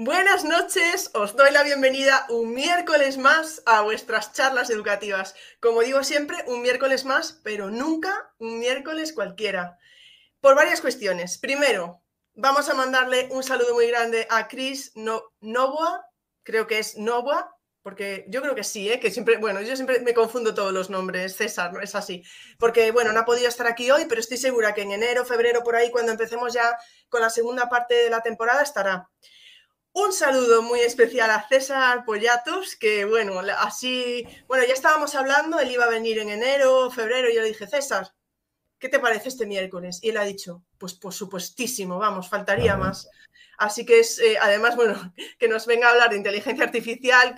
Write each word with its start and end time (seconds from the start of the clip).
Buenas 0.00 0.44
noches, 0.44 1.10
os 1.12 1.34
doy 1.34 1.50
la 1.50 1.64
bienvenida 1.64 2.24
un 2.28 2.54
miércoles 2.54 3.18
más 3.18 3.64
a 3.66 3.82
vuestras 3.82 4.32
charlas 4.32 4.70
educativas. 4.70 5.34
Como 5.60 5.80
digo 5.80 6.04
siempre, 6.04 6.36
un 6.46 6.62
miércoles 6.62 7.04
más, 7.04 7.40
pero 7.42 7.68
nunca 7.68 8.32
un 8.38 8.60
miércoles 8.60 9.12
cualquiera. 9.12 9.76
Por 10.40 10.54
varias 10.54 10.80
cuestiones. 10.80 11.38
Primero, 11.38 12.00
vamos 12.34 12.68
a 12.68 12.74
mandarle 12.74 13.26
un 13.32 13.42
saludo 13.42 13.74
muy 13.74 13.88
grande 13.88 14.28
a 14.30 14.46
Chris 14.46 14.92
Novoa, 14.94 16.06
creo 16.44 16.68
que 16.68 16.78
es 16.78 16.96
Novoa, 16.96 17.56
porque 17.82 18.24
yo 18.28 18.40
creo 18.40 18.54
que 18.54 18.62
sí, 18.62 18.88
¿eh? 18.88 19.00
que 19.00 19.10
siempre, 19.10 19.38
bueno, 19.38 19.62
yo 19.62 19.74
siempre 19.74 19.98
me 19.98 20.14
confundo 20.14 20.54
todos 20.54 20.72
los 20.72 20.90
nombres, 20.90 21.34
César, 21.34 21.72
¿no? 21.72 21.80
es 21.80 21.96
así, 21.96 22.22
porque 22.60 22.92
bueno, 22.92 23.12
no 23.12 23.18
ha 23.18 23.24
podido 23.24 23.48
estar 23.48 23.66
aquí 23.66 23.90
hoy, 23.90 24.04
pero 24.08 24.20
estoy 24.20 24.36
segura 24.36 24.74
que 24.74 24.82
en 24.82 24.92
enero, 24.92 25.24
febrero, 25.24 25.64
por 25.64 25.74
ahí, 25.74 25.90
cuando 25.90 26.12
empecemos 26.12 26.54
ya 26.54 26.78
con 27.08 27.20
la 27.20 27.30
segunda 27.30 27.68
parte 27.68 27.94
de 27.94 28.10
la 28.10 28.20
temporada, 28.20 28.62
estará. 28.62 29.08
Un 29.92 30.12
saludo 30.12 30.62
muy 30.62 30.80
especial 30.80 31.30
a 31.30 31.46
César 31.48 32.04
Pollatos, 32.04 32.76
que 32.76 33.04
bueno, 33.04 33.40
así, 33.58 34.26
bueno, 34.46 34.64
ya 34.64 34.74
estábamos 34.74 35.14
hablando, 35.14 35.58
él 35.58 35.70
iba 35.72 35.84
a 35.84 35.90
venir 35.90 36.18
en 36.18 36.30
enero, 36.30 36.90
febrero, 36.90 37.28
y 37.28 37.34
yo 37.34 37.42
le 37.42 37.48
dije, 37.48 37.66
César, 37.66 38.12
¿qué 38.78 38.88
te 38.88 39.00
parece 39.00 39.28
este 39.28 39.46
miércoles? 39.46 39.98
Y 40.02 40.10
él 40.10 40.18
ha 40.18 40.24
dicho, 40.24 40.62
pues 40.78 40.94
por 40.94 41.12
supuestísimo, 41.12 41.98
vamos, 41.98 42.28
faltaría 42.28 42.76
más. 42.76 43.08
Así 43.58 43.84
que 43.84 44.00
es, 44.00 44.18
eh, 44.20 44.38
además, 44.40 44.76
bueno, 44.76 44.94
que 45.38 45.48
nos 45.48 45.66
venga 45.66 45.88
a 45.88 45.92
hablar 45.92 46.10
de 46.10 46.16
inteligencia 46.16 46.64
artificial, 46.64 47.34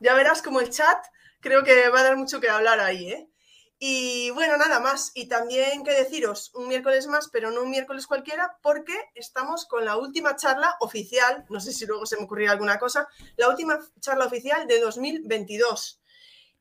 ya 0.00 0.14
verás 0.14 0.42
como 0.42 0.60
el 0.60 0.70
chat, 0.70 0.98
creo 1.40 1.64
que 1.64 1.88
va 1.88 2.00
a 2.00 2.04
dar 2.04 2.16
mucho 2.16 2.40
que 2.40 2.50
hablar 2.50 2.78
ahí, 2.80 3.10
¿eh? 3.10 3.31
Y 3.84 4.30
bueno, 4.30 4.56
nada 4.56 4.78
más. 4.78 5.10
Y 5.12 5.26
también 5.26 5.82
que 5.82 5.90
deciros, 5.90 6.52
un 6.54 6.68
miércoles 6.68 7.08
más, 7.08 7.28
pero 7.32 7.50
no 7.50 7.62
un 7.62 7.70
miércoles 7.70 8.06
cualquiera, 8.06 8.56
porque 8.62 8.94
estamos 9.16 9.66
con 9.66 9.84
la 9.84 9.96
última 9.96 10.36
charla 10.36 10.76
oficial, 10.78 11.44
no 11.50 11.58
sé 11.58 11.72
si 11.72 11.84
luego 11.84 12.06
se 12.06 12.16
me 12.16 12.22
ocurrirá 12.22 12.52
alguna 12.52 12.78
cosa, 12.78 13.08
la 13.36 13.48
última 13.48 13.80
charla 13.98 14.26
oficial 14.26 14.68
de 14.68 14.78
2022. 14.78 16.00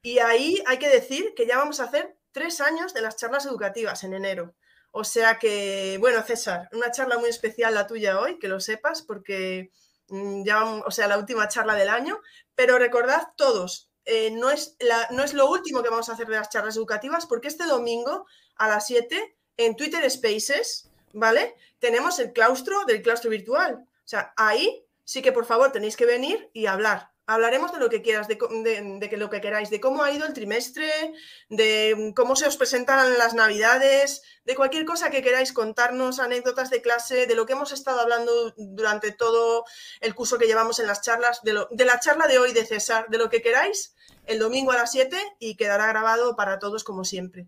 Y 0.02 0.18
ahí 0.18 0.64
hay 0.66 0.80
que 0.80 0.90
decir 0.90 1.36
que 1.36 1.46
ya 1.46 1.60
vamos 1.60 1.80
a 1.80 1.84
hacer 1.84 2.18
tres 2.32 2.60
años 2.60 2.92
de 2.96 3.04
las 3.04 3.18
charlas 3.18 3.46
educativas 3.46 4.04
en 4.04 4.16
enero. 4.16 4.56
O 4.90 5.04
sea 5.04 5.38
que, 5.38 5.98
bueno, 6.00 6.24
César, 6.24 6.70
una 6.74 6.90
charla 6.90 7.20
muy 7.20 7.30
especial 7.30 7.76
la 7.76 7.86
tuya 7.86 8.20
hoy, 8.20 8.40
que 8.40 8.48
lo 8.48 8.60
sepas, 8.60 9.04
porque 9.04 9.70
mm, 10.08 10.44
ya, 10.44 10.64
o 10.66 10.90
sea, 10.90 11.08
la 11.08 11.20
última 11.20 11.48
charla 11.48 11.76
del 11.76 11.90
año. 11.90 12.20
Pero 12.56 12.80
recordad 12.80 13.28
todos, 13.38 13.91
eh, 14.06 14.32
no, 14.32 14.50
es 14.50 14.78
no 15.12 15.24
es 15.24 15.34
lo 15.34 15.50
último 15.50 15.84
que 15.84 15.90
vamos 15.90 16.10
a 16.10 16.14
hacer 16.14 16.28
de 16.28 16.36
las 16.36 16.50
charlas 16.50 16.76
educativas, 16.76 17.26
porque 17.26 17.48
este 17.48 17.66
domingo 17.66 18.26
a 18.56 18.68
las 18.68 18.88
7 18.88 19.36
en 19.58 19.76
Twitter 19.76 20.10
Spaces, 20.10 20.90
¿vale? 21.14 21.56
Tenemos 21.80 22.20
el 22.20 22.34
claustro 22.34 22.86
del 22.86 23.02
claustro 23.02 23.30
virtual. 23.30 23.86
O 23.88 24.08
sea, 24.08 24.34
ahí 24.38 24.86
sí 25.04 25.22
que 25.22 25.32
por 25.32 25.46
favor 25.46 25.72
tenéis 25.72 25.96
que 25.96 26.06
venir 26.06 26.50
y 26.54 26.66
hablar 26.66 27.11
hablaremos 27.34 27.72
de 27.72 27.80
lo 27.80 27.90
que 27.90 28.02
quieras, 28.02 28.28
de, 28.28 28.38
que 28.38 29.18
lo 29.18 29.30
que 29.30 29.42
queráis, 29.42 29.70
de 29.70 29.80
cómo 29.80 30.04
ha 30.04 30.12
ido 30.12 30.26
el 30.26 30.34
trimestre, 30.34 31.14
de 31.50 32.14
cómo 32.16 32.36
se 32.36 32.48
os 32.48 32.58
presentan 32.58 33.18
las 33.18 33.34
navidades, 33.34 34.22
de 34.46 34.56
cualquier 34.56 34.86
cosa 34.86 35.10
que 35.10 35.22
queráis 35.22 35.54
contarnos, 35.54 36.20
anécdotas 36.20 36.70
de 36.70 36.82
clase, 36.82 37.28
de 37.28 37.36
lo 37.36 37.46
que 37.46 37.54
hemos 37.54 37.72
estado 37.72 38.00
hablando 38.00 38.54
durante 38.58 39.12
todo 39.12 39.66
el 40.00 40.16
curso 40.16 40.38
que 40.38 40.48
llevamos 40.48 40.80
en 40.80 40.88
las 40.88 41.02
charlas, 41.02 41.42
de, 41.44 41.66
de 41.70 41.86
la 41.86 42.00
charla 42.00 42.28
de 42.28 42.40
hoy 42.40 42.54
de 42.54 42.66
César, 42.66 43.08
de 43.10 43.18
lo 43.18 43.30
que 43.30 43.42
queráis, 43.42 43.96
el 44.26 44.40
domingo 44.40 44.72
a 44.72 44.78
las 44.78 44.92
7 44.92 45.18
y 45.40 45.56
quedará 45.56 45.88
grabado 45.88 46.36
para 46.36 46.60
todos 46.60 46.84
como 46.84 47.04
siempre. 47.04 47.48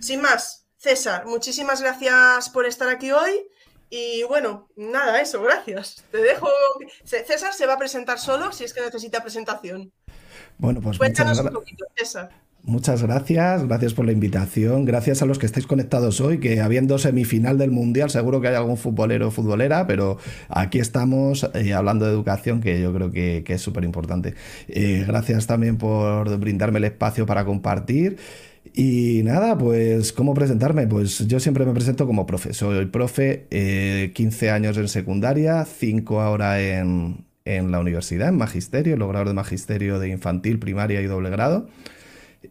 Sin 0.00 0.20
más, 0.20 0.66
César, 0.76 1.26
muchísimas 1.26 1.80
gracias 1.80 2.50
por 2.50 2.66
estar 2.66 2.88
aquí 2.88 3.10
hoy. 3.10 3.48
Y 3.96 4.24
bueno, 4.24 4.66
nada, 4.74 5.20
eso, 5.20 5.40
gracias. 5.40 6.02
Te 6.10 6.18
dejo. 6.18 6.48
César 7.04 7.52
se 7.54 7.64
va 7.64 7.74
a 7.74 7.78
presentar 7.78 8.18
solo 8.18 8.50
si 8.50 8.64
es 8.64 8.74
que 8.74 8.80
necesita 8.80 9.22
presentación. 9.22 9.92
Bueno, 10.58 10.80
pues 10.80 10.98
Cuéntanos 10.98 11.38
un 11.38 11.50
poquito, 11.50 11.84
César. 11.96 12.28
Muchas 12.64 13.04
gracias, 13.04 13.64
gracias 13.68 13.94
por 13.94 14.06
la 14.06 14.10
invitación, 14.10 14.84
gracias 14.84 15.22
a 15.22 15.26
los 15.26 15.38
que 15.38 15.46
estáis 15.46 15.66
conectados 15.66 16.20
hoy, 16.20 16.40
que 16.40 16.60
habiendo 16.60 16.98
semifinal 16.98 17.58
del 17.58 17.70
Mundial 17.70 18.08
seguro 18.10 18.40
que 18.40 18.48
hay 18.48 18.54
algún 18.54 18.78
futbolero 18.78 19.28
o 19.28 19.30
futbolera, 19.30 19.86
pero 19.86 20.16
aquí 20.48 20.78
estamos 20.78 21.48
eh, 21.54 21.74
hablando 21.74 22.06
de 22.06 22.12
educación 22.12 22.62
que 22.62 22.80
yo 22.80 22.92
creo 22.94 23.12
que, 23.12 23.44
es 23.46 23.60
súper 23.60 23.84
importante. 23.84 24.34
Eh, 24.66 25.04
gracias 25.06 25.46
también 25.46 25.76
por 25.76 26.36
brindarme 26.38 26.78
el 26.78 26.84
espacio 26.84 27.26
para 27.26 27.44
compartir. 27.44 28.16
Y 28.72 29.22
nada, 29.24 29.56
pues, 29.58 30.12
¿cómo 30.12 30.34
presentarme? 30.34 30.86
Pues 30.86 31.26
yo 31.28 31.38
siempre 31.38 31.64
me 31.66 31.72
presento 31.72 32.06
como 32.06 32.26
profe. 32.26 32.54
Soy 32.54 32.86
profe, 32.86 33.46
15 34.14 34.46
eh, 34.46 34.50
años 34.50 34.76
en 34.78 34.88
secundaria, 34.88 35.64
5 35.64 36.20
ahora 36.20 36.60
en, 36.60 37.26
en, 37.44 37.70
la 37.70 37.80
universidad, 37.80 38.28
en 38.28 38.36
magisterio, 38.36 38.96
logrador 38.96 39.28
de 39.28 39.34
magisterio 39.34 39.98
de 39.98 40.08
infantil, 40.08 40.58
primaria 40.58 41.00
y 41.00 41.06
doble 41.06 41.30
grado. 41.30 41.68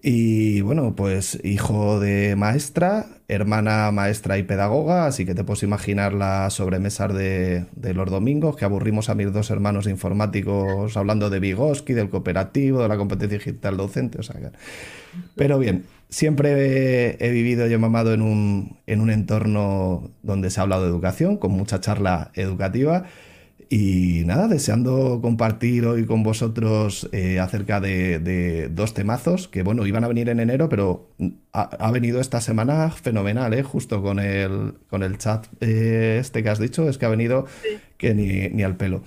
Y 0.05 0.59
bueno, 0.59 0.97
pues 0.97 1.39
hijo 1.45 2.01
de 2.01 2.35
maestra, 2.35 3.05
hermana 3.29 3.89
maestra 3.93 4.37
y 4.37 4.43
pedagoga, 4.43 5.05
así 5.05 5.25
que 5.25 5.33
te 5.33 5.45
puedes 5.45 5.63
imaginar 5.63 6.13
las 6.13 6.55
sobremesas 6.55 7.13
de, 7.13 7.67
los 7.93 8.11
domingos, 8.11 8.57
que 8.57 8.65
aburrimos 8.65 9.07
a 9.07 9.15
mis 9.15 9.31
dos 9.31 9.49
hermanos 9.49 9.87
informáticos 9.87 10.97
hablando 10.97 11.29
de 11.29 11.39
Vygotsky, 11.39 11.93
del 11.93 12.09
cooperativo, 12.09 12.81
de 12.81 12.89
la 12.89 12.97
competencia 12.97 13.37
digital 13.37 13.77
docente, 13.77 14.19
o 14.19 14.23
sea 14.23 14.35
Pero 15.35 15.57
bien, 15.57 15.85
siempre 16.09 17.15
he, 17.25 17.31
vivido 17.31 17.65
y 17.65 17.73
he 17.73 17.77
mamado 17.77 18.13
en 18.13 18.23
un, 18.23 18.79
en 18.87 18.99
un 18.99 19.09
entorno 19.09 20.11
donde 20.21 20.49
se 20.49 20.59
ha 20.59 20.63
hablado 20.63 20.83
de 20.83 20.89
educación, 20.89 21.37
con 21.37 21.51
mucha 21.51 21.79
charla 21.79 22.29
educativa. 22.33 23.05
Y 23.69 24.23
nada, 24.25 24.47
deseando 24.47 25.19
compartir 25.21 25.85
hoy 25.85 26.05
con 26.05 26.23
vosotros 26.23 27.09
eh, 27.11 27.39
acerca 27.39 27.79
de, 27.79 28.69
dos 28.73 28.93
temazos 28.93 29.47
que, 29.47 29.63
bueno, 29.63 29.85
iban 29.85 30.03
a 30.03 30.07
venir 30.07 30.29
en 30.29 30.39
enero, 30.39 30.69
pero 30.69 31.09
ha, 31.51 31.91
venido 31.91 32.19
esta 32.19 32.41
semana 32.41 32.89
fenomenal, 32.91 33.53
¿eh? 33.53 33.63
Justo 33.63 34.01
con 34.01 34.19
el, 34.19 34.73
con 34.89 35.03
el 35.03 35.17
chat 35.17 35.47
eh, 35.61 36.17
este 36.19 36.43
que 36.43 36.49
has 36.49 36.59
dicho, 36.59 36.87
es 36.89 36.97
que 36.97 37.05
ha 37.05 37.09
venido 37.09 37.45
que 37.97 38.13
ni, 38.13 38.49
ni 38.49 38.63
al 38.63 38.77
pelo. 38.77 39.03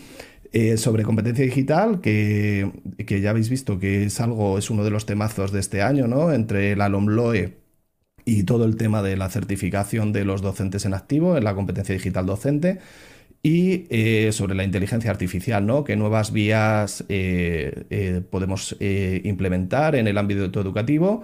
Eh, 0.59 0.78
sobre 0.78 1.03
competencia 1.03 1.44
digital, 1.44 2.00
que, 2.00 2.73
ya 3.21 3.28
habéis 3.31 3.50
visto 3.50 3.78
que 3.78 4.05
es 4.05 4.21
algo, 4.21 4.56
es 4.56 4.71
uno 4.71 4.84
de 4.84 4.91
los 4.91 5.05
temazos 5.05 5.53
de 5.53 5.61
este 5.61 5.83
año, 5.83 6.06
¿no? 6.09 6.33
Entre 6.33 6.73
el 6.73 6.81
ALOMLOE 6.81 7.59
y 8.25 8.44
todo 8.44 8.65
el 8.65 8.77
tema 8.77 9.03
de 9.03 9.19
la 9.19 9.28
certificación 9.28 10.12
de 10.12 10.25
los 10.25 10.43
docentes 10.43 10.87
en 10.87 10.94
activo 10.94 11.37
en 11.37 11.44
la 11.44 11.55
competencia 11.55 11.94
digital 11.94 12.25
docente. 12.25 12.78
Y 13.46 13.86
eh, 13.90 14.32
sobre 14.32 14.56
la 14.56 14.64
inteligencia 14.64 15.08
artificial, 15.08 15.64
¿no? 15.64 15.84
¿Qué 15.84 15.94
nuevas 15.94 16.32
vías 16.32 17.04
eh, 17.08 18.22
podemos 18.28 18.74
implementar 18.80 19.94
en 19.94 20.08
el 20.08 20.18
ámbito 20.18 20.60
educativo 20.60 21.22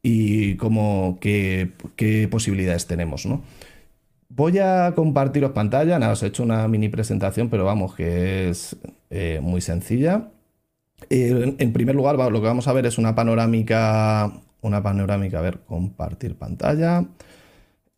y 0.00 0.54
cómo, 0.56 1.18
qué, 1.20 1.72
posibilidades 2.30 2.86
tenemos, 2.86 3.26
¿no? 3.26 3.42
Voy 4.28 4.58
a 4.58 4.92
compartiros 4.94 5.50
pantalla, 5.50 5.98
nada, 5.98 6.12
os 6.12 6.22
he 6.22 6.28
hecho 6.28 6.44
una 6.44 6.68
mini 6.68 6.88
presentación, 6.88 7.48
pero 7.48 7.64
vamos, 7.64 7.96
que 7.96 8.48
es 8.48 8.76
eh, 9.10 9.40
muy 9.42 9.60
sencilla. 9.60 10.28
Eh, 11.10 11.56
en 11.58 11.72
primer 11.72 11.96
lugar, 11.96 12.14
lo 12.16 12.40
que 12.40 12.46
vamos 12.46 12.68
a 12.68 12.72
ver 12.72 12.86
es 12.86 12.98
una 12.98 13.16
panorámica, 13.16 14.32
una 14.60 14.80
panorámica, 14.80 15.40
a 15.40 15.42
ver, 15.42 15.58
compartir 15.66 16.36
pantalla. 16.36 17.04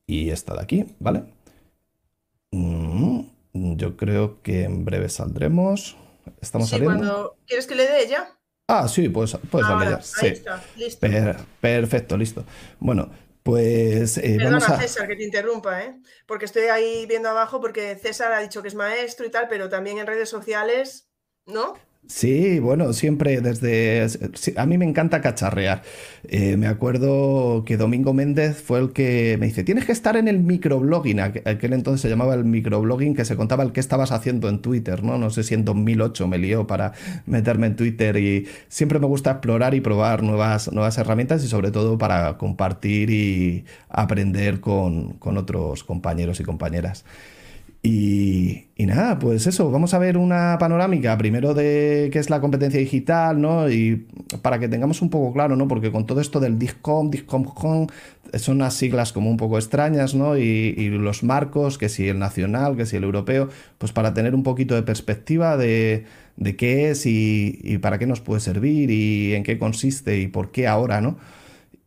Y 0.07 0.31
esta 0.31 0.55
de 0.55 0.63
aquí, 0.63 0.87
¿vale? 1.01 1.25
Mm, 2.53 3.21
yo 3.77 3.97
creo 3.97 4.43
que 4.43 4.65
en 4.65 4.85
breve 4.85 5.09
saldremos. 5.09 5.97
¿Estamos 6.41 6.69
sí, 6.69 6.81
Cuando... 6.81 7.37
¿Quieres 7.47 7.67
que 7.67 7.75
le 7.75 7.87
dé 7.87 8.03
ella? 8.03 8.39
Ah, 8.69 8.87
sí, 8.87 9.09
pues, 9.09 9.37
pues 9.51 9.67
darle 9.67 9.91
ya. 9.91 10.01
Ahí 10.21 10.29
está, 10.29 10.63
listo. 10.77 11.07
perfecto, 11.61 12.17
listo. 12.19 12.45
Bueno, 12.79 13.11
pues 13.43 14.19
eh, 14.19 14.37
Perdona, 14.37 14.61
César, 14.61 15.09
que 15.09 15.17
te 15.17 15.25
interrumpa, 15.25 15.83
¿eh? 15.83 15.99
porque 16.27 16.45
estoy 16.45 16.65
ahí 16.65 17.07
viendo 17.07 17.31
abajo 17.31 17.63
porque 17.63 17.97
César 17.97 18.31
ha 18.33 18.41
dicho 18.41 18.61
que 18.61 18.69
es 18.69 18.75
maestro 18.75 19.25
y 19.25 19.31
tal, 19.31 19.49
pero 19.49 19.71
también 19.71 19.97
en 19.97 20.07
redes 20.07 20.29
sociales, 20.29 21.09
¿no? 21.47 21.79
Sí, 22.11 22.59
bueno, 22.59 22.95
siempre 22.95 23.43
desde... 23.43 24.07
A 24.57 24.65
mí 24.65 24.79
me 24.79 24.87
encanta 24.87 25.21
cacharrear. 25.21 25.83
Eh, 26.27 26.57
me 26.57 26.67
acuerdo 26.67 27.65
que 27.67 27.77
Domingo 27.77 28.15
Méndez 28.15 28.63
fue 28.63 28.81
el 28.81 28.93
que 28.95 29.37
me 29.39 29.47
dice, 29.47 29.63
tienes 29.63 29.85
que 29.85 29.93
estar 29.93 30.17
en 30.17 30.27
el 30.27 30.39
microblogging. 30.39 31.21
Aquel 31.21 31.75
entonces 31.75 32.01
se 32.01 32.09
llamaba 32.09 32.35
el 32.35 32.45
microblogging, 32.47 33.15
que 33.15 33.27
se 33.27 33.37
contaba 33.37 33.63
el 33.63 33.73
qué 33.73 33.81
estabas 33.81 34.11
haciendo 34.11 34.49
en 34.49 34.61
Twitter, 34.63 35.05
¿no? 35.05 35.19
No 35.19 35.29
sé 35.29 35.43
si 35.43 35.53
en 35.53 35.67
2008 35.67 36.27
me 36.27 36.39
lió 36.39 36.67
para 36.67 36.93
meterme 37.27 37.67
en 37.67 37.77
Twitter 37.77 38.17
y 38.17 38.49
siempre 38.69 38.99
me 38.99 39.07
gusta 39.07 39.33
explorar 39.33 39.75
y 39.75 39.83
probar 39.83 40.23
nuevas, 40.23 40.73
nuevas 40.73 40.97
herramientas 40.97 41.45
y 41.45 41.49
sobre 41.49 41.71
todo 41.73 41.99
para 41.99 42.39
compartir 42.39 43.11
y 43.11 43.67
aprender 43.91 44.61
con, 44.61 45.19
con 45.19 45.37
otros 45.37 45.85
compañeros 45.85 46.41
y 46.41 46.45
compañeras. 46.45 47.05
Y, 47.81 48.67
nada, 48.79 49.19
pues 49.19 49.47
eso, 49.47 49.71
vamos 49.71 49.95
a 49.95 49.99
ver 49.99 50.19
una 50.19 50.57
panorámica 50.59 51.17
primero 51.17 51.55
de 51.55 52.11
qué 52.13 52.19
es 52.19 52.29
la 52.29 52.41
competencia 52.41 52.81
digital, 52.81 53.41
¿no? 53.41 53.71
Y 53.71 54.07
para 54.43 54.59
que 54.59 54.69
tengamos 54.69 55.01
un 55.01 55.11
poco 55.11 55.33
claro, 55.33 55.55
¿no? 55.57 55.69
Porque 55.69 55.93
con 55.93 56.05
todo 56.05 56.21
esto 56.21 56.41
del 56.41 56.59
DISCOM, 56.59 57.11
DISCOM, 57.11 57.87
son 58.35 58.57
unas 58.57 58.75
siglas 58.75 59.13
como 59.13 59.31
un 59.31 59.37
poco 59.37 59.59
extrañas, 59.59 60.15
¿no? 60.15 60.37
Y, 60.37 60.89
los 60.91 61.23
marcos, 61.23 61.79
que 61.79 61.89
si 61.89 62.09
el 62.09 62.19
nacional, 62.19 62.77
que 62.77 62.85
si 62.85 62.97
el 62.97 63.05
europeo, 63.05 63.49
pues 63.79 63.93
para 63.93 64.13
tener 64.13 64.35
un 64.35 64.43
poquito 64.43 64.75
de 64.75 64.83
perspectiva 64.83 65.57
de, 65.57 66.05
qué 66.57 66.91
es 66.91 67.07
y 67.07 67.79
para 67.81 67.99
qué 67.99 68.07
nos 68.07 68.21
puede 68.21 68.41
servir 68.41 68.91
y 68.91 69.35
en 69.35 69.45
qué 69.45 69.59
consiste 69.59 70.19
y 70.19 70.27
por 70.27 70.51
qué 70.51 70.67
ahora, 70.67 71.01
¿no? 71.01 71.17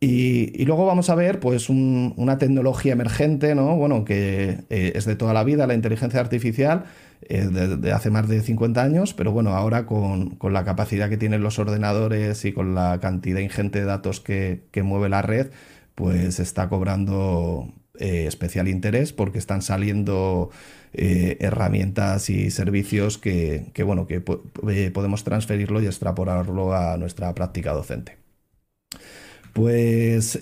Y, 0.04 0.64
luego 0.64 0.84
vamos 0.84 1.10
a 1.10 1.14
ver 1.14 1.38
pues 1.38 1.70
una 1.70 2.36
tecnología 2.36 2.92
emergente, 2.92 3.54
¿no? 3.54 3.76
Bueno, 3.76 4.04
que 4.04 4.58
eh, 4.68 4.92
es 4.96 5.04
de 5.04 5.14
toda 5.14 5.32
la 5.32 5.44
vida, 5.44 5.68
la 5.68 5.74
inteligencia 5.74 6.18
artificial, 6.18 6.86
eh, 7.28 7.46
de, 7.46 7.92
hace 7.92 8.10
más 8.10 8.28
de 8.28 8.40
50 8.40 8.82
años, 8.82 9.14
pero 9.14 9.30
bueno, 9.30 9.50
ahora 9.54 9.86
con, 9.86 10.38
la 10.42 10.64
capacidad 10.64 11.08
que 11.08 11.18
tienen 11.18 11.44
los 11.44 11.60
ordenadores 11.60 12.44
y 12.44 12.52
con 12.52 12.74
la 12.74 12.98
cantidad 13.00 13.38
ingente 13.38 13.78
de 13.78 13.84
datos 13.84 14.18
que, 14.20 14.64
mueve 14.82 15.08
la 15.08 15.22
red, 15.22 15.52
pues 15.94 16.40
está 16.40 16.68
cobrando 16.68 17.72
eh, 18.00 18.24
especial 18.26 18.66
interés 18.66 19.12
porque 19.12 19.38
están 19.38 19.62
saliendo 19.62 20.50
herramientas 20.94 22.28
y 22.28 22.50
servicios 22.50 23.18
que, 23.18 23.66
que 23.72 23.84
bueno, 23.84 24.08
que 24.08 24.20
podemos 24.20 25.22
transferirlo 25.24 25.80
y 25.80 25.86
extrapolarlo 25.86 26.74
a 26.74 26.96
nuestra 26.96 27.32
práctica 27.34 27.72
docente. 27.72 28.22
Pues 29.52 30.38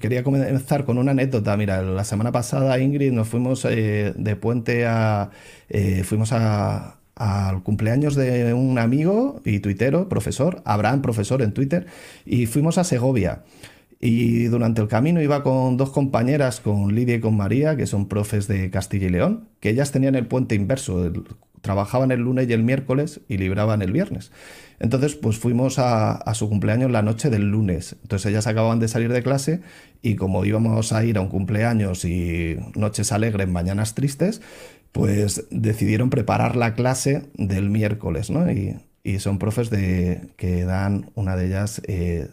quería 0.00 0.22
comenzar 0.22 0.84
con 0.84 0.98
una 0.98 1.12
anécdota. 1.12 1.56
Mira, 1.56 1.82
la 1.82 2.04
semana 2.04 2.32
pasada, 2.32 2.78
Ingrid, 2.78 3.12
nos 3.12 3.28
fuimos 3.28 3.64
eh, 3.64 4.12
de 4.16 4.36
puente 4.36 4.84
a. 4.86 5.30
Eh, 5.70 6.02
fuimos 6.04 6.32
al 6.32 7.62
cumpleaños 7.62 8.14
de 8.14 8.52
un 8.52 8.78
amigo 8.78 9.40
y 9.44 9.60
tuitero, 9.60 10.08
profesor, 10.08 10.60
Abraham, 10.66 11.00
profesor 11.00 11.40
en 11.40 11.52
Twitter, 11.52 11.86
y 12.26 12.46
fuimos 12.46 12.76
a 12.76 12.84
Segovia. 12.84 13.42
Y 14.00 14.44
durante 14.48 14.82
el 14.82 14.88
camino 14.88 15.22
iba 15.22 15.42
con 15.42 15.78
dos 15.78 15.88
compañeras, 15.88 16.60
con 16.60 16.94
Lidia 16.94 17.14
y 17.14 17.20
con 17.20 17.38
María, 17.38 17.74
que 17.74 17.86
son 17.86 18.06
profes 18.06 18.46
de 18.48 18.70
Castilla 18.70 19.06
y 19.06 19.10
León, 19.10 19.48
que 19.60 19.70
ellas 19.70 19.92
tenían 19.92 20.14
el 20.14 20.26
puente 20.26 20.54
inverso, 20.54 21.10
trabajaban 21.62 22.10
el 22.10 22.20
lunes 22.20 22.46
y 22.46 22.52
el 22.52 22.62
miércoles 22.62 23.22
y 23.28 23.38
libraban 23.38 23.80
el 23.80 23.92
viernes. 23.92 24.30
Entonces, 24.80 25.14
pues 25.14 25.38
fuimos 25.38 25.78
a, 25.78 26.32
su 26.34 26.48
cumpleaños 26.48 26.90
la 26.90 27.02
noche 27.02 27.30
del 27.30 27.50
lunes. 27.50 27.96
Entonces 28.02 28.30
ellas 28.30 28.46
acababan 28.46 28.80
de 28.80 28.88
salir 28.88 29.12
de 29.12 29.22
clase 29.22 29.60
y 30.02 30.16
como 30.16 30.44
íbamos 30.44 30.92
a 30.92 31.04
ir 31.04 31.18
a 31.18 31.20
un 31.20 31.28
cumpleaños 31.28 32.04
y 32.04 32.56
noches 32.74 33.12
alegres, 33.12 33.48
mañanas 33.48 33.94
tristes, 33.94 34.40
pues 34.92 35.46
decidieron 35.50 36.10
preparar 36.10 36.56
la 36.56 36.74
clase 36.74 37.22
del 37.34 37.70
miércoles, 37.70 38.30
¿no? 38.30 38.50
Y, 38.50 38.80
son 39.18 39.38
profes 39.38 39.68
de, 39.68 40.30
que 40.38 40.64
dan, 40.64 41.10
una 41.14 41.36
de 41.36 41.46
ellas 41.46 41.82
eh, 41.86 42.28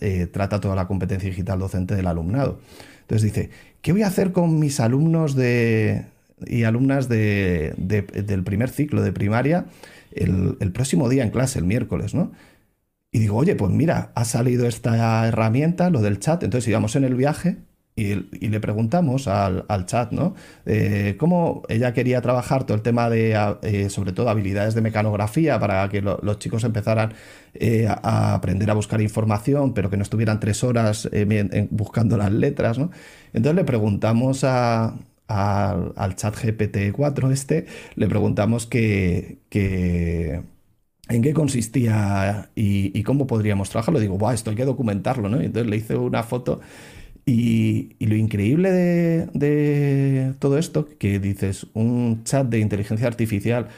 eh, 0.00 0.26
trata 0.26 0.58
toda 0.58 0.74
la 0.74 0.86
competencia 0.86 1.28
digital 1.28 1.58
docente 1.58 1.94
del 1.94 2.06
alumnado. 2.06 2.60
Entonces 3.02 3.30
dice, 3.30 3.50
¿qué 3.82 3.92
voy 3.92 4.04
a 4.04 4.06
hacer 4.06 4.32
con 4.32 4.58
mis 4.58 4.80
alumnos 4.80 5.36
de, 5.36 6.06
y 6.46 6.64
alumnas 6.64 7.08
de, 7.08 7.74
del 7.76 8.42
primer 8.42 8.70
ciclo 8.70 9.02
de 9.02 9.12
primaria 9.12 9.66
el, 10.14 10.72
próximo 10.72 11.08
día 11.08 11.24
en 11.24 11.30
clase, 11.30 11.58
el 11.58 11.64
miércoles, 11.64 12.14
¿no? 12.14 12.32
Y 13.12 13.20
digo, 13.20 13.36
oye, 13.36 13.54
pues 13.54 13.70
mira, 13.70 14.10
ha 14.14 14.24
salido 14.24 14.66
esta 14.66 15.28
herramienta, 15.28 15.90
lo 15.90 16.02
del 16.02 16.18
chat. 16.18 16.42
Entonces 16.42 16.68
íbamos 16.68 16.96
en 16.96 17.04
el 17.04 17.14
viaje 17.14 17.58
y, 17.96 18.14
le 18.14 18.60
preguntamos 18.60 19.28
al, 19.28 19.86
chat, 19.86 20.10
¿no? 20.10 20.34
Eh, 20.66 21.14
cómo 21.18 21.62
ella 21.68 21.92
quería 21.92 22.20
trabajar 22.20 22.64
todo 22.64 22.76
el 22.76 22.82
tema 22.82 23.08
de, 23.08 23.36
eh, 23.62 23.88
sobre 23.88 24.12
todo, 24.12 24.28
habilidades 24.30 24.74
de 24.74 24.80
mecanografía 24.80 25.60
para 25.60 25.88
que 25.88 26.02
los 26.02 26.38
chicos 26.40 26.64
empezaran 26.64 27.14
eh, 27.54 27.86
a, 27.88 28.34
aprender 28.34 28.68
a 28.70 28.74
buscar 28.74 29.00
información, 29.00 29.74
pero 29.74 29.90
que 29.90 29.96
no 29.96 30.02
estuvieran 30.02 30.40
tres 30.40 30.64
horas 30.64 31.08
buscando 31.70 32.16
las 32.16 32.32
letras, 32.32 32.78
¿no? 32.78 32.90
Entonces 33.32 33.54
le 33.54 33.64
preguntamos 33.64 34.42
a, 34.42 34.94
al, 35.28 36.16
chat 36.16 36.34
GPT-4 36.36 37.30
este, 37.32 37.66
le 37.96 38.08
preguntamos 38.08 38.66
que, 38.66 39.38
en 41.08 41.22
qué 41.22 41.34
consistía 41.34 42.50
y, 42.54 43.02
cómo 43.02 43.26
podríamos 43.26 43.70
trabajarlo. 43.70 44.00
Digo, 44.00 44.18
Buah, 44.18 44.34
esto 44.34 44.50
hay 44.50 44.56
que 44.56 44.64
documentarlo, 44.64 45.28
¿no? 45.28 45.42
Y 45.42 45.46
entonces 45.46 45.70
le 45.70 45.76
hice 45.76 45.96
una 45.96 46.22
foto 46.22 46.60
y, 47.26 47.96
lo 48.00 48.16
increíble 48.16 48.70
de, 48.72 50.34
todo 50.38 50.58
esto, 50.58 50.88
que 50.98 51.18
dices, 51.18 51.66
un 51.74 52.24
chat 52.24 52.46
de 52.48 52.58
inteligencia 52.58 53.06
artificial 53.06 53.68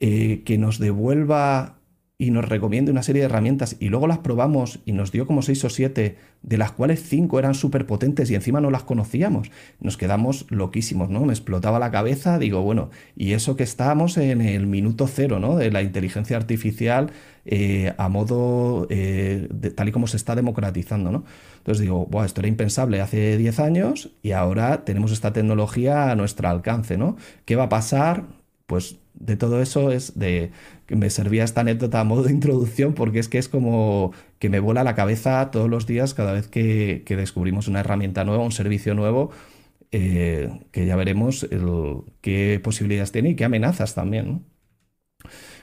eh, 0.00 0.42
que 0.44 0.58
nos 0.58 0.78
devuelva 0.78 1.78
y 2.16 2.30
nos 2.30 2.48
recomienda 2.48 2.92
una 2.92 3.02
serie 3.02 3.22
de 3.22 3.26
herramientas 3.26 3.76
y 3.80 3.88
luego 3.88 4.06
las 4.06 4.18
probamos 4.18 4.78
y 4.84 4.92
nos 4.92 5.10
dio 5.10 5.26
como 5.26 5.42
seis 5.42 5.64
o 5.64 5.70
siete, 5.70 6.16
de 6.42 6.58
las 6.58 6.70
cuales 6.70 7.02
cinco 7.02 7.40
eran 7.40 7.54
súper 7.54 7.86
potentes 7.86 8.30
y 8.30 8.36
encima 8.36 8.60
no 8.60 8.70
las 8.70 8.84
conocíamos. 8.84 9.50
Nos 9.80 9.96
quedamos 9.96 10.46
loquísimos, 10.48 11.10
¿no? 11.10 11.24
Me 11.24 11.32
explotaba 11.32 11.80
la 11.80 11.90
cabeza, 11.90 12.38
digo, 12.38 12.62
bueno, 12.62 12.90
y 13.16 13.32
eso 13.32 13.56
que 13.56 13.64
estábamos 13.64 14.16
en 14.16 14.42
el 14.42 14.68
minuto 14.68 15.08
cero, 15.08 15.40
¿no? 15.40 15.56
De 15.56 15.72
la 15.72 15.82
inteligencia 15.82 16.36
artificial 16.36 17.10
eh, 17.46 17.92
a 17.98 18.08
modo 18.08 18.86
eh, 18.90 19.48
tal 19.74 19.88
y 19.88 19.92
como 19.92 20.06
se 20.06 20.16
está 20.16 20.36
democratizando, 20.36 21.10
¿no? 21.10 21.24
Entonces 21.58 21.82
digo, 21.82 22.06
Buah, 22.06 22.26
esto 22.26 22.42
era 22.42 22.48
impensable 22.48 23.00
hace 23.00 23.36
10 23.36 23.58
años 23.58 24.10
y 24.22 24.32
ahora 24.32 24.84
tenemos 24.84 25.10
esta 25.10 25.32
tecnología 25.32 26.12
a 26.12 26.14
nuestro 26.14 26.48
alcance, 26.48 26.96
¿no? 26.96 27.16
¿Qué 27.44 27.56
va 27.56 27.64
a 27.64 27.68
pasar? 27.68 28.24
Pues 28.66 28.98
de 29.14 29.36
todo 29.36 29.62
eso 29.62 29.90
es 29.90 30.18
de 30.18 30.50
que 30.86 30.96
me 30.96 31.10
servía 31.10 31.44
esta 31.44 31.62
anécdota 31.62 32.00
a 32.00 32.04
modo 32.04 32.24
de 32.24 32.32
introducción 32.32 32.94
porque 32.94 33.18
es 33.20 33.28
que 33.28 33.38
es 33.38 33.48
como 33.48 34.12
que 34.38 34.48
me 34.50 34.60
vuela 34.60 34.84
la 34.84 34.94
cabeza 34.94 35.50
todos 35.50 35.70
los 35.70 35.86
días 35.86 36.14
cada 36.14 36.32
vez 36.32 36.48
que, 36.48 37.04
descubrimos 37.08 37.68
una 37.68 37.80
herramienta 37.80 38.24
nueva, 38.24 38.44
un 38.44 38.52
servicio 38.52 38.94
nuevo, 38.94 39.30
eh, 39.92 40.50
que 40.72 40.86
ya 40.86 40.96
veremos 40.96 41.46
qué 42.20 42.60
posibilidades 42.62 43.12
tiene 43.12 43.30
y 43.30 43.36
qué 43.36 43.44
amenazas 43.44 43.94
también. 43.94 44.44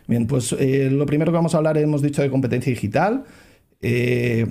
Bien, 0.07 0.27
pues 0.27 0.53
eh, 0.53 0.89
lo 0.91 1.05
primero 1.05 1.31
que 1.31 1.37
vamos 1.37 1.53
a 1.53 1.57
hablar 1.57 1.77
hemos 1.77 2.01
dicho 2.01 2.21
de 2.21 2.29
competencia 2.29 2.71
digital. 2.71 3.23
Eh, 3.81 4.45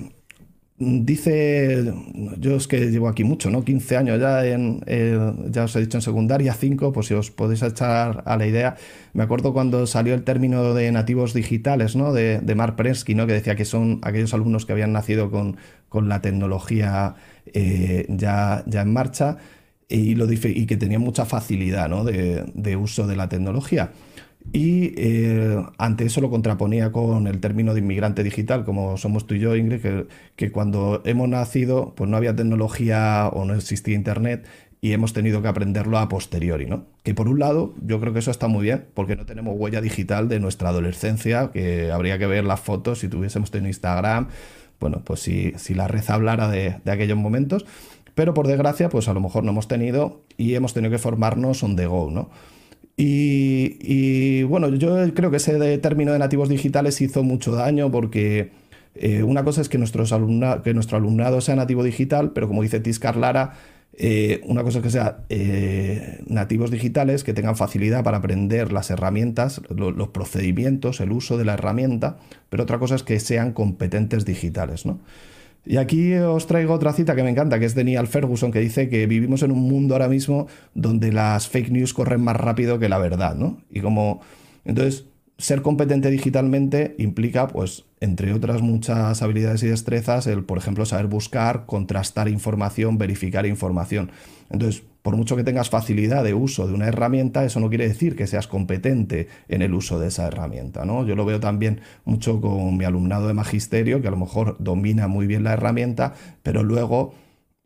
Dice, 0.83 1.93
yo 2.39 2.57
es 2.57 2.67
que 2.67 2.91
llevo 2.91 3.09
aquí 3.09 3.23
mucho, 3.23 3.51
¿no? 3.51 3.63
15 3.63 3.99
años 3.99 4.19
ya 4.19 4.47
en, 4.47 4.83
eh, 4.87 5.35
ya 5.51 5.65
os 5.65 5.77
he 5.77 5.81
dicho 5.81 5.99
en 5.99 6.01
secundaria, 6.01 6.55
5, 6.55 6.91
pues 6.91 7.09
si 7.09 7.13
os 7.13 7.31
podéis 7.31 7.63
echar 7.63 8.23
a 8.25 8.39
la 8.39 8.47
idea. 8.47 8.77
Me 9.13 9.23
acuerdo 9.23 9.53
cuando 9.53 9.87
salió 9.87 10.15
el 10.15 10.23
término 10.23 10.73
de 10.73 10.91
nativos 10.91 11.35
digitales, 11.35 11.97
¿no? 11.97 12.15
De, 12.15 12.41
de 12.41 12.55
Mark 12.55 12.77
Prensky, 12.77 13.15
¿no? 13.15 13.27
Que 13.27 13.35
decía 13.35 13.57
que 13.57 13.67
son 13.67 13.99
aquellos 14.03 14.33
alumnos 14.33 14.65
que 14.65 14.73
habían 14.73 14.95
nacido 14.95 15.31
con, 15.31 15.59
la 16.09 16.23
tecnología 16.23 17.15
eh, 17.53 18.07
ya, 18.09 18.65
ya 18.67 18.81
en 18.81 18.93
marcha 18.95 19.37
y, 19.87 20.15
lo, 20.15 20.33
y 20.33 20.67
que 20.67 20.77
tenían 20.79 21.03
mucha 21.03 21.27
facilidad, 21.27 21.91
¿no? 21.91 22.05
de, 22.05 22.45
de 22.55 22.77
uso 22.77 23.07
de 23.07 23.17
la 23.17 23.29
tecnología. 23.29 23.91
Y 24.53 24.95
eh, 24.97 25.65
ante 25.79 26.05
eso 26.05 26.21
lo 26.21 26.31
contraponía 26.31 26.91
con 26.91 27.27
el 27.29 27.41
término 27.41 27.73
de 27.73 27.81
inmigrante 27.81 28.25
digital, 28.25 28.65
como 28.65 28.97
somos 28.97 29.27
tú 29.27 29.35
y 29.35 29.39
yo, 29.39 29.55
Ingrid, 29.55 30.07
que, 30.35 30.51
cuando 30.51 31.03
hemos 31.05 31.29
nacido 31.29 31.95
pues 31.95 32.11
no 32.11 32.17
había 32.17 32.35
tecnología 32.35 33.29
o 33.33 33.45
no 33.45 33.55
existía 33.55 33.95
Internet 33.95 34.47
y 34.81 34.93
hemos 34.93 35.13
tenido 35.13 35.43
que 35.43 35.49
aprenderlo 35.49 35.99
a 35.99 36.09
posteriori, 36.09 36.67
¿no? 36.67 36.87
Que 37.05 37.15
por 37.15 37.29
un 37.29 37.39
lado 37.39 37.75
yo 37.87 38.01
creo 38.01 38.13
que 38.13 38.21
eso 38.21 38.31
está 38.31 38.49
muy 38.49 38.65
bien, 38.65 38.87
porque 38.95 39.15
no 39.15 39.27
tenemos 39.27 39.55
huella 39.57 39.81
digital 39.81 40.29
de 40.29 40.41
nuestra 40.41 40.71
adolescencia, 40.71 41.51
que 41.53 41.93
habría 41.93 42.19
que 42.19 42.27
ver 42.27 42.45
las 42.45 42.61
fotos 42.61 43.01
si 43.01 43.09
tuviésemos 43.09 43.51
tenido 43.51 43.69
Instagram, 43.69 44.29
bueno, 44.81 45.03
pues 45.05 45.21
si, 45.21 45.53
si 45.59 45.75
la 45.75 45.87
red 45.87 46.03
hablara 46.09 46.49
de, 46.49 46.81
de 46.83 46.91
aquellos 46.91 47.19
momentos, 47.19 47.67
pero 48.15 48.35
por 48.35 48.49
desgracia 48.49 48.89
pues 48.89 49.07
a 49.09 49.13
lo 49.13 49.21
mejor 49.21 49.45
no 49.45 49.51
hemos 49.51 49.69
tenido 49.69 50.23
y 50.37 50.55
hemos 50.55 50.75
tenido 50.75 50.91
que 50.91 50.99
formarnos 50.99 51.63
on 51.63 51.77
the 51.77 51.87
go, 51.87 52.11
¿no? 52.11 52.31
Y, 53.03 54.43
bueno, 54.45 54.69
yo 54.75 54.97
creo 55.15 55.31
que 55.31 55.39
ese 55.39 55.79
término 55.79 56.13
de 56.13 56.19
nativos 56.19 56.49
digitales 56.49 57.01
hizo 57.01 57.23
mucho 57.23 57.53
daño 57.53 57.91
porque 57.91 58.51
eh, 58.95 59.23
una 59.23 59.43
cosa 59.45 59.61
es 59.63 59.69
que, 59.69 59.79
nuestros 59.79 60.13
que 60.65 60.75
nuestro 60.75 60.97
alumnado 60.99 61.41
sea 61.41 61.57
nativo 61.57 61.83
digital, 61.83 62.33
pero 62.33 62.49
como 62.49 62.63
dice 62.63 62.81
Tiscar 62.81 63.17
Lara, 63.17 63.55
Eh, 64.03 64.41
una 64.45 64.63
cosa 64.63 64.79
es 64.79 64.85
que 64.85 64.91
sean 64.91 65.17
eh, 65.29 66.23
nativos 66.27 66.71
digitales, 66.71 67.23
que 67.23 67.35
tengan 67.35 67.57
facilidad 67.57 68.03
para 68.03 68.19
aprender 68.19 68.73
las 68.73 68.91
herramientas, 68.91 69.61
los 69.69 70.09
procedimientos, 70.09 71.01
el 71.01 71.13
uso 71.13 71.37
de 71.37 71.45
la 71.45 71.55
herramienta, 71.55 72.17
pero 72.49 72.63
otra 72.63 72.79
cosa 72.79 72.95
es 72.95 73.03
que 73.03 73.19
sean 73.21 73.53
competentes 73.53 74.25
digitales. 74.25 74.87
¿no? 74.87 75.01
Y 75.65 75.77
aquí 75.77 76.15
os 76.15 76.47
traigo 76.47 76.73
otra 76.73 76.93
cita 76.93 77.15
que 77.15 77.23
me 77.23 77.31
encanta, 77.31 77.59
que 77.59 77.67
es 77.67 77.75
de 77.75 77.85
Neil 77.85 78.07
Ferguson, 78.07 78.51
que 78.51 78.61
dice 78.61 78.89
que 78.89 79.07
vivimos 79.07 79.43
en 79.43 79.53
un 79.53 79.61
mundo 79.61 79.95
ahora 79.95 80.09
mismo 80.09 80.47
donde 80.75 81.13
las 81.13 81.49
fake 81.49 81.71
news 81.71 81.93
corren 81.93 82.23
más 82.23 82.37
rápido 82.37 82.79
que 82.79 82.89
la 82.89 82.99
verdad, 82.99 83.35
¿no? 83.35 83.59
Y 83.71 83.81
como, 83.81 84.21
entonces, 84.65 85.05
ser 85.37 85.63
competente 85.63 86.11
digitalmente 86.11 86.95
implica, 86.99 87.49
pues, 87.49 87.85
entre 88.01 88.33
otras 88.33 88.63
muchas 88.63 89.23
habilidades 89.23 89.63
y 89.63 89.69
destrezas, 89.69 90.27
el, 90.27 90.45
por 90.45 90.59
ejemplo, 90.59 90.87
saber 90.87 91.07
buscar, 91.07 91.67
contrastar 91.67 92.29
información, 92.29 92.99
verificar 92.99 93.47
información. 93.47 94.11
Entonces, 94.51 94.83
por 95.03 95.17
mucho 95.17 95.37
que 95.37 95.45
tengas 95.45 95.71
facilidad 95.71 96.25
de 96.25 96.35
uso 96.35 96.67
de 96.67 96.75
una 96.75 96.87
herramienta, 96.87 97.45
eso 97.45 97.61
no 97.61 97.69
quiere 97.69 97.89
decir 97.89 98.17
que 98.17 98.27
seas 98.27 98.47
competente 98.47 99.29
en 99.49 99.63
el 99.63 99.75
uso 99.75 99.99
de 99.99 100.09
esa 100.09 100.27
herramienta. 100.27 100.85
¿no? 100.85 101.07
Yo 101.07 101.17
lo 101.17 101.25
veo 101.25 101.41
también 101.41 101.81
mucho 102.05 102.41
con 102.41 102.77
mi 102.77 102.85
alumnado 102.85 103.27
de 103.27 103.35
magisterio, 103.35 104.03
que 104.03 104.09
a 104.09 104.11
lo 104.11 104.17
mejor 104.17 104.57
domina 104.59 105.09
muy 105.09 105.27
bien 105.27 105.45
la 105.45 105.55
herramienta, 105.55 106.15
pero 106.43 106.63
luego 106.63 107.15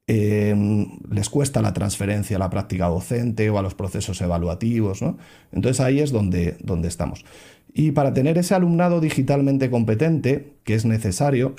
em, 0.07 0.87
les 1.11 1.29
cuesta 1.29 1.61
la 1.61 1.73
transferencia 1.73 2.37
a 2.37 2.41
la 2.41 2.51
práctica 2.51 2.87
docente 2.87 3.51
o 3.51 3.59
a 3.59 3.63
los 3.63 3.75
procesos 3.75 4.21
evaluativos. 4.21 5.03
Entonces 5.51 5.81
ahí 5.81 6.01
es 6.01 6.13
donde, 6.13 6.57
donde 6.61 6.89
estamos. 6.89 7.25
Y 7.73 7.91
para 7.91 8.15
tener 8.15 8.39
ese 8.39 8.55
alumnado 8.55 9.01
digitalmente 9.01 9.69
competente, 9.69 10.53
que 10.63 10.75
es 10.75 10.85
necesario, 10.85 11.57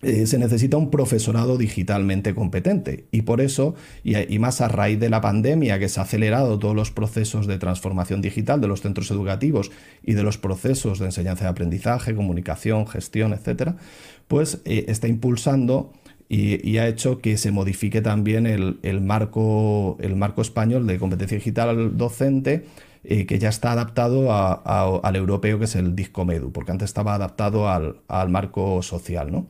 eh, 0.00 0.26
se 0.26 0.38
necesita 0.38 0.76
un 0.76 0.90
profesorado 0.90 1.58
digitalmente 1.58 2.32
competente. 2.34 3.06
Y 3.10 3.22
por 3.22 3.40
eso, 3.40 3.74
y, 4.04 4.38
más 4.38 4.60
a 4.60 4.68
raíz 4.68 5.00
de 5.00 5.10
la 5.10 5.20
pandemia, 5.20 5.80
que 5.80 5.88
se 5.88 5.98
ha 5.98 6.04
acelerado 6.04 6.58
todos 6.58 6.76
los 6.76 6.92
procesos 6.92 7.48
de 7.48 7.58
transformación 7.58 8.20
digital 8.20 8.60
de 8.60 8.68
los 8.68 8.80
centros 8.80 9.10
educativos 9.10 9.72
y 10.04 10.14
de 10.14 10.22
los 10.22 10.38
procesos 10.38 11.00
de 11.00 11.06
enseñanza 11.06 11.44
y 11.44 11.48
aprendizaje, 11.48 12.14
comunicación, 12.14 12.86
gestión, 12.86 13.32
etc., 13.32 13.72
pues 14.28 14.60
eh, 14.66 14.84
está 14.88 15.08
impulsando 15.08 15.92
y, 16.28 16.76
ha 16.76 16.86
hecho 16.86 17.20
que 17.20 17.36
se 17.38 17.50
modifique 17.50 18.02
también 18.02 18.46
el, 18.46 19.00
marco, 19.00 19.96
el 19.98 20.14
marco 20.14 20.42
español 20.42 20.86
de 20.86 20.98
competencia 20.98 21.38
digital 21.38 21.96
docente 21.96 22.66
eh, 23.02 23.24
que 23.24 23.38
ya 23.38 23.48
está 23.48 23.72
adaptado 23.72 24.30
al 24.30 25.16
europeo, 25.16 25.58
que 25.58 25.64
es 25.64 25.74
el 25.74 25.96
DISCOMEDU, 25.96 26.52
porque 26.52 26.70
antes 26.70 26.90
estaba 26.90 27.14
adaptado 27.14 27.68
al, 27.68 28.00
al 28.08 28.28
marco 28.28 28.82
social, 28.82 29.32
¿no? 29.32 29.46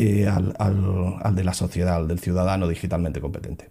Eh, 0.00 0.28
al, 0.28 1.34
de 1.34 1.42
la 1.42 1.52
sociedad, 1.52 1.96
al 1.96 2.06
del 2.06 2.20
ciudadano 2.20 2.68
digitalmente 2.68 3.20
competente. 3.20 3.68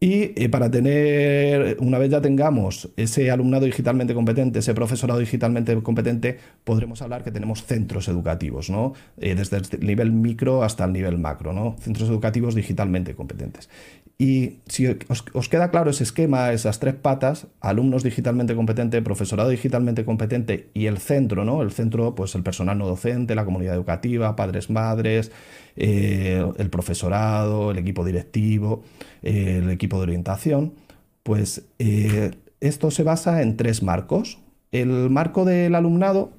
Y 0.00 0.32
eh, 0.34 0.48
para 0.48 0.68
tener, 0.68 1.76
una 1.78 1.98
vez 1.98 2.10
ya 2.10 2.20
tengamos 2.20 2.88
ese 2.96 3.30
alumnado 3.30 3.66
digitalmente 3.66 4.12
competente, 4.12 4.58
ese 4.58 4.74
profesorado 4.74 5.20
digitalmente 5.20 5.80
competente, 5.80 6.38
podremos 6.64 7.02
hablar 7.02 7.22
que 7.22 7.30
tenemos 7.30 7.64
centros 7.66 8.08
educativos, 8.08 8.68
¿no? 8.68 8.94
Eh, 9.18 9.36
desde 9.36 9.58
el 9.58 9.86
nivel 9.86 10.10
micro 10.10 10.64
hasta 10.64 10.86
el 10.86 10.92
nivel 10.92 11.18
macro, 11.18 11.52
¿no? 11.52 11.76
Centros 11.78 12.08
educativos 12.08 12.56
digitalmente 12.56 13.14
competentes. 13.14 13.68
Y 14.20 14.58
si 14.66 14.86
os, 14.86 15.48
queda 15.48 15.70
claro 15.70 15.88
ese 15.88 16.04
esquema, 16.04 16.52
esas 16.52 16.78
tres 16.78 16.92
patas, 16.94 17.46
alumnos 17.62 18.02
digitalmente 18.02 18.54
competentes, 18.54 19.00
profesorado 19.00 19.48
digitalmente 19.48 20.04
competente 20.04 20.68
y 20.74 20.84
el 20.84 20.98
centro, 20.98 21.46
¿no? 21.46 21.62
El 21.62 21.72
centro, 21.72 22.14
pues 22.14 22.34
el 22.34 22.42
personal 22.42 22.76
no 22.76 22.86
docente, 22.86 23.34
la 23.34 23.46
comunidad 23.46 23.74
educativa, 23.74 24.36
padres, 24.36 24.68
madres, 24.68 25.32
eh, 25.74 26.44
el 26.58 26.68
profesorado, 26.68 27.70
el 27.70 27.78
equipo 27.78 28.04
directivo, 28.04 28.82
el 29.22 29.70
equipo 29.70 29.96
de 29.96 30.02
orientación, 30.02 30.74
pues 31.22 31.64
eh, 31.78 32.32
esto 32.60 32.90
se 32.90 33.04
basa 33.04 33.40
en 33.40 33.56
tres 33.56 33.82
marcos. 33.82 34.38
El 34.70 35.08
marco 35.08 35.46
del 35.46 35.74
alumnado 35.74 36.32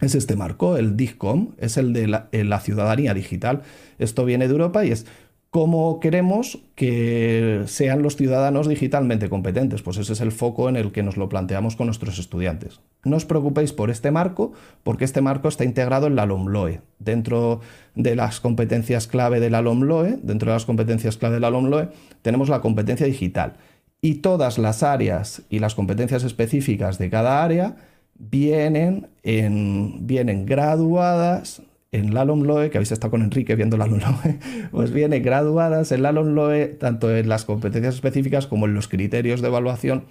es 0.00 0.16
este 0.16 0.34
marco, 0.34 0.76
el 0.76 0.96
DISCOM, 0.96 1.50
es 1.58 1.76
el 1.76 1.92
de 1.92 2.08
la 2.08 2.60
ciudadanía 2.60 3.14
digital. 3.14 3.62
Esto 4.00 4.24
viene 4.24 4.48
de 4.48 4.52
Europa 4.54 4.84
y 4.84 4.90
es 4.90 5.06
cómo 5.52 6.00
queremos 6.00 6.60
que 6.74 7.64
sean 7.66 8.02
los 8.02 8.16
ciudadanos 8.16 8.66
digitalmente 8.66 9.28
competentes. 9.28 9.82
Pues 9.82 9.98
ese 9.98 10.14
es 10.14 10.22
el 10.22 10.32
foco 10.32 10.70
en 10.70 10.76
el 10.76 10.92
que 10.92 11.02
nos 11.02 11.18
lo 11.18 11.28
planteamos 11.28 11.76
con 11.76 11.88
nuestros 11.88 12.18
estudiantes. 12.18 12.80
No 13.04 13.16
os 13.16 13.26
preocupéis 13.26 13.74
por 13.74 13.90
este 13.90 14.10
marco, 14.10 14.54
porque 14.82 15.04
este 15.04 15.20
marco 15.20 15.48
está 15.48 15.64
integrado 15.64 16.06
en 16.06 16.16
la 16.16 16.24
LOMLOE. 16.24 16.80
Dentro 16.98 17.60
de 17.94 18.16
las 18.16 18.40
competencias 18.40 19.06
clave 19.06 19.40
de 19.40 19.50
la 19.50 19.60
LOMLOE, 19.60 20.20
dentro 20.22 20.50
de 20.50 20.56
las 20.56 20.64
competencias 20.64 21.18
clave 21.18 21.34
de 21.34 21.40
la 21.40 21.90
tenemos 22.22 22.48
la 22.48 22.62
competencia 22.62 23.04
digital. 23.04 23.56
Y 24.00 24.16
todas 24.16 24.56
las 24.56 24.82
áreas 24.82 25.42
y 25.50 25.58
las 25.58 25.74
competencias 25.74 26.24
específicas 26.24 26.96
de 26.96 27.10
cada 27.10 27.44
área 27.44 27.76
vienen, 28.14 29.10
en, 29.22 30.06
vienen 30.06 30.46
graduadas 30.46 31.60
en 31.92 32.14
la 32.14 32.24
LOMLOE, 32.24 32.70
que 32.70 32.78
habéis 32.78 32.90
estado 32.90 33.10
con 33.10 33.22
Enrique 33.22 33.54
viendo 33.54 33.76
la 33.76 33.86
LOMLOE, 33.86 34.38
pues 34.70 34.92
viene 34.92 35.20
graduadas 35.20 35.92
en 35.92 36.02
la 36.02 36.12
LOMLOE, 36.12 36.68
tanto 36.68 37.14
en 37.14 37.28
las 37.28 37.44
competencias 37.44 37.94
específicas 37.94 38.46
como 38.46 38.66
en 38.66 38.74
los 38.74 38.88
criterios 38.88 39.42
de 39.42 39.48
evaluación, 39.48 40.04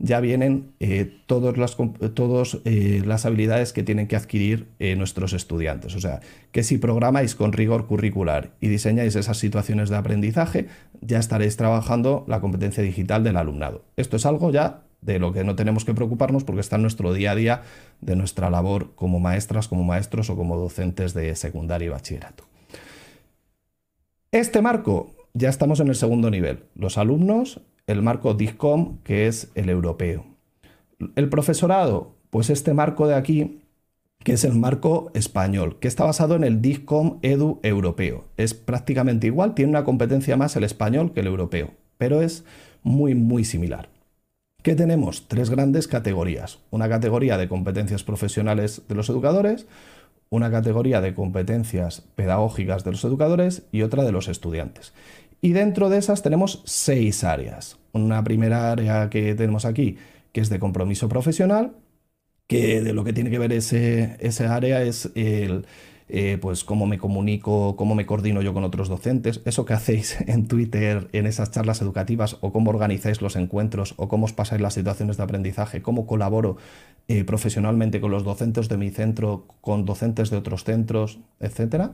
ya 0.00 0.20
vienen 0.20 0.72
eh, 0.78 1.12
todas 1.26 1.56
las, 1.56 1.76
todos, 2.14 2.60
eh, 2.64 3.02
las 3.04 3.26
habilidades 3.26 3.72
que 3.72 3.82
tienen 3.82 4.06
que 4.06 4.16
adquirir 4.16 4.68
eh, 4.78 4.94
nuestros 4.94 5.32
estudiantes. 5.32 5.94
O 5.96 6.00
sea, 6.00 6.20
que 6.52 6.62
si 6.62 6.78
programáis 6.78 7.34
con 7.34 7.52
rigor 7.52 7.86
curricular 7.86 8.52
y 8.60 8.68
diseñáis 8.68 9.16
esas 9.16 9.38
situaciones 9.38 9.88
de 9.88 9.96
aprendizaje, 9.96 10.68
ya 11.00 11.18
estaréis 11.18 11.56
trabajando 11.56 12.24
la 12.28 12.40
competencia 12.40 12.82
digital 12.82 13.24
del 13.24 13.36
alumnado. 13.36 13.84
Esto 13.96 14.16
es 14.16 14.26
algo 14.26 14.52
ya 14.52 14.82
de 15.00 15.18
lo 15.18 15.32
que 15.32 15.44
no 15.44 15.54
tenemos 15.54 15.84
que 15.84 15.94
preocuparnos 15.94 16.44
porque 16.44 16.60
está 16.60 16.76
en 16.76 16.82
nuestro 16.82 17.12
día 17.12 17.32
a 17.32 17.34
día 17.34 17.62
de 18.00 18.16
nuestra 18.16 18.50
labor 18.50 18.94
como 18.94 19.20
maestras, 19.20 19.68
como 19.68 19.84
maestros 19.84 20.30
o 20.30 20.36
como 20.36 20.56
docentes 20.56 21.14
de 21.14 21.34
secundaria 21.36 21.86
y 21.86 21.90
bachillerato. 21.90 22.44
Este 24.30 24.60
marco, 24.60 25.14
ya 25.34 25.48
estamos 25.48 25.80
en 25.80 25.88
el 25.88 25.94
segundo 25.94 26.30
nivel. 26.30 26.64
Los 26.74 26.98
alumnos, 26.98 27.60
el 27.86 28.02
marco 28.02 28.34
DISCOM, 28.34 28.98
que 29.02 29.26
es 29.26 29.50
el 29.54 29.70
europeo. 29.70 30.26
El 31.16 31.28
profesorado, 31.28 32.16
pues 32.30 32.50
este 32.50 32.74
marco 32.74 33.06
de 33.06 33.14
aquí, 33.14 33.62
que 34.22 34.32
es 34.32 34.44
el 34.44 34.54
marco 34.54 35.10
español, 35.14 35.78
que 35.78 35.88
está 35.88 36.04
basado 36.04 36.36
en 36.36 36.44
el 36.44 36.60
DISCOM 36.60 37.18
EDU 37.22 37.60
europeo. 37.62 38.26
Es 38.36 38.52
prácticamente 38.52 39.26
igual, 39.26 39.54
tiene 39.54 39.70
una 39.70 39.84
competencia 39.84 40.36
más 40.36 40.56
el 40.56 40.64
español 40.64 41.12
que 41.12 41.20
el 41.20 41.26
europeo, 41.26 41.70
pero 41.96 42.20
es 42.20 42.44
muy, 42.82 43.14
muy 43.14 43.44
similar. 43.44 43.88
¿Qué 44.62 44.74
tenemos? 44.74 45.28
Tres 45.28 45.50
grandes 45.50 45.86
categorías. 45.86 46.58
Una 46.70 46.88
categoría 46.88 47.38
de 47.38 47.48
competencias 47.48 48.02
profesionales 48.02 48.82
de 48.88 48.94
los 48.96 49.08
educadores, 49.08 49.66
una 50.30 50.50
categoría 50.50 51.00
de 51.00 51.14
competencias 51.14 52.02
pedagógicas 52.16 52.82
de 52.82 52.90
los 52.90 53.04
educadores 53.04 53.62
y 53.70 53.82
otra 53.82 54.02
de 54.02 54.10
los 54.10 54.26
estudiantes. 54.26 54.92
Y 55.40 55.52
dentro 55.52 55.88
de 55.88 55.98
esas 55.98 56.22
tenemos 56.22 56.62
seis 56.64 57.22
áreas. 57.22 57.78
Una 57.92 58.24
primera 58.24 58.72
área 58.72 59.08
que 59.10 59.36
tenemos 59.36 59.64
aquí, 59.64 59.96
que 60.32 60.40
es 60.40 60.48
de 60.48 60.58
compromiso 60.58 61.08
profesional, 61.08 61.76
que 62.48 62.82
de 62.82 62.92
lo 62.92 63.04
que 63.04 63.12
tiene 63.12 63.30
que 63.30 63.38
ver 63.38 63.52
ese, 63.52 64.16
ese 64.18 64.46
área 64.46 64.82
es 64.82 65.10
el, 65.14 65.66
eh, 66.08 66.38
pues 66.40 66.64
cómo 66.64 66.86
me 66.86 66.98
comunico, 66.98 67.76
cómo 67.76 67.94
me 67.94 68.06
coordino 68.06 68.42
yo 68.42 68.54
con 68.54 68.64
otros 68.64 68.88
docentes, 68.88 69.40
eso 69.44 69.64
que 69.64 69.74
hacéis 69.74 70.18
en 70.26 70.48
Twitter, 70.48 71.08
en 71.12 71.26
esas 71.26 71.50
charlas 71.50 71.82
educativas, 71.82 72.38
o 72.40 72.52
cómo 72.52 72.70
organizáis 72.70 73.20
los 73.20 73.36
encuentros, 73.36 73.94
o 73.96 74.08
cómo 74.08 74.24
os 74.24 74.32
pasáis 74.32 74.62
las 74.62 74.74
situaciones 74.74 75.16
de 75.16 75.22
aprendizaje, 75.22 75.82
cómo 75.82 76.06
colaboro 76.06 76.56
eh, 77.08 77.24
profesionalmente 77.24 78.00
con 78.00 78.10
los 78.10 78.24
docentes 78.24 78.68
de 78.68 78.76
mi 78.76 78.90
centro, 78.90 79.46
con 79.60 79.84
docentes 79.84 80.30
de 80.30 80.36
otros 80.36 80.64
centros, 80.64 81.18
etcétera. 81.40 81.92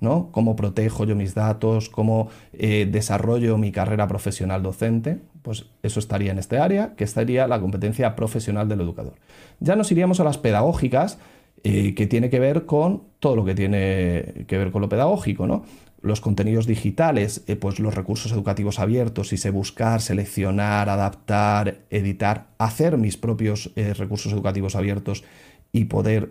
¿no? 0.00 0.30
Cómo 0.32 0.56
protejo 0.56 1.04
yo 1.04 1.14
mis 1.14 1.34
datos, 1.34 1.88
cómo 1.88 2.28
eh, 2.52 2.88
desarrollo 2.90 3.58
mi 3.58 3.72
carrera 3.72 4.08
profesional 4.08 4.62
docente, 4.62 5.20
pues 5.42 5.66
eso 5.82 6.00
estaría 6.00 6.32
en 6.32 6.38
este 6.38 6.58
área, 6.58 6.94
que 6.96 7.04
estaría 7.04 7.46
la 7.46 7.60
competencia 7.60 8.16
profesional 8.16 8.68
del 8.68 8.80
educador. 8.80 9.14
Ya 9.60 9.76
nos 9.76 9.90
iríamos 9.92 10.20
a 10.20 10.24
las 10.24 10.38
pedagógicas, 10.38 11.18
eh, 11.66 11.94
que 11.94 12.06
tiene 12.06 12.28
que 12.28 12.38
ver 12.40 12.66
con 12.66 13.04
todo 13.20 13.36
lo 13.36 13.44
que 13.46 13.54
tiene 13.54 14.44
que 14.46 14.58
ver 14.58 14.70
con 14.70 14.82
lo 14.82 14.90
pedagógico, 14.90 15.46
¿no? 15.46 15.64
Los 16.02 16.20
contenidos 16.20 16.66
digitales, 16.66 17.42
eh, 17.46 17.56
pues 17.56 17.80
los 17.80 17.94
recursos 17.94 18.32
educativos 18.32 18.78
abiertos, 18.78 19.32
y 19.32 19.38
sé 19.38 19.48
buscar, 19.48 20.02
seleccionar, 20.02 20.90
adaptar, 20.90 21.78
editar, 21.88 22.48
hacer 22.58 22.98
mis 22.98 23.16
propios 23.16 23.70
eh, 23.76 23.94
recursos 23.94 24.30
educativos 24.30 24.76
abiertos 24.76 25.24
y 25.72 25.86
poder 25.86 26.28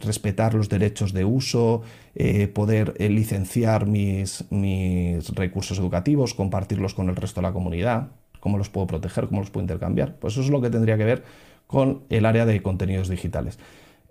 respetar 0.00 0.52
los 0.52 0.68
derechos 0.68 1.14
de 1.14 1.24
uso, 1.24 1.80
poder 2.52 2.94
licenciar 3.00 3.86
mis, 3.86 4.44
mis 4.50 5.30
recursos 5.30 5.78
educativos, 5.78 6.34
compartirlos 6.34 6.92
con 6.92 7.08
el 7.08 7.16
resto 7.16 7.40
de 7.40 7.46
la 7.46 7.54
comunidad, 7.54 8.08
cómo 8.38 8.58
los 8.58 8.68
puedo 8.68 8.86
proteger, 8.86 9.28
cómo 9.28 9.40
los 9.40 9.48
puedo 9.48 9.64
intercambiar. 9.64 10.16
Pues 10.16 10.34
eso 10.34 10.42
es 10.42 10.50
lo 10.50 10.60
que 10.60 10.68
tendría 10.68 10.98
que 10.98 11.04
ver 11.04 11.22
con 11.66 12.02
el 12.10 12.26
área 12.26 12.44
de 12.44 12.60
contenidos 12.60 13.08
digitales. 13.08 13.58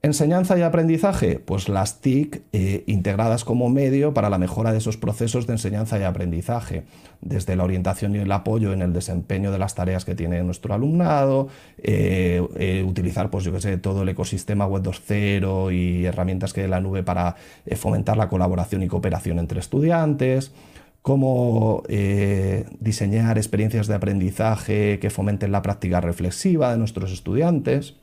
Enseñanza 0.01 0.57
y 0.57 0.61
aprendizaje, 0.61 1.39
pues 1.39 1.67
las 1.67 1.99
TIC 1.99 2.41
eh, 2.53 2.85
integradas 2.87 3.43
como 3.43 3.67
medio 3.67 4.13
para 4.13 4.29
la 4.29 4.37
mejora 4.37 4.71
de 4.71 4.77
esos 4.77 4.95
procesos 4.95 5.45
de 5.45 5.53
enseñanza 5.53 5.99
y 5.99 6.03
aprendizaje, 6.03 6.83
desde 7.19 7.57
la 7.57 7.65
orientación 7.65 8.15
y 8.15 8.19
el 8.19 8.31
apoyo 8.31 8.71
en 8.71 8.81
el 8.81 8.93
desempeño 8.93 9.51
de 9.51 9.59
las 9.59 9.75
tareas 9.75 10.05
que 10.05 10.15
tiene 10.15 10.41
nuestro 10.41 10.73
alumnado, 10.73 11.49
eh, 11.79 12.41
eh, 12.55 12.85
utilizar, 12.87 13.29
pues 13.29 13.43
yo 13.43 13.51
que 13.51 13.59
sé, 13.59 13.77
todo 13.77 14.03
el 14.03 14.09
ecosistema 14.09 14.65
Web 14.65 14.83
2.0 14.83 15.73
y 15.73 16.05
herramientas 16.05 16.53
que 16.53 16.61
de 16.61 16.69
la 16.69 16.79
nube 16.79 17.03
para 17.03 17.35
fomentar 17.75 18.15
la 18.15 18.29
colaboración 18.29 18.83
y 18.83 18.87
cooperación 18.87 19.37
entre 19.37 19.59
estudiantes, 19.59 20.53
cómo 21.01 21.83
diseñar 22.79 23.37
experiencias 23.37 23.87
de 23.87 23.95
aprendizaje 23.95 24.99
que 24.99 25.09
fomenten 25.09 25.51
la 25.51 25.61
práctica 25.61 25.99
reflexiva 25.99 26.71
de 26.71 26.77
nuestros 26.77 27.11
estudiantes 27.11 27.95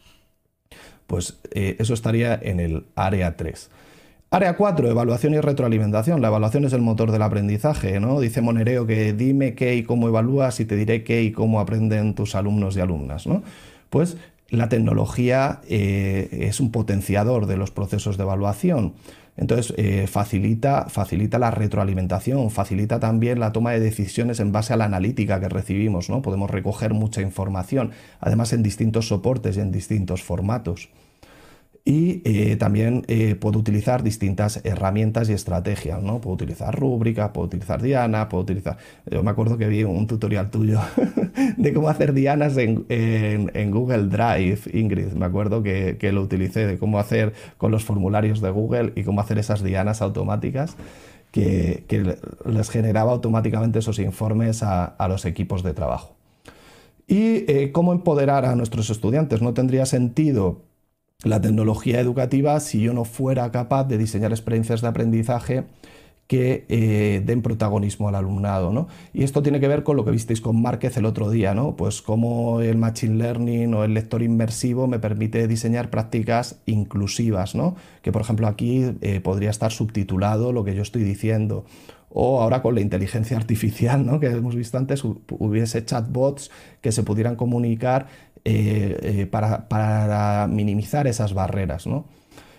pues 1.07 1.39
eh, 1.53 1.77
eso 1.79 1.95
estaría 1.95 2.39
en 2.41 2.61
el 2.61 2.85
área 2.95 3.37
3. 3.37 3.71
Área 4.31 4.57
4, 4.57 4.91
evaluación 4.91 5.35
y 5.35 5.41
retroalimentación. 5.41 6.21
La 6.21 6.29
evaluación 6.29 6.65
es 6.65 6.73
el 6.73 6.83
motor 6.83 7.13
del 7.13 7.23
aprendizaje, 7.23 8.01
¿no? 8.01 8.19
Dice 8.21 8.41
Monereo 8.41 8.87
que 8.87 9.13
dime 9.13 9.55
qué 9.55 9.77
y 9.77 9.85
cómo 9.85 10.09
evalúas 10.09 10.59
y 10.59 10.65
te 10.65 10.75
diré 10.75 11.05
qué 11.05 11.23
y 11.23 11.31
cómo 11.31 11.61
aprenden 11.61 12.15
tus 12.15 12.35
alumnos 12.35 12.77
y 12.77 12.81
alumnas, 12.81 13.27
¿no? 13.27 13.45
Pues 13.89 14.17
la 14.51 14.69
tecnología 14.69 15.61
eh, 15.69 16.29
es 16.49 16.61
un 16.61 16.73
potenciador 16.73 17.47
de 17.47 17.57
los 17.57 17.71
procesos 17.71 18.17
de 18.17 18.25
evaluación. 18.25 18.95
Entonces, 19.37 19.75
eh, 19.77 20.07
facilita, 20.07 20.87
facilita 20.89 21.39
la 21.39 21.51
retroalimentación, 21.51 22.51
facilita 22.51 23.01
también 23.01 23.39
la 23.39 23.53
toma 23.53 23.73
de 23.73 23.81
decisiones 23.81 24.41
en 24.41 24.53
base 24.53 24.73
a 24.73 24.77
la 24.77 24.87
analítica 24.87 25.41
que 25.41 25.49
recibimos, 25.49 26.09
¿no? 26.09 26.23
Podemos 26.23 26.51
recoger 26.51 26.95
mucha 26.95 27.21
información, 27.21 27.91
además 28.21 28.53
en 28.53 28.63
distintos 28.63 29.09
soportes 29.09 29.57
y 29.57 29.61
en 29.61 29.73
distintos 29.73 30.23
formatos 30.23 30.89
y 31.89 32.21
eh, 32.25 32.57
también 32.57 33.05
eh, 33.07 33.37
puedo 33.37 33.61
utilizar 33.61 34.03
distintas 34.03 34.61
herramientas 34.65 35.31
y 35.31 35.35
estrategias, 35.35 36.03
¿no? 36.03 36.21
Puedo 36.21 36.35
utilizar 36.35 36.77
rúbricas, 36.77 37.31
puedo 37.31 37.47
utilizar 37.47 37.81
Diana, 37.81 38.29
puedo 38.29 38.43
utilizar... 38.43 38.77
Yo 39.09 39.23
me 39.23 39.31
acuerdo 39.31 39.57
que 39.57 39.69
vi 39.69 39.85
un 39.85 40.09
tutorial 40.09 40.51
tuyo 40.51 40.81
de 41.57 41.73
cómo 41.73 41.89
hacer 41.89 42.13
Dianas 42.13 42.57
en, 42.57 43.71
Google 43.71 44.09
Drive, 44.09 44.63
Ingrid, 44.73 45.13
me 45.13 45.27
acuerdo 45.27 45.63
que, 45.63 45.97
lo 46.13 46.23
utilicé, 46.23 46.67
de 46.67 46.77
cómo 46.77 46.99
hacer 46.99 47.35
con 47.57 47.71
los 47.71 47.85
formularios 47.85 48.41
de 48.41 48.51
Google 48.51 48.93
y 48.97 49.05
cómo 49.05 49.21
hacer 49.21 49.39
esas 49.39 49.63
Dianas 49.63 50.03
automáticas. 50.03 50.77
Que, 51.31 51.85
les 52.47 52.69
generaba 52.69 53.13
automáticamente 53.13 53.79
esos 53.79 54.01
informes 54.01 54.65
a, 54.65 54.97
los 55.09 55.25
equipos 55.25 55.63
de 55.63 55.73
trabajo. 55.73 56.17
Y 57.07 57.49
eh, 57.49 57.71
cómo 57.73 57.93
empoderar 57.93 58.45
a 58.45 58.57
nuestros 58.57 58.91
estudiantes. 58.91 59.41
No 59.41 59.55
tendría 59.55 59.87
sentido 59.87 60.66
la 61.25 61.41
tecnología 61.41 62.01
educativa 62.01 62.61
si 62.61 62.81
yo 62.81 62.93
no 62.93 63.05
fuera 63.05 63.51
capaz 63.51 63.85
de 63.85 63.99
diseñar 63.99 64.33
experiencias 64.33 64.81
de 64.83 64.89
aprendizaje 64.89 65.65
que 66.27 66.67
eh, 66.69 67.23
den 67.25 67.43
protagonismo 67.43 68.09
al 68.09 68.17
alumnado. 68.17 68.73
¿no? 68.73 68.89
Y 69.13 69.23
esto 69.23 69.43
tiene 69.43 69.61
que 69.61 69.69
ver 69.69 69.83
con 69.83 69.97
lo 69.97 70.05
que 70.05 70.11
visteis 70.11 70.41
con 70.41 70.61
Márquez 70.61 70.97
el 70.97 71.05
otro 71.05 71.31
día, 71.31 71.55
¿no? 71.55 71.77
pues 71.77 72.03
cómo 72.03 72.61
el 72.61 72.77
Machine 72.77 73.17
Learning 73.17 73.75
o 73.75 73.85
el 73.85 73.95
lector 73.95 74.23
inmersivo 74.23 74.87
me 74.87 74.99
permite 74.99 75.47
diseñar 75.47 75.91
prácticas 75.91 76.61
inclusivas, 76.67 77.55
¿no? 77.55 77.77
que 78.03 78.13
por 78.13 78.23
ejemplo 78.23 78.49
aquí 78.49 78.97
eh, 79.01 79.21
podría 79.21 79.51
estar 79.51 79.71
subtitulado 79.71 80.53
lo 80.53 80.65
que 80.65 80.75
yo 80.75 80.83
estoy 80.83 81.05
diciendo. 81.05 81.65
O 82.19 82.41
ahora 82.41 82.63
con 82.63 82.75
la 82.75 82.81
inteligencia 82.81 83.37
artificial, 83.37 84.07
¿no? 84.07 84.21
que 84.21 84.27
hemos 84.27 84.55
visto 84.55 84.79
antes, 84.79 85.05
hubiese 85.05 85.85
chatbots 85.85 86.51
que 86.81 86.91
se 86.91 87.03
pudieran 87.03 87.37
comunicar 87.37 88.07
eh, 88.49 88.97
eh, 89.03 89.27
para, 89.27 90.47
minimizar 90.49 91.09
esas 91.09 91.35
barreras. 91.35 91.89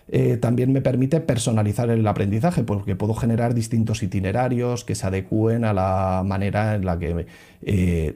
Eh, 0.10 0.36
también 0.36 0.74
me 0.74 0.82
permite 0.82 1.22
personalizar 1.22 1.90
el 1.90 2.06
aprendizaje 2.06 2.64
porque 2.64 2.98
puedo 2.98 3.14
generar 3.14 3.54
distintos 3.54 4.04
itinerarios 4.04 4.84
que 4.84 4.96
se 4.96 5.08
adecúen 5.08 5.64
a 5.64 5.72
la 5.72 6.24
manera 6.26 6.76
en 6.76 6.86
la 6.86 7.00
que 7.00 7.26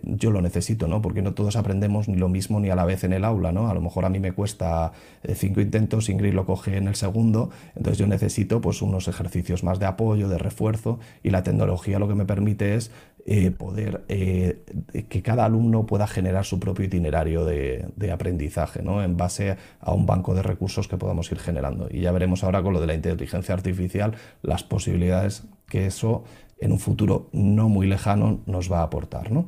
yo 0.04 0.32
lo 0.32 0.42
necesito, 0.42 0.90
¿no? 0.90 1.02
porque 1.02 1.22
no 1.22 1.34
todos 1.34 1.56
aprendemos 1.56 2.10
ni 2.10 2.16
lo 2.16 2.28
mismo 2.28 2.60
ni 2.60 2.70
a 2.70 2.76
la 2.76 2.84
vez 2.84 3.06
en 3.06 3.14
el 3.14 3.24
aula. 3.24 3.54
¿no? 3.54 3.70
A 3.70 3.74
lo 3.74 3.80
mejor 3.80 4.04
a 4.04 4.10
mí 4.10 4.20
me 4.20 4.34
cuesta 4.34 4.92
cinco 5.34 5.62
intentos, 5.62 6.10
Ingrid 6.10 6.34
lo 6.34 6.46
coge 6.46 6.76
en 6.76 6.90
el 6.90 6.96
segundo, 6.96 7.52
entonces 7.78 7.98
yo 7.98 8.08
necesito 8.08 8.60
pues, 8.60 8.82
unos 8.82 9.08
ejercicios 9.08 9.64
más 9.64 9.80
de 9.80 9.86
apoyo, 9.86 10.28
de 10.28 10.38
refuerzo 10.38 11.00
y 11.24 11.30
la 11.30 11.44
tecnología 11.44 12.00
lo 12.00 12.10
que 12.10 12.16
me 12.16 12.26
permite 12.26 12.76
es 12.76 12.92
eh, 13.26 13.52
poder 13.52 14.04
eh, 14.08 14.64
que 15.08 15.22
cada 15.22 15.46
alumno 15.46 15.86
pueda 15.86 16.08
generar 16.08 16.44
su 16.44 16.60
propio 16.60 16.86
itinerario 16.86 17.46
de, 17.46 18.12
aprendizaje 18.12 18.82
¿no? 18.82 19.04
en 19.04 19.16
base 19.16 19.58
a 19.80 19.94
un 19.94 20.06
banco 20.06 20.34
de 20.34 20.42
recursos 20.42 20.88
que 20.88 20.98
podamos 20.98 21.32
ir 21.32 21.38
generando. 21.38 21.88
Y 21.92 22.02
ya 22.02 22.12
veremos 22.12 22.44
ahora 22.44 22.64
con 22.64 22.74
lo 22.74 22.82
de 22.82 22.88
la 22.88 22.96
inteligencia 22.96 23.54
artificial 23.54 24.16
las 24.42 24.64
posibilidades 24.64 25.44
que 25.68 25.86
eso 25.86 26.24
en 26.60 26.72
un 26.72 26.80
futuro 26.80 27.30
no 27.32 27.70
muy 27.70 27.88
lejano 27.88 28.40
nos 28.46 28.72
va 28.72 28.80
a 28.80 28.84
aportar. 28.84 29.32
¿no? 29.32 29.46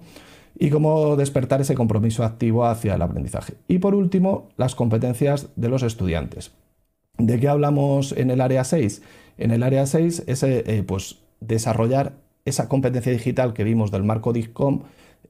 Y 0.55 0.69
cómo 0.69 1.15
despertar 1.15 1.61
ese 1.61 1.75
compromiso 1.75 2.23
activo 2.23 2.65
hacia 2.65 2.93
el 2.93 3.01
aprendizaje. 3.01 3.55
Y 3.67 3.79
por 3.79 3.95
último, 3.95 4.49
las 4.55 4.75
competencias 4.75 5.49
de 5.55 5.69
los 5.69 5.83
estudiantes. 5.83 6.51
¿De 7.17 7.39
qué 7.39 7.47
hablamos 7.47 8.11
en 8.11 8.29
el 8.29 8.41
área 8.41 8.63
6? 8.63 9.01
En 9.37 9.51
el 9.51 9.63
área 9.63 9.85
6 9.85 10.23
es 10.27 10.43
eh, 10.43 10.83
pues, 10.85 11.19
desarrollar 11.39 12.22
esa 12.45 12.67
competencia 12.67 13.11
digital 13.11 13.53
que 13.53 13.63
vimos 13.63 13.91
del 13.91 14.03
marco 14.03 14.33
DICOM 14.33 14.83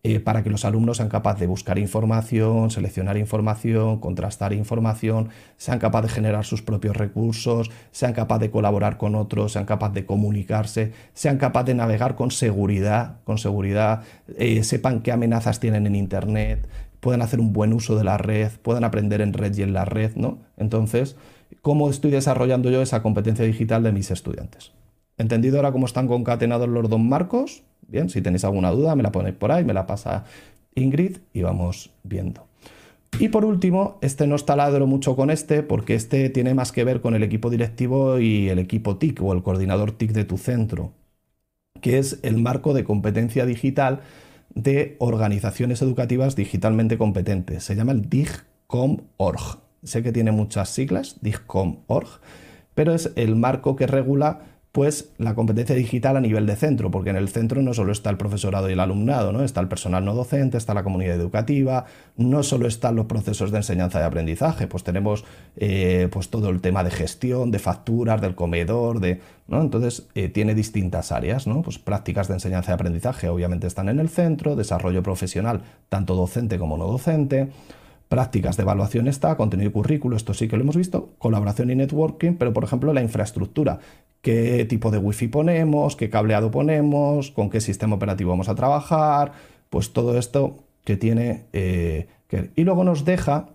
eh, 0.05 0.19
para 0.19 0.43
que 0.43 0.49
los 0.49 0.65
alumnos 0.65 0.97
sean 0.97 1.07
capaces 1.07 1.39
de 1.39 1.47
buscar 1.47 1.79
información, 1.79 2.71
seleccionar 2.71 3.15
información, 3.15 3.99
contrastar 3.99 4.51
información, 4.51 5.29
sean 5.55 5.79
capaces 5.79 6.09
de 6.09 6.15
generar 6.15 6.43
sus 6.43 6.61
propios 6.61 6.97
recursos, 6.97 7.71
sean 7.91 8.11
capaces 8.11 8.41
de 8.41 8.51
colaborar 8.51 8.97
con 8.97 9.15
otros, 9.15 9.53
sean 9.53 9.65
capaces 9.65 9.93
de 9.93 10.05
comunicarse, 10.05 10.91
sean 11.13 11.37
capaces 11.37 11.67
de 11.67 11.75
navegar 11.75 12.15
con 12.15 12.31
seguridad, 12.31 13.21
con 13.23 13.37
seguridad, 13.37 14.03
eh, 14.37 14.63
sepan 14.63 15.01
qué 15.01 15.13
amenazas 15.13 15.61
tienen 15.61 15.87
en 15.87 15.95
Internet, 15.95 16.67
puedan 16.99 17.21
hacer 17.21 17.39
un 17.39 17.53
buen 17.53 17.71
uso 17.71 17.95
de 17.95 18.03
la 18.03 18.17
red, 18.17 18.51
puedan 18.61 18.83
aprender 18.83 19.21
en 19.21 19.31
red 19.31 19.55
y 19.55 19.61
en 19.61 19.73
la 19.73 19.85
red, 19.85 20.15
¿no? 20.15 20.39
Entonces, 20.57 21.15
¿cómo 21.61 21.89
estoy 21.89 22.11
desarrollando 22.11 22.69
yo 22.71 22.81
esa 22.81 23.01
competencia 23.01 23.45
digital 23.45 23.83
de 23.83 23.93
mis 23.93 24.11
estudiantes? 24.11 24.73
¿Entendido 25.17 25.57
ahora 25.57 25.71
cómo 25.71 25.85
están 25.85 26.07
concatenados 26.07 26.67
los 26.67 26.89
dos 26.89 26.99
marcos? 26.99 27.63
Bien, 27.87 28.09
si 28.09 28.21
tenéis 28.21 28.43
alguna 28.43 28.71
duda, 28.71 28.95
me 28.95 29.03
la 29.03 29.11
ponéis 29.11 29.35
por 29.35 29.51
ahí, 29.51 29.63
me 29.63 29.73
la 29.73 29.85
pasa 29.85 30.25
Ingrid 30.75 31.17
y 31.33 31.43
vamos 31.43 31.91
viendo. 32.03 32.47
Y 33.19 33.29
por 33.29 33.45
último, 33.45 33.99
este 34.01 34.25
no 34.25 34.35
está 34.35 34.55
ladro 34.55 34.87
mucho 34.87 35.15
con 35.15 35.29
este, 35.29 35.61
porque 35.61 35.93
este 35.93 36.29
tiene 36.29 36.55
más 36.55 36.71
que 36.71 36.83
ver 36.83 36.99
con 36.99 37.13
el 37.13 37.21
equipo 37.21 37.49
directivo 37.51 38.19
y 38.19 38.49
el 38.49 38.57
equipo 38.57 38.97
TIC 38.97 39.21
o 39.21 39.33
el 39.33 39.43
coordinador 39.43 39.91
TIC 39.91 40.11
de 40.13 40.25
tu 40.25 40.37
centro, 40.37 40.93
que 41.79 41.99
es 41.99 42.19
el 42.23 42.37
marco 42.37 42.73
de 42.73 42.83
competencia 42.83 43.45
digital 43.45 44.01
de 44.55 44.95
organizaciones 44.99 45.81
educativas 45.81 46.35
digitalmente 46.35 46.97
competentes. 46.97 47.63
Se 47.63 47.75
llama 47.75 47.91
el 47.91 48.09
DIGCOM.org. 48.09 49.59
Sé 49.83 50.01
que 50.01 50.11
tiene 50.11 50.31
muchas 50.31 50.69
siglas, 50.69 51.17
DIGCOM.org, 51.21 52.07
pero 52.73 52.93
es 52.93 53.11
el 53.15 53.35
marco 53.35 53.75
que 53.75 53.85
regula 53.85 54.52
pues 54.73 55.11
la 55.19 55.35
competencia 55.35 55.75
digital 55.75 56.17
a 56.17 56.19
nivel 56.19 56.47
de 56.47 56.55
centro, 56.55 56.89
porque 56.89 57.11
en 57.11 57.15
el 57.15 57.29
centro 57.29 57.61
no 57.61 57.75
solo 57.75 57.91
está 57.91 58.09
el 58.09 58.17
profesorado 58.17 58.67
y 58.71 58.73
el 58.73 58.79
alumnado, 58.79 59.31
¿no? 59.31 59.43
está 59.43 59.61
el 59.61 59.67
personal 59.67 60.03
no 60.03 60.15
docente, 60.15 60.57
está 60.57 60.73
la 60.73 60.81
comunidad 60.81 61.15
educativa, 61.15 61.85
no 62.17 62.41
solo 62.41 62.67
están 62.67 62.95
los 62.95 63.05
procesos 63.05 63.51
de 63.51 63.57
enseñanza 63.57 63.99
y 63.99 64.03
aprendizaje, 64.03 64.65
pues 64.65 64.83
tenemos 64.83 65.25
eh, 65.57 66.09
pues 66.11 66.29
todo 66.29 66.49
el 66.49 66.59
tema 66.59 66.83
de 66.83 66.89
gestión, 66.89 67.51
de 67.51 67.59
facturas, 67.59 68.19
del 68.19 68.33
comedor, 68.33 68.99
de, 68.99 69.21
¿no? 69.47 69.61
entonces 69.61 70.07
eh, 70.15 70.27
tiene 70.27 70.55
distintas 70.55 71.11
áreas, 71.11 71.45
¿no? 71.45 71.61
pues 71.61 71.77
prácticas 71.77 72.27
de 72.27 72.33
enseñanza 72.33 72.71
y 72.71 72.73
aprendizaje 72.73 73.29
obviamente 73.29 73.67
están 73.67 73.89
en 73.89 73.99
el 73.99 74.09
centro, 74.09 74.55
desarrollo 74.55 75.03
profesional 75.03 75.61
tanto 75.87 76.15
docente 76.15 76.57
como 76.57 76.79
no 76.79 76.87
docente, 76.87 77.49
prácticas 78.13 78.57
de 78.57 78.61
evaluación 78.61 79.07
está, 79.07 79.35
contenido 79.37 79.71
y 79.71 79.73
currículo, 79.73 80.15
esto 80.15 80.35
sí 80.35 80.47
que 80.47 80.55
lo 80.55 80.61
hemos 80.61 80.77
visto, 80.77 81.15
colaboración 81.17 81.71
y 81.71 81.75
networking, 81.75 82.33
pero 82.35 82.53
por 82.53 82.63
ejemplo 82.63 82.93
la 82.93 83.01
infraestructura, 83.01 83.79
qué 84.21 84.65
tipo 84.65 84.91
de 84.91 84.99
wifi 84.99 85.29
ponemos, 85.29 85.95
qué 85.95 86.11
cableado 86.11 86.51
ponemos, 86.51 87.31
con 87.31 87.49
qué 87.49 87.59
sistema 87.59 87.95
operativo 87.95 88.29
vamos 88.29 88.49
a 88.49 88.53
trabajar, 88.53 89.31
pues 89.71 89.93
todo 89.93 90.19
esto 90.19 90.59
que 90.83 90.95
tiene 90.95 91.45
eh, 91.53 92.05
que... 92.27 92.51
Y 92.55 92.65
luego 92.65 92.83
nos 92.83 93.03
deja, 93.03 93.49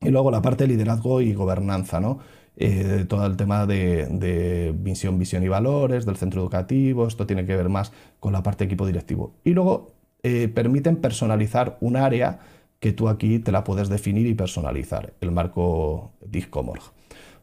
y 0.00 0.08
luego 0.08 0.32
la 0.32 0.42
parte 0.42 0.64
de 0.64 0.68
liderazgo 0.74 1.20
y 1.20 1.32
gobernanza, 1.32 2.00
¿no? 2.00 2.18
Eh, 2.56 3.04
todo 3.08 3.24
el 3.26 3.36
tema 3.36 3.64
de, 3.64 4.74
visión, 4.76 5.20
visión 5.20 5.44
y 5.44 5.48
valores 5.48 6.04
del 6.04 6.16
centro 6.16 6.40
educativo, 6.40 7.06
esto 7.06 7.28
tiene 7.28 7.46
que 7.46 7.54
ver 7.54 7.68
más 7.68 7.92
con 8.18 8.32
la 8.32 8.42
parte 8.42 8.64
de 8.64 8.70
equipo 8.70 8.88
directivo. 8.88 9.34
Y 9.44 9.50
luego 9.50 9.92
eh, 10.24 10.48
permiten 10.48 10.96
personalizar 10.96 11.78
un 11.80 11.94
área 11.94 12.40
que 12.80 12.92
tú 12.92 13.08
aquí 13.08 13.38
te 13.38 13.52
la 13.52 13.62
puedes 13.62 13.88
definir 13.88 14.26
y 14.26 14.34
personalizar, 14.34 15.12
el 15.20 15.30
marco 15.30 16.12
DISCOMORG. 16.26 16.82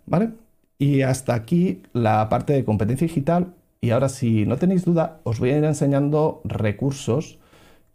¿Vale? 0.08 0.32
Y 0.80 1.02
hasta 1.04 1.34
aquí 1.34 1.84
la 1.94 2.28
parte 2.30 2.54
de 2.54 2.66
competencia 2.66 3.08
digital. 3.08 3.54
Y 3.80 3.92
ahora, 3.92 4.10
si 4.10 4.46
no 4.46 4.58
tenéis 4.58 4.86
duda, 4.86 5.20
os 5.24 5.40
voy 5.40 5.52
a 5.52 5.58
ir 5.58 5.64
enseñando 5.64 6.42
recursos 6.44 7.38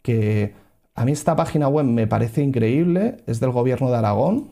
que 0.01 0.53
a 0.95 1.05
mí 1.05 1.11
esta 1.11 1.35
página 1.35 1.67
web 1.67 1.85
me 1.85 2.07
parece 2.07 2.41
increíble. 2.41 3.17
Es 3.27 3.39
del 3.39 3.51
gobierno 3.51 3.89
de 3.89 3.97
Aragón. 3.97 4.49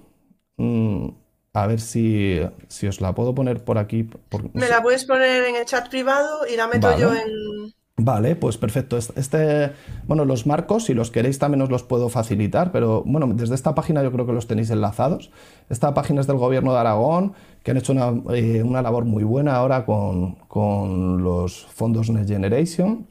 Mm, 0.58 1.10
a 1.54 1.68
ver 1.68 1.80
si, 1.80 2.40
si 2.68 2.88
os 2.88 3.02
la 3.02 3.14
puedo 3.14 3.36
poner 3.36 3.64
por 3.64 3.78
aquí. 3.78 4.10
Me 4.54 4.68
la 4.68 4.82
puedes 4.82 5.06
poner 5.06 5.44
en 5.46 5.56
el 5.56 5.66
chat 5.66 5.90
privado 5.90 6.46
y 6.48 6.56
la 6.56 6.68
meto 6.68 6.98
yo 6.98 7.14
en... 7.14 7.74
Vale, 7.98 8.36
pues 8.36 8.58
perfecto. 8.58 8.98
Este, 8.98 9.72
bueno, 10.08 10.26
los 10.26 10.48
marcos, 10.48 10.86
si 10.86 10.94
los 10.94 11.12
queréis 11.12 11.38
también 11.38 11.62
os 11.62 11.70
los 11.70 11.84
puedo 11.84 12.10
facilitar, 12.10 12.72
pero 12.72 13.04
bueno, 13.06 13.28
desde 13.34 13.54
esta 13.54 13.76
página 13.76 14.02
yo 14.02 14.12
creo 14.12 14.26
que 14.26 14.34
los 14.34 14.48
tenéis 14.48 14.72
enlazados. 14.72 15.30
Esta 15.70 15.94
página 15.94 16.22
es 16.22 16.28
del 16.28 16.38
gobierno 16.38 16.74
de 16.74 16.80
Aragón, 16.80 17.34
que 17.64 17.72
han 17.72 17.78
hecho 17.78 17.94
una, 17.94 18.14
eh, 18.34 18.64
labor 18.64 19.06
muy 19.06 19.24
buena 19.24 19.56
ahora 19.56 19.86
con, 19.86 21.24
los 21.24 21.66
fondos 21.68 22.10
Next 22.10 22.30
Generation 22.30 23.08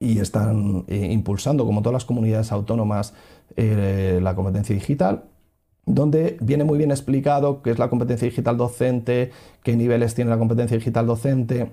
y 0.00 0.18
están 0.18 0.84
eh, 0.88 1.08
impulsando, 1.12 1.64
como 1.64 1.82
todas 1.82 1.94
las 1.94 2.04
comunidades 2.04 2.52
autónomas, 2.52 3.14
eh, 3.56 4.18
la 4.22 4.34
competencia 4.34 4.74
digital 4.74 5.24
donde 5.86 6.36
viene 6.40 6.64
muy 6.64 6.78
bien 6.78 6.90
explicado 6.90 7.62
qué 7.62 7.70
es 7.70 7.78
la 7.78 7.88
competencia 7.88 8.26
digital 8.26 8.56
docente, 8.56 9.30
qué 9.62 9.76
niveles 9.76 10.14
tiene 10.16 10.30
la 10.30 10.38
competencia 10.38 10.76
digital 10.76 11.06
docente, 11.06 11.70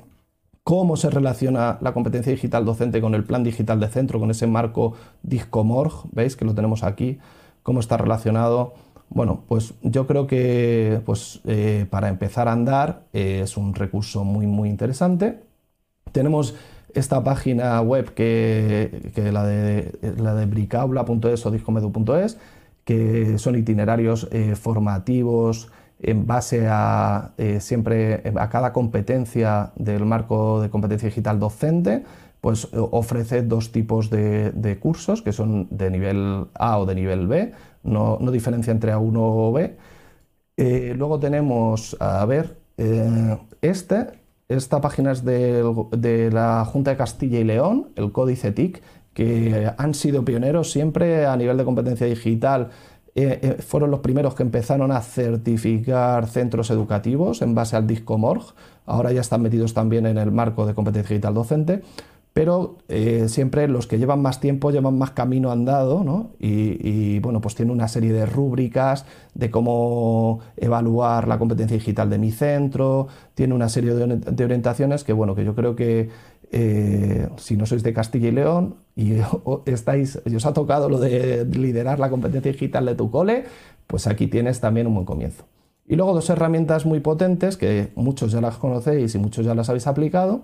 cómo 0.63 0.95
se 0.95 1.09
relaciona 1.09 1.77
la 1.81 1.93
competencia 1.93 2.31
digital 2.31 2.65
docente 2.65 3.01
con 3.01 3.15
el 3.15 3.23
plan 3.23 3.43
digital 3.43 3.79
de 3.79 3.89
centro, 3.89 4.19
con 4.19 4.31
ese 4.31 4.47
marco 4.47 4.93
DISCOMORG, 5.23 6.05
veis 6.11 6.35
que 6.35 6.45
lo 6.45 6.55
tenemos 6.55 6.83
aquí, 6.83 7.19
cómo 7.63 7.79
está 7.79 7.97
relacionado. 7.97 8.73
Bueno, 9.09 9.43
pues 9.47 9.73
yo 9.81 10.07
creo 10.07 10.25
que 10.25 11.01
pues, 11.05 11.41
eh, 11.45 11.85
para 11.89 12.09
empezar 12.09 12.47
a 12.47 12.53
andar 12.53 13.03
eh, 13.13 13.41
es 13.43 13.57
un 13.57 13.75
recurso 13.75 14.23
muy, 14.23 14.47
muy 14.47 14.69
interesante. 14.69 15.43
Tenemos 16.11 16.55
esta 16.93 17.23
página 17.23 17.81
web 17.81 18.13
que, 18.13 19.11
que 19.13 19.31
la 19.31 19.45
de, 19.45 20.15
la 20.17 20.35
de 20.35 20.45
bricaula.es 20.45 21.45
o 21.45 21.51
discomedu.es, 21.51 22.37
que 22.85 23.37
son 23.37 23.57
itinerarios 23.57 24.27
eh, 24.31 24.55
formativos, 24.55 25.71
en 26.03 26.27
base 26.27 26.67
a 26.69 27.31
eh, 27.37 27.59
siempre 27.59 28.21
a 28.35 28.49
cada 28.49 28.73
competencia 28.73 29.71
del 29.75 30.05
marco 30.05 30.61
de 30.61 30.69
competencia 30.69 31.07
digital 31.07 31.39
docente, 31.39 32.03
pues 32.41 32.65
eh, 32.65 32.77
ofrece 32.77 33.41
dos 33.41 33.71
tipos 33.71 34.09
de, 34.09 34.77
cursos 34.81 35.21
que 35.21 35.31
son 35.31 35.67
de 35.71 35.89
nivel 35.89 36.47
A 36.55 36.77
o 36.77 36.85
de 36.85 36.95
nivel 36.95 37.27
B, 37.27 37.53
no, 37.83 38.17
diferencia 38.31 38.71
entre 38.71 38.93
A1 38.93 39.13
o 39.15 39.51
B. 39.53 39.77
Eh, 40.57 40.93
luego 40.97 41.19
tenemos, 41.19 41.97
a 41.99 42.25
ver, 42.25 42.57
este, 43.61 44.07
esta 44.49 44.81
página 44.81 45.11
es 45.11 45.23
de, 45.23 45.63
de 45.97 46.31
la 46.31 46.65
Junta 46.65 46.91
de 46.91 46.97
Castilla 46.97 47.39
y 47.39 47.43
León, 47.43 47.89
el 47.95 48.11
Códice 48.11 48.51
TIC, 48.51 48.81
que 49.13 49.71
han 49.77 49.93
sido 49.93 50.25
pioneros 50.25 50.71
siempre 50.71 51.25
a 51.25 51.37
nivel 51.37 51.57
de 51.57 51.63
competencia 51.63 52.07
digital 52.07 52.69
eh, 53.15 53.39
eh, 53.43 53.61
fueron 53.61 53.91
los 53.91 53.99
primeros 53.99 54.33
que 54.33 54.41
empezaron 54.41 54.91
a 54.91 54.99
certificar 55.01 56.27
centros 56.27 56.71
educativos 56.71 57.43
en 57.43 57.53
base 57.53 57.75
al 57.75 57.85
DISCOMORG. 57.85 58.41
Ahora 58.87 59.11
ya 59.11 59.21
están 59.21 59.41
metidos 59.43 59.75
también 59.75 60.07
en 60.07 60.17
el 60.17 60.31
marco 60.31 60.65
de 60.65 60.73
competencia 60.73 61.09
digital 61.13 61.35
docente, 61.35 61.83
pero 62.33 62.79
eh, 62.89 63.29
siempre 63.29 63.67
los 63.67 63.85
que 63.85 63.99
llevan 63.99 64.21
más 64.21 64.39
tiempo 64.39 64.71
llevan 64.71 64.97
más 64.97 65.11
camino 65.11 65.51
andado, 65.51 66.03
¿no? 66.03 66.31
Y, 66.39 67.19
bueno, 67.19 67.41
pues 67.41 67.53
tiene 67.53 67.71
una 67.71 67.87
serie 67.87 68.11
de 68.11 68.25
rúbricas 68.25 69.05
de 69.35 69.51
cómo 69.51 70.39
evaluar 70.57 71.27
la 71.27 71.37
competencia 71.37 71.77
digital 71.77 72.09
de 72.09 72.17
mi 72.17 72.31
centro, 72.31 73.07
tiene 73.35 73.53
una 73.53 73.69
serie 73.69 73.93
de, 73.93 74.43
orientaciones 74.43 75.03
que, 75.03 75.13
bueno, 75.13 75.35
que 75.35 75.45
yo 75.45 75.53
creo 75.53 75.75
que 75.75 76.09
si 77.37 77.57
no 77.57 77.65
sois 77.65 77.81
de 77.81 77.93
Castilla 77.93 78.27
y 78.27 78.31
León, 78.31 78.75
y 78.95 79.13
estáis, 79.65 80.19
os 80.25 80.45
ha 80.45 80.53
tocado 80.53 80.89
lo 80.89 80.99
de 80.99 81.45
liderar 81.45 81.99
la 81.99 82.09
competencia 82.09 82.51
digital 82.51 82.85
de 82.85 82.95
tu 82.95 83.11
cole, 83.11 83.45
pues 83.87 84.07
aquí 84.07 84.27
tienes 84.27 84.59
también 84.59 84.87
un 84.87 84.95
buen 84.95 85.05
comienzo. 85.05 85.45
Y 85.85 85.95
luego 85.95 86.13
dos 86.13 86.29
herramientas 86.29 86.85
muy 86.85 86.99
potentes 86.99 87.57
que 87.57 87.91
muchos 87.95 88.31
ya 88.31 88.41
las 88.41 88.57
conocéis 88.57 89.13
y 89.15 89.19
muchos 89.19 89.45
ya 89.45 89.53
las 89.53 89.69
habéis 89.69 89.87
aplicado, 89.87 90.41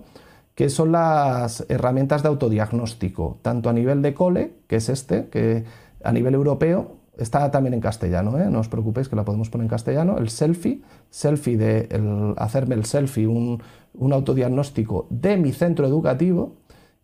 que 0.54 0.68
son 0.68 0.92
las 0.92 1.64
herramientas 1.68 2.22
de 2.22 2.28
autodiagnóstico, 2.28 3.38
tanto 3.42 3.70
a 3.70 3.72
nivel 3.72 4.02
de 4.02 4.14
cole, 4.14 4.54
que 4.66 4.76
es 4.76 4.88
este, 4.88 5.28
que 5.28 5.64
a 6.02 6.12
nivel 6.12 6.34
europeo 6.34 6.96
está 7.16 7.50
también 7.50 7.74
en 7.74 7.80
castellano, 7.80 8.38
¿eh? 8.38 8.50
no 8.50 8.60
os 8.60 8.68
preocupéis 8.68 9.08
que 9.08 9.16
la 9.16 9.24
podemos 9.24 9.50
poner 9.50 9.64
en 9.64 9.68
castellano, 9.68 10.18
el 10.18 10.30
selfie, 10.30 10.82
selfie 11.10 11.56
de 11.56 12.34
hacerme 12.38 12.74
el 12.74 12.84
selfie, 12.86 13.26
un, 13.26 13.62
un 13.94 14.12
autodiagnóstico 14.12 15.06
de 15.10 15.36
mi 15.36 15.52
centro 15.52 15.86
educativo, 15.86 16.56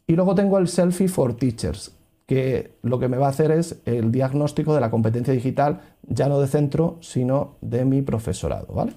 y 0.06 0.14
luego 0.14 0.34
tengo 0.34 0.58
el 0.58 0.68
Selfie 0.68 1.08
for 1.08 1.34
Teachers, 1.34 1.96
que 2.26 2.78
lo 2.82 2.98
que 2.98 3.08
me 3.08 3.16
va 3.16 3.26
a 3.26 3.30
hacer 3.30 3.50
es 3.50 3.80
el 3.84 4.12
diagnóstico 4.12 4.74
de 4.74 4.80
la 4.80 4.90
competencia 4.90 5.34
digital, 5.34 5.80
ya 6.02 6.28
no 6.28 6.40
de 6.40 6.46
centro, 6.46 6.98
sino 7.00 7.56
de 7.60 7.84
mi 7.84 8.02
profesorado, 8.02 8.72
¿vale? 8.72 8.92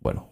Bueno, 0.00 0.26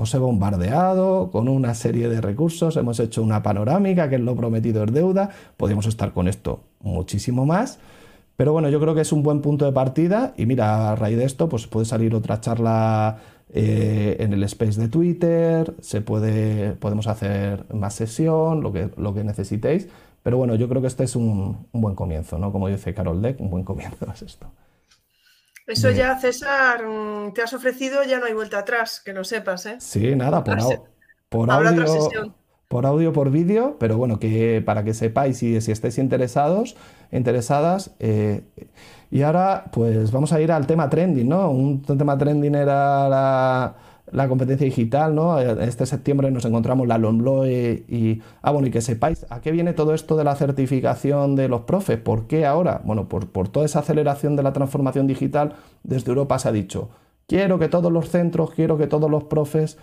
os 0.00 0.14
he 0.14 0.18
bombardeado 0.18 1.30
con 1.30 1.48
una 1.48 1.74
serie 1.74 2.08
de 2.08 2.20
recursos, 2.20 2.76
hemos 2.76 2.98
hecho 3.00 3.22
una 3.22 3.42
panorámica, 3.42 4.08
que 4.08 4.16
es 4.16 4.20
lo 4.20 4.34
prometido 4.34 4.84
es 4.84 4.92
deuda, 4.92 5.30
podríamos 5.56 5.86
estar 5.86 6.12
con 6.12 6.28
esto 6.28 6.60
muchísimo 6.80 7.46
más, 7.46 7.78
pero 8.36 8.52
bueno, 8.52 8.70
yo 8.70 8.80
creo 8.80 8.94
que 8.94 9.02
es 9.02 9.12
un 9.12 9.22
buen 9.22 9.42
punto 9.42 9.66
de 9.66 9.72
partida 9.72 10.32
y 10.36 10.46
mira, 10.46 10.92
a 10.92 10.96
raíz 10.96 11.18
de 11.18 11.24
esto, 11.24 11.48
pues 11.48 11.66
puede 11.66 11.84
salir 11.84 12.14
otra 12.14 12.40
charla 12.40 13.18
eh, 13.52 14.16
en 14.20 14.32
el 14.32 14.42
space 14.44 14.80
de 14.80 14.88
Twitter, 14.88 15.74
se 15.80 16.00
puede, 16.00 16.72
podemos 16.72 17.06
hacer 17.06 17.66
más 17.74 17.94
sesión, 17.94 18.62
lo 18.62 18.72
que, 18.72 18.90
lo 18.96 19.12
que 19.12 19.24
necesitéis. 19.24 19.88
Pero 20.22 20.38
bueno, 20.38 20.54
yo 20.54 20.68
creo 20.68 20.80
que 20.80 20.86
este 20.86 21.04
es 21.04 21.16
un, 21.16 21.66
buen 21.72 21.94
comienzo, 21.94 22.38
¿no? 22.38 22.52
Como 22.52 22.68
dice 22.68 22.94
Carol 22.94 23.20
Deck, 23.20 23.40
un 23.40 23.50
buen 23.50 23.64
comienzo 23.64 24.06
es 24.14 24.22
esto. 24.22 24.46
Eso 25.70 25.90
ya, 25.90 26.18
César, 26.18 26.84
mm, 26.84 27.32
te 27.32 27.42
has 27.42 27.52
ofrecido, 27.52 28.02
ya 28.02 28.18
no 28.18 28.26
hay 28.26 28.34
vuelta 28.34 28.58
atrás, 28.58 29.00
que 29.04 29.12
lo 29.12 29.24
sepas, 29.24 29.66
¿eh? 29.66 29.76
Sí, 29.78 30.14
nada, 30.16 30.42
por, 30.42 30.58
por 31.28 31.50
audio, 31.50 31.84
por 32.68 32.86
audio, 32.86 33.12
por 33.12 33.30
vídeo, 33.30 33.76
pero 33.78 33.96
bueno, 33.96 34.18
que 34.18 34.62
para 34.64 34.84
que 34.84 34.94
sepáis 34.94 35.42
y 35.42 35.60
si 35.60 35.72
estáis 35.72 35.98
interesados, 35.98 36.76
interesadas, 37.10 37.92
eh, 37.98 38.42
y 39.10 39.22
ahora, 39.22 39.64
pues 39.72 40.12
vamos 40.12 40.32
a 40.32 40.40
ir 40.40 40.52
al 40.52 40.66
tema 40.66 40.88
trending, 40.88 41.28
¿no? 41.28 41.50
Un 41.50 41.82
tema 41.82 42.16
trending 42.16 42.54
era 42.54 43.08
la, 43.08 43.74
competencia 44.28 44.64
digital, 44.64 45.14
¿no? 45.14 45.38
Este 45.38 45.86
septiembre 45.86 46.30
nos 46.30 46.44
encontramos 46.44 46.86
la 46.88 46.98
LOMLOE 46.98 47.84
y... 47.88 48.20
Ah, 48.42 48.50
bueno, 48.50 48.68
y 48.68 48.70
que 48.70 48.80
sepáis, 48.80 49.26
¿a 49.30 49.40
qué 49.40 49.50
viene 49.52 49.72
todo 49.72 49.94
esto 49.94 50.16
de 50.16 50.24
la 50.24 50.36
certificación 50.36 51.36
de 51.36 51.48
los 51.48 51.62
profes? 51.62 51.98
¿Por 51.98 52.26
qué 52.26 52.46
ahora? 52.46 52.80
Bueno, 52.84 53.08
por, 53.08 53.28
por 53.28 53.48
toda 53.48 53.66
esa 53.66 53.80
aceleración 53.80 54.36
de 54.36 54.42
la 54.42 54.52
transformación 54.52 55.06
digital, 55.06 55.54
desde 55.82 56.08
Europa 56.08 56.38
se 56.38 56.48
ha 56.48 56.52
dicho, 56.52 56.90
quiero 57.26 57.58
que 57.58 57.68
todos 57.68 57.92
los 57.92 58.08
centros, 58.10 58.50
quiero 58.50 58.76
que 58.76 58.86
todos 58.86 59.10
los 59.10 59.24
profes 59.24 59.78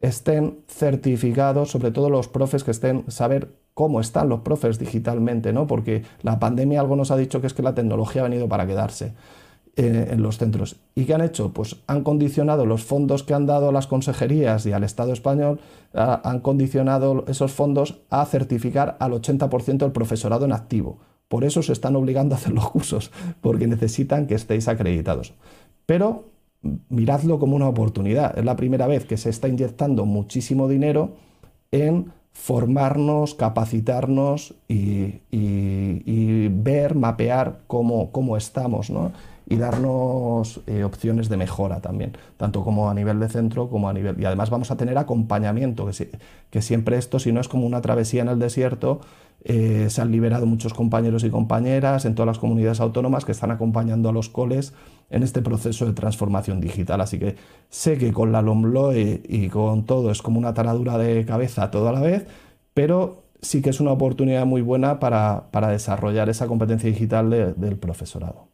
estén 0.00 0.58
certificados, 0.68 1.70
sobre 1.70 1.90
todo 1.90 2.10
los 2.10 2.28
profes 2.28 2.64
que 2.64 2.70
estén, 2.70 3.04
saber 3.08 3.52
cómo 3.74 4.00
están 4.00 4.28
los 4.28 4.40
profes 4.40 4.78
digitalmente, 4.78 5.52
¿no? 5.52 5.66
Porque 5.66 6.02
la 6.22 6.38
pandemia 6.38 6.80
algo 6.80 6.96
nos 6.96 7.10
ha 7.10 7.16
dicho 7.16 7.40
que 7.40 7.46
es 7.46 7.54
que 7.54 7.62
la 7.62 7.74
tecnología 7.74 8.22
ha 8.22 8.28
venido 8.28 8.48
para 8.48 8.66
quedarse 8.66 9.12
en 9.78 10.22
los 10.22 10.38
centros. 10.38 10.76
¿Y 10.94 11.04
qué 11.04 11.14
han 11.14 11.22
hecho? 11.22 11.52
Pues 11.52 11.76
han 11.86 12.02
condicionado 12.02 12.66
los 12.66 12.82
fondos 12.82 13.22
que 13.22 13.32
han 13.32 13.46
dado 13.46 13.68
a 13.68 13.72
las 13.72 13.86
consejerías 13.86 14.66
y 14.66 14.72
al 14.72 14.82
Estado 14.82 15.12
español, 15.12 15.60
han 15.92 16.40
condicionado 16.40 17.24
esos 17.28 17.52
fondos 17.52 18.00
a 18.10 18.24
certificar 18.26 18.96
al 18.98 19.12
80% 19.12 19.78
del 19.78 19.92
profesorado 19.92 20.44
en 20.44 20.52
activo. 20.52 20.98
Por 21.28 21.44
eso 21.44 21.62
se 21.62 21.72
están 21.72 21.94
obligando 21.94 22.34
a 22.34 22.38
hacer 22.38 22.52
los 22.52 22.68
cursos, 22.70 23.12
porque 23.40 23.68
necesitan 23.68 24.26
que 24.26 24.34
estéis 24.34 24.66
acreditados. 24.66 25.34
Pero 25.86 26.24
miradlo 26.88 27.38
como 27.38 27.54
una 27.54 27.68
oportunidad. 27.68 28.36
Es 28.36 28.44
la 28.44 28.56
primera 28.56 28.88
vez 28.88 29.04
que 29.04 29.16
se 29.16 29.30
está 29.30 29.46
inyectando 29.46 30.06
muchísimo 30.06 30.66
dinero 30.68 31.12
en 31.70 32.12
formarnos, 32.32 33.34
capacitarnos 33.34 34.54
y, 34.68 35.20
ver, 36.48 36.94
mapear 36.94 37.60
cómo, 37.66 38.10
cómo 38.12 38.36
estamos, 38.36 38.90
¿no? 38.90 39.12
Y 39.50 39.56
darnos 39.56 40.60
eh, 40.66 40.84
opciones 40.84 41.30
de 41.30 41.38
mejora 41.38 41.80
también, 41.80 42.16
tanto 42.36 42.62
como 42.62 42.90
a 42.90 42.94
nivel 42.94 43.18
de 43.18 43.28
centro 43.28 43.70
como 43.70 43.88
a 43.88 43.94
nivel... 43.94 44.20
Y 44.20 44.26
además 44.26 44.50
vamos 44.50 44.70
a 44.70 44.76
tener 44.76 44.98
acompañamiento, 44.98 45.86
que, 45.86 46.10
que 46.50 46.62
siempre 46.62 46.98
esto, 46.98 47.18
si 47.18 47.32
no 47.32 47.40
es 47.40 47.48
como 47.48 47.66
una 47.66 47.80
travesía 47.80 48.22
en 48.22 48.28
el 48.28 48.38
desierto, 48.38 49.00
eh, 49.44 49.86
se 49.88 50.02
han 50.02 50.10
liberado 50.10 50.46
muchos 50.46 50.74
compañeros 50.74 51.24
y 51.24 51.30
compañeras 51.30 52.04
en 52.04 52.14
todas 52.14 52.26
las 52.26 52.38
comunidades 52.38 52.80
autónomas 52.80 53.24
que 53.24 53.32
están 53.32 53.50
acompañando 53.50 54.08
a 54.08 54.12
los 54.12 54.28
coles 54.28 54.74
en 55.10 55.22
este 55.22 55.40
proceso 55.40 55.86
de 55.86 55.92
transformación 55.92 56.60
digital. 56.60 57.00
Así 57.00 57.18
que 57.18 57.36
sé 57.70 57.96
que 57.96 58.12
con 58.12 58.32
la 58.32 58.42
LOMLOE 58.42 59.22
y 59.26 59.48
con 59.48 59.84
todo 59.84 60.10
es 60.10 60.20
como 60.20 60.38
una 60.38 60.54
taradura 60.54 60.98
de 60.98 61.24
cabeza 61.24 61.70
todo 61.70 61.88
a 61.88 61.92
la 61.92 62.00
vez, 62.00 62.26
pero 62.74 63.22
sí 63.40 63.62
que 63.62 63.70
es 63.70 63.80
una 63.80 63.92
oportunidad 63.92 64.44
muy 64.44 64.60
buena 64.60 64.98
para, 64.98 65.48
desarrollar 65.70 66.28
esa 66.28 66.46
competencia 66.46 66.90
digital 66.90 67.30
del 67.56 67.76
profesorado. 67.78 68.47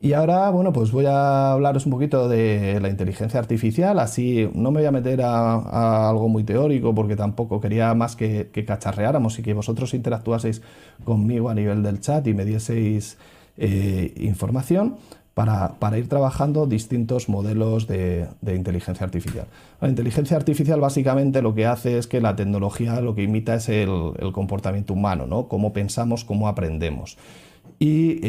Y 0.00 0.12
ahora, 0.12 0.48
bueno, 0.50 0.72
pues 0.72 0.92
voy 0.92 1.06
a 1.06 1.52
hablaros 1.52 1.84
un 1.86 1.90
poquito 1.90 2.28
de 2.28 2.78
la 2.80 2.88
inteligencia 2.88 3.40
artificial, 3.40 3.98
así 3.98 4.48
no 4.54 4.70
me 4.70 4.78
voy 4.80 4.86
a 4.86 4.92
meter 4.92 5.22
a, 5.22 6.08
algo 6.08 6.28
muy 6.28 6.44
teórico 6.44 6.94
porque 6.94 7.16
tampoco 7.16 7.60
quería 7.60 7.92
más 7.94 8.14
que, 8.14 8.48
cacharreáramos 8.64 9.38
y 9.40 9.42
que 9.42 9.54
vosotros 9.54 9.94
interactuaseis 9.94 10.62
conmigo 11.04 11.48
a 11.48 11.54
nivel 11.54 11.82
del 11.82 12.00
chat 12.00 12.24
y 12.28 12.34
me 12.34 12.44
dieseis 12.44 13.18
eh, 13.56 14.14
información. 14.18 14.96
para, 15.34 15.98
ir 15.98 16.08
trabajando 16.08 16.66
distintos 16.66 17.28
modelos 17.28 17.86
de, 17.86 18.28
inteligencia 18.42 19.04
artificial. 19.04 19.46
La 19.80 19.88
inteligencia 19.88 20.36
artificial 20.36 20.80
básicamente 20.80 21.42
lo 21.42 21.54
que 21.54 21.66
hace 21.66 21.98
es 21.98 22.06
que 22.06 22.20
la 22.20 22.34
tecnología 22.36 23.00
lo 23.00 23.14
que 23.14 23.22
imita 23.22 23.54
es 23.54 23.68
el, 23.68 24.14
comportamiento 24.32 24.92
humano, 24.92 25.26
¿no? 25.26 25.48
cómo 25.48 25.72
pensamos, 25.72 26.24
cómo 26.24 26.48
aprendemos. 26.48 27.16
Y 27.80 28.20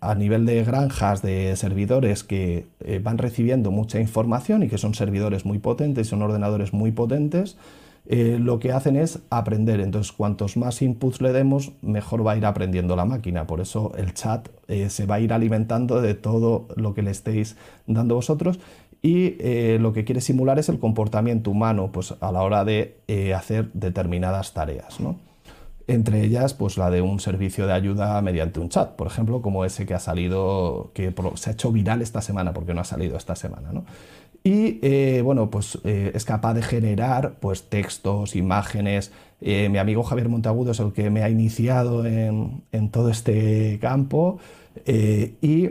a 0.00 0.14
nivel 0.14 0.46
de 0.46 0.64
granjas 0.64 1.20
de 1.20 1.54
servidores 1.56 2.24
que 2.24 2.66
eh, 2.80 2.98
van 3.02 3.18
recibiendo 3.18 3.70
mucha 3.70 4.00
información 4.00 4.62
y 4.62 4.68
que 4.68 4.78
son 4.78 4.94
servidores 4.94 5.44
muy 5.44 5.58
potentes, 5.58 6.08
son 6.08 6.22
ordenadores 6.22 6.72
muy 6.72 6.90
potentes, 6.90 7.58
eh, 8.06 8.38
lo 8.40 8.58
que 8.58 8.72
hacen 8.72 8.96
es 8.96 9.18
aprender. 9.28 9.80
Entonces, 9.80 10.12
cuantos 10.12 10.56
más 10.56 10.80
inputs 10.80 11.20
le 11.20 11.34
demos, 11.34 11.72
mejor 11.82 12.26
va 12.26 12.32
a 12.32 12.36
ir 12.38 12.46
aprendiendo 12.46 12.96
la 12.96 13.04
máquina. 13.04 13.46
Por 13.46 13.60
eso 13.60 13.92
el 13.98 14.14
chat 14.14 14.48
eh, 14.66 14.88
se 14.88 15.04
va 15.04 15.16
a 15.16 15.20
ir 15.20 15.34
alimentando 15.34 16.00
de 16.00 16.14
todo 16.14 16.66
lo 16.74 16.94
que 16.94 17.02
le 17.02 17.10
estéis 17.10 17.56
dando 17.86 18.14
vosotros. 18.14 18.60
Y 19.02 19.36
lo 19.78 19.94
que 19.94 20.04
quiere 20.04 20.20
simular 20.20 20.58
es 20.58 20.68
el 20.68 20.78
comportamiento 20.78 21.50
humano 21.50 21.90
pues, 21.90 22.14
a 22.20 22.32
la 22.32 22.42
hora 22.42 22.66
de 22.66 23.32
hacer 23.34 23.72
determinadas 23.72 24.52
tareas. 24.52 24.98
Entre 25.90 26.24
ellas, 26.24 26.54
pues 26.54 26.78
la 26.78 26.88
de 26.90 27.02
un 27.02 27.18
servicio 27.18 27.66
de 27.66 27.72
ayuda 27.72 28.22
mediante 28.22 28.60
un 28.60 28.68
chat, 28.68 28.90
por 28.90 29.06
ejemplo, 29.08 29.42
como 29.42 29.64
ese 29.64 29.86
que 29.86 29.94
ha 29.94 29.98
salido, 29.98 30.92
que 30.94 31.12
se 31.34 31.50
ha 31.50 31.52
hecho 31.52 31.72
viral 31.72 32.00
esta 32.00 32.22
semana, 32.22 32.52
porque 32.52 32.74
no 32.74 32.80
ha 32.80 32.84
salido 32.84 33.16
esta 33.16 33.34
semana. 33.34 33.72
¿no? 33.72 33.84
y 34.42 34.78
eh, 34.82 35.20
bueno, 35.22 35.50
pues 35.50 35.78
eh, 35.84 36.12
es 36.14 36.24
capaz 36.24 36.54
de 36.54 36.62
generar 36.62 37.34
pues, 37.40 37.68
textos, 37.68 38.36
imágenes. 38.36 39.12
Eh, 39.40 39.68
mi 39.68 39.78
amigo 39.78 40.02
Javier 40.02 40.28
Montagudo 40.28 40.72
es 40.72 40.80
el 40.80 40.92
que 40.92 41.10
me 41.10 41.22
ha 41.22 41.28
iniciado 41.28 42.06
en, 42.06 42.62
todo 42.90 43.10
este 43.10 43.78
campo 43.80 44.38
y, 44.86 45.70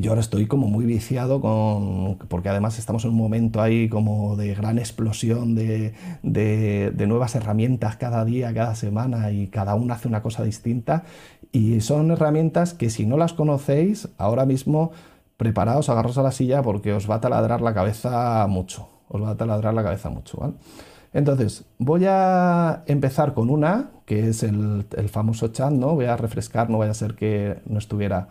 yo 0.00 0.10
ahora 0.10 0.20
estoy 0.20 0.46
como 0.46 0.68
muy 0.68 0.84
viciado 0.84 1.40
con, 1.40 2.18
porque 2.28 2.48
además 2.48 2.78
estamos 2.78 3.04
en 3.04 3.10
un 3.10 3.16
momento 3.16 3.60
ahí 3.60 3.88
como 3.88 4.36
de 4.36 4.54
gran 4.54 4.78
explosión 4.78 5.54
de, 5.54 5.92
de 6.22 7.06
nuevas 7.06 7.34
herramientas 7.34 7.96
cada 7.96 8.24
día, 8.24 8.52
cada 8.54 8.74
semana 8.74 9.30
y 9.30 9.48
cada 9.48 9.74
una 9.74 9.94
hace 9.94 10.08
una 10.08 10.22
cosa 10.22 10.42
distinta 10.42 11.04
y 11.54 11.80
son 11.82 12.10
herramientas 12.10 12.74
que 12.74 12.90
si 12.90 13.06
no 13.06 13.16
las 13.16 13.32
conocéis 13.32 14.08
ahora 14.18 14.44
mismo 14.44 14.90
preparaos, 15.36 15.88
agarros 15.88 16.18
a 16.18 16.22
la 16.22 16.32
silla 16.32 16.62
porque 16.62 16.92
os 16.92 17.08
va 17.08 17.16
a 17.16 17.20
taladrar 17.20 17.60
la 17.60 17.72
cabeza 17.72 18.46
mucho. 18.48 18.88
Os 19.08 19.22
va 19.22 19.30
a 19.30 19.36
taladrar 19.36 19.72
la 19.74 19.84
cabeza 19.84 20.10
mucho, 20.10 20.38
¿vale? 20.38 20.54
Entonces, 21.12 21.64
voy 21.78 22.06
a 22.08 22.82
empezar 22.86 23.34
con 23.34 23.50
una, 23.50 23.90
que 24.04 24.30
es 24.30 24.42
el, 24.42 24.84
famoso 25.08 25.48
chat, 25.48 25.70
¿no? 25.70 25.94
Voy 25.94 26.06
a 26.06 26.16
refrescar, 26.16 26.70
no 26.70 26.78
vaya 26.78 26.90
a 26.90 26.94
ser 26.94 27.14
que 27.14 27.60
no 27.66 27.78
estuviera... 27.78 28.28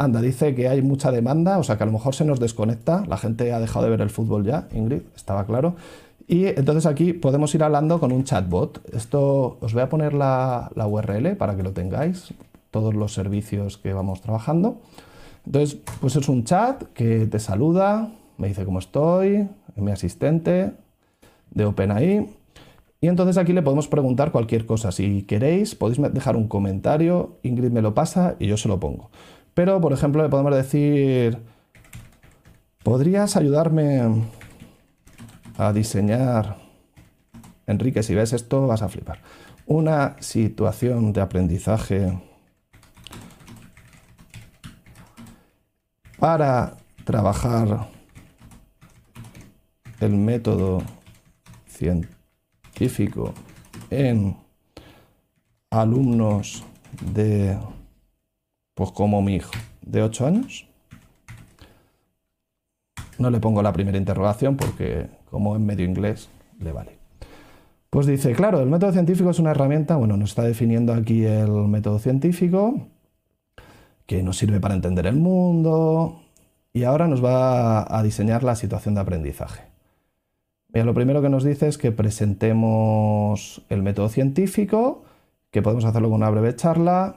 Anda, 0.00 0.20
dice 0.20 0.54
que 0.54 0.68
hay 0.68 0.80
mucha 0.80 1.10
demanda, 1.10 1.58
o 1.58 1.64
sea 1.64 1.76
que 1.76 1.82
a 1.82 1.86
lo 1.86 1.90
mejor 1.90 2.14
se 2.14 2.24
nos 2.24 2.38
desconecta, 2.38 3.02
la 3.08 3.16
gente 3.16 3.52
ha 3.52 3.58
dejado 3.58 3.84
de 3.84 3.90
ver 3.90 4.00
el 4.00 4.10
fútbol 4.10 4.44
ya, 4.44 4.68
Ingrid, 4.72 5.02
estaba 5.16 5.44
claro. 5.44 5.74
Y 6.28 6.46
entonces 6.46 6.86
aquí 6.86 7.14
podemos 7.14 7.52
ir 7.56 7.64
hablando 7.64 7.98
con 7.98 8.12
un 8.12 8.22
chatbot. 8.22 8.80
Esto 8.94 9.58
os 9.60 9.72
voy 9.72 9.82
a 9.82 9.88
poner 9.88 10.14
la, 10.14 10.70
la 10.76 10.86
URL 10.86 11.36
para 11.36 11.56
que 11.56 11.64
lo 11.64 11.72
tengáis, 11.72 12.32
todos 12.70 12.94
los 12.94 13.12
servicios 13.12 13.76
que 13.76 13.92
vamos 13.92 14.20
trabajando. 14.20 14.80
Entonces, 15.46 15.80
pues 16.00 16.14
es 16.14 16.28
un 16.28 16.44
chat 16.44 16.84
que 16.92 17.26
te 17.26 17.40
saluda, 17.40 18.12
me 18.36 18.46
dice 18.46 18.64
cómo 18.64 18.78
estoy, 18.78 19.48
es 19.74 19.82
mi 19.82 19.90
asistente 19.90 20.74
de 21.50 21.64
OpenAI. 21.64 22.28
Y 23.00 23.08
entonces 23.08 23.36
aquí 23.36 23.52
le 23.52 23.62
podemos 23.62 23.88
preguntar 23.88 24.30
cualquier 24.30 24.64
cosa. 24.64 24.92
Si 24.92 25.22
queréis, 25.22 25.74
podéis 25.74 26.00
dejar 26.12 26.36
un 26.36 26.46
comentario, 26.46 27.38
Ingrid 27.42 27.72
me 27.72 27.82
lo 27.82 27.94
pasa 27.94 28.36
y 28.38 28.46
yo 28.46 28.56
se 28.56 28.68
lo 28.68 28.78
pongo. 28.78 29.10
Pero, 29.58 29.80
por 29.80 29.92
ejemplo, 29.92 30.22
le 30.22 30.28
podemos 30.28 30.54
decir, 30.54 31.36
¿podrías 32.84 33.36
ayudarme 33.36 34.22
a 35.56 35.72
diseñar, 35.72 36.58
Enrique, 37.66 38.04
si 38.04 38.14
ves 38.14 38.32
esto 38.32 38.68
vas 38.68 38.82
a 38.82 38.88
flipar, 38.88 39.18
una 39.66 40.14
situación 40.20 41.12
de 41.12 41.20
aprendizaje 41.22 42.22
para 46.20 46.76
trabajar 47.02 47.88
el 49.98 50.12
método 50.12 50.82
científico 51.66 53.34
en 53.90 54.36
alumnos 55.68 56.62
de, 57.12 57.58
pues 58.78 58.92
como 58.92 59.20
mi 59.22 59.34
hijo, 59.34 59.50
de 59.82 60.04
8 60.04 60.26
años. 60.28 60.68
No 63.18 63.28
le 63.28 63.40
pongo 63.40 63.60
la 63.60 63.72
primera 63.72 63.98
interrogación 63.98 64.56
porque 64.56 65.08
como 65.32 65.56
es 65.56 65.60
medio 65.60 65.84
inglés, 65.84 66.28
le 66.60 66.70
vale. 66.70 66.96
Pues 67.90 68.06
dice, 68.06 68.34
claro, 68.34 68.60
el 68.60 68.68
método 68.70 68.92
científico 68.92 69.30
es 69.30 69.40
una 69.40 69.50
herramienta, 69.50 69.96
bueno, 69.96 70.16
nos 70.16 70.30
está 70.30 70.44
definiendo 70.44 70.94
aquí 70.94 71.24
el 71.24 71.50
método 71.50 71.98
científico, 71.98 72.86
que 74.06 74.22
nos 74.22 74.38
sirve 74.38 74.60
para 74.60 74.76
entender 74.76 75.08
el 75.08 75.16
mundo 75.16 76.20
y 76.72 76.84
ahora 76.84 77.08
nos 77.08 77.24
va 77.24 77.98
a 77.98 78.00
diseñar 78.04 78.44
la 78.44 78.54
situación 78.54 78.94
de 78.94 79.00
aprendizaje. 79.00 79.62
lo 80.72 80.94
primero 80.94 81.20
que 81.20 81.30
nos 81.30 81.42
dice 81.42 81.66
es 81.66 81.78
que 81.78 81.90
presentemos 81.90 83.60
el 83.70 83.82
método 83.82 84.08
científico, 84.08 85.02
que 85.50 85.62
podemos 85.62 85.84
hacerlo 85.84 86.10
con 86.10 86.18
una 86.18 86.30
breve 86.30 86.54
charla. 86.54 87.16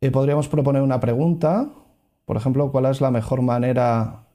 Y 0.00 0.10
podríamos 0.10 0.48
proponer 0.48 0.82
una 0.82 1.00
pregunta, 1.00 1.70
por 2.24 2.36
ejemplo, 2.36 2.70
¿cuál 2.70 2.86
es 2.86 3.00
la 3.00 3.10
mejor 3.10 3.42
manera 3.42 4.28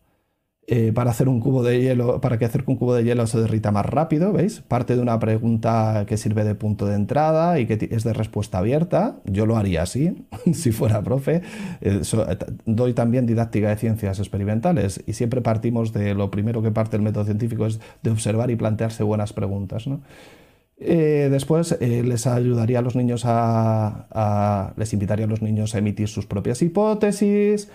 eh, 0.67 0.91
para 0.93 1.11
hacer 1.11 1.27
un 1.27 1.41
cubo 1.41 1.61
de 1.61 1.81
hielo, 1.81 2.21
para 2.21 2.37
que 2.37 2.45
hacer 2.45 2.63
que 2.63 2.71
un 2.71 2.77
cubo 2.77 2.93
de 2.95 3.03
hielo 3.03 3.27
se 3.27 3.39
derrita 3.39 3.71
más 3.71 3.85
rápido, 3.85 4.31
¿veis? 4.31 4.61
Parte 4.61 4.95
de 4.95 5.01
una 5.01 5.19
pregunta 5.19 6.05
que 6.07 6.17
sirve 6.17 6.43
de 6.43 6.55
punto 6.55 6.85
de 6.85 6.95
entrada 6.95 7.59
y 7.59 7.65
que 7.65 7.89
es 7.91 8.03
de 8.03 8.13
respuesta 8.13 8.59
abierta. 8.59 9.17
Yo 9.25 9.45
lo 9.45 9.55
haría 9.55 9.83
así, 9.83 10.25
si 10.53 10.71
fuera 10.71 11.01
profe. 11.01 11.41
Eh, 11.81 12.01
eh, 12.01 12.37
doy 12.65 12.93
también 12.93 13.25
didáctica 13.25 13.69
de 13.69 13.77
ciencias 13.77 14.19
experimentales 14.19 15.01
y 15.05 15.13
siempre 15.13 15.41
partimos 15.41 15.93
de 15.93 16.13
lo 16.13 16.31
primero 16.31 16.61
que 16.61 16.71
parte 16.71 16.97
el 16.97 17.03
método 17.03 17.25
científico 17.25 17.65
es 17.65 17.79
de 18.01 18.11
observar 18.11 18.51
y 18.51 18.55
plantearse 18.55 19.03
buenas 19.03 19.31
preguntas, 19.31 19.87
después 20.77 21.77
les 21.79 22.27
ayudaría 22.27 22.79
a 22.79 22.81
los 22.81 22.95
niños 22.95 23.23
a, 23.25 24.73
les 24.75 24.93
invitaría 24.93 25.25
a 25.25 25.29
los 25.29 25.41
niños 25.41 25.75
a 25.75 25.77
emitir 25.77 26.07
sus 26.07 26.25
propias 26.25 26.61
hipótesis, 26.61 27.69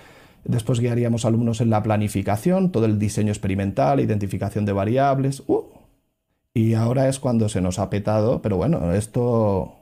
Después 0.45 0.81
guiaríamos 0.81 1.25
alumnos 1.25 1.61
en 1.61 1.71
la 1.71 1.83
planificación, 1.83 2.73
todo 2.73 2.87
el 2.87 2.99
diseño 2.99 3.31
experimental, 3.31 4.01
identificación 4.01 4.65
de 4.65 4.73
variables. 4.73 5.43
Uh, 5.47 5.65
y 6.55 6.75
ahora 6.75 7.09
es 7.09 7.19
cuando 7.19 7.49
se 7.49 7.61
nos 7.61 7.79
ha 7.79 7.91
petado, 7.91 8.41
pero 8.41 8.57
bueno, 8.57 8.93
esto 8.95 9.75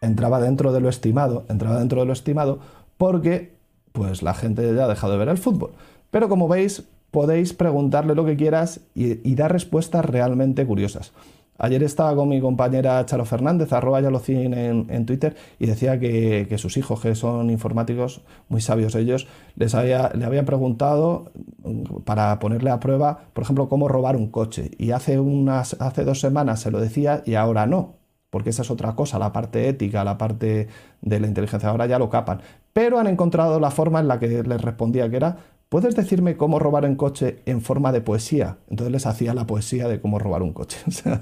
entraba 0.00 0.40
dentro 0.40 0.72
de 0.72 0.80
lo 0.80 0.88
estimado, 0.88 1.44
entraba 1.48 1.78
dentro 1.78 2.00
de 2.00 2.06
lo 2.06 2.12
estimado 2.12 2.60
porque 2.96 3.58
pues 3.92 4.22
la 4.22 4.34
gente 4.34 4.74
ya 4.74 4.84
ha 4.84 4.88
dejado 4.88 5.14
de 5.14 5.18
ver 5.18 5.28
el 5.28 5.38
fútbol. 5.38 5.72
Pero 6.10 6.28
como 6.28 6.48
veis, 6.48 6.84
podéis 7.10 7.52
preguntarle 7.52 8.14
lo 8.14 8.24
que 8.24 8.36
quieras 8.36 8.80
y, 8.94 9.34
dar 9.34 9.52
respuestas 9.52 10.04
realmente 10.04 10.66
curiosas. 10.66 11.12
Ayer 11.58 11.82
estaba 11.82 12.14
con 12.14 12.30
mi 12.30 12.40
compañera 12.40 13.04
Charo 13.04 13.26
Fernández, 13.26 13.70
arroba 13.74 14.00
Yalocin 14.00 14.54
en, 14.54 14.86
en 14.88 15.04
Twitter, 15.04 15.36
y 15.58 15.66
decía 15.66 15.98
que, 16.00 16.54
sus 16.56 16.78
hijos, 16.78 17.00
que 17.02 17.14
son 17.14 17.50
informáticos, 17.50 18.22
muy 18.48 18.62
sabios 18.62 18.94
ellos, 18.94 19.28
les 19.56 19.74
había, 19.74 20.10
le 20.14 20.42
preguntado 20.42 21.32
mm, 21.62 22.00
para 22.04 22.38
ponerle 22.38 22.70
a 22.70 22.80
prueba, 22.80 23.24
por 23.34 23.44
ejemplo, 23.44 23.68
cómo 23.68 23.88
robar 23.88 24.16
un 24.16 24.30
coche. 24.30 24.70
Y 24.78 24.92
hace, 24.92 25.20
unas, 25.20 25.76
hace 25.80 26.04
dos 26.04 26.20
semanas 26.20 26.60
se 26.60 26.70
lo 26.70 26.80
decía 26.80 27.22
y 27.26 27.34
ahora 27.34 27.66
no, 27.66 27.96
porque 28.30 28.50
esa 28.50 28.62
es 28.62 28.70
otra 28.70 28.94
cosa, 28.94 29.18
la 29.18 29.32
parte 29.32 29.68
ética, 29.68 30.02
la 30.02 30.16
parte 30.16 30.68
de 31.02 31.20
la 31.20 31.26
inteligencia, 31.26 31.68
ahora 31.68 31.84
ya 31.84 31.98
lo 31.98 32.08
capan. 32.08 32.40
Pero 32.72 32.98
han 32.98 33.06
encontrado 33.06 33.60
la 33.60 33.70
forma 33.70 34.00
en 34.00 34.08
la 34.08 34.18
que 34.18 34.28
les 34.28 34.62
respondía, 34.62 35.10
que 35.10 35.16
era 35.16 35.36
¿puedes 35.70 35.96
decirme 35.96 36.36
cómo 36.36 36.58
robar 36.58 36.84
un 36.84 36.96
coche 36.96 37.38
en 37.46 37.62
forma 37.62 37.92
de 37.92 38.02
poesía? 38.02 38.58
Entonces 38.68 38.92
les 38.92 39.06
hacía 39.06 39.32
la 39.32 39.46
poesía 39.46 39.88
de 39.88 40.00
cómo 40.00 40.18
robar 40.18 40.42
un 40.42 40.52
coche. 40.52 40.78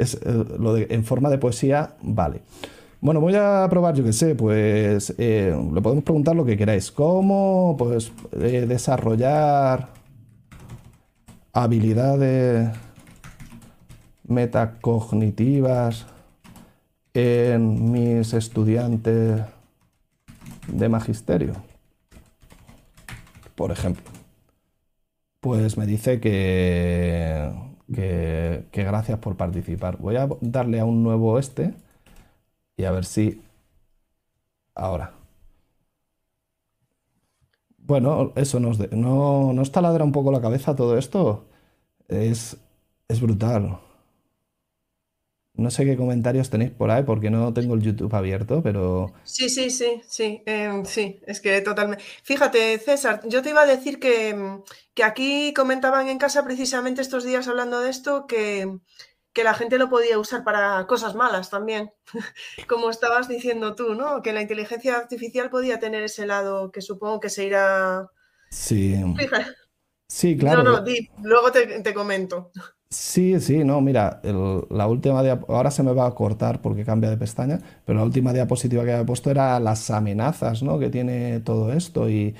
Eh, 0.00 0.86
en 0.90 1.04
forma 1.04 1.28
de 1.28 1.38
poesía, 1.38 1.96
vale. 2.02 2.42
Bueno, 3.00 3.20
voy 3.20 3.34
a 3.34 3.66
probar, 3.68 3.96
yo 3.96 4.04
qué 4.04 4.12
sé, 4.12 4.36
pues 4.36 5.12
eh, 5.18 5.52
le 5.72 5.80
podemos 5.80 6.04
preguntar 6.04 6.36
lo 6.36 6.44
que 6.44 6.56
queráis. 6.56 6.92
¿Cómo 6.92 7.74
pues, 7.76 8.12
eh, 8.40 8.64
desarrollar 8.68 9.88
habilidades 11.52 12.70
metacognitivas 14.24 16.06
en 17.12 17.90
mis 17.90 18.32
estudiantes 18.34 19.42
de 20.68 20.88
magisterio? 20.88 21.67
Por 23.58 23.72
ejemplo, 23.72 24.04
pues 25.40 25.76
me 25.76 25.84
dice 25.86 26.20
que, 26.20 27.52
que, 27.92 28.64
gracias 28.72 29.18
por 29.18 29.36
participar. 29.36 29.98
Voy 29.98 30.16
a 30.16 30.28
darle 30.40 30.78
a 30.78 30.84
un 30.84 31.02
nuevo 31.02 31.38
este 31.40 31.74
y 32.76 32.84
a 32.84 32.92
ver 32.92 33.04
si 33.04 33.42
ahora. 34.74 35.12
Bueno, 37.78 38.32
eso 38.36 38.60
nos, 38.60 38.78
no, 38.92 39.52
nos 39.52 39.72
taladra 39.72 40.04
un 40.04 40.12
poco 40.12 40.30
la 40.30 40.40
cabeza 40.40 40.76
todo 40.76 40.96
esto. 40.98 41.46
Es, 42.08 42.56
es 43.08 43.20
brutal. 43.20 43.78
No 45.58 45.72
sé 45.72 45.84
qué 45.84 45.96
comentarios 45.96 46.50
tenéis 46.50 46.70
por 46.70 46.92
ahí 46.92 47.02
porque 47.02 47.30
no 47.30 47.52
tengo 47.52 47.74
el 47.74 47.82
YouTube 47.82 48.14
abierto, 48.14 48.62
pero... 48.62 49.12
Sí, 49.24 49.48
sí, 49.48 49.70
sí, 49.70 50.00
sí, 50.06 50.40
em, 50.46 50.84
sí, 50.84 51.20
es 51.26 51.40
que 51.40 51.60
totalmente... 51.62 52.04
Fíjate, 52.22 52.78
César, 52.78 53.22
yo 53.26 53.42
te 53.42 53.50
iba 53.50 53.62
a 53.62 53.66
decir 53.66 53.98
que, 53.98 54.28
em, 54.28 54.62
que 54.94 55.02
aquí 55.02 55.52
comentaban 55.54 56.06
en 56.06 56.18
casa 56.18 56.44
precisamente 56.44 57.02
estos 57.02 57.24
días 57.24 57.48
hablando 57.48 57.80
de 57.80 57.90
esto 57.90 58.28
que, 58.28 58.78
que 59.32 59.42
la 59.42 59.52
gente 59.52 59.78
lo 59.78 59.88
podía 59.88 60.16
usar 60.20 60.44
para 60.44 60.86
cosas 60.86 61.16
malas 61.16 61.50
también, 61.50 61.90
como 62.68 62.88
estabas 62.88 63.26
diciendo 63.26 63.74
tú, 63.74 63.96
¿no? 63.96 64.22
Que 64.22 64.32
la 64.32 64.42
inteligencia 64.42 64.96
artificial 64.96 65.50
podía 65.50 65.80
tener 65.80 66.04
ese 66.04 66.24
lado 66.24 66.70
que 66.70 66.82
supongo 66.82 67.18
que 67.18 67.30
se 67.30 67.46
irá... 67.46 68.08
Sí. 68.48 68.94
Fíjate. 69.16 69.56
Sí, 70.06 70.38
claro. 70.38 70.62
No, 70.62 70.70
no, 70.70 70.80
di, 70.82 71.10
luego 71.20 71.50
te, 71.50 71.82
te 71.82 71.92
comento. 71.92 72.52
Sí, 72.90 73.38
sí, 73.40 73.64
no, 73.64 73.82
mira, 73.82 74.22
la 74.22 74.86
última 74.86 75.20
ahora 75.48 75.70
se 75.70 75.82
me 75.82 75.92
va 75.92 76.06
a 76.06 76.14
cortar 76.14 76.62
porque 76.62 76.86
cambia 76.86 77.10
de 77.10 77.18
pestaña, 77.18 77.60
pero 77.84 77.98
la 77.98 78.04
última 78.04 78.32
diapositiva 78.32 78.82
que 78.82 78.92
había 78.92 79.04
puesto 79.04 79.30
era 79.30 79.60
las 79.60 79.90
amenazas, 79.90 80.62
¿no? 80.62 80.78
que 80.78 80.88
tiene 80.88 81.40
todo 81.40 81.70
esto 81.74 82.08
y, 82.08 82.34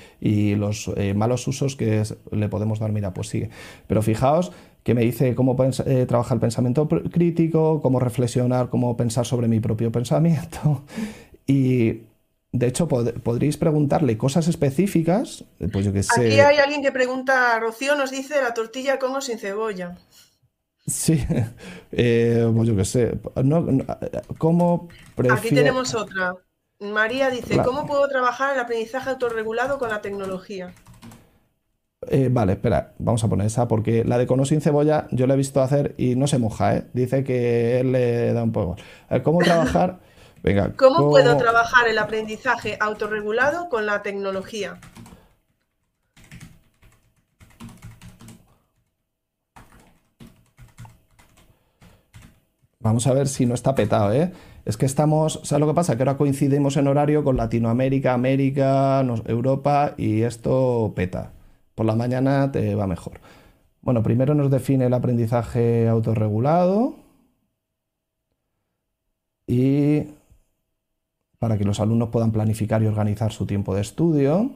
los 0.55 0.91
eh, 0.97 1.13
malos 1.13 1.47
usos 1.47 1.75
que 1.75 2.03
le 2.31 2.49
podemos 2.49 2.79
dar. 2.79 2.91
Mira, 2.91 3.13
pues 3.13 3.27
sigue. 3.29 3.51
Pero 3.85 4.01
fijaos 4.01 4.51
que 4.83 4.95
me 4.95 5.01
dice 5.01 5.35
cómo 5.35 5.55
eh, 5.85 6.05
trabajar 6.07 6.37
el 6.37 6.41
pensamiento 6.41 6.87
crítico, 6.87 7.79
cómo 7.81 7.99
reflexionar, 7.99 8.69
cómo 8.69 8.97
pensar 8.97 9.27
sobre 9.27 9.47
mi 9.47 9.59
propio 9.59 9.91
pensamiento. 9.91 10.83
Y 11.45 12.03
de 12.51 12.67
hecho, 12.67 12.87
podréis 12.87 13.57
preguntarle 13.57 14.19
cosas 14.19 14.47
específicas, 14.47 15.45
pues 15.71 15.83
yo 15.83 15.91
que 15.91 16.03
sé. 16.03 16.27
Aquí 16.27 16.39
hay 16.39 16.57
alguien 16.57 16.83
que 16.83 16.91
pregunta, 16.91 17.59
Rocío 17.59 17.95
nos 17.95 18.11
dice 18.11 18.39
la 18.39 18.53
tortilla 18.53 18.99
con 18.99 19.15
o 19.15 19.21
sin 19.21 19.39
cebolla. 19.39 19.97
Sí, 20.89 21.23
eh, 21.91 22.51
pues 22.53 22.67
yo 22.67 22.75
qué 22.75 22.85
sé. 22.85 23.19
¿Cómo 24.37 24.89
Aquí 25.31 25.49
tenemos 25.49 25.93
otra. 25.95 26.35
María 26.79 27.29
dice, 27.29 27.61
¿cómo 27.63 27.85
puedo 27.85 28.07
trabajar 28.07 28.53
el 28.53 28.61
aprendizaje 28.61 29.09
autorregulado 29.09 29.77
con 29.77 29.89
la 29.89 30.01
tecnología? 30.01 30.73
Eh, 32.07 32.29
vale, 32.31 32.53
espera, 32.53 32.93
vamos 32.97 33.21
a 33.25 33.27
poner 33.27 33.47
esa 33.47 33.67
porque 33.67 34.05
la 34.05 34.17
de 34.17 34.25
cono 34.25 34.45
sin 34.45 34.61
cebolla 34.61 35.07
yo 35.11 35.27
la 35.27 35.33
he 35.33 35.37
visto 35.37 35.61
hacer 35.61 35.93
y 35.97 36.15
no 36.15 36.27
se 36.27 36.39
moja, 36.39 36.77
¿eh? 36.77 36.87
Dice 36.93 37.25
que 37.25 37.81
él 37.81 37.91
le 37.91 38.31
da 38.31 38.43
un 38.43 38.53
poco. 38.53 38.77
¿Cómo 39.23 39.39
trabajar? 39.39 39.99
Venga. 40.41 40.71
¿Cómo 40.77 41.09
puedo 41.09 41.35
trabajar 41.35 41.89
el 41.89 41.97
aprendizaje 41.97 42.77
autorregulado 42.79 43.67
con 43.67 43.85
la 43.85 44.01
tecnología? 44.01 44.79
Vamos 52.81 53.07
a 53.07 53.13
ver 53.13 53.27
si 53.27 53.45
no 53.45 53.55
está 53.55 53.75
petado, 53.75 54.13
¿eh? 54.13 54.31
Es 54.63 54.77
que 54.77 54.85
estamos, 54.85 55.41
¿sabes 55.43 55.59
lo 55.59 55.67
que 55.67 55.73
pasa? 55.73 55.97
Que 55.97 56.03
ahora 56.03 56.17
coincidimos 56.17 56.77
en 56.77 56.87
horario 56.87 57.25
con 57.25 57.35
Latinoamérica, 57.35 58.13
América, 58.13 59.01
Europa 59.25 59.95
y 59.97 60.21
esto 60.21 60.93
peta. 60.95 61.33
Por 61.75 61.85
la 61.85 61.95
mañana 61.95 62.51
te 62.53 62.75
va 62.75 62.87
mejor. 62.87 63.19
Bueno, 63.81 64.01
primero 64.01 64.33
nos 64.33 64.49
define 64.49 64.85
el 64.85 64.93
aprendizaje 64.93 65.89
autorregulado 65.89 66.95
y 69.45 70.05
para 71.37 71.57
que 71.57 71.65
los 71.65 71.79
alumnos 71.81 72.09
puedan 72.09 72.31
planificar 72.31 72.81
y 72.83 72.87
organizar 72.87 73.33
su 73.33 73.45
tiempo 73.45 73.75
de 73.75 73.81
estudio 73.81 74.51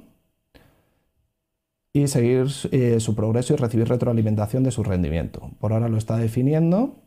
y 1.93 2.07
seguir 2.07 2.47
eh, 2.71 2.99
su 3.01 3.15
progreso 3.15 3.53
y 3.53 3.57
recibir 3.57 3.87
retroalimentación 3.89 4.63
de 4.63 4.71
su 4.71 4.83
rendimiento. 4.83 5.51
Por 5.59 5.73
ahora 5.73 5.89
lo 5.89 5.97
está 5.97 6.17
definiendo 6.17 7.02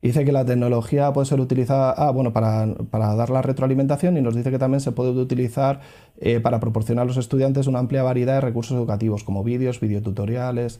Dice 0.00 0.24
que 0.24 0.30
la 0.30 0.44
tecnología 0.44 1.12
puede 1.12 1.26
ser 1.26 1.40
utilizada 1.40 1.90
ah, 1.90 2.12
bueno, 2.12 2.32
para, 2.32 2.66
dar 2.92 3.30
la 3.30 3.42
retroalimentación 3.42 4.16
y 4.16 4.20
nos 4.20 4.36
dice 4.36 4.52
que 4.52 4.58
también 4.58 4.80
se 4.80 4.92
puede 4.92 5.10
utilizar 5.10 5.80
eh, 6.18 6.38
para 6.38 6.60
proporcionar 6.60 7.02
a 7.02 7.06
los 7.06 7.16
estudiantes 7.16 7.66
una 7.66 7.80
amplia 7.80 8.04
variedad 8.04 8.34
de 8.34 8.40
recursos 8.40 8.76
educativos 8.76 9.24
como 9.24 9.42
vídeos, 9.42 9.80
videotutoriales. 9.80 10.78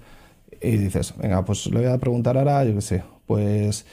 Y 0.62 0.76
dices, 0.76 1.14
venga, 1.18 1.44
pues 1.44 1.66
le 1.66 1.81
voy 1.81 1.88
a 1.88 1.98
preguntar 1.98 2.38
ahora, 2.38 2.64
yo 2.64 2.74
qué 2.76 2.81
sé, 2.81 3.02
pues 3.26 3.87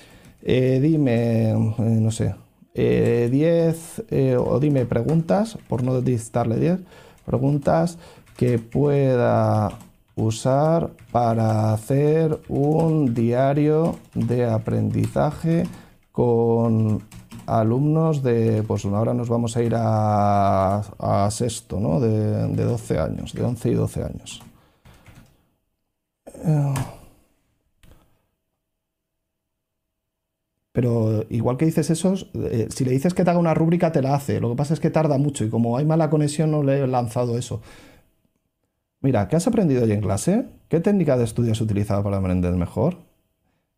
eh, 0.44 0.80
dime, 0.80 1.50
eh, 1.50 1.56
no 1.80 2.12
sé, 2.12 2.36
10 2.76 4.04
o 4.38 4.60
dime 4.60 4.86
preguntas, 4.86 5.58
por 5.68 5.82
no 5.82 6.02
dictarle 6.02 6.58
10, 6.58 6.82
preguntas 7.26 7.98
que 8.38 8.60
pueda 8.60 9.72
usar 10.16 10.92
para 11.12 11.74
hacer 11.74 12.40
un 12.48 13.14
diario 13.14 13.98
de 14.14 14.46
aprendizaje 14.46 15.64
con 16.12 17.04
alumnos 17.46 18.24
de, 18.24 18.64
pues 18.64 18.86
ahora 18.86 19.14
nos 19.14 19.30
vamos 19.30 19.58
a 19.58 19.64
ir 19.64 19.74
a, 19.76 21.28
sexto, 21.32 21.80
¿no? 21.80 22.00
De, 22.00 22.48
de, 22.48 22.64
12 22.64 23.00
años, 23.00 23.34
de 23.34 23.44
11 23.44 23.70
y 23.70 23.74
12 23.74 24.04
años. 24.04 24.42
Pero 30.76 31.24
igual 31.30 31.56
que 31.56 31.66
dices 31.66 31.90
eso, 31.90 32.16
eh, 32.34 32.68
si 32.70 32.84
le 32.84 32.92
dices 32.92 33.14
que 33.14 33.24
te 33.24 33.30
haga 33.30 33.40
una 33.40 33.54
rúbrica, 33.54 33.94
te 33.94 34.02
la 34.02 34.14
hace. 34.14 34.42
Lo 34.42 34.50
que 34.50 34.56
pasa 34.58 34.74
es 34.74 34.82
que 34.82 34.90
tarda 34.90 35.18
mucho 35.18 35.46
y 35.46 35.50
como 35.50 35.78
hay 35.78 35.86
mala 35.86 36.10
conexión, 36.10 36.52
no 36.52 36.64
le 36.64 36.84
he 36.84 36.88
lanzado 36.88 37.38
eso. 37.38 37.62
Mira, 39.06 39.28
¿qué 39.28 39.36
has 39.36 39.46
aprendido 39.46 39.84
hoy 39.84 39.92
en 39.92 40.02
clase? 40.02 40.46
¿Qué 40.68 40.80
técnica 40.80 41.16
de 41.16 41.26
estudio 41.26 41.52
has 41.52 41.62
utilizado 41.62 42.02
para 42.02 42.18
aprender 42.18 42.52
mejor? 42.54 42.98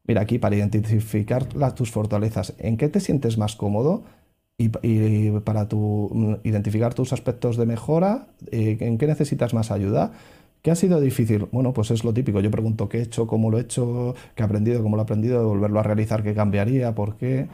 Mira, 0.06 0.22
aquí 0.22 0.40
para 0.40 0.56
identificar 0.56 1.44
tus 1.76 1.92
fortalezas, 1.92 2.54
¿en 2.60 2.78
qué 2.78 2.88
te 2.88 3.02
sientes 3.02 3.38
más 3.38 3.58
cómodo? 3.58 4.06
Y, 4.58 4.70
para 5.42 5.68
tu, 5.68 6.10
mm, 6.14 6.48
identificar 6.48 6.94
tus 6.94 7.12
aspectos 7.12 7.58
de 7.58 7.66
mejora, 7.66 8.28
eh, 8.54 8.78
¿en 8.80 8.98
qué 8.98 9.06
necesitas 9.06 9.54
más 9.54 9.70
ayuda? 9.70 10.14
¿Qué 10.62 10.72
ha 10.72 10.76
sido 10.76 11.02
difícil? 11.02 11.48
Bueno, 11.52 11.74
pues 11.74 11.92
es 11.92 12.06
lo 12.06 12.14
típico. 12.14 12.40
Yo 12.40 12.50
pregunto 12.50 12.88
qué 12.88 13.00
he 13.00 13.02
hecho, 13.02 13.28
cómo 13.28 13.52
lo 13.52 13.58
he 13.58 13.62
hecho, 13.64 14.16
qué 14.34 14.44
he 14.44 14.46
aprendido, 14.46 14.82
cómo 14.82 14.96
lo 14.96 15.02
he 15.02 15.04
aprendido, 15.04 15.46
volverlo 15.46 15.82
a 15.82 15.84
realizar, 15.84 16.24
qué 16.24 16.34
cambiaría, 16.34 16.96
por 16.96 17.18
qué. 17.18 17.48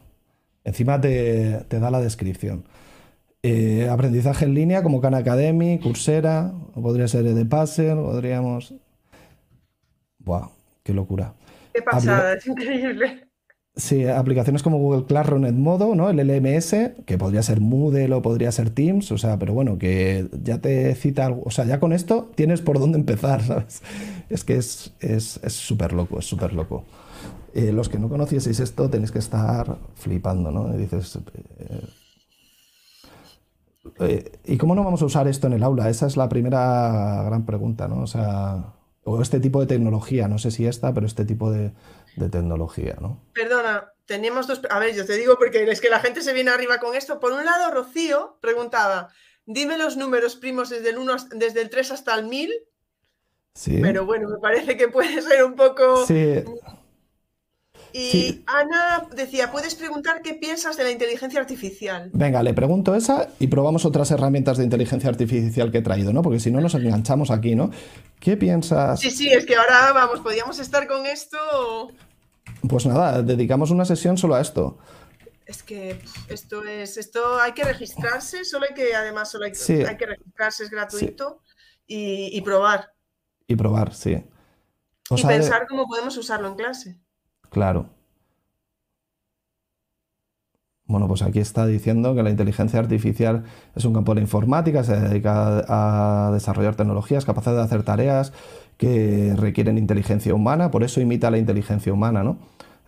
Encima 0.64 1.00
te, 1.00 1.66
da 1.70 1.92
la 1.92 2.02
descripción. 2.02 2.66
Eh, 3.44 3.90
aprendizaje 3.90 4.46
en 4.46 4.54
línea 4.54 4.84
como 4.84 5.02
Khan 5.02 5.16
Academy, 5.16 5.80
Coursera, 5.80 6.54
podría 6.74 7.08
ser 7.08 7.26
Edpuzzle, 7.26 7.96
podríamos... 7.96 8.74
¡Buah! 10.20 10.50
¡Qué 10.84 10.94
locura! 10.94 11.34
Qué 11.74 11.82
pasada, 11.82 12.34
es 12.34 12.48
increíble. 12.48 13.28
Sí, 13.74 14.06
aplicaciones 14.06 14.64
como 14.64 14.80
Google 14.80 15.06
Classroom 15.06 15.46
en 15.46 15.62
modo, 15.62 15.96
¿no? 15.96 16.10
El 16.10 16.18
LMS, 16.18 17.04
que 17.06 17.18
podría 17.18 17.42
ser 17.42 17.62
Moodle 17.62 18.14
o 18.14 18.22
podría 18.22 18.52
ser 18.52 18.70
Teams, 18.70 19.12
o 19.14 19.18
sea, 19.18 19.40
pero 19.40 19.54
bueno, 19.54 19.78
que 19.78 20.28
ya 20.44 20.60
te 20.60 20.94
cita 20.96 21.26
algo. 21.26 21.44
O 21.46 21.52
sea, 21.52 21.66
ya 21.66 21.80
con 21.80 21.94
esto 21.94 22.30
tienes 22.36 22.62
por 22.62 22.80
dónde 22.80 23.00
empezar, 23.00 23.42
¿sabes? 23.46 23.82
Es 24.30 24.44
que 24.44 24.58
es 24.58 24.92
súper 25.48 25.94
loco, 25.94 26.20
es 26.20 26.26
súper 26.26 26.54
loco. 26.54 26.86
Eh, 27.54 27.74
los 27.74 27.90
que 27.90 28.00
no 28.00 28.08
conocieseis 28.08 28.60
esto 28.62 28.90
tenéis 28.90 29.12
que 29.12 29.20
estar 29.20 29.78
flipando, 29.96 30.52
¿no? 30.52 30.74
Y 30.74 30.78
dices. 30.78 31.18
Eh, 31.60 31.88
eh, 34.00 34.32
¿Y 34.46 34.58
cómo 34.58 34.76
no 34.76 34.84
vamos 34.84 35.02
a 35.02 35.06
usar 35.06 35.28
esto 35.28 35.48
en 35.48 35.54
el 35.54 35.64
aula? 35.64 35.90
Esa 35.90 36.08
es 36.08 36.16
la 36.16 36.30
primera 36.30 37.24
gran 37.24 37.46
pregunta, 37.46 37.88
¿no? 37.88 38.04
O 38.04 38.08
sea, 38.08 38.74
o 39.04 39.22
este 39.22 39.40
tipo 39.40 39.60
de 39.60 39.68
tecnología, 39.68 40.28
no 40.28 40.38
sé 40.38 40.52
si 40.52 40.68
esta, 40.68 40.94
pero 40.94 41.08
este 41.08 41.26
tipo 41.26 41.52
de, 41.52 41.74
de 42.16 42.30
tecnología, 42.30 42.98
¿no? 43.00 43.24
Perdona, 43.34 43.94
teníamos 44.06 44.48
dos... 44.48 44.62
A 44.70 44.80
ver, 44.80 44.96
yo 44.96 45.06
te 45.06 45.18
digo 45.18 45.38
porque 45.38 45.64
es 45.70 45.82
que 45.82 45.90
la 45.90 46.00
gente 46.00 46.22
se 46.22 46.34
viene 46.34 46.52
arriba 46.52 46.80
con 46.80 46.96
esto. 46.96 47.20
Por 47.20 47.32
un 47.32 47.46
lado, 47.46 47.72
Rocío 47.72 48.38
preguntaba, 48.42 49.10
dime 49.46 49.78
los 49.78 49.98
números 49.98 50.36
primos 50.36 50.70
desde 50.70 50.90
el, 50.90 50.98
1, 50.98 51.16
desde 51.36 51.62
el 51.62 51.70
3 51.70 51.92
hasta 51.92 52.16
el 52.16 52.28
1000. 52.28 52.52
Sí. 53.54 53.80
Pero 53.82 54.06
bueno, 54.06 54.30
me 54.30 54.38
parece 54.38 54.78
que 54.78 54.88
puede 54.88 55.22
ser 55.22 55.44
un 55.44 55.56
poco... 55.56 56.06
Sí. 56.06 56.44
Y 57.94 58.44
Ana 58.46 59.08
decía, 59.16 59.52
¿puedes 59.52 59.76
preguntar 59.76 60.22
qué 60.22 60.34
piensas 60.34 60.78
de 60.78 60.84
la 60.84 60.92
inteligencia 60.92 61.40
artificial? 61.40 62.10
Venga, 62.14 62.42
le 62.44 62.54
pregunto 62.54 62.96
esa 62.96 63.30
y 63.40 63.48
probamos 63.48 63.86
otras 63.86 64.12
herramientas 64.12 64.58
de 64.58 64.64
inteligencia 64.64 65.10
artificial 65.10 65.72
que 65.72 65.80
he 65.80 65.82
traído, 65.82 66.14
¿no? 66.14 66.22
Porque 66.22 66.40
si 66.40 66.52
no 66.52 66.62
nos 66.62 66.74
enganchamos 66.76 67.32
aquí, 67.32 67.56
¿no? 67.56 67.72
¿Qué 68.20 68.38
piensas? 68.38 69.00
Sí, 69.00 69.12
sí, 69.12 69.30
es 69.30 69.46
que 69.46 69.56
ahora, 69.56 69.92
vamos, 69.94 70.22
podíamos 70.22 70.60
estar 70.60 70.88
con 70.88 71.06
esto. 71.06 71.38
Pues 72.68 72.86
nada, 72.86 73.22
dedicamos 73.22 73.72
una 73.72 73.86
sesión 73.86 74.18
solo 74.18 74.36
a 74.36 74.42
esto. 74.42 74.78
Es 75.46 75.64
que 75.64 76.00
esto 76.30 76.64
es, 76.64 76.98
esto 76.98 77.40
hay 77.40 77.52
que 77.52 77.64
registrarse, 77.64 78.46
solo 78.46 78.68
hay 78.70 78.74
que, 78.74 78.96
además, 78.96 79.32
solo 79.32 79.46
hay, 79.46 79.52
que 79.52 80.06
registrarse, 80.06 80.64
es 80.64 80.70
gratuito 80.70 81.42
y, 81.86 82.40
probar. 82.42 82.94
Y 83.48 83.56
probar, 83.56 83.94
sí. 83.94 84.24
y 85.10 85.24
pensar 85.24 85.68
cómo 85.68 85.88
podemos 85.88 86.16
usarlo 86.16 86.48
en 86.48 86.56
clase. 86.56 87.01
Claro. 87.52 87.90
Bueno, 90.86 91.08
pues 91.08 91.22
aquí 91.22 91.40
está 91.40 91.66
diciendo 91.66 92.14
que 92.16 92.24
la 92.24 92.30
inteligencia 92.30 92.80
artificial 92.80 93.44
es 93.76 93.86
un 93.86 93.94
campo 93.94 94.12
de 94.12 94.16
la 94.16 94.22
informática, 94.24 94.84
se 94.84 95.00
dedica 95.00 95.64
a 95.68 96.32
desarrollar 96.34 96.76
tecnologías 96.76 97.24
capaces 97.24 97.54
de 97.54 97.62
hacer 97.62 97.84
tareas 97.84 98.34
que 98.78 99.34
requieren 99.38 99.78
inteligencia 99.78 100.34
humana, 100.34 100.70
por 100.70 100.84
eso 100.84 101.00
imita 101.00 101.32
la 101.32 101.38
inteligencia 101.38 101.94
humana, 101.94 102.24
¿no? 102.24 102.38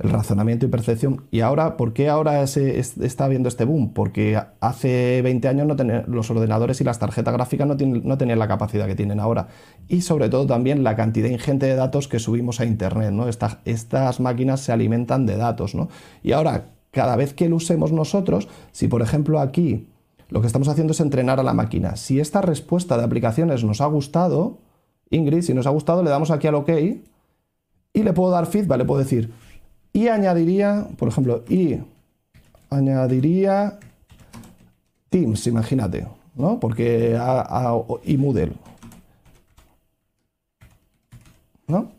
El 0.04 0.10
razonamiento 0.10 0.66
y 0.66 0.70
percepción. 0.70 1.24
¿Y 1.32 1.40
ahora, 1.40 1.78
por 1.78 1.94
qué 1.94 2.10
ahora 2.10 2.46
se 2.46 2.78
está 2.78 3.24
habiendo 3.24 3.48
este 3.48 3.64
boom? 3.64 3.94
Porque 3.94 4.38
hace 4.60 5.22
20 5.22 5.48
años 5.48 5.66
no 5.66 5.76
los 6.08 6.30
ordenadores 6.30 6.82
y 6.82 6.84
las 6.84 7.00
tarjetas 7.00 7.34
gráficas 7.34 7.66
no, 7.66 7.76
no, 7.76 8.18
tenían 8.18 8.38
la 8.38 8.50
capacidad 8.50 8.86
que 8.86 8.96
tienen 8.96 9.22
ahora. 9.22 9.48
Y 9.88 10.02
sobre 10.02 10.28
todo 10.28 10.46
también 10.46 10.84
la 10.84 10.98
cantidad 10.98 11.30
ingente 11.30 11.68
de 11.68 11.76
datos 11.76 12.10
que 12.10 12.20
subimos 12.20 12.60
a 12.60 12.66
Internet, 12.66 13.12
¿no? 13.12 13.30
estas 13.30 14.20
máquinas 14.20 14.60
se 14.60 14.74
alimentan 14.74 15.26
de 15.26 15.38
datos, 15.38 15.74
¿no? 15.74 15.88
Y 16.22 16.34
ahora, 16.34 16.66
cada 16.92 17.16
vez 17.16 17.34
que 17.34 17.48
lo 17.48 17.56
usemos 17.56 17.94
nosotros, 17.94 18.50
si 18.74 18.90
por 18.90 19.02
ejemplo 19.02 19.40
aquí 19.40 19.88
lo 20.28 20.42
que 20.42 20.48
estamos 20.48 20.68
haciendo 20.68 20.92
es 20.92 21.00
entrenar 21.00 21.40
a 21.40 21.44
la 21.44 21.54
máquina, 21.54 21.96
si 21.96 22.20
esta 22.20 22.42
respuesta 22.42 22.98
de 22.98 23.06
aplicaciones 23.06 23.64
nos 23.64 23.80
ha 23.80 23.86
gustado, 23.86 24.58
Ingrid, 25.12 25.44
si 25.44 25.54
nos 25.54 25.66
ha 25.66 25.70
gustado, 25.70 26.04
le 26.04 26.10
damos 26.10 26.30
aquí 26.30 26.48
al 26.48 26.56
OK 26.56 26.72
y 27.94 28.04
le 28.04 28.12
puedo 28.12 28.32
dar 28.32 28.48
feedback, 28.48 28.80
le 28.80 28.86
puedo 28.86 29.00
decir, 29.00 29.32
y 29.94 30.08
añadiría, 30.08 30.88
por 30.98 31.08
ejemplo, 31.08 31.44
y 31.48 31.78
añadiría 32.70 33.80
Teams, 35.10 35.46
imagínate, 35.46 36.08
¿no? 36.36 36.60
Porque 36.60 37.16
a, 37.20 37.76
y 38.04 38.18
Moodle, 38.18 38.54
¿no? 41.68 41.92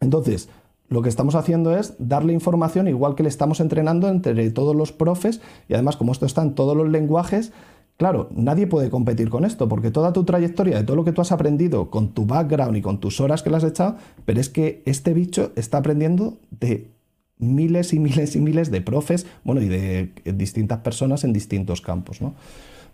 Entonces, 0.00 0.48
lo 0.88 1.02
que 1.02 1.10
estamos 1.10 1.34
haciendo 1.34 1.76
es 1.76 1.94
darle 1.98 2.32
información 2.32 2.88
igual 2.88 3.14
que 3.14 3.22
le 3.22 3.28
estamos 3.28 3.60
entrenando 3.60 4.08
entre 4.08 4.50
todos 4.50 4.74
los 4.74 4.92
profes 4.92 5.42
y 5.68 5.74
además 5.74 5.96
como 5.96 6.12
esto 6.12 6.24
está 6.24 6.42
en 6.42 6.54
todos 6.54 6.76
los 6.76 6.88
lenguajes, 6.88 7.52
Claro, 7.96 8.28
nadie 8.30 8.66
puede 8.66 8.90
competir 8.90 9.30
con 9.30 9.46
esto, 9.46 9.68
porque 9.68 9.90
toda 9.90 10.12
tu 10.12 10.24
trayectoria, 10.24 10.76
de 10.76 10.84
todo 10.84 10.96
lo 10.96 11.04
que 11.04 11.12
tú 11.12 11.22
has 11.22 11.32
aprendido 11.32 11.88
con 11.88 12.08
tu 12.08 12.26
background 12.26 12.76
y 12.76 12.82
con 12.82 13.00
tus 13.00 13.20
horas 13.22 13.42
que 13.42 13.48
le 13.48 13.56
has 13.56 13.64
echado, 13.64 13.96
pero 14.26 14.38
es 14.38 14.50
que 14.50 14.82
este 14.84 15.14
bicho 15.14 15.52
está 15.56 15.78
aprendiendo 15.78 16.36
de 16.50 16.90
miles 17.38 17.92
y 17.92 17.98
miles 17.98 18.36
y 18.36 18.40
miles 18.40 18.70
de 18.70 18.80
profes, 18.80 19.26
bueno, 19.44 19.60
y 19.60 19.68
de 19.68 20.12
distintas 20.24 20.80
personas 20.80 21.24
en 21.24 21.32
distintos 21.32 21.80
campos, 21.80 22.20
¿no? 22.20 22.34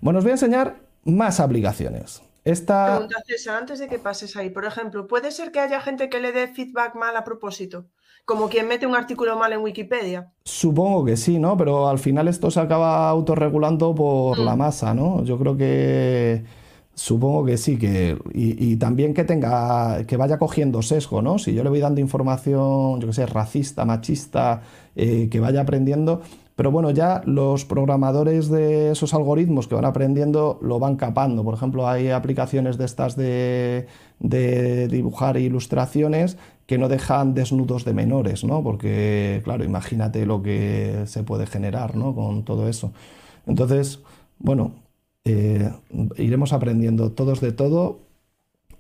Bueno, 0.01 0.19
os 0.19 0.25
voy 0.25 0.31
a 0.31 0.35
enseñar 0.35 0.81
más 1.05 1.41
aplicaciones. 1.41 2.23
Esta... 2.45 2.97
Pregunta, 2.97 3.23
César, 3.25 3.57
antes 3.57 3.79
de 3.79 3.89
que 3.89 3.99
pases 3.99 4.37
ahí, 4.37 4.51
por 4.51 4.65
ejemplo, 4.65 5.07
¿puede 5.07 5.31
ser 5.31 5.53
que 5.53 5.61
haya 5.61 5.81
gente 5.81 6.09
que 6.09 6.21
le 6.21 6.33
dé 6.33 6.49
feedback 6.49 6.97
mal 6.97 7.17
a 7.17 7.25
propósito? 7.25 7.87
Como 8.25 8.49
quien 8.49 8.67
mete 8.69 8.87
un 8.87 8.97
artículo 8.97 9.37
mal 9.37 9.53
en 9.53 9.61
Wikipedia. 9.61 10.33
Supongo 10.45 11.05
que 11.05 11.17
sí, 11.17 11.39
¿no? 11.39 11.57
Pero 11.57 11.89
al 11.89 11.99
final 11.99 12.29
esto 12.29 12.51
se 12.51 12.61
acaba 12.61 13.09
autorregulando 13.09 13.95
por 13.95 14.39
la 14.39 14.55
mm. 14.55 14.59
masa, 14.59 14.95
¿no? 14.95 15.25
Yo 15.25 15.39
creo 15.39 15.57
que 15.57 16.45
supongo 16.95 17.45
que 17.45 17.57
sí, 17.57 17.79
que 17.79 18.19
y, 18.35 18.77
también 18.77 19.15
que 19.15 19.25
tenga 19.25 20.05
que 20.07 20.17
vaya 20.17 20.39
cogiendo 20.39 20.83
sesgo, 20.83 21.23
¿no? 21.23 21.39
Si 21.39 21.55
yo 21.55 21.65
le 21.65 21.71
voy 21.71 21.81
dando 21.81 22.01
información, 22.01 23.01
yo 23.01 23.07
qué 23.07 23.13
sé, 23.13 23.27
racista, 23.27 23.85
machista, 23.85 24.63
eh, 24.97 25.29
que 25.31 25.41
vaya 25.41 25.63
aprendiendo. 25.63 26.23
Pero 26.55 26.71
bueno, 26.71 26.91
ya 26.91 27.23
los 27.25 27.65
programadores 27.65 28.51
de 28.51 28.93
esos 28.93 29.15
algoritmos 29.15 29.69
que 29.69 29.75
van 29.75 29.87
aprendiendo 29.87 30.59
lo 30.61 30.79
van 30.79 30.97
capando. 30.97 31.43
Por 31.45 31.55
ejemplo, 31.55 31.89
hay 31.89 32.11
aplicaciones 32.11 32.77
de 32.77 32.85
estas 32.85 33.17
de, 33.17 33.87
de 34.21 34.87
dibujar 34.89 35.39
ilustraciones 35.39 36.37
que 36.67 36.77
no 36.77 36.89
dejan 36.89 37.35
desnudos 37.35 37.85
de 37.85 37.95
menores, 37.95 38.45
¿no? 38.45 38.63
Porque, 38.63 39.41
claro, 39.45 39.65
imagínate 39.65 40.27
lo 40.27 40.43
que 40.43 41.05
se 41.07 41.23
puede 41.23 41.47
generar, 41.47 41.97
¿no? 41.97 42.15
Con 42.15 42.45
todo 42.45 42.69
eso. 42.69 42.93
Entonces, 43.47 44.01
bueno, 44.39 44.73
eh, 45.25 45.71
iremos 46.17 46.53
aprendiendo 46.53 47.13
todos 47.13 47.41
de 47.41 47.53
todo. 47.53 48.01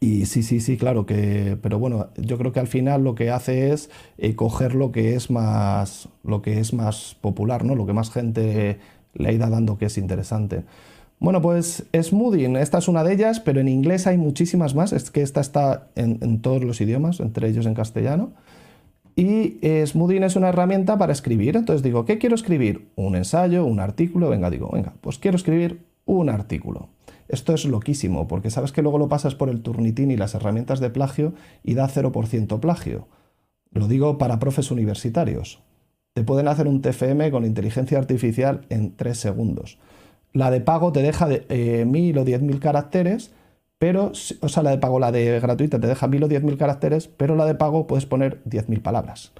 Y 0.00 0.26
sí, 0.26 0.42
sí, 0.42 0.60
sí, 0.60 0.76
claro 0.76 1.06
que. 1.06 1.56
Pero 1.62 1.78
bueno, 1.78 2.08
yo 2.16 2.38
creo 2.38 2.52
que 2.52 2.60
al 2.60 2.66
final 2.66 3.04
lo 3.04 3.14
que 3.14 3.30
hace 3.30 3.72
es 3.72 3.90
eh, 4.18 4.34
coger 4.34 4.74
lo 4.74 4.90
que 4.92 5.14
es 5.14 5.30
más. 5.30 6.08
lo 6.24 6.42
que 6.42 6.58
es 6.58 6.72
más 6.72 7.16
popular, 7.20 7.64
¿no? 7.64 7.74
Lo 7.74 7.86
que 7.86 7.92
más 7.92 8.10
gente 8.10 8.78
le 9.14 9.28
ha 9.28 9.32
ido 9.32 9.48
dando 9.48 9.78
que 9.78 9.86
es 9.86 9.98
interesante. 9.98 10.64
Bueno, 11.22 11.40
pues 11.40 11.86
Smoothing, 11.94 12.56
esta 12.56 12.78
es 12.78 12.88
una 12.88 13.04
de 13.04 13.12
ellas, 13.12 13.38
pero 13.38 13.60
en 13.60 13.68
inglés 13.68 14.08
hay 14.08 14.18
muchísimas 14.18 14.74
más. 14.74 14.92
Es 14.92 15.12
que 15.12 15.22
esta 15.22 15.40
está 15.40 15.86
en, 15.94 16.40
todos 16.40 16.64
los 16.64 16.80
idiomas, 16.80 17.20
entre 17.20 17.48
ellos 17.48 17.64
en 17.66 17.74
castellano. 17.74 18.32
Y 19.14 19.58
eh, 19.62 19.86
Smoothing 19.86 20.24
es 20.24 20.34
una 20.34 20.48
herramienta 20.48 20.98
para 20.98 21.12
escribir. 21.12 21.56
Entonces 21.56 21.84
digo, 21.84 22.04
¿qué 22.06 22.18
quiero 22.18 22.34
escribir? 22.34 22.88
Un 22.96 23.14
ensayo, 23.14 23.64
un 23.64 23.78
artículo. 23.78 24.30
Venga, 24.30 24.50
digo, 24.50 24.68
venga, 24.72 24.94
pues 25.00 25.18
quiero 25.18 25.36
escribir 25.36 25.91
un 26.04 26.28
artículo. 26.28 26.88
Esto 27.28 27.54
es 27.54 27.64
loquísimo, 27.64 28.28
porque 28.28 28.50
sabes 28.50 28.72
que 28.72 28.82
luego 28.82 28.98
lo 28.98 29.08
pasas 29.08 29.34
por 29.34 29.48
el 29.48 29.62
turnitín 29.62 30.10
y 30.10 30.16
las 30.16 30.34
herramientas 30.34 30.80
de 30.80 30.90
plagio 30.90 31.34
y 31.62 31.74
da 31.74 31.88
0% 31.88 32.60
plagio. 32.60 33.08
Lo 33.70 33.88
digo 33.88 34.18
para 34.18 34.38
profes 34.38 34.70
universitarios. 34.70 35.62
Te 36.12 36.24
pueden 36.24 36.48
hacer 36.48 36.68
un 36.68 36.82
TFM 36.82 37.30
con 37.30 37.46
inteligencia 37.46 37.98
artificial 37.98 38.66
en 38.68 38.94
3 38.96 39.16
segundos. 39.16 39.78
La 40.32 40.50
de 40.50 40.60
pago 40.60 40.92
te 40.92 41.02
deja 41.02 41.26
de, 41.26 41.46
eh, 41.48 41.84
1000 41.86 42.18
o 42.18 42.24
10.000 42.24 42.58
caracteres, 42.58 43.32
pero, 43.78 44.12
o 44.40 44.48
sea, 44.48 44.62
la 44.62 44.70
de 44.70 44.78
pago, 44.78 45.00
la 45.00 45.10
de 45.10 45.40
gratuita 45.40 45.80
te 45.80 45.86
deja 45.86 46.06
1000 46.06 46.24
o 46.24 46.28
10.000 46.28 46.56
caracteres, 46.56 47.08
pero 47.08 47.34
la 47.34 47.46
de 47.46 47.54
pago 47.54 47.86
puedes 47.86 48.06
poner 48.06 48.42
10.000 48.44 48.80
palabras. 48.82 49.32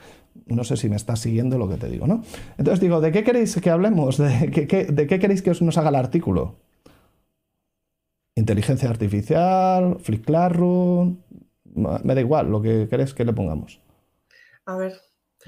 No 0.47 0.65
sé 0.65 0.77
si 0.77 0.89
me 0.89 0.97
estás 0.97 1.21
siguiendo 1.21 1.59
lo 1.59 1.69
que 1.69 1.77
te 1.77 1.89
digo, 1.89 2.07
¿no? 2.07 2.23
Entonces 2.59 2.81
digo, 2.81 3.01
¿de 3.01 3.13
qué 3.13 3.25
queréis 3.25 3.55
que 3.57 3.71
hablemos? 3.71 4.19
¿De 4.19 4.51
qué, 4.51 4.85
de 4.85 5.07
qué 5.07 5.19
queréis 5.19 5.43
que 5.43 5.51
os 5.51 5.63
nos 5.63 5.79
haga 5.79 5.91
el 5.91 5.97
artículo? 5.97 6.57
Inteligencia 8.35 8.89
artificial, 8.89 9.99
Flip 10.01 10.25
Classroom, 10.25 11.19
me 11.75 12.15
da 12.15 12.21
igual 12.21 12.51
lo 12.51 12.63
que 12.63 12.89
queréis 12.89 13.15
que 13.15 13.25
le 13.25 13.33
pongamos. 13.33 13.81
A 14.65 14.77
ver, 14.77 14.95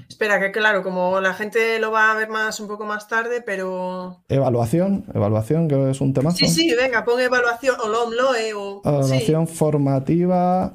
Espera, 0.09 0.39
que 0.39 0.51
claro, 0.51 0.83
como 0.83 1.21
la 1.21 1.33
gente 1.33 1.79
lo 1.79 1.91
va 1.91 2.11
a 2.11 2.15
ver 2.15 2.29
más 2.29 2.59
un 2.59 2.67
poco 2.67 2.85
más 2.85 3.07
tarde, 3.07 3.41
pero. 3.41 4.23
Evaluación, 4.27 5.05
evaluación, 5.13 5.67
que 5.67 5.91
es 5.91 6.01
un 6.01 6.13
tema. 6.13 6.31
Sí, 6.31 6.47
sí, 6.47 6.73
venga, 6.75 7.05
pon 7.05 7.19
evaluación 7.19 7.75
o 7.81 7.87
LOMLOE 7.87 8.53
o. 8.53 8.81
Evaluación 8.83 9.47
formativa 9.47 10.73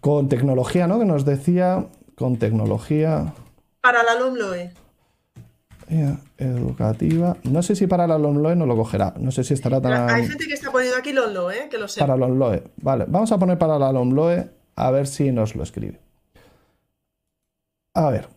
con 0.00 0.28
tecnología, 0.28 0.86
¿no? 0.86 0.98
Que 0.98 1.04
nos 1.04 1.24
decía 1.24 1.86
con 2.18 2.36
tecnología. 2.36 3.32
Para 3.80 4.02
la 4.02 4.16
LOMLOE. 4.16 4.72
Educativa. 6.36 7.36
No 7.44 7.62
sé 7.62 7.76
si 7.76 7.86
para 7.86 8.06
la 8.06 8.18
LOMLOE 8.18 8.56
no 8.56 8.66
lo 8.66 8.76
cogerá. 8.76 9.14
No 9.18 9.30
sé 9.30 9.44
si 9.44 9.54
estará 9.54 9.80
tan. 9.80 10.10
Hay 10.10 10.26
gente 10.26 10.46
que 10.46 10.54
está 10.54 10.70
poniendo 10.70 10.98
aquí 10.98 11.12
LOMLOE, 11.12 11.56
¿eh? 11.56 11.68
que 11.70 11.78
lo 11.78 11.88
sé. 11.88 12.00
Para 12.00 12.16
LOMLOE. 12.16 12.64
Vale, 12.82 13.06
vamos 13.08 13.32
a 13.32 13.38
poner 13.38 13.56
para 13.56 13.78
la 13.78 13.92
LOMLOE 13.92 14.50
a 14.74 14.90
ver 14.90 15.06
si 15.06 15.30
nos 15.30 15.54
lo 15.54 15.62
escribe. 15.62 16.00
A 17.94 18.10
ver. 18.10 18.28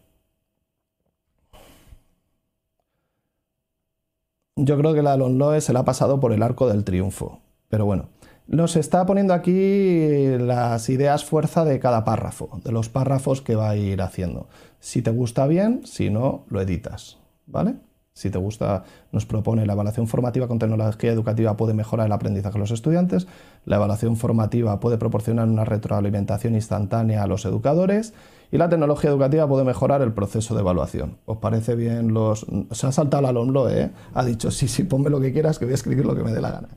Yo 4.56 4.78
creo 4.78 4.94
que 4.94 5.02
la 5.02 5.18
LOMLOE 5.18 5.60
se 5.60 5.74
la 5.74 5.80
ha 5.80 5.86
pasado 5.86 6.20
por 6.20 6.34
el 6.34 6.44
arco 6.44 6.70
del 6.70 6.84
triunfo. 6.84 7.42
Pero 7.68 7.86
bueno 7.86 8.10
nos 8.52 8.76
está 8.76 9.06
poniendo 9.06 9.34
aquí 9.34 10.38
las 10.38 10.90
ideas 10.90 11.24
fuerza 11.24 11.64
de 11.64 11.80
cada 11.80 12.04
párrafo, 12.04 12.60
de 12.64 12.74
los 12.74 12.90
párrafos 12.90 13.42
que 13.42 13.56
va 13.56 13.70
a 13.70 13.76
ir 13.78 14.02
haciendo. 14.02 14.48
Si 14.80 15.02
te 15.02 15.12
gusta 15.12 15.48
bien, 15.48 15.82
si 15.86 16.10
no, 16.10 16.44
lo 16.50 16.60
editas, 16.60 17.18
¿vale? 17.48 17.76
Si 18.14 18.30
te 18.30 18.38
gusta, 18.38 18.84
nos 19.14 19.26
propone 19.26 19.66
la 19.66 19.72
evaluación 19.72 20.06
formativa 20.06 20.50
con 20.50 20.60
tecnología 20.60 21.14
educativa 21.14 21.56
puede 21.56 21.74
mejorar 21.74 22.08
el 22.08 22.12
aprendizaje 22.12 22.56
de 22.56 22.60
los 22.60 22.72
estudiantes, 22.72 23.26
la 23.64 23.78
evaluación 23.78 24.18
formativa 24.18 24.82
puede 24.82 24.98
proporcionar 24.98 25.48
una 25.48 25.64
retroalimentación 25.64 26.54
instantánea 26.54 27.24
a 27.24 27.28
los 27.28 27.46
educadores 27.46 28.14
y 28.52 28.58
la 28.58 28.68
tecnología 28.68 29.10
educativa 29.10 29.48
puede 29.48 29.64
mejorar 29.64 30.02
el 30.02 30.12
proceso 30.12 30.56
de 30.56 30.60
evaluación. 30.60 31.20
¿Os 31.26 31.38
parece 31.38 31.76
bien 31.76 32.14
los...? 32.14 32.46
Se 32.72 32.86
ha 32.86 32.92
saltado 32.92 33.24
la 33.24 33.30
alumno, 33.30 33.70
¿eh? 33.70 33.92
Ha 34.14 34.26
dicho, 34.26 34.52
sí, 34.52 34.68
sí, 34.68 34.84
ponme 34.84 35.10
lo 35.10 35.22
que 35.22 35.32
quieras, 35.32 35.58
que 35.58 35.64
voy 35.64 35.72
a 35.72 35.76
escribir 35.76 36.06
lo 36.06 36.14
que 36.14 36.24
me 36.24 36.34
dé 36.34 36.42
la 36.42 36.52
gana. 36.52 36.68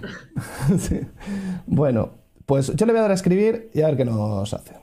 Bueno, 1.66 2.18
pues 2.46 2.74
yo 2.74 2.86
le 2.86 2.92
voy 2.92 2.98
a 2.98 3.02
dar 3.02 3.10
a 3.10 3.14
escribir 3.14 3.70
y 3.74 3.82
a 3.82 3.86
ver 3.86 3.96
qué 3.96 4.04
nos 4.04 4.52
hace. 4.54 4.74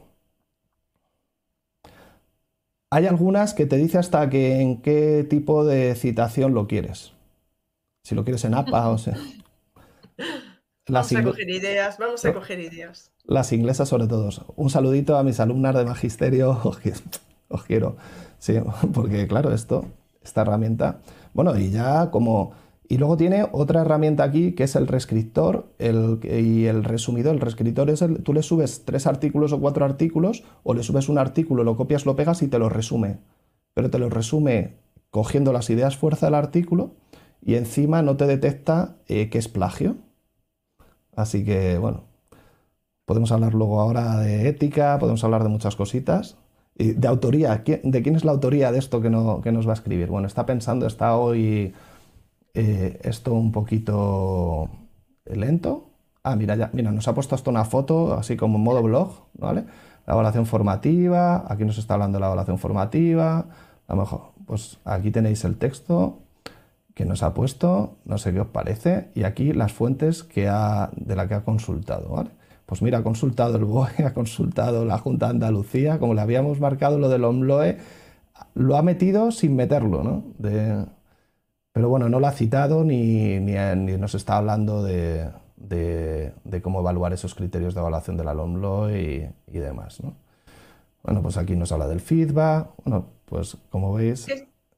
Hay 2.89 3.05
algunas 3.05 3.53
que 3.53 3.65
te 3.65 3.75
dice 3.75 3.97
hasta 3.97 4.29
que 4.29 4.61
en 4.61 4.81
qué 4.81 5.25
tipo 5.29 5.65
de 5.65 5.93
citación 5.95 6.53
lo 6.53 6.67
quieres. 6.67 7.13
Si 8.03 8.15
lo 8.15 8.23
quieres 8.23 8.45
en 8.45 8.53
APA 8.53 8.89
o 8.89 8.97
sea. 8.97 9.17
Vamos 10.89 11.13
a 11.13 11.23
coger 11.23 11.49
ideas, 11.49 11.97
vamos 11.97 12.23
a 12.23 12.33
coger 12.33 12.59
ideas. 12.61 13.11
Las 13.25 13.51
inglesas 13.51 13.89
sobre 13.89 14.07
todo. 14.07 14.29
Un 14.55 14.69
saludito 14.69 15.17
a 15.17 15.23
mis 15.23 15.41
alumnas 15.41 15.75
de 15.75 15.83
magisterio. 15.83 16.61
Os 17.49 17.63
quiero. 17.63 17.97
Sí, 18.39 18.55
porque 18.93 19.27
claro, 19.27 19.53
esto, 19.53 19.85
esta 20.23 20.43
herramienta. 20.43 20.99
Bueno, 21.33 21.57
y 21.57 21.71
ya 21.71 22.09
como 22.09 22.53
y 22.89 22.97
luego 22.97 23.17
tiene 23.17 23.45
otra 23.51 23.81
herramienta 23.81 24.23
aquí 24.23 24.53
que 24.53 24.63
es 24.63 24.75
el 24.75 24.87
reescritor 24.87 25.73
y 25.79 26.65
el 26.65 26.83
resumidor. 26.83 27.35
El 27.35 27.41
reescritor 27.41 27.89
es 27.89 28.01
el, 28.01 28.23
tú 28.23 28.33
le 28.33 28.43
subes 28.43 28.85
tres 28.85 29.07
artículos 29.07 29.51
o 29.51 29.59
cuatro 29.59 29.83
artículos 29.83 30.43
o 30.63 30.73
le 30.73 30.83
subes 30.83 31.09
un 31.09 31.17
artículo, 31.17 31.63
lo 31.63 31.75
copias, 31.75 32.05
lo 32.05 32.15
pegas 32.15 32.41
y 32.43 32.47
te 32.47 32.59
lo 32.59 32.69
resume. 32.69 33.19
Pero 33.73 33.89
te 33.89 33.99
lo 33.99 34.09
resume 34.09 34.75
cogiendo 35.09 35.51
las 35.51 35.69
ideas 35.69 35.97
fuerza 35.97 36.27
del 36.27 36.35
artículo 36.35 36.95
y 37.41 37.55
encima 37.55 38.01
no 38.01 38.15
te 38.15 38.25
detecta 38.25 38.95
eh, 39.07 39.29
que 39.29 39.37
es 39.37 39.49
plagio. 39.49 39.97
Así 41.15 41.43
que 41.43 41.77
bueno, 41.77 42.05
podemos 43.05 43.31
hablar 43.33 43.53
luego 43.53 43.81
ahora 43.81 44.17
de 44.19 44.47
ética, 44.47 44.97
podemos 44.97 45.23
hablar 45.25 45.43
de 45.43 45.49
muchas 45.49 45.75
cositas. 45.75 46.37
Y 46.79 46.91
de 46.91 47.07
autoría, 47.07 47.63
¿de 47.65 48.03
quién 48.03 48.15
es 48.15 48.23
la 48.23 48.31
autoría 48.31 48.71
de 48.71 48.77
esto 48.77 49.01
que, 49.01 49.09
no, 49.09 49.41
que 49.41 49.51
nos 49.51 49.67
va 49.67 49.71
a 49.71 49.73
escribir? 49.73 50.09
Bueno, 50.09 50.27
está 50.27 50.45
pensando, 50.45 50.85
está 50.85 51.17
hoy 51.17 51.73
eh, 52.59 52.99
esto 53.03 53.33
un 53.35 53.51
poquito 53.51 54.67
lento. 55.25 55.91
Ah, 56.23 56.35
mira, 56.35 56.55
ya, 56.55 56.71
mira, 56.73 56.91
nos 56.91 57.07
ha 57.07 57.13
puesto 57.13 57.35
esto 57.35 57.51
una 57.51 57.65
foto, 57.65 58.15
así 58.15 58.35
como 58.35 58.57
en 58.57 58.63
modo 58.63 58.81
blog, 58.81 59.27
¿vale? 59.35 59.65
La 60.07 60.13
evaluación 60.13 60.47
formativa, 60.47 61.45
aquí 61.47 61.65
nos 61.65 61.77
está 61.77 61.93
hablando 61.93 62.17
de 62.17 62.21
la 62.21 62.27
evaluación 62.27 62.57
formativa, 62.57 63.45
a 63.87 63.95
lo 63.95 64.01
mejor, 64.01 64.21
pues 64.47 64.79
aquí 64.85 65.11
tenéis 65.11 65.43
el 65.45 65.57
texto 65.57 66.23
que 66.95 67.05
nos 67.05 67.21
ha 67.21 67.35
puesto, 67.35 67.97
no 68.05 68.17
sé 68.17 68.33
qué 68.33 68.39
os 68.39 68.47
parece, 68.47 69.11
y 69.13 69.23
aquí 69.23 69.53
las 69.53 69.71
fuentes 69.71 70.23
que 70.23 70.47
ha, 70.47 70.89
de 70.95 71.15
la 71.15 71.27
que 71.27 71.35
ha 71.35 71.43
consultado, 71.43 72.09
¿vale? 72.09 72.31
Pues 72.65 72.81
mira, 72.81 72.97
ha 72.97 73.03
consultado 73.03 73.55
el 73.55 73.65
BOE, 73.65 73.91
ha 74.03 74.15
consultado 74.15 74.83
la 74.83 74.97
Junta 74.97 75.27
de 75.27 75.33
Andalucía, 75.33 75.99
como 75.99 76.15
le 76.15 76.21
habíamos 76.21 76.59
marcado 76.59 76.97
lo 76.97 77.07
del 77.07 77.23
OMLOE, 77.23 77.77
lo 78.55 78.77
ha 78.77 78.81
metido 78.81 79.29
sin 79.29 79.55
meterlo, 79.55 80.03
¿no? 80.03 80.23
Pero 81.77 81.89
bueno, 81.89 82.09
no 82.09 82.19
lo 82.19 82.25
ha 82.25 82.31
citado 82.31 82.83
ni, 82.83 83.37
nos 83.39 84.15
está 84.15 84.37
hablando 84.37 84.81
de, 84.81 85.31
cómo 86.63 86.79
evaluar 86.79 87.13
esos 87.13 87.35
criterios 87.35 87.75
de 87.75 87.81
evaluación 87.81 88.17
de 88.17 88.23
la 88.23 88.33
LOMLO 88.33 88.89
y, 88.97 89.29
demás. 89.45 90.01
¿no? 90.01 90.15
Bueno, 91.03 91.21
pues 91.21 91.37
aquí 91.37 91.55
nos 91.55 91.71
habla 91.71 91.87
del 91.87 91.99
feedback. 92.01 92.69
Bueno, 92.83 93.05
pues 93.25 93.57
como 93.69 93.93
veis... 93.93 94.25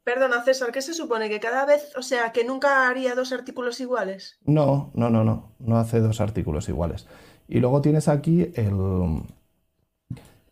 Perdona, 0.03 0.43
César, 0.43 0.73
¿qué 0.73 0.81
se 0.81 0.93
supone? 0.93 1.29
¿Que 1.29 1.39
cada 1.39 1.65
vez, 1.65 1.95
o 1.95 2.01
sea, 2.01 2.33
que 2.33 2.43
nunca 2.43 2.89
haría 2.89 3.15
dos 3.15 3.31
artículos 3.31 3.79
iguales? 3.79 4.37
No, 4.43 4.91
no, 4.93 5.09
no, 5.09 5.23
no. 5.23 5.53
No 5.59 5.77
hace 5.77 6.01
dos 6.01 6.19
artículos 6.19 6.67
iguales. 6.67 7.07
Y 7.47 7.61
luego 7.61 7.81
tienes 7.81 8.09
aquí 8.09 8.51
el, 8.55 9.23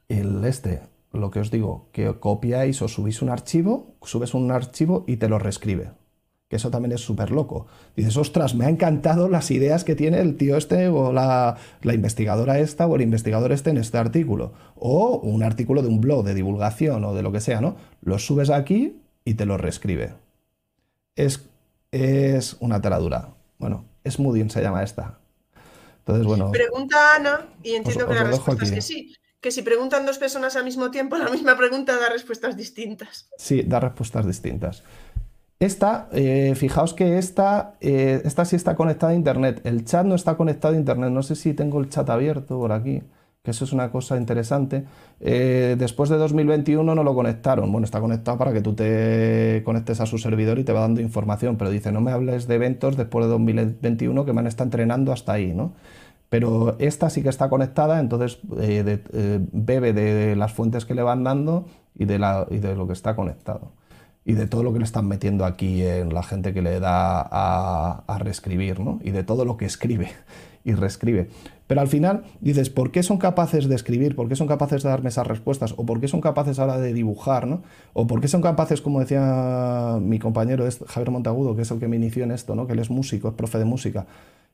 el 0.08 0.45
este, 0.45 0.82
lo 1.12 1.30
que 1.30 1.41
os 1.41 1.52
digo, 1.52 1.89
que 1.91 2.22
copiáis 2.22 2.82
o 2.82 2.88
subís 2.88 3.22
un 3.22 3.32
archivo, 3.32 3.98
subes 4.02 4.34
un 4.34 4.50
archivo 4.50 5.04
y 5.08 5.18
te 5.18 5.28
lo 5.28 5.39
reescribe 5.39 5.91
que 6.48 6.56
eso 6.56 6.72
también 6.72 6.93
es 6.93 7.02
súper 7.02 7.32
loco. 7.32 7.68
Dices, 7.95 8.16
ostras, 8.16 8.56
me 8.56 8.66
ha 8.66 8.70
encantado 8.70 9.28
las 9.28 9.52
ideas 9.52 9.84
que 9.84 9.95
tiene 9.95 10.22
el 10.22 10.38
tío 10.38 10.56
este 10.56 10.88
o 10.88 11.12
la, 11.12 11.58
investigadora 11.84 12.60
esta 12.60 12.88
o 12.88 12.95
el 12.95 13.02
investigador 13.02 13.52
este 13.52 13.70
en 13.70 13.78
este 13.78 13.98
artículo. 13.98 14.54
O 14.76 15.18
un 15.18 15.43
artículo 15.43 15.82
de 15.82 15.89
un 15.89 16.00
blog 16.00 16.24
de 16.24 16.34
divulgación 16.34 17.04
o 17.04 17.14
de 17.14 17.22
lo 17.22 17.32
que 17.32 17.41
sea, 17.41 17.60
¿no? 17.60 17.76
Lo 18.02 18.18
subes 18.18 18.50
aquí 18.50 19.02
y 19.26 19.34
te 19.34 19.45
lo 19.45 19.58
reescribe. 19.58 20.14
Es, 21.16 21.50
es 21.91 22.56
una 22.62 22.82
teladura. 22.82 23.34
Bueno, 23.58 23.84
Smoothing 24.08 24.50
se 24.50 24.62
llama 24.62 24.84
esta. 24.84 25.20
Entonces, 26.00 26.26
bueno. 26.26 26.52
Pregunta 26.52 27.16
Ana 27.16 27.50
y 27.62 27.74
entiendo 27.74 28.08
que 28.08 28.14
la 28.14 28.24
respuesta 28.24 28.64
es 28.64 28.72
que 28.72 28.82
sí. 28.82 29.14
Que 29.41 29.52
si 29.52 29.62
preguntan 29.62 30.06
dos 30.06 30.18
personas 30.18 30.56
al 30.56 30.64
mismo 30.64 30.89
tiempo, 30.89 31.18
la 31.18 31.30
misma 31.30 31.58
pregunta 31.58 31.95
da 31.98 32.10
respuestas 32.10 32.58
distintas. 32.58 33.30
Sí, 33.38 33.62
da 33.64 33.80
respuestas 33.80 34.26
distintas. 34.26 34.84
Esta, 35.60 36.08
eh, 36.12 36.53
fijaos 36.55 36.93
que 36.93 37.18
esta, 37.18 37.78
eh, 37.82 38.22
esta 38.26 38.45
sí 38.45 38.55
está 38.55 38.76
conectada 38.76 39.14
a 39.14 39.16
internet. 39.16 39.62
El 39.64 39.86
chat 39.86 40.05
no 40.05 40.14
está 40.14 40.38
conectado 40.38 40.76
a 40.76 40.78
internet. 40.78 41.10
No 41.10 41.24
sé 41.24 41.36
si 41.36 41.53
tengo 41.55 41.80
el 41.80 41.89
chat 41.89 42.08
abierto 42.12 42.60
por 42.60 42.72
aquí, 42.72 43.01
que 43.41 43.51
eso 43.51 43.66
es 43.66 43.74
una 43.74 43.91
cosa 43.91 44.18
interesante. 44.18 44.86
Eh, 45.20 45.76
después 45.80 46.12
de 46.12 46.18
2021 46.18 46.93
no 46.93 47.03
lo 47.03 47.16
conectaron. 47.16 47.72
Bueno, 47.72 47.86
está 47.86 47.99
conectado 47.99 48.38
para 48.38 48.53
que 48.53 48.62
tú 48.62 48.76
te 48.76 49.64
conectes 49.66 49.99
a 49.99 50.05
su 50.05 50.20
servidor 50.20 50.60
y 50.60 50.64
te 50.64 50.74
va 50.74 50.82
dando 50.82 51.01
información, 51.01 51.58
pero 51.58 51.72
dice, 51.72 51.91
no 51.91 52.01
me 52.01 52.12
hables 52.12 52.47
de 52.47 52.55
eventos 52.55 52.95
después 52.95 53.26
de 53.26 53.32
2021 53.32 54.26
que 54.26 54.34
me 54.34 54.41
han 54.41 54.47
estado 54.47 54.66
entrenando 54.68 55.12
hasta 55.12 55.34
ahí, 55.34 55.53
¿no? 55.53 55.74
Pero 56.30 56.76
esta 56.80 57.10
sí 57.10 57.24
que 57.24 57.30
está 57.30 57.49
conectada, 57.49 57.99
entonces 57.99 58.39
bebe 58.43 59.93
de 59.93 60.36
las 60.36 60.53
fuentes 60.53 60.86
que 60.86 60.93
le 60.93 61.01
van 61.01 61.24
dando 61.24 61.66
y 61.95 62.05
de, 62.05 62.20
la, 62.20 62.45
y 62.51 62.58
de 62.58 62.76
lo 62.76 62.86
que 62.86 62.93
está 62.93 63.16
conectado 63.16 63.72
y 64.28 64.34
de 64.34 64.45
todo 64.45 64.61
lo 64.61 64.73
que 64.73 64.80
le 64.80 64.84
están 64.84 65.07
metiendo 65.07 65.45
aquí 65.45 65.82
en 65.82 66.13
la 66.13 66.21
gente 66.21 66.53
que 66.53 66.61
le 66.61 66.82
da 66.82 67.21
a, 67.32 68.17
reescribir, 68.19 68.82
¿no? 68.82 68.99
Y 69.01 69.11
de 69.11 69.23
todo 69.23 69.45
lo 69.45 69.55
que 69.55 69.63
escribe 69.63 70.09
y 70.65 70.73
reescribe. 70.73 71.30
Pero 71.65 71.80
al 71.80 71.88
final 71.88 72.23
dices, 72.41 72.69
¿por 72.69 72.91
qué 72.91 73.03
son 73.03 73.19
capaces 73.19 73.69
de 73.69 73.75
escribir? 73.75 74.17
¿Por 74.17 74.28
qué 74.28 74.36
son 74.36 74.47
capaces 74.47 74.84
de 74.84 74.89
darme 74.89 75.07
esas 75.07 75.25
respuestas? 75.25 75.73
¿O 75.78 75.86
por 75.86 76.01
qué 76.01 76.09
son 76.09 76.19
capaces 76.19 76.59
ahora 76.59 76.78
de 76.78 76.91
dibujar? 76.91 77.47
¿no? 77.47 77.61
¿O 77.93 78.05
por 78.05 78.19
qué 78.19 78.28
son 78.28 78.41
capaces, 78.41 78.82
como 78.82 78.99
decía 78.99 79.97
mi 80.01 80.19
compañero 80.19 80.67
Javier 80.88 81.09
Montagudo, 81.09 81.55
que 81.55 81.61
es 81.61 81.71
el 81.71 81.80
que 81.80 81.88
me 81.88 81.95
inició 81.95 82.25
en 82.25 82.32
esto, 82.32 82.53
¿no? 82.53 82.67
que 82.67 82.73
él 82.73 82.80
es 82.80 82.89
músico, 82.89 83.30
es 83.30 83.34
profe 83.34 83.59
de 83.59 83.65
música? 83.65 84.07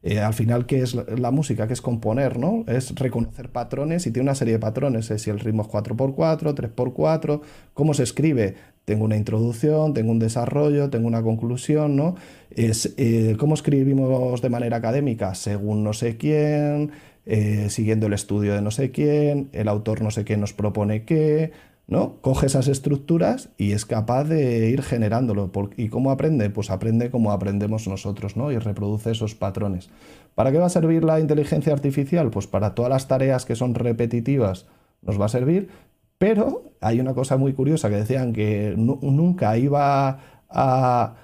Eh, 0.04 0.20
al 0.20 0.34
final, 0.34 0.66
¿qué 0.66 0.82
es 0.82 0.95
la 0.95 1.32
música? 1.32 1.66
¿Qué 1.66 1.74
es 1.74 1.82
componer? 1.82 2.38
¿no? 2.38 2.66
Es 2.68 2.93
reconocer 2.95 3.49
patrones 3.49 4.06
y 4.06 4.12
tiene 4.12 4.26
una 4.26 4.36
serie 4.36 4.56
de 4.56 4.60
patrones. 4.60 5.06
Si 5.16 5.30
el 5.30 5.39
ritmo 5.39 5.64
es 5.64 5.70
4x4, 5.70 6.54
3x4, 6.54 7.41
cómo 7.74 7.93
se 7.93 8.04
escribe. 8.04 8.56
Tengo 8.84 9.06
una 9.06 9.16
introducción, 9.16 9.93
tengo 9.93 10.12
un 10.12 10.20
desarrollo, 10.20 10.89
tengo 10.89 11.08
una 11.08 11.24
conclusión, 11.24 11.95
¿no? 11.95 12.16
Es, 12.51 12.93
eh, 12.97 13.38
¿Cómo 13.39 13.54
escribimos 13.54 14.41
de 14.41 14.49
manera 14.49 14.76
académica? 14.78 15.36
Según 15.36 15.86
no 15.86 15.93
sé 15.93 16.18
quién, 16.18 16.91
eh, 17.26 17.67
siguiendo 17.69 18.07
el 18.07 18.13
estudio 18.13 18.53
de 18.53 18.61
no 18.61 18.71
sé 18.71 18.91
quién, 18.91 19.49
el 19.53 19.67
autor 19.67 20.01
no 20.01 20.11
sé 20.11 20.26
qué 20.26 20.38
nos 20.38 20.53
propone 20.53 21.05
qué, 21.05 21.51
¿no? 21.88 22.21
Coge 22.21 22.47
esas 22.47 22.67
estructuras 22.67 23.49
y 23.57 23.71
es 23.71 23.86
capaz 23.86 24.26
de 24.26 24.69
ir 24.69 24.82
generándolo. 24.82 25.51
¿Y 25.78 25.89
cómo 25.89 26.11
aprende? 26.11 26.49
Pues 26.49 26.69
aprende 26.69 27.11
como 27.11 27.32
aprendemos 27.32 27.88
nosotros, 27.88 28.38
¿no? 28.38 28.51
Y 28.51 28.57
reproduce 28.57 29.11
esos 29.11 29.36
patrones. 29.36 29.89
¿Para 30.36 30.51
qué 30.51 30.57
va 30.57 30.65
a 30.67 30.69
servir 30.69 31.03
la 31.03 31.19
inteligencia 31.19 31.74
artificial? 31.74 32.30
Pues 32.30 32.47
para 32.47 32.76
todas 32.76 32.89
las 32.89 33.07
tareas 33.07 33.45
que 33.45 33.55
son 33.55 33.76
repetitivas 33.76 34.65
nos 35.01 35.19
va 35.19 35.26
a 35.26 35.30
servir, 35.30 35.69
pero 36.17 36.63
hay 36.80 36.99
una 36.99 37.13
cosa 37.13 37.38
muy 37.38 37.53
curiosa 37.53 37.89
que 37.89 37.97
decían 37.97 38.34
que 38.34 38.74
nunca 38.78 39.57
iba 39.57 40.19
a, 40.49 41.15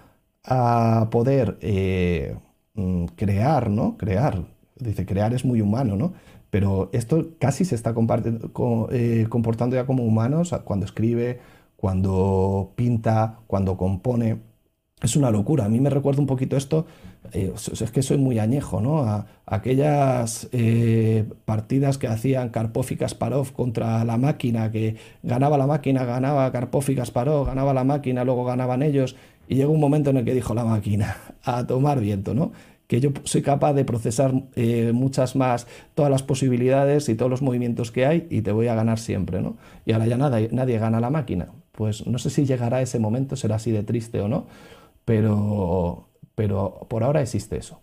poder 1.11 1.57
eh, 1.61 2.35
mm, 2.73 3.05
crear, 3.15 3.69
¿no? 3.69 3.97
Crear. 3.97 4.43
Dice, 4.79 5.05
crear 5.05 5.33
es 5.33 5.45
muy 5.45 5.61
humano, 5.61 5.95
¿no? 5.95 6.13
Pero 6.49 6.89
esto 6.93 7.29
casi 7.37 7.65
se 7.65 7.75
está 7.75 7.93
eh, 8.91 9.25
comportando 9.29 9.75
ya 9.75 9.85
como 9.85 10.03
humanos 10.03 10.55
cuando 10.63 10.85
escribe, 10.85 11.39
cuando 11.75 12.71
pinta, 12.75 13.39
cuando 13.47 13.77
compone. 13.77 14.39
es 15.01 15.15
una 15.15 15.31
locura. 15.31 15.65
A 15.65 15.69
mí 15.69 15.79
me 15.79 15.89
recuerda 15.89 16.21
un 16.21 16.27
poquito 16.27 16.57
esto, 16.57 16.85
eh, 17.33 17.53
es 17.55 17.91
que 17.91 18.01
soy 18.01 18.17
muy 18.17 18.39
añejo, 18.39 18.81
¿no? 18.81 19.03
A, 19.03 19.27
aquellas 19.45 20.49
eh, 20.51 21.25
partidas 21.45 21.97
que 21.97 22.07
hacían 22.07 22.49
Karpov 22.49 22.85
y 22.89 22.95
Kasparov 22.95 23.51
contra 23.53 24.03
la 24.03 24.17
máquina, 24.17 24.71
que 24.71 24.95
ganaba 25.23 25.57
la 25.57 25.67
máquina, 25.67 26.05
ganaba 26.05 26.51
Karpov 26.51 26.89
y 26.89 26.95
Kasparov, 26.95 27.45
ganaba 27.47 27.73
la 27.73 27.83
máquina, 27.83 28.23
luego 28.23 28.45
ganaban 28.45 28.81
ellos, 28.81 29.15
y 29.47 29.55
llegó 29.55 29.71
un 29.71 29.79
momento 29.79 30.09
en 30.11 30.17
el 30.17 30.25
que 30.25 30.33
dijo 30.33 30.53
la 30.53 30.65
máquina, 30.65 31.17
a 31.43 31.65
tomar 31.67 31.99
viento, 31.99 32.33
¿no? 32.33 32.51
Que 32.89 32.99
yo 32.99 33.11
soy 33.23 33.43
capaz 33.43 33.73
de 33.73 33.85
procesar 33.85 34.33
eh, 34.55 34.93
muchas 34.95 35.35
más, 35.35 35.67
todas 35.93 36.09
las 36.09 36.23
posibilidades 36.23 37.07
y 37.07 37.13
todos 37.13 37.29
los 37.29 37.43
movimientos 37.43 37.91
que 37.91 38.07
hay 38.07 38.25
y 38.31 38.41
te 38.41 38.51
voy 38.51 38.67
a 38.67 38.73
ganar 38.73 38.97
siempre, 38.97 39.43
¿no? 39.43 39.57
Y 39.85 39.91
ahora 39.91 40.07
ya 40.07 40.17
nada, 40.17 40.39
nadie 40.49 40.79
gana 40.79 40.99
la 40.99 41.11
máquina. 41.11 41.49
Pues 41.71 42.07
no 42.07 42.17
sé 42.17 42.31
si 42.31 42.45
llegará 42.45 42.81
ese 42.81 42.97
momento, 42.97 43.35
será 43.35 43.57
así 43.57 43.69
de 43.69 43.83
triste 43.83 44.19
o 44.21 44.27
no, 44.27 44.47
pero, 45.05 46.09
pero 46.33 46.87
por 46.89 47.03
ahora 47.03 47.21
existe 47.21 47.57
eso. 47.57 47.79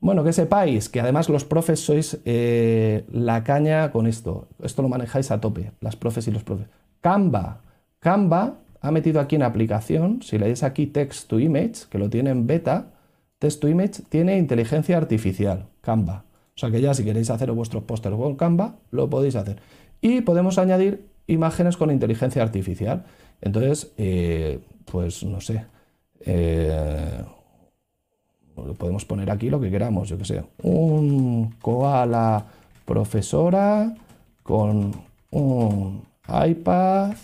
Bueno, 0.00 0.24
que 0.24 0.32
sepáis 0.32 0.88
que 0.88 0.98
además 1.00 1.28
los 1.28 1.44
profes 1.44 1.78
sois 1.78 2.18
eh, 2.24 3.04
la 3.12 3.44
caña 3.44 3.92
con 3.92 4.08
esto. 4.08 4.48
Esto 4.64 4.82
lo 4.82 4.88
manejáis 4.88 5.30
a 5.30 5.40
tope, 5.40 5.70
las 5.80 5.94
profes 5.94 6.26
y 6.26 6.32
los 6.32 6.42
profes. 6.42 6.66
Canva. 7.00 7.60
Canva 8.00 8.56
ha 8.80 8.90
metido 8.90 9.20
aquí 9.20 9.36
en 9.36 9.44
aplicación, 9.44 10.22
si 10.22 10.38
leéis 10.38 10.64
aquí 10.64 10.88
text 10.88 11.28
to 11.28 11.38
image, 11.38 11.86
que 11.88 11.98
lo 11.98 12.10
tiene 12.10 12.30
en 12.30 12.48
beta, 12.48 12.88
text 13.40 13.60
to 13.60 13.68
image 13.68 14.02
tiene 14.08 14.38
inteligencia 14.38 14.96
artificial, 14.96 15.66
Canva. 15.80 16.24
O 16.54 16.58
sea 16.60 16.70
que 16.70 16.80
ya 16.80 16.94
si 16.94 17.04
queréis 17.04 17.30
hacer 17.30 17.50
vuestros 17.52 17.82
pósteres 17.82 18.18
con 18.18 18.36
Canva, 18.36 18.76
lo 18.92 19.10
podéis 19.10 19.34
hacer. 19.34 19.56
Y 20.00 20.20
podemos 20.20 20.58
añadir 20.58 21.08
imágenes 21.26 21.76
con 21.76 21.90
inteligencia 21.90 22.42
artificial. 22.42 23.04
Entonces, 23.40 23.92
eh, 23.96 24.60
pues 24.84 25.24
no 25.24 25.40
sé. 25.40 25.64
Eh, 26.20 27.24
podemos 28.76 29.06
poner 29.06 29.30
aquí 29.30 29.48
lo 29.48 29.58
que 29.58 29.70
queramos, 29.70 30.10
yo 30.10 30.18
que 30.18 30.26
sé. 30.26 30.44
Un 30.62 31.54
koala 31.62 32.44
profesora 32.84 33.94
con 34.42 34.92
un 35.30 36.02
iPad 36.28 37.14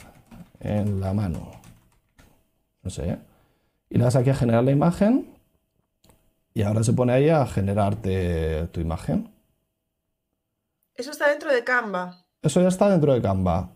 en 0.61 0.99
la 0.99 1.13
mano. 1.13 1.51
No 2.83 2.89
sé. 2.89 3.19
Y 3.91 3.99
le 3.99 4.05
das 4.05 4.17
aquí 4.17 4.31
a 4.31 4.35
generar 4.35 4.65
la 4.65 4.71
imagen. 4.71 5.36
Y 6.57 6.63
ahora 6.63 6.83
se 6.83 6.95
pone 6.95 7.13
ahí 7.13 7.29
a 7.29 7.45
generarte 7.45 8.69
tu 8.73 8.81
imagen. 8.81 9.31
Eso 10.95 11.11
está 11.11 11.29
dentro 11.29 11.53
de 11.53 11.63
Canva. 11.63 12.25
Eso 12.41 12.63
ya 12.63 12.69
está 12.69 12.89
dentro 12.89 13.13
de 13.13 13.21
Canva. 13.21 13.75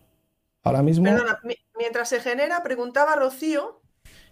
Ahora 0.63 0.81
mismo. 0.81 1.03
Perdona, 1.03 1.39
mientras 1.77 2.09
se 2.09 2.19
genera, 2.19 2.63
preguntaba 2.63 3.15
Rocío 3.15 3.83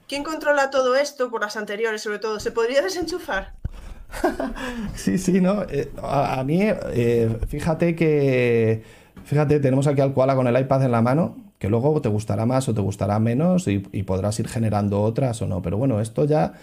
¿Quién 0.08 0.24
controla 0.24 0.72
todo 0.72 0.96
esto 0.96 1.30
por 1.30 1.42
las 1.42 1.58
anteriores, 1.58 2.02
sobre 2.02 2.18
todo? 2.18 2.40
¿Se 2.40 2.50
podría 2.50 2.82
desenchufar? 2.82 3.54
sí, 4.96 5.20
sí, 5.20 5.42
¿no? 5.42 5.62
Eh, 5.70 5.92
a, 6.02 6.44
mí, 6.44 6.62
eh, 6.64 7.38
fíjate 7.50 7.96
que. 7.96 8.82
Fíjate, 9.26 9.60
tenemos 9.60 9.86
aquí 9.86 10.02
al 10.02 10.16
koala 10.16 10.36
con 10.36 10.48
el 10.48 10.60
iPad 10.60 10.86
en 10.86 10.92
la 10.92 11.04
mano, 11.04 11.38
que 11.60 11.70
luego 11.70 12.02
te 12.02 12.10
gustará 12.10 12.48
más 12.48 12.68
o 12.68 12.74
te 12.74 12.82
gustará 12.82 13.20
menos 13.20 13.68
y, 13.68 13.88
y 13.92 14.02
podrás 14.02 14.40
ir 14.40 14.48
generando 14.48 15.04
otras 15.04 15.40
o 15.44 15.46
no. 15.46 15.62
Pero 15.62 15.78
bueno, 15.78 16.02
esto 16.02 16.26
ya 16.26 16.54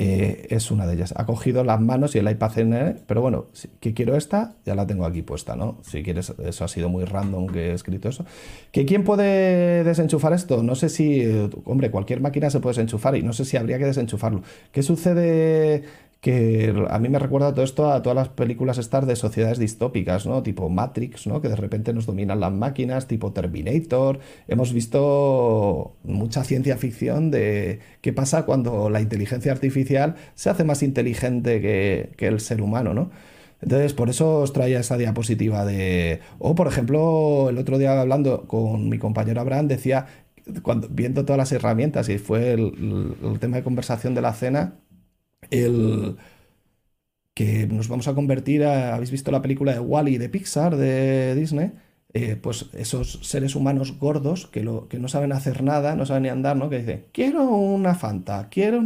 eh, 0.00 0.46
es 0.50 0.70
una 0.70 0.86
de 0.86 0.94
ellas. 0.94 1.12
Ha 1.16 1.26
cogido 1.26 1.64
las 1.64 1.80
manos 1.80 2.14
y 2.14 2.18
el 2.18 2.30
iPad 2.30 2.58
en 2.60 3.00
pero 3.04 3.20
bueno, 3.20 3.46
que 3.80 3.94
quiero 3.94 4.16
esta, 4.16 4.54
ya 4.64 4.76
la 4.76 4.86
tengo 4.86 5.04
aquí 5.04 5.22
puesta, 5.22 5.56
¿no? 5.56 5.78
Si 5.82 6.04
quieres, 6.04 6.32
eso 6.38 6.64
ha 6.64 6.68
sido 6.68 6.88
muy 6.88 7.04
random 7.04 7.48
que 7.48 7.70
he 7.70 7.72
escrito 7.72 8.08
eso. 8.08 8.24
¿Que 8.70 8.86
quién 8.86 9.02
puede 9.02 9.82
desenchufar 9.82 10.34
esto? 10.34 10.62
No 10.62 10.76
sé 10.76 10.88
si, 10.88 11.26
hombre, 11.64 11.90
cualquier 11.90 12.20
máquina 12.20 12.48
se 12.48 12.60
puede 12.60 12.74
desenchufar 12.74 13.16
y 13.16 13.24
no 13.24 13.32
sé 13.32 13.44
si 13.44 13.56
habría 13.56 13.76
que 13.78 13.86
desenchufarlo. 13.86 14.42
¿Qué 14.70 14.84
sucede 14.84 15.82
que 16.20 16.74
a 16.88 16.98
mí 16.98 17.08
me 17.08 17.18
recuerda 17.18 17.54
todo 17.54 17.64
esto 17.64 17.92
a 17.92 18.02
todas 18.02 18.16
las 18.16 18.28
películas 18.28 18.78
estas 18.78 19.06
de 19.06 19.14
sociedades 19.14 19.58
distópicas, 19.58 20.26
¿no? 20.26 20.42
Tipo 20.42 20.68
Matrix, 20.68 21.28
¿no? 21.28 21.40
Que 21.40 21.48
de 21.48 21.54
repente 21.56 21.92
nos 21.92 22.06
dominan 22.06 22.40
las 22.40 22.52
máquinas, 22.52 23.06
tipo 23.06 23.32
Terminator. 23.32 24.18
Hemos 24.48 24.72
visto 24.72 25.96
mucha 26.02 26.42
ciencia 26.42 26.76
ficción 26.76 27.30
de 27.30 27.80
qué 28.00 28.12
pasa 28.12 28.44
cuando 28.46 28.90
la 28.90 29.00
inteligencia 29.00 29.52
artificial 29.52 30.16
se 30.34 30.50
hace 30.50 30.64
más 30.64 30.82
inteligente 30.82 31.60
que, 31.60 32.26
el 32.26 32.40
ser 32.40 32.62
humano, 32.62 32.94
¿no? 32.94 33.10
Entonces, 33.60 33.92
por 33.94 34.08
eso 34.10 34.40
os 34.40 34.52
traía 34.52 34.80
esa 34.80 34.96
diapositiva 34.96 35.64
de... 35.64 36.20
O, 36.38 36.54
por 36.54 36.68
ejemplo, 36.68 37.48
el 37.50 37.58
otro 37.58 37.78
día 37.78 38.00
hablando 38.00 38.46
con 38.46 38.88
mi 38.88 38.98
compañero 38.98 39.40
Abraham, 39.40 39.68
decía, 39.68 40.06
cuando, 40.62 40.88
viendo 40.88 41.24
todas 41.24 41.38
las 41.38 41.52
herramientas, 41.52 42.08
y 42.08 42.18
fue 42.18 42.52
el 42.52 43.38
tema 43.40 43.56
de 43.56 43.64
conversación 43.64 44.14
de 44.14 44.22
la 44.22 44.32
cena, 44.32 44.74
el 45.50 46.16
que 47.34 47.68
nos 47.68 47.88
vamos 47.88 48.08
a 48.08 48.14
convertir 48.14 48.64
a, 48.64 48.94
habéis 48.94 49.12
visto 49.12 49.30
la 49.30 49.42
película 49.42 49.72
de 49.72 49.78
Wally 49.80 50.18
de 50.18 50.28
Pixar 50.28 50.76
de 50.76 51.34
Disney, 51.36 51.70
eh, 52.12 52.36
pues 52.36 52.66
esos 52.72 53.20
seres 53.22 53.54
humanos 53.54 53.98
gordos 53.98 54.46
que, 54.46 54.64
lo, 54.64 54.88
que 54.88 54.98
no 54.98 55.08
saben 55.08 55.32
hacer 55.32 55.62
nada, 55.62 55.94
no 55.94 56.06
saben 56.06 56.24
ni 56.24 56.30
andar, 56.30 56.56
¿no? 56.56 56.68
Que 56.68 56.78
dicen, 56.78 57.04
quiero 57.12 57.44
una 57.48 57.94
Fanta, 57.94 58.48
quiero 58.50 58.82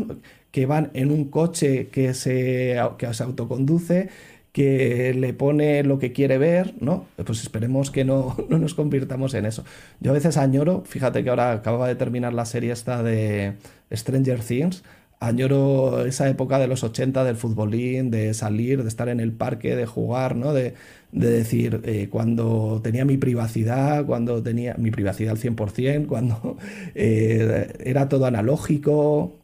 que 0.51 0.67
van 0.67 0.91
en 0.93 1.11
un 1.11 1.31
coche 1.31 1.89
que 1.89 2.15
se, 2.15 2.77
que 2.99 3.15
se 3.15 3.23
autoconduce, 3.23 4.11
que 4.53 5.15
le 5.15 5.33
pone 5.33 5.83
lo 5.83 5.99
que 5.99 6.13
quiere 6.13 6.37
ver, 6.37 6.75
¿no? 6.81 7.07
Pues 7.25 7.41
esperemos 7.43 7.91
que 7.91 8.05
no, 8.05 8.37
no, 8.51 8.59
nos 8.59 8.75
convirtamos 8.75 9.35
en 9.35 9.47
eso. 9.47 9.65
Yo 10.01 10.11
a 10.11 10.15
veces 10.15 10.37
añoro, 10.37 10.83
fíjate 10.85 11.25
que 11.25 11.31
ahora 11.31 11.53
acababa 11.53 11.89
de 11.89 11.95
terminar 11.97 12.35
la 12.35 12.45
serie 12.45 12.73
esta 12.73 13.03
de 13.03 13.55
Stranger 13.93 14.41
Things, 14.41 14.83
añoro 15.23 16.05
esa 16.05 16.29
época 16.29 16.59
de 16.59 16.67
los 16.67 16.83
80 16.83 17.25
del 17.25 17.37
futbolín, 17.37 18.11
de 18.11 18.35
salir, 18.35 18.83
de 18.83 18.89
estar 18.89 19.09
en 19.09 19.21
el 19.21 19.33
parque, 19.33 19.77
de 19.77 19.87
jugar, 19.87 20.37
¿no? 20.37 20.53
De, 20.53 20.75
decir, 21.13 21.83
eh, 21.85 22.09
cuando 22.11 22.81
tenía 22.83 23.05
mi 23.05 23.19
privacidad, 23.19 24.07
cuando 24.07 24.43
tenía 24.43 24.75
mi 24.79 24.91
privacidad 24.91 25.33
al 25.33 25.39
100%, 25.39 26.07
cuando 26.07 26.57
eh, 26.95 27.73
era 27.85 28.09
todo 28.09 28.27
analógico, 28.27 29.39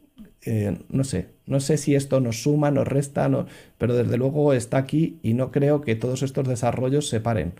eh, 0.45 0.77
no 0.89 1.03
sé, 1.03 1.27
no 1.45 1.59
sé 1.59 1.77
si 1.77 1.95
esto 1.95 2.19
nos 2.19 2.41
suma, 2.43 2.71
nos 2.71 2.87
resta, 2.87 3.29
pero 3.77 3.95
desde 3.95 4.17
luego 4.17 4.53
está 4.53 4.77
aquí 4.77 5.19
y 5.21 5.33
no 5.33 5.51
creo 5.51 5.81
que 5.81 5.95
todos 5.95 6.23
estos 6.23 6.47
desarrollos 6.47 7.07
se 7.07 7.19
paren. 7.19 7.53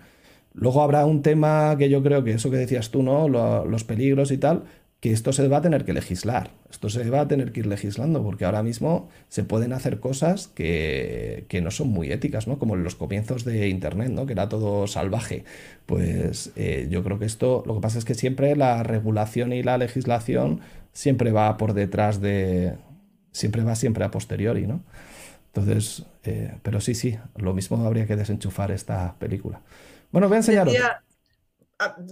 Luego 0.54 0.82
habrá 0.82 1.06
un 1.06 1.22
tema 1.22 1.76
que 1.78 1.90
yo 1.90 2.02
creo 2.04 2.24
que 2.24 2.32
eso 2.32 2.50
que 2.52 2.58
decías 2.58 2.90
tú, 2.90 3.04
¿no? 3.04 3.30
los 3.30 3.84
peligros 3.84 4.32
y 4.32 4.38
tal, 4.38 4.64
que 5.00 5.14
esto 5.14 5.32
se 5.32 5.48
va 5.48 5.58
a 5.58 5.62
tener 5.62 5.86
que 5.86 5.94
legislar, 5.94 6.52
esto 6.70 6.90
se 6.90 7.10
va 7.10 7.22
a 7.22 7.28
tener 7.28 7.54
que 7.54 7.62
ir 7.62 7.68
legislando, 7.68 8.22
porque 8.22 8.44
ahora 8.44 8.64
mismo 8.64 9.10
se 9.30 9.44
pueden 9.44 9.72
hacer 9.72 10.02
cosas 10.02 10.48
que, 10.48 11.48
no 11.64 11.72
son 11.72 11.88
muy 11.88 12.12
éticas, 12.12 12.48
¿no? 12.48 12.60
Como 12.60 12.76
en 12.76 12.84
los 12.84 12.96
comienzos 12.96 13.46
de 13.46 13.70
Internet, 13.70 14.10
¿no? 14.10 14.26
Que 14.26 14.34
era 14.34 14.50
todo 14.50 14.88
salvaje. 14.88 15.46
Pues 15.86 16.52
eh, 16.58 16.88
yo 16.90 17.04
creo 17.04 17.18
que 17.18 17.26
esto, 17.26 17.64
lo 17.66 17.76
que 17.76 17.82
pasa 17.82 17.98
es 17.98 18.06
que 18.06 18.14
siempre 18.14 18.56
la 18.58 18.84
regulación 18.84 19.54
y 19.54 19.64
la 19.64 19.78
legislación 19.78 20.60
siempre 20.92 21.32
va 21.32 21.56
por 21.56 21.74
detrás 21.74 22.20
de, 22.20 22.76
siempre 23.32 23.64
va 23.64 23.76
siempre 23.76 24.04
a 24.04 24.12
posteriori, 24.12 24.68
¿no? 24.68 24.82
Entonces, 25.54 26.04
eh, 26.26 26.56
pero 26.62 26.82
sí, 26.82 26.94
sí, 26.94 27.18
lo 27.38 27.54
mismo 27.54 27.86
habría 27.86 28.06
que 28.06 28.18
desenchufar 28.18 28.72
esta 28.72 29.16
película. 29.18 29.62
Bueno, 30.12 30.28
voy 30.28 30.36
a 30.36 30.40
enseñaros. 30.40 30.74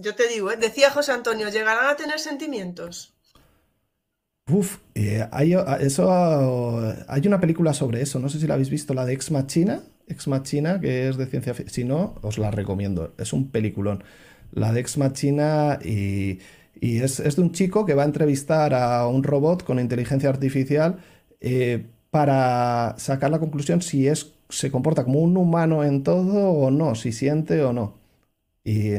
Yo 0.01 0.15
te 0.15 0.27
digo, 0.27 0.51
¿eh? 0.51 0.57
decía 0.57 0.91
José 0.91 1.11
Antonio, 1.11 1.49
¿llegarán 1.49 1.89
a 1.89 1.95
tener 1.95 2.19
sentimientos? 2.19 3.13
Uf, 4.49 4.77
eh, 4.95 5.27
hay, 5.31 5.55
eso, 5.81 6.09
hay 7.07 7.27
una 7.27 7.39
película 7.39 7.73
sobre 7.73 8.01
eso, 8.01 8.17
no 8.19 8.29
sé 8.29 8.39
si 8.39 8.47
la 8.47 8.53
habéis 8.53 8.69
visto, 8.69 8.93
la 8.93 9.05
de 9.05 9.13
Ex 9.13 9.29
Machina, 9.29 9.81
Ex 10.07 10.27
Machina, 10.27 10.79
que 10.79 11.09
es 11.09 11.17
de 11.17 11.25
ciencia 11.25 11.53
ficción, 11.53 11.73
si 11.73 11.83
no, 11.83 12.15
os 12.21 12.37
la 12.37 12.49
recomiendo, 12.49 13.13
es 13.17 13.33
un 13.33 13.51
peliculón. 13.51 14.03
La 14.53 14.71
de 14.71 14.79
Ex 14.79 14.97
Machina 14.97 15.79
y, 15.83 16.39
es, 16.81 17.17
de 17.17 17.41
un 17.41 17.51
chico 17.51 17.85
que 17.85 17.93
va 17.93 18.03
a 18.03 18.05
entrevistar 18.05 18.73
a 18.73 19.05
un 19.07 19.23
robot 19.23 19.63
con 19.63 19.79
inteligencia 19.79 20.29
artificial 20.29 20.99
eh, 21.41 21.85
para 22.09 22.95
sacar 22.97 23.31
la 23.31 23.39
conclusión 23.39 23.81
si 23.81 24.07
es, 24.07 24.33
se 24.49 24.71
comporta 24.71 25.03
como 25.03 25.19
un 25.19 25.35
humano 25.35 25.83
en 25.83 26.03
todo 26.03 26.51
o 26.51 26.71
no, 26.71 26.95
si 26.95 27.11
siente 27.11 27.61
o 27.63 27.73
no. 27.73 27.95
Y 28.63 28.93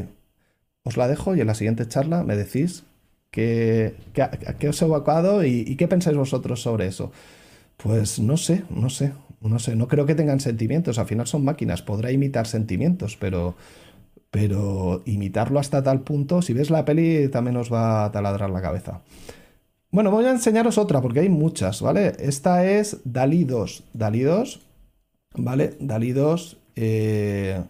os 0.83 0.97
la 0.97 1.07
dejo 1.07 1.35
y 1.35 1.41
en 1.41 1.47
la 1.47 1.55
siguiente 1.55 1.87
charla 1.87 2.23
me 2.23 2.35
decís 2.35 2.83
qué, 3.31 3.95
qué, 4.13 4.69
os 4.69 4.81
he 4.81 4.85
evocado 4.85 5.43
y, 5.45 5.75
qué 5.75 5.87
pensáis 5.87 6.17
vosotros 6.17 6.61
sobre 6.61 6.87
eso. 6.87 7.11
Pues 7.77 8.19
no 8.19 8.37
sé, 8.37 8.63
no 8.69 8.89
sé, 8.89 9.13
no 9.41 9.59
sé, 9.59 9.75
no 9.75 9.87
creo 9.87 10.05
que 10.05 10.15
tengan 10.15 10.39
sentimientos, 10.39 10.99
al 10.99 11.05
final 11.05 11.27
son 11.27 11.45
máquinas, 11.45 11.81
podrá 11.81 12.11
imitar 12.11 12.45
sentimientos, 12.47 13.17
pero, 13.17 13.55
pero 14.31 15.01
imitarlo 15.05 15.59
hasta 15.59 15.83
tal 15.83 16.01
punto, 16.01 16.41
si 16.41 16.53
ves 16.53 16.69
la 16.69 16.85
peli 16.85 17.29
también 17.29 17.57
os 17.57 17.71
va 17.71 18.05
a 18.05 18.11
taladrar 18.11 18.49
la 18.49 18.61
cabeza. 18.61 19.01
Bueno, 19.91 20.11
voy 20.11 20.25
a 20.25 20.31
enseñaros 20.31 20.77
otra 20.77 21.01
porque 21.01 21.21
hay 21.21 21.29
muchas, 21.29 21.81
¿vale? 21.81 22.13
Esta 22.19 22.65
es 22.65 23.01
DALI 23.05 23.45
2, 23.45 23.83
DALI 23.93 24.21
2, 24.21 24.61
¿vale? 25.35 25.77
DALI 25.79 26.11
2, 26.11 26.57
eh, 26.75 27.63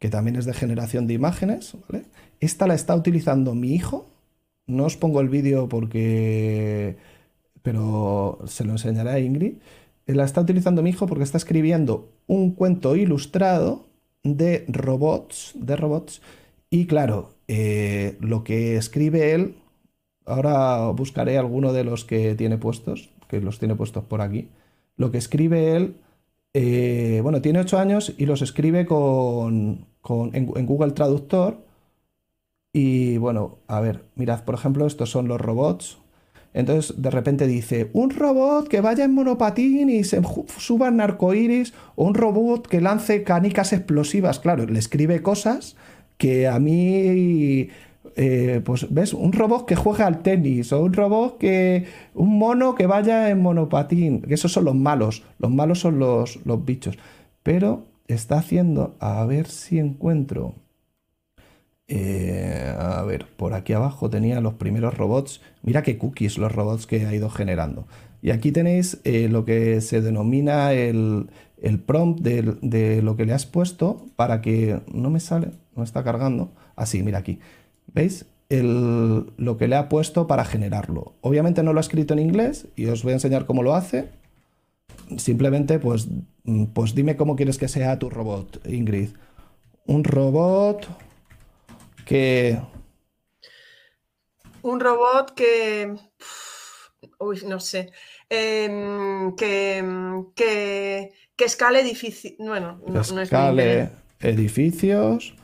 que 0.00 0.10
también 0.10 0.34
es 0.36 0.46
de 0.46 0.54
generación 0.54 1.06
de 1.06 1.14
imágenes, 1.14 1.76
¿vale? 1.88 2.06
Esta 2.40 2.66
la 2.66 2.74
está 2.74 2.96
utilizando 2.96 3.54
mi 3.54 3.74
hijo. 3.74 4.06
No 4.66 4.86
os 4.86 4.96
pongo 4.96 5.20
el 5.20 5.28
vídeo 5.28 5.68
porque 5.68 6.96
pero 7.62 8.38
se 8.46 8.64
lo 8.64 8.72
enseñaré 8.72 9.10
a 9.10 9.20
Ingrid. 9.20 9.54
La 10.06 10.24
está 10.24 10.40
utilizando 10.40 10.82
mi 10.82 10.90
hijo 10.90 11.06
porque 11.06 11.24
está 11.24 11.38
escribiendo 11.38 12.08
un 12.26 12.52
cuento 12.52 12.96
ilustrado 12.96 13.86
de 14.24 14.64
robots, 14.68 15.52
de 15.54 15.76
robots, 15.76 16.20
y 16.70 16.86
claro, 16.86 17.34
eh, 17.48 18.16
lo 18.20 18.44
que 18.44 18.76
escribe 18.76 19.32
él, 19.34 19.56
ahora 20.24 20.88
buscaré 20.90 21.38
alguno 21.38 21.72
de 21.72 21.84
los 21.84 22.04
que 22.04 22.34
tiene 22.34 22.58
puestos, 22.58 23.10
que 23.28 23.40
los 23.40 23.58
tiene 23.58 23.76
puestos 23.76 24.04
por 24.04 24.20
aquí. 24.20 24.48
Lo 24.96 25.10
que 25.10 25.18
escribe 25.18 25.76
él, 25.76 25.96
eh, 26.54 27.20
bueno, 27.22 27.40
tiene 27.42 27.60
8 27.60 27.78
años 27.78 28.14
y 28.18 28.26
los 28.26 28.42
escribe 28.42 28.86
con, 28.86 29.86
en, 30.08 30.66
Google 30.66 30.92
Traductor. 30.92 31.58
Y 32.72 33.16
bueno, 33.18 33.58
a 33.66 33.80
ver, 33.80 34.04
mirad, 34.14 34.44
por 34.44 34.54
ejemplo, 34.54 34.86
estos 34.86 35.10
son 35.10 35.28
los 35.28 35.40
robots. 35.40 35.98
Entonces 36.52 37.00
de 37.00 37.10
repente 37.10 37.46
dice, 37.46 37.90
un 37.92 38.10
robot 38.10 38.66
que 38.66 38.80
vaya 38.80 39.04
en 39.04 39.14
monopatín 39.14 39.88
y 39.88 40.02
se 40.02 40.20
suba 40.58 40.88
en 40.88 41.00
arcoiris, 41.00 41.74
o 41.94 42.04
un 42.04 42.14
robot 42.14 42.66
que 42.66 42.80
lance 42.80 43.22
canicas 43.22 43.72
explosivas. 43.72 44.40
Claro, 44.40 44.66
le 44.66 44.78
escribe 44.78 45.22
cosas 45.22 45.76
que 46.18 46.48
a 46.48 46.58
mí 46.58 47.68
eh, 48.16 48.60
pues 48.64 48.92
ves, 48.92 49.14
un 49.14 49.32
robot 49.32 49.66
que 49.66 49.76
juega 49.76 50.06
al 50.06 50.22
tenis 50.22 50.72
o 50.72 50.82
un 50.82 50.92
robot 50.92 51.38
que, 51.38 51.86
un 52.14 52.38
mono 52.38 52.74
que 52.74 52.86
vaya 52.86 53.30
en 53.30 53.40
monopatín, 53.40 54.22
que 54.22 54.34
esos 54.34 54.52
son 54.52 54.64
los 54.64 54.74
malos, 54.74 55.22
los 55.38 55.50
malos 55.50 55.80
son 55.80 55.98
los, 55.98 56.44
los 56.44 56.64
bichos, 56.64 56.98
pero 57.42 57.86
está 58.14 58.38
haciendo, 58.38 58.96
a 59.00 59.24
ver 59.24 59.46
si 59.46 59.78
encuentro, 59.78 60.54
eh, 61.88 62.74
a 62.78 63.02
ver, 63.02 63.26
por 63.36 63.54
aquí 63.54 63.72
abajo 63.72 64.08
tenía 64.10 64.40
los 64.40 64.54
primeros 64.54 64.96
robots, 64.96 65.40
mira 65.62 65.82
qué 65.82 65.98
cookies 65.98 66.38
los 66.38 66.52
robots 66.52 66.86
que 66.86 67.06
ha 67.06 67.14
ido 67.14 67.30
generando. 67.30 67.86
Y 68.22 68.30
aquí 68.30 68.52
tenéis 68.52 69.00
eh, 69.04 69.28
lo 69.28 69.44
que 69.44 69.80
se 69.80 70.00
denomina 70.02 70.72
el, 70.72 71.30
el 71.60 71.80
prompt 71.80 72.20
de, 72.20 72.56
de, 72.62 73.02
lo 73.02 73.16
que 73.16 73.24
le 73.24 73.32
has 73.32 73.46
puesto 73.46 74.06
para 74.16 74.40
que 74.40 74.80
no 74.92 75.10
me 75.10 75.20
sale, 75.20 75.48
no 75.74 75.82
está 75.82 76.04
cargando. 76.04 76.52
Así, 76.76 77.02
mira 77.02 77.18
aquí. 77.18 77.38
¿Veis? 77.92 78.26
lo 78.50 79.56
que 79.58 79.68
le 79.68 79.76
ha 79.76 79.88
puesto 79.88 80.26
para 80.26 80.44
generarlo. 80.44 81.14
Obviamente 81.20 81.62
no 81.62 81.72
lo 81.72 81.78
ha 81.78 81.82
escrito 81.82 82.14
en 82.14 82.18
inglés 82.18 82.66
y 82.74 82.86
os 82.86 83.04
voy 83.04 83.12
a 83.12 83.14
enseñar 83.14 83.46
cómo 83.46 83.62
lo 83.62 83.74
hace. 83.74 84.08
Simplemente, 85.18 85.78
pues, 85.78 86.08
mm, 86.44 86.66
pues 86.66 86.94
dime 86.94 87.16
cómo 87.16 87.36
quieres 87.36 87.58
que 87.58 87.68
sea 87.68 87.98
tu 87.98 88.10
robot, 88.10 88.66
Ingrid. 88.66 89.10
Un 89.86 90.04
robot 90.04 90.86
que... 92.04 92.60
Un 94.62 94.80
robot 94.80 95.34
que... 95.34 95.94
Uy, 97.18 97.42
no 97.46 97.60
sé. 97.60 97.92
Em, 98.28 99.34
que, 99.36 99.84
que, 100.36 101.12
que, 101.36 101.44
escale 101.44 101.80
edificios. 101.80 102.34
Bueno, 102.38 102.80
no, 102.86 103.00
escale 103.00 103.90
edificios. 104.20 105.34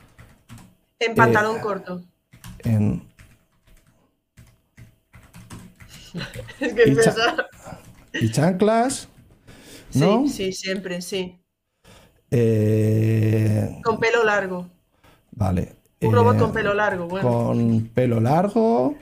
En 0.98 1.14
pantalón 1.14 1.56
eh, 1.56 1.60
corto 1.60 2.02
en... 2.66 3.02
y, 8.20 8.30
chanclas. 8.30 9.08
¿No? 9.96 10.26
Sí, 10.26 10.32
sí, 10.32 10.52
siempre, 10.52 11.00
sí. 11.02 11.38
Eh, 12.30 13.80
con 13.82 13.98
pelo 13.98 14.24
largo. 14.24 14.66
Vale. 15.32 15.76
Un 16.00 16.14
robot 16.14 16.38
con 16.38 16.50
eh, 16.50 16.52
pelo 16.52 16.74
largo, 16.74 17.08
bueno. 17.08 17.28
Con 17.28 17.90
pelo 17.94 18.20
largo, 18.20 18.96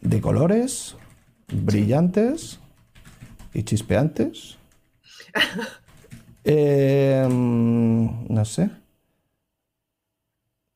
de 0.00 0.20
colores, 0.20 0.96
brillantes 1.48 2.60
y 3.54 3.62
chispeantes. 3.62 4.58
Em, 6.42 8.26
no 8.28 8.44
sé. 8.46 8.70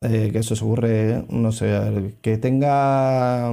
Eh, 0.03 0.29
que 0.31 0.39
eso 0.41 0.55
se 0.55 0.63
ocurre, 0.63 1.25
no 1.31 1.51
sé, 1.53 2.15
que 2.21 2.37
tenga 2.37 3.51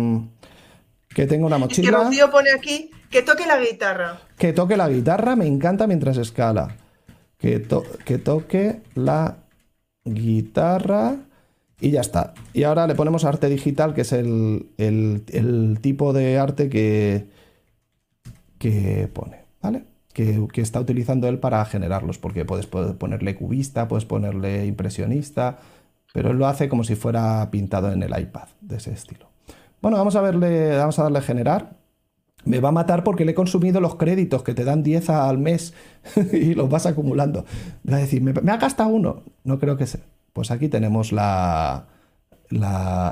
que 1.13 1.27
tenga 1.27 1.45
una 1.45 1.57
mochila. 1.57 1.89
que 1.89 1.95
Rocío 1.95 2.31
pone 2.31 2.51
aquí 2.51 2.89
que 3.11 3.21
toque 3.21 3.45
la 3.45 3.59
guitarra. 3.59 4.21
Que 4.37 4.53
toque 4.53 4.77
la 4.77 4.87
guitarra, 4.89 5.35
me 5.35 5.45
encanta 5.45 5.85
mientras 5.85 6.17
escala. 6.17 6.77
Que, 7.37 7.67
que 8.05 8.17
toque 8.17 8.81
la 8.95 9.37
guitarra 10.05 11.17
y 11.81 11.91
ya 11.91 12.01
está. 12.01 12.33
Y 12.53 12.63
ahora 12.63 12.87
le 12.87 12.95
ponemos 12.95 13.25
arte 13.25 13.49
digital, 13.49 13.93
que 13.93 14.01
es 14.01 14.13
el, 14.13 15.79
tipo 15.81 16.13
de 16.13 16.37
arte 16.37 16.69
que, 16.69 17.27
que 18.59 19.09
pone, 19.11 19.43
¿vale? 19.61 19.83
Que, 20.13 20.47
que, 20.53 20.61
está 20.61 20.79
utilizando 20.79 21.27
él 21.27 21.39
para 21.39 21.65
generarlos, 21.65 22.17
porque 22.17 22.45
puedes 22.45 22.67
ponerle 22.67 23.35
cubista, 23.35 23.87
puedes 23.87 24.05
ponerle 24.05 24.65
impresionista, 24.67 25.59
pero 26.13 26.31
él 26.31 26.37
lo 26.37 26.47
hace 26.47 26.69
como 26.69 26.83
si 26.83 26.95
fuera 26.95 27.49
pintado 27.49 27.91
en 27.91 28.03
el 28.03 28.17
iPad, 28.17 28.47
de 28.61 28.77
ese 28.77 28.91
estilo. 28.91 29.30
Bueno, 29.81 29.97
vamos 29.97 30.15
a 30.15 30.21
verle, 30.21 30.77
vamos 30.77 30.99
a 30.99 31.03
darle 31.03 31.19
a 31.19 31.23
generar. 31.23 31.77
Me 32.43 32.59
va 32.59 32.69
a 32.69 32.71
matar 32.71 33.03
porque 33.03 33.25
le 33.25 33.31
he 33.31 33.35
consumido 33.35 33.81
los 33.81 33.95
créditos 33.95 34.43
que 34.43 34.53
te 34.53 34.63
dan 34.63 34.83
10 34.83 35.09
al 35.09 35.37
mes 35.37 35.73
y 36.33 36.53
los 36.53 36.69
vas 36.69 36.85
acumulando. 36.85 37.45
Va 37.89 37.97
a 37.97 37.99
decir, 37.99 38.21
me, 38.21 38.31
ha 38.51 38.57
gastado 38.57 38.89
uno. 38.89 39.23
No 39.43 39.59
creo 39.59 39.77
que 39.77 39.87
sea. 39.87 40.01
Pues 40.33 40.49
aquí 40.49 40.69
tenemos 40.69 41.11
la, 41.11 41.87
la 42.49 43.11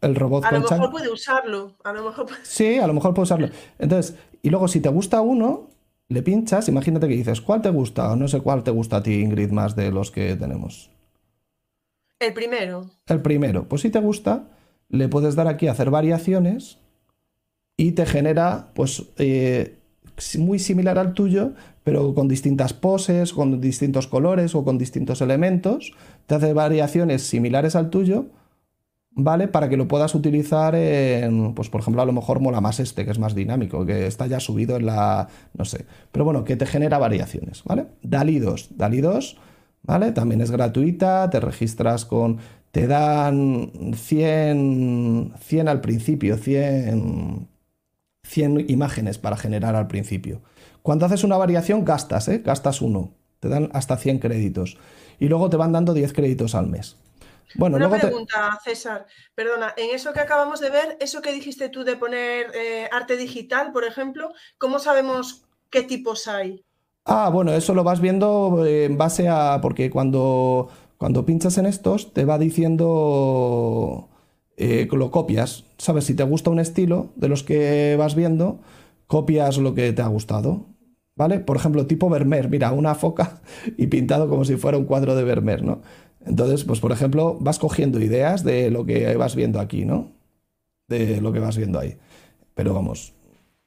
el, 0.00 0.14
robot. 0.14 0.44
A 0.44 0.52
lo 0.52 0.60
mejor 0.60 0.90
puede 0.90 1.10
usarlo. 1.10 1.72
A 1.82 1.92
lo 1.92 2.04
mejor 2.04 2.26
Sí, 2.42 2.78
a 2.78 2.86
lo 2.86 2.94
mejor 2.94 3.12
puede 3.12 3.24
usarlo. 3.24 3.48
Entonces, 3.78 4.16
y 4.42 4.50
luego 4.50 4.68
si 4.68 4.80
te 4.80 4.88
gusta 4.88 5.20
uno, 5.20 5.68
le 6.08 6.22
pinchas, 6.22 6.68
imagínate 6.68 7.08
que 7.08 7.14
dices, 7.14 7.40
¿cuál 7.40 7.62
te 7.62 7.70
gusta? 7.70 8.12
O 8.12 8.16
no 8.16 8.28
sé 8.28 8.40
cuál 8.40 8.62
te 8.62 8.70
gusta 8.70 8.98
a 8.98 9.02
ti, 9.02 9.20
Ingrid, 9.20 9.50
más 9.50 9.74
de 9.74 9.90
los 9.90 10.10
que 10.10 10.36
tenemos. 10.36 10.90
El 12.20 12.32
primero. 12.32 12.90
El 13.06 13.20
primero. 13.20 13.64
Pues 13.68 13.82
si 13.82 13.90
te 13.90 14.00
gusta, 14.00 14.44
le 14.88 15.08
puedes 15.08 15.34
dar 15.34 15.48
aquí 15.48 15.66
a 15.66 15.72
hacer 15.72 15.90
variaciones 15.90 16.78
y 17.76 17.92
te 17.92 18.06
genera, 18.06 18.70
pues, 18.74 19.04
eh, 19.18 19.78
muy 20.38 20.58
similar 20.58 20.98
al 20.98 21.12
tuyo, 21.14 21.52
pero 21.82 22.14
con 22.14 22.28
distintas 22.28 22.72
poses, 22.72 23.32
con 23.32 23.60
distintos 23.60 24.06
colores 24.06 24.54
o 24.54 24.64
con 24.64 24.78
distintos 24.78 25.20
elementos. 25.20 25.92
Te 26.26 26.36
hace 26.36 26.52
variaciones 26.52 27.22
similares 27.22 27.74
al 27.74 27.90
tuyo, 27.90 28.26
¿vale? 29.10 29.48
Para 29.48 29.68
que 29.68 29.76
lo 29.76 29.88
puedas 29.88 30.14
utilizar 30.14 30.76
en, 30.76 31.54
pues 31.54 31.68
por 31.68 31.80
ejemplo, 31.80 32.00
a 32.02 32.06
lo 32.06 32.12
mejor 32.12 32.40
mola 32.40 32.60
más 32.60 32.78
este, 32.78 33.04
que 33.04 33.10
es 33.10 33.18
más 33.18 33.34
dinámico, 33.34 33.84
que 33.84 34.06
está 34.06 34.26
ya 34.28 34.38
subido 34.38 34.76
en 34.76 34.86
la, 34.86 35.28
no 35.58 35.64
sé. 35.64 35.84
Pero 36.12 36.24
bueno, 36.24 36.44
que 36.44 36.56
te 36.56 36.66
genera 36.66 36.98
variaciones, 36.98 37.64
¿vale? 37.64 37.86
DALI 38.02 38.38
2. 38.38 38.68
DALI 38.76 39.00
2 39.00 39.36
¿vale? 39.84 40.12
También 40.12 40.40
es 40.40 40.50
gratuita, 40.50 41.30
te 41.30 41.40
registras 41.40 42.04
con... 42.04 42.38
Te 42.74 42.88
dan 42.88 43.70
100, 43.94 45.34
100 45.40 45.68
al 45.68 45.80
principio, 45.80 46.36
100, 46.36 47.48
100 48.24 48.68
imágenes 48.68 49.16
para 49.16 49.36
generar 49.36 49.76
al 49.76 49.86
principio. 49.86 50.42
Cuando 50.82 51.06
haces 51.06 51.22
una 51.22 51.36
variación 51.36 51.84
gastas, 51.84 52.26
¿eh? 52.26 52.42
Gastas 52.44 52.82
uno. 52.82 53.14
Te 53.38 53.48
dan 53.48 53.70
hasta 53.74 53.96
100 53.96 54.18
créditos. 54.18 54.76
Y 55.20 55.28
luego 55.28 55.48
te 55.50 55.56
van 55.56 55.70
dando 55.70 55.94
10 55.94 56.12
créditos 56.14 56.56
al 56.56 56.66
mes. 56.66 56.96
Bueno, 57.54 57.76
Una 57.76 57.88
pregunta, 57.88 58.58
César. 58.64 59.06
Perdona, 59.36 59.72
en 59.76 59.94
eso 59.94 60.12
que 60.12 60.18
acabamos 60.18 60.58
de 60.58 60.70
ver, 60.70 60.96
eso 60.98 61.22
que 61.22 61.32
dijiste 61.32 61.68
tú 61.68 61.84
de 61.84 61.94
poner 61.94 62.50
eh, 62.56 62.88
arte 62.90 63.16
digital, 63.16 63.70
por 63.70 63.84
ejemplo, 63.84 64.32
¿cómo 64.58 64.80
sabemos 64.80 65.44
qué 65.70 65.84
tipos 65.84 66.26
hay? 66.26 66.64
Ah, 67.04 67.28
bueno, 67.30 67.52
eso 67.52 67.74
lo 67.74 67.84
vas 67.84 68.00
viendo 68.00 68.64
eh, 68.66 68.86
en 68.86 68.96
base 68.96 69.28
a. 69.28 69.60
Porque 69.60 69.90
cuando, 69.90 70.70
cuando 70.98 71.26
pinchas 71.26 71.58
en 71.58 71.66
estos, 71.66 72.12
te 72.12 72.24
va 72.24 72.38
diciendo. 72.38 74.08
Eh, 74.56 74.88
lo 74.92 75.10
copias. 75.10 75.64
¿Sabes? 75.78 76.04
Si 76.04 76.14
te 76.14 76.22
gusta 76.22 76.50
un 76.50 76.60
estilo 76.60 77.10
de 77.16 77.28
los 77.28 77.42
que 77.42 77.96
vas 77.98 78.14
viendo, 78.14 78.60
copias 79.06 79.58
lo 79.58 79.74
que 79.74 79.92
te 79.92 80.02
ha 80.02 80.06
gustado. 80.06 80.66
¿Vale? 81.16 81.40
Por 81.40 81.56
ejemplo, 81.56 81.86
tipo 81.86 82.08
Vermeer. 82.08 82.48
Mira, 82.48 82.72
una 82.72 82.94
foca 82.94 83.40
y 83.76 83.86
pintado 83.88 84.28
como 84.28 84.44
si 84.44 84.56
fuera 84.56 84.78
un 84.78 84.84
cuadro 84.84 85.16
de 85.16 85.24
Vermeer, 85.24 85.62
¿no? 85.64 85.82
Entonces, 86.26 86.64
pues 86.64 86.80
por 86.80 86.92
ejemplo, 86.92 87.36
vas 87.40 87.58
cogiendo 87.58 88.00
ideas 88.00 88.44
de 88.44 88.70
lo 88.70 88.86
que 88.86 89.14
vas 89.16 89.36
viendo 89.36 89.60
aquí, 89.60 89.84
¿no? 89.84 90.12
De 90.88 91.20
lo 91.20 91.32
que 91.32 91.40
vas 91.40 91.56
viendo 91.56 91.78
ahí. 91.78 91.96
Pero 92.54 92.74
vamos, 92.74 93.14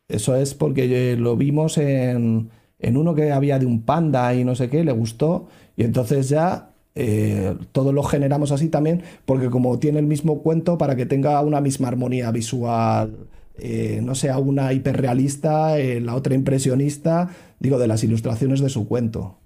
eso 0.07 0.36
es 0.36 0.55
porque 0.55 1.15
lo 1.17 1.38
vimos 1.38 1.78
en 1.78 2.49
en 2.80 2.97
uno 2.97 3.15
que 3.15 3.32
había 3.32 3.59
de 3.59 3.65
un 3.65 3.82
panda 3.84 4.34
y 4.36 4.43
no 4.43 4.55
sé 4.55 4.69
qué, 4.69 4.84
le 4.84 4.91
gustó, 4.91 5.47
y 5.75 5.84
entonces 5.84 6.30
ya 6.30 6.66
eh, 6.99 7.55
todos 7.73 7.93
lo 7.93 8.01
generamos 8.01 8.51
así 8.51 8.69
también, 8.69 9.03
porque 9.25 9.51
como 9.51 9.77
tiene 9.77 9.99
el 9.99 10.07
mismo 10.07 10.41
cuento, 10.41 10.79
para 10.79 10.95
que 10.95 11.05
tenga 11.05 11.39
una 11.41 11.61
misma 11.61 11.89
armonía 11.89 12.31
visual, 12.31 13.27
eh, 13.59 14.01
no 14.03 14.15
sea 14.15 14.39
una 14.39 14.73
hiperrealista, 14.73 15.77
eh, 15.77 16.01
la 16.01 16.15
otra 16.15 16.33
impresionista, 16.33 17.29
digo, 17.59 17.77
de 17.77 17.85
las 17.85 18.03
ilustraciones 18.03 18.61
de 18.61 18.69
su 18.69 18.87
cuento. 18.87 19.37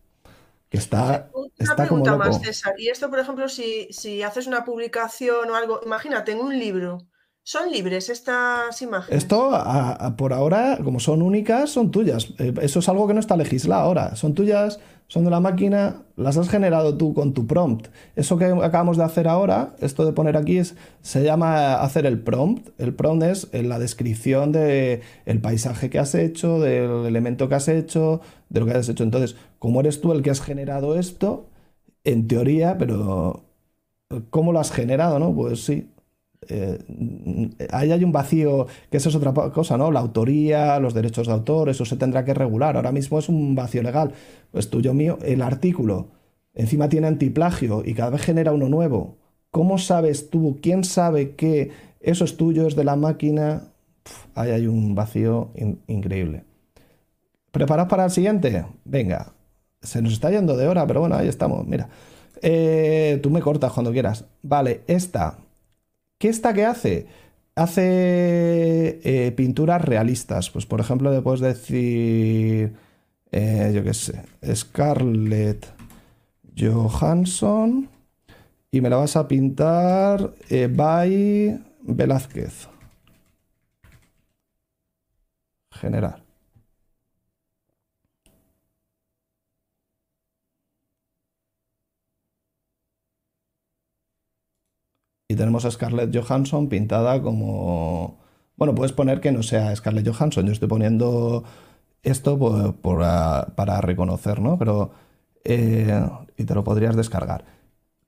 Que 0.70 0.78
está, 0.78 1.30
una 1.34 1.76
pregunta 1.76 2.16
más, 2.16 2.42
César. 2.42 2.74
Y 2.78 2.88
esto, 2.88 3.10
por 3.10 3.20
ejemplo, 3.20 3.50
si, 3.50 3.90
si 3.92 4.24
haces 4.24 4.48
una 4.48 4.64
publicación 4.64 5.50
o 5.50 5.56
algo, 5.56 5.82
imagínate, 5.86 6.32
en 6.32 6.40
un 6.40 6.58
libro, 6.58 7.00
¿Son 7.44 7.72
libres 7.72 8.10
estas 8.10 8.82
imágenes? 8.84 9.24
Esto, 9.24 9.52
por 10.16 10.32
ahora, 10.32 10.78
como 10.84 11.00
son 11.00 11.24
únicas, 11.24 11.72
son 11.72 11.90
tuyas. 11.90 12.30
Eh, 12.38 12.54
eso 12.62 12.80
es 12.80 12.90
algo 12.90 13.08
que 13.08 13.16
no 13.16 13.20
está 13.20 13.36
legislado 13.36 13.82
ahora. 13.82 14.16
Son 14.16 14.36
tuyas, 14.36 14.80
son 15.08 15.26
de 15.26 15.32
la 15.32 15.40
máquina, 15.40 16.04
las 16.16 16.38
has 16.38 16.50
generado 16.50 16.96
tú 16.98 17.16
con 17.16 17.34
tu 17.34 17.48
prompt. 17.48 17.88
Eso 18.16 18.38
que 18.38 18.46
acabamos 18.46 18.98
de 18.98 19.04
hacer 19.06 19.28
ahora, 19.28 19.76
esto 19.82 20.06
de 20.06 20.14
poner 20.14 20.38
aquí, 20.38 20.62
se 21.02 21.24
llama 21.24 21.82
hacer 21.82 22.06
el 22.06 22.22
prompt. 22.22 22.70
El 22.80 22.94
prompt 22.94 23.24
es 23.24 23.48
eh, 23.54 23.64
la 23.64 23.80
descripción 23.80 24.52
del 24.52 25.02
el 25.26 25.42
paisaje 25.42 25.90
que 25.90 25.98
has 25.98 26.14
hecho, 26.14 26.60
del 26.60 27.08
elemento 27.08 27.50
que 27.50 27.56
has 27.56 27.68
hecho, 27.68 28.22
de 28.50 28.60
lo 28.60 28.68
que 28.68 28.74
has 28.74 28.88
hecho. 28.88 29.04
Entonces, 29.04 29.36
como 29.58 29.80
eres 29.80 30.00
tú 30.00 30.12
el 30.12 30.22
que 30.22 30.30
has 30.30 30.42
generado 30.42 30.98
esto, 30.98 31.48
en 32.04 32.28
teoría, 32.28 32.78
pero 32.78 33.46
¿cómo 34.30 34.54
lo 34.54 34.60
has 34.60 34.72
generado, 34.72 35.20
no? 35.20 35.34
Pues 35.34 35.66
sí, 35.66 35.90
eh, 36.48 36.80
ahí 37.72 37.92
hay 37.92 38.04
un 38.04 38.12
vacío, 38.12 38.68
que 38.90 38.98
eso 38.98 39.10
es 39.10 39.16
otra 39.16 39.34
cosa, 39.52 39.78
¿no? 39.78 39.92
La 39.92 40.00
autoría, 40.00 40.80
los 40.80 40.94
derechos 40.94 41.28
de 41.28 41.34
autor, 41.34 41.70
eso 41.70 41.86
se 41.86 41.98
tendrá 41.98 42.26
que 42.26 42.34
regular. 42.34 42.76
Ahora 42.76 42.92
mismo 42.92 43.20
es 43.20 43.30
un 43.30 43.56
vacío 43.56 43.84
legal. 43.84 44.14
Pues 44.52 44.70
tuyo 44.70 44.94
mío, 44.94 45.18
el 45.24 45.42
artículo 45.42 46.10
encima 46.54 46.90
tiene 46.90 47.08
antiplagio 47.08 47.84
y 47.86 47.94
cada 47.94 48.12
vez 48.12 48.22
genera 48.22 48.52
uno 48.54 48.70
nuevo. 48.70 49.18
¿Cómo 49.52 49.78
sabes 49.78 50.30
tú? 50.30 50.60
¿Quién 50.62 50.84
sabe 50.84 51.36
que 51.36 51.72
eso 52.00 52.26
es 52.26 52.38
tuyo, 52.38 52.68
es 52.68 52.76
de 52.76 52.84
la 52.84 52.96
máquina? 52.96 53.72
ahí 54.36 54.52
hay 54.52 54.68
un 54.68 54.96
vacío 54.96 55.52
increíble. 55.88 56.44
¿Preparados 57.52 57.90
para 57.90 58.06
el 58.06 58.12
siguiente? 58.12 58.66
Venga, 58.86 59.34
se 59.82 60.02
nos 60.02 60.14
está 60.14 60.32
yendo 60.32 60.56
de 60.58 60.68
hora, 60.68 60.88
pero 60.88 61.02
bueno, 61.02 61.16
ahí 61.16 61.28
estamos. 61.28 61.68
Mira, 61.68 61.90
eh, 62.42 63.20
tú 63.22 63.30
me 63.30 63.42
cortas 63.42 63.74
cuando 63.74 63.92
quieras. 63.92 64.26
Vale, 64.42 64.82
esta 64.88 65.38
¿Qué 66.22 66.30
está 66.30 66.54
que 66.54 66.66
hace? 66.66 67.08
Hace 67.56 69.02
eh, 69.04 69.32
pinturas 69.32 69.82
realistas. 69.82 70.52
Pues 70.52 70.68
por 70.68 70.80
ejemplo, 70.80 71.12
le 71.12 71.20
puedes 71.24 71.40
decir, 71.40 72.76
eh, 73.32 73.72
yo 73.74 73.84
qué 73.84 73.96
sé, 73.96 74.22
Scarlett 74.54 75.66
Johansson 76.56 77.90
y 78.70 78.82
me 78.82 78.92
la 78.92 78.98
vas 78.98 79.16
a 79.16 79.28
pintar 79.28 80.36
eh, 80.52 80.70
by 80.72 81.60
Velázquez. 81.82 82.68
General. 85.72 86.24
Y 95.32 95.36
tenemos 95.36 95.64
a 95.64 95.72
Scarlett 95.72 96.14
Johansson 96.14 96.68
pintada 96.68 97.22
como... 97.22 98.20
Bueno, 98.58 98.76
puedes 98.76 98.92
poner 98.92 99.22
que 99.22 99.32
no 99.32 99.44
sea 99.44 99.74
Scarlett 99.74 100.06
Johansson. 100.06 100.46
Yo 100.46 100.52
estoy 100.52 100.68
poniendo 100.68 101.46
esto 102.04 102.76
para 103.56 103.82
reconocer, 103.82 104.42
¿no? 104.42 104.58
Pero... 104.58 104.92
Eh, 105.46 106.06
y 106.36 106.44
te 106.44 106.54
lo 106.54 106.66
podrías 106.66 106.98
descargar. 106.98 107.46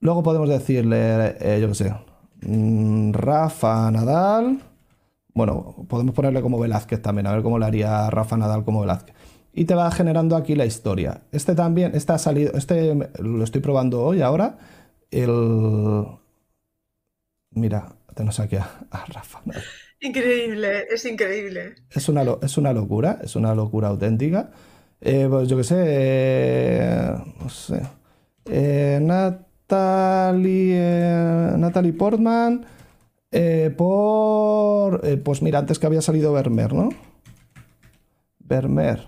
Luego 0.01 0.21
podemos 0.21 0.49
decirle, 0.49 1.37
eh, 1.39 1.59
yo 1.61 1.69
qué 1.69 1.75
sé, 1.75 1.95
mm, 2.41 3.13
Rafa 3.13 3.89
Nadal. 3.89 4.59
Bueno, 5.33 5.77
podemos 5.87 6.13
ponerle 6.13 6.41
como 6.41 6.59
Velázquez 6.59 7.01
también, 7.01 7.27
a 7.27 7.31
ver 7.31 7.41
cómo 7.41 7.57
le 7.57 7.65
haría 7.65 8.09
Rafa 8.09 8.35
Nadal 8.35 8.65
como 8.65 8.81
Velázquez. 8.81 9.15
Y 9.53 9.63
te 9.63 9.75
va 9.75 9.89
generando 9.91 10.35
aquí 10.35 10.55
la 10.55 10.65
historia. 10.65 11.21
Este 11.31 11.55
también, 11.55 11.93
este 11.95 12.11
ha 12.11 12.17
salido, 12.17 12.51
este 12.53 13.11
lo 13.19 13.45
estoy 13.45 13.61
probando 13.61 14.03
hoy 14.03 14.21
ahora. 14.21 14.57
El, 15.09 16.05
Mira, 17.55 17.95
tenemos 18.15 18.39
aquí 18.39 18.55
a, 18.55 19.05
Rafa. 19.07 19.41
Increíble, 19.99 20.85
es 20.91 21.05
increíble. 21.05 21.75
Es 21.89 22.09
una, 22.09 22.23
es 22.41 22.57
una 22.57 22.73
locura, 22.73 23.19
es 23.23 23.35
una 23.35 23.53
locura 23.55 23.89
auténtica. 23.89 24.51
Eh, 24.99 25.27
pues 25.29 25.49
yo 25.49 25.57
qué 25.57 25.63
sé, 25.63 25.83
eh, 25.85 27.13
no 27.41 27.49
sé. 27.49 27.81
Eh, 28.45 28.99
Natalie, 29.01 30.79
Natalie 31.57 31.93
Portman, 31.93 32.65
por. 33.77 35.01
pues 35.23 35.41
mira, 35.41 35.59
antes 35.59 35.79
que 35.79 35.87
había 35.87 36.01
salido 36.01 36.33
Vermeer, 36.33 36.73
¿no? 36.73 36.89
Vermeer. 38.39 39.07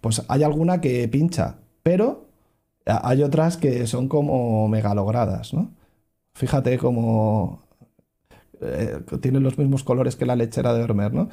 Pues 0.00 0.22
hay 0.28 0.42
alguna 0.44 0.80
que 0.80 1.08
pincha, 1.08 1.58
pero 1.82 2.25
hay 2.86 3.22
otras 3.22 3.56
que 3.56 3.86
son 3.86 4.08
como 4.08 4.68
megalogradas, 4.68 5.52
¿no? 5.52 5.74
Fíjate 6.34 6.78
cómo 6.78 7.66
eh, 8.60 9.00
tienen 9.20 9.42
los 9.42 9.58
mismos 9.58 9.84
colores 9.84 10.16
que 10.16 10.26
la 10.26 10.36
lechera 10.36 10.72
de 10.72 10.80
Vermeer, 10.80 11.12
¿no? 11.12 11.28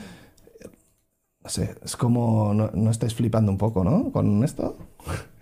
No 1.44 1.50
sé, 1.50 1.76
es 1.84 1.98
como, 1.98 2.54
no, 2.54 2.90
estáis 2.90 3.14
flipando 3.16 3.52
un 3.52 3.58
poco, 3.58 3.84
¿no? 3.84 4.12
Con 4.12 4.44
esto. 4.44 4.78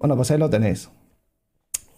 Bueno, 0.00 0.14
pues 0.14 0.30
ahí 0.30 0.38
lo 0.38 0.48
tenéis. 0.48 0.90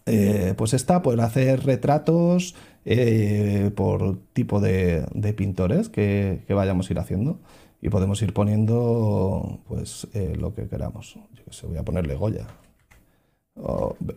Eh, 0.07 0.55
pues 0.57 0.72
esta 0.72 1.03
puede 1.03 1.20
hacer 1.22 1.66
retratos 1.66 2.55
eh, 2.86 3.70
por 3.76 4.18
tipo 4.32 4.59
de, 4.59 5.05
pintores 5.36 5.91
que, 5.91 6.43
vayamos 6.49 6.88
a 6.88 6.93
ir 6.95 6.99
haciendo 6.99 7.41
y 7.82 7.91
podemos 7.91 8.22
ir 8.22 8.32
poniendo 8.32 9.61
pues 9.68 10.09
lo 10.38 10.55
que 10.55 10.66
queramos. 10.66 11.16
Yo 11.34 11.45
que 11.45 11.53
sé, 11.53 11.66
voy 11.66 11.76
a 11.76 11.84
ponerle 11.84 12.14
Goya. 12.14 12.47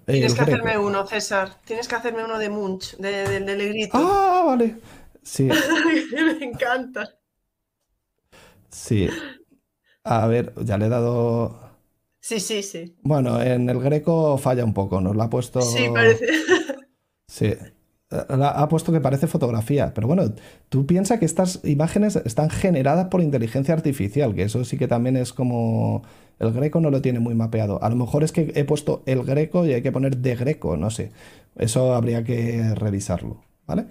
Tienes 0.06 0.34
que 0.34 0.42
hacerme 0.42 0.78
uno, 0.78 1.06
César. 1.06 1.62
Tienes 1.66 1.88
que 1.88 1.96
hacerme 1.96 2.24
uno 2.24 2.40
de 2.40 2.50
Munch, 2.50 2.96
del 2.98 3.46
de, 3.46 3.56
Legrito. 3.56 3.98
Ah, 3.98 4.44
vale. 4.46 4.78
Sí. 5.22 5.50
Me 6.14 6.46
encanta. 6.46 7.10
Sí. 8.70 9.10
A 10.04 10.28
ver, 10.28 10.54
ya 10.64 10.78
le 10.78 10.86
he 10.86 10.90
dado. 10.90 11.60
Sí, 12.20 12.40
sí, 12.40 12.64
sí. 12.64 12.96
Bueno, 13.02 13.42
en 13.42 13.70
el 13.70 13.80
greco 13.80 14.38
falla 14.38 14.64
un 14.64 14.74
poco, 14.74 15.02
nos 15.02 15.16
lo 15.16 15.24
ha 15.24 15.30
puesto. 15.30 15.62
Sí, 15.62 15.88
parece. 15.94 16.28
Sí. 17.26 17.52
Ha 18.30 18.70
puesto 18.70 18.92
que 18.92 19.02
parece 19.02 19.28
fotografía, 19.28 19.94
pero 19.94 20.08
bueno, 20.08 20.34
tú 20.70 20.86
piensas 20.86 21.20
que 21.20 21.26
estas 21.26 21.62
imágenes 21.64 22.16
están 22.16 22.50
generadas 22.50 23.08
por 23.08 23.22
inteligencia 23.22 23.74
artificial, 23.74 24.36
que 24.36 24.44
eso 24.44 24.64
sí 24.66 24.78
que 24.78 24.88
también 24.88 25.18
es 25.18 25.34
como 25.34 26.04
el 26.40 26.52
greco 26.52 26.80
no 26.80 26.92
lo 26.92 27.02
tiene 27.02 27.20
muy 27.20 27.34
mapeado. 27.34 27.82
A 27.84 27.90
lo 27.90 27.96
mejor 27.96 28.24
es 28.24 28.32
que 28.32 28.52
he 28.56 28.66
puesto 28.66 29.02
el 29.06 29.24
greco 29.24 29.66
y 29.66 29.74
hay 29.74 29.82
que 29.82 29.92
poner 29.92 30.18
de 30.18 30.36
greco, 30.36 30.78
no 30.78 30.90
sé. 30.90 31.12
Eso 31.56 31.94
habría 31.94 32.24
que 32.24 32.74
revisarlo, 32.76 33.42
¿vale? 33.66 33.86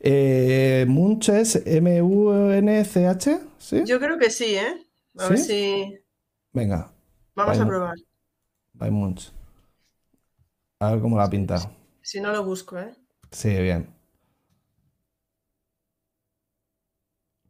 Eh, 0.00 0.84
Munch 0.88 1.28
es 1.28 1.62
M-U-N-C-H, 1.64 3.38
¿sí? 3.58 3.82
Yo 3.86 4.00
creo 4.00 4.18
que 4.18 4.30
sí, 4.30 4.56
¿eh? 4.56 4.86
A 5.18 5.28
ver 5.28 5.38
si. 5.38 5.98
Venga. 6.52 6.92
Vamos 7.34 7.58
a 7.58 7.66
probar. 7.66 7.94
By 8.72 8.90
Munch. 8.90 9.32
A 10.80 10.90
ver 10.90 11.00
cómo 11.00 11.16
la 11.16 11.30
pinta. 11.30 11.70
Si 12.00 12.20
no 12.20 12.32
lo 12.32 12.44
busco, 12.44 12.78
¿eh? 12.78 12.92
Sí, 13.32 13.48
bien. 13.48 13.88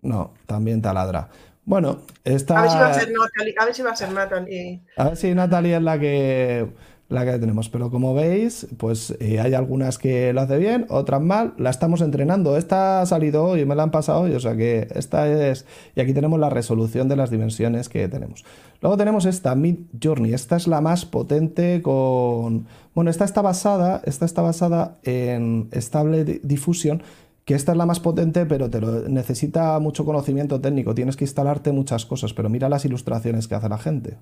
No, 0.01 0.35
también 0.47 0.81
taladra. 0.83 1.29
Bueno, 1.65 2.03
esta... 2.25 2.59
A 2.59 2.63
ver 2.63 2.71
si 2.71 2.77
va 2.79 2.89
a 2.89 2.95
ser 2.95 3.13
Natalie. 3.13 3.55
A 3.59 3.65
ver 3.65 3.75
si 3.75 3.83
va 3.83 3.91
a 3.91 3.97
ser 3.97 4.11
Natalie. 4.11 4.83
A 4.97 5.05
ver 5.05 5.17
si 5.17 5.35
Natalie 5.35 5.77
es 5.77 5.83
la 5.83 5.99
que, 5.99 6.73
la 7.13 7.25
que 7.25 7.39
tenemos. 7.39 7.69
Pero 7.69 7.91
como 7.91 8.15
veis, 8.15 8.67
pues 8.77 9.15
eh, 9.21 9.41
hay 9.41 9.55
algunas 9.55 9.99
que 9.99 10.33
lo 10.33 10.41
hace 10.41 10.59
bien, 10.59 10.87
otras 10.89 11.21
mal. 11.21 11.55
La 11.59 11.71
estamos 11.71 12.01
entrenando. 12.01 12.57
Esta 12.57 13.01
ha 13.01 13.07
salido 13.07 13.45
hoy, 13.45 13.65
me 13.65 13.75
la 13.75 13.85
han 13.85 13.91
pasado 13.91 14.23
hoy. 14.23 14.35
O 14.35 14.41
sea 14.41 14.57
que 14.57 14.89
esta 14.95 15.29
es... 15.29 15.67
Y 15.95 16.01
aquí 16.01 16.13
tenemos 16.13 16.41
la 16.41 16.51
resolución 16.51 17.09
de 17.09 17.17
las 17.17 17.31
dimensiones 17.31 17.89
que 17.89 18.09
tenemos. 18.09 18.45
Luego 18.81 18.97
tenemos 18.97 19.27
esta 19.27 19.55
Mid 19.55 19.77
Journey. 20.03 20.35
Esta 20.35 20.57
es 20.57 20.67
la 20.67 20.81
más 20.81 21.05
potente 21.05 21.83
con... 21.83 22.67
Bueno, 22.95 23.11
esta 23.11 23.25
está 23.25 23.43
basada, 23.43 24.03
esta 24.05 24.25
está 24.25 24.43
basada 24.43 24.99
en 25.05 25.69
estable 25.73 26.41
difusión 26.43 27.03
que 27.45 27.55
esta 27.55 27.73
es 27.73 27.79
la 27.79 27.87
más 27.87 28.01
potente, 28.01 28.47
pero 28.47 28.71
te 28.71 28.81
lo, 28.81 29.09
necesita 29.09 29.79
mucho 29.81 30.05
conocimiento 30.05 30.61
técnico, 30.61 30.95
tienes 30.95 31.17
que 31.17 31.25
instalarte 31.25 31.73
muchas 31.73 32.07
cosas, 32.07 32.33
pero 32.35 32.49
mira 32.49 32.69
las 32.69 32.85
ilustraciones 32.85 33.49
que 33.49 33.55
hace 33.55 33.69
la 33.69 33.79
gente. 33.79 34.19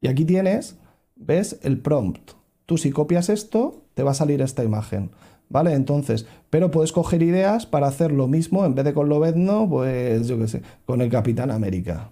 Y 0.00 0.08
aquí 0.08 0.24
tienes, 0.24 0.76
¿ves? 1.16 1.58
El 1.62 1.78
prompt. 1.78 2.32
Tú 2.66 2.78
si 2.78 2.90
copias 2.90 3.28
esto, 3.28 3.82
te 3.94 4.02
va 4.02 4.12
a 4.12 4.14
salir 4.14 4.40
esta 4.40 4.64
imagen, 4.64 5.10
¿vale? 5.48 5.74
Entonces, 5.74 6.26
pero 6.50 6.70
puedes 6.70 6.92
coger 6.92 7.22
ideas 7.22 7.66
para 7.66 7.86
hacer 7.86 8.12
lo 8.12 8.26
mismo, 8.26 8.64
en 8.64 8.74
vez 8.74 8.84
de 8.84 8.94
con 8.94 9.08
Lobezno, 9.08 9.68
pues 9.68 10.26
yo 10.28 10.38
qué 10.38 10.48
sé, 10.48 10.62
con 10.86 11.00
el 11.00 11.10
Capitán 11.10 11.50
América, 11.50 12.10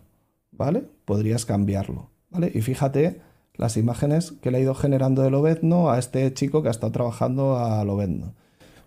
¿vale? 0.50 0.84
Podrías 1.04 1.46
cambiarlo, 1.46 2.10
¿vale? 2.30 2.50
Y 2.54 2.60
fíjate 2.60 3.20
las 3.54 3.76
imágenes 3.76 4.32
que 4.32 4.50
le 4.50 4.58
ha 4.58 4.60
ido 4.60 4.74
generando 4.74 5.22
de 5.22 5.30
Lobezno 5.30 5.90
a 5.90 5.98
este 5.98 6.32
chico 6.32 6.62
que 6.62 6.68
ha 6.68 6.70
estado 6.70 6.92
trabajando 6.92 7.58
a 7.58 7.84
Lobezno. 7.84 8.34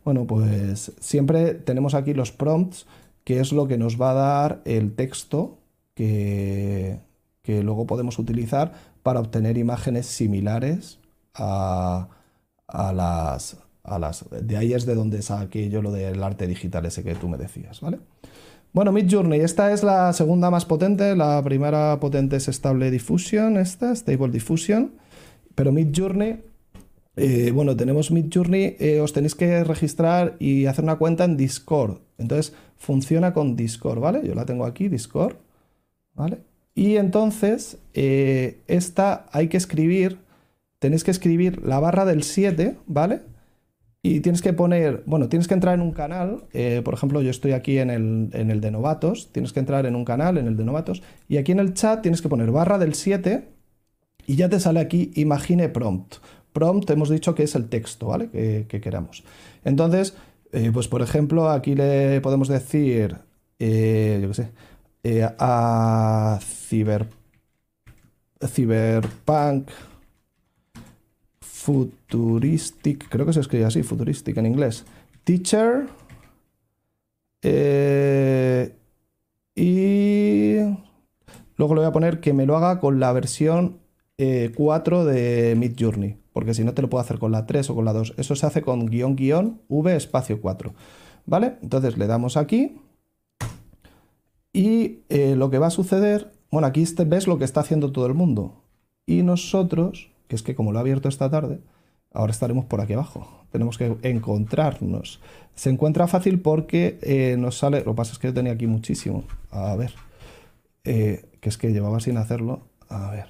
Bueno, 0.03 0.25
pues 0.27 0.91
siempre 0.99 1.55
tenemos 1.55 1.95
aquí 1.95 2.13
los 2.13 2.31
prompts, 2.31 2.85
que 3.23 3.39
es 3.39 3.51
lo 3.51 3.67
que 3.67 3.77
nos 3.77 3.99
va 3.99 4.11
a 4.11 4.13
dar 4.13 4.61
el 4.65 4.93
texto 4.93 5.57
que, 5.95 6.99
luego 7.47 7.87
podemos 7.87 8.19
utilizar 8.19 8.73
para 9.05 9.19
obtener 9.19 9.59
imágenes 9.59 10.07
similares 10.07 10.99
a, 11.35 12.07
las. 12.67 13.55
De 14.41 14.57
ahí 14.57 14.73
es 14.73 14.87
de 14.87 14.95
donde 14.95 15.21
saqué 15.21 15.69
yo 15.69 15.83
lo 15.83 15.91
del 15.91 16.23
arte 16.23 16.47
digital 16.47 16.87
ese 16.87 17.03
que 17.03 17.13
tú 17.13 17.29
me 17.29 17.37
decías, 17.37 17.81
¿vale? 17.81 17.99
Bueno, 18.73 18.91
Midjourney, 18.91 19.41
esta 19.41 19.71
es 19.71 19.83
la 19.83 20.11
segunda 20.11 20.49
más 20.49 20.65
potente, 20.65 21.15
la 21.15 21.39
primera 21.43 21.99
potente 21.99 22.37
es 22.37 22.47
Stable 22.47 22.89
Diffusion, 22.89 23.57
esta, 23.57 23.95
Stable 23.95 24.29
Diffusion, 24.29 24.93
pero 25.53 25.71
Midjourney, 25.71 26.41
eh, 27.15 27.51
bueno, 27.53 27.77
tenemos 27.77 28.09
Midjourney, 28.09 28.75
eh, 28.79 29.01
os 29.01 29.13
tenéis 29.13 29.35
que 29.35 29.63
registrar 29.63 30.35
y 30.39 30.65
hacer 30.65 30.83
una 30.83 30.95
cuenta 30.95 31.25
en 31.25 31.37
Discord, 31.37 31.99
entonces 32.17 32.55
funciona 32.75 33.33
con 33.33 33.55
Discord, 33.55 33.99
¿vale? 33.99 34.27
Yo 34.27 34.33
la 34.33 34.47
tengo 34.47 34.65
aquí, 34.65 34.87
Discord, 34.87 35.35
¿vale? 36.15 36.39
Y 36.75 36.97
entonces, 36.97 37.77
eh, 37.93 38.59
esta 38.67 39.27
hay 39.31 39.47
que 39.47 39.55
escribir, 39.55 40.19
tenéis 40.79 41.05
que 41.05 41.11
escribir 41.11 41.65
la 41.65 41.79
barra 41.79 42.03
del 42.03 42.21
7, 42.21 42.75
¿vale? 42.85 43.21
Y 44.03 44.19
tienes 44.19 44.41
que 44.41 44.51
poner, 44.51 45.01
bueno, 45.05 45.29
tienes 45.29 45.47
que 45.47 45.53
entrar 45.53 45.73
en 45.73 45.81
un 45.81 45.93
canal, 45.93 46.43
eh, 46.53 46.81
por 46.83 46.93
ejemplo, 46.93 47.21
yo 47.21 47.31
estoy 47.31 47.53
aquí 47.53 47.79
en 47.79 47.89
el, 47.89 48.29
en 48.33 48.51
el, 48.51 48.59
de 48.59 48.71
novatos, 48.71 49.31
tienes 49.31 49.53
que 49.53 49.61
entrar 49.61 49.85
en 49.85 49.95
un 49.95 50.03
canal, 50.03 50.37
en 50.37 50.47
el 50.47 50.57
de 50.57 50.65
novatos, 50.65 51.01
y 51.29 51.37
aquí 51.37 51.53
en 51.53 51.59
el 51.59 51.73
chat 51.73 52.01
tienes 52.01 52.21
que 52.21 52.29
poner 52.29 52.51
barra 52.51 52.77
del 52.77 52.93
7 52.93 53.47
y 54.27 54.35
ya 54.35 54.49
te 54.49 54.59
sale 54.59 54.81
aquí 54.81 55.11
imagine 55.15 55.69
prompt. 55.69 56.17
Prompt 56.51 56.89
hemos 56.89 57.09
dicho 57.09 57.35
que 57.35 57.43
es 57.43 57.55
el 57.55 57.69
texto, 57.69 58.07
¿vale? 58.07 58.29
Que, 58.29 58.81
queramos. 58.81 59.23
Entonces, 59.63 60.15
eh, 60.51 60.71
pues 60.73 60.87
por 60.87 61.01
ejemplo, 61.01 61.49
aquí 61.49 61.73
le 61.73 62.21
podemos 62.21 62.47
decir, 62.47 63.17
yo 63.59 64.27
qué 64.27 64.33
sé, 64.33 64.49
a 65.39 66.39
ciber, 66.41 67.07
Cyberpunk 68.47 69.69
Futuristic, 71.41 73.09
creo 73.09 73.25
que 73.25 73.33
se 73.33 73.39
escribe 73.39 73.65
así, 73.65 73.81
futuristic 73.81 74.37
en 74.37 74.45
inglés. 74.45 74.85
Teacher. 75.23 75.87
Eh, 77.41 78.75
y 79.55 80.57
luego 81.57 81.73
le 81.73 81.81
voy 81.81 81.85
a 81.87 81.91
poner 81.91 82.19
que 82.19 82.33
me 82.33 82.45
lo 82.45 82.55
haga 82.55 82.79
con 82.79 82.99
la 82.99 83.11
versión 83.13 83.79
4 84.17 85.09
eh, 85.09 85.13
de 85.13 85.55
Mid 85.55 85.73
Journey, 85.79 86.17
porque 86.33 86.53
si 86.53 86.63
no 86.63 86.73
te 86.73 86.81
lo 86.81 86.89
puedo 86.89 87.03
hacer 87.03 87.17
con 87.17 87.31
la 87.31 87.47
3 87.47 87.69
o 87.71 87.75
con 87.75 87.85
la 87.85 87.93
2. 87.93 88.13
Eso 88.17 88.35
se 88.35 88.45
hace 88.45 88.61
con 88.61 88.85
guion 88.85 89.15
guion 89.15 89.61
V 89.67 89.95
espacio 89.95 90.41
4. 90.41 90.73
¿Vale? 91.25 91.57
Entonces 91.63 91.97
le 91.97 92.05
damos 92.05 92.37
aquí. 92.37 92.77
Y 94.55 94.99
eh, 95.09 95.35
lo 95.35 95.49
que 95.49 95.59
va 95.59 95.67
a 95.67 95.71
suceder, 95.71 96.31
bueno, 96.49 96.67
aquí 96.67 96.81
este, 96.81 97.03
ves 97.03 97.27
lo 97.27 97.37
que 97.37 97.43
está 97.43 97.59
haciendo 97.59 97.91
todo 97.91 98.05
el 98.05 98.13
mundo. 98.13 98.63
Y 99.05 99.21
nosotros 99.21 100.15
que 100.27 100.35
es 100.35 100.43
que 100.43 100.55
como 100.55 100.71
lo 100.71 100.79
ha 100.79 100.81
abierto 100.81 101.09
esta 101.09 101.29
tarde, 101.29 101.59
ahora 102.13 102.31
estaremos 102.31 102.65
por 102.65 102.81
aquí 102.81 102.93
abajo. 102.93 103.45
Tenemos 103.51 103.77
que 103.77 103.97
encontrarnos. 104.03 105.21
Se 105.53 105.69
encuentra 105.69 106.07
fácil 106.07 106.39
porque 106.39 106.99
eh, 107.01 107.35
nos 107.37 107.57
sale, 107.57 107.79
lo 107.79 107.91
que 107.91 107.97
pasa 107.97 108.13
es 108.13 108.19
que 108.19 108.27
yo 108.27 108.33
tenía 108.33 108.53
aquí 108.53 108.67
muchísimo. 108.67 109.23
A 109.51 109.75
ver, 109.75 109.93
eh, 110.83 111.25
que 111.41 111.49
es 111.49 111.57
que 111.57 111.71
llevaba 111.71 111.99
sin 111.99 112.17
hacerlo. 112.17 112.61
A 112.89 113.11
ver, 113.11 113.27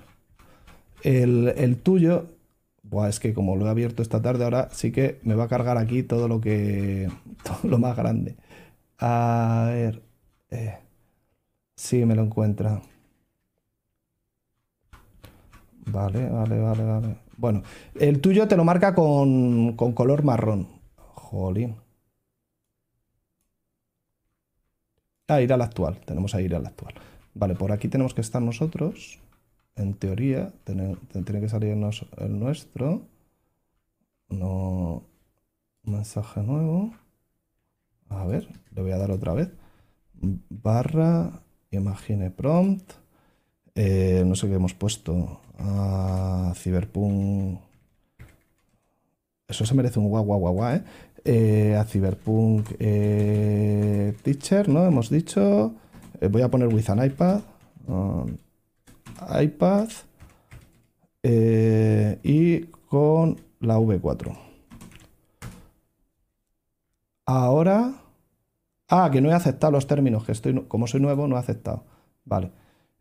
el, 1.03 1.77
tuyo, 1.77 2.27
Buah, 2.83 3.09
es 3.09 3.19
que 3.19 3.33
como 3.33 3.55
lo 3.55 3.67
he 3.67 3.69
abierto 3.69 4.01
esta 4.01 4.21
tarde, 4.21 4.43
ahora 4.43 4.69
sí 4.71 4.91
que 4.91 5.19
me 5.23 5.35
va 5.35 5.45
a 5.45 5.47
cargar 5.47 5.77
aquí 5.77 6.03
todo 6.03 6.27
lo 6.27 6.41
que, 6.41 7.09
todo 7.43 7.69
lo 7.69 7.77
más 7.77 7.95
grande. 7.95 8.35
A 8.99 9.65
ver, 9.71 10.01
eh, 10.51 10.75
sí, 11.75 12.05
me 12.05 12.15
lo 12.15 12.23
encuentra. 12.23 12.81
Vale, 15.85 16.29
vale, 16.29 16.59
vale, 16.59 16.83
vale. 16.83 17.17
Bueno, 17.37 17.63
el 17.95 18.21
tuyo 18.21 18.47
te 18.47 18.57
lo 18.57 18.63
marca 18.63 18.95
con, 18.95 19.73
color 19.75 20.23
marrón. 20.23 20.67
Jolín. 20.97 21.75
A 25.27 25.41
ir 25.41 25.53
al 25.53 25.61
actual. 25.61 25.99
Tenemos 26.05 26.33
a 26.35 26.41
ir 26.41 26.55
al 26.55 26.65
actual. 26.65 26.93
Vale, 27.33 27.55
por 27.55 27.71
aquí 27.71 27.87
tenemos 27.87 28.13
que 28.13 28.21
estar 28.21 28.41
nosotros. 28.41 29.19
En 29.75 29.93
teoría, 29.95 30.53
tiene, 30.63 30.97
que 31.13 31.49
salirnos 31.49 32.05
el 32.17 32.39
nuestro. 32.39 33.01
No. 34.29 35.03
Mensaje 35.83 36.41
nuevo. 36.41 36.93
A 38.09 38.25
ver, 38.25 38.47
le 38.71 38.81
voy 38.81 38.91
a 38.91 38.97
dar 38.97 39.11
otra 39.11 39.33
vez. 39.33 39.51
Barra, 40.49 41.43
imagine 41.75 42.31
prompt. 42.31 42.93
Eh, 43.75 44.23
no 44.25 44.35
sé 44.35 44.47
qué 44.47 44.55
hemos 44.55 44.73
puesto 44.73 45.41
a 45.59 46.53
Cyberpunk. 46.55 47.59
Eso 49.47 49.65
se 49.65 49.75
merece 49.75 49.99
un 49.99 50.07
guau 50.07 50.23
guau 50.23 50.39
guau, 50.39 50.53
guau 50.53 50.75
¿eh? 50.75 50.83
¿eh? 51.25 51.75
A 51.75 51.83
Cyberpunk 51.83 52.67
eh, 52.79 54.15
Teacher, 54.23 54.69
¿no? 54.69 54.85
Hemos 54.85 55.09
dicho. 55.09 55.73
Voy 56.31 56.41
a 56.41 56.49
poner 56.49 56.73
with 56.73 56.89
an 56.89 57.05
iPad. 57.05 57.41
iPad. 59.41 59.89
y 62.23 62.61
con 62.87 63.41
la 63.59 63.77
V4. 63.77 64.37
Ahora. 67.25 68.04
Ah, 68.87 69.09
que 69.11 69.21
no 69.21 69.29
he 69.29 69.33
aceptado 69.33 69.71
los 69.71 69.87
términos, 69.87 70.25
que 70.25 70.31
estoy. 70.31 70.65
Como 70.67 70.87
soy 70.87 71.01
nuevo, 71.01 71.27
no 71.27 71.35
he 71.37 71.39
aceptado. 71.39 71.85
Vale. 72.25 72.51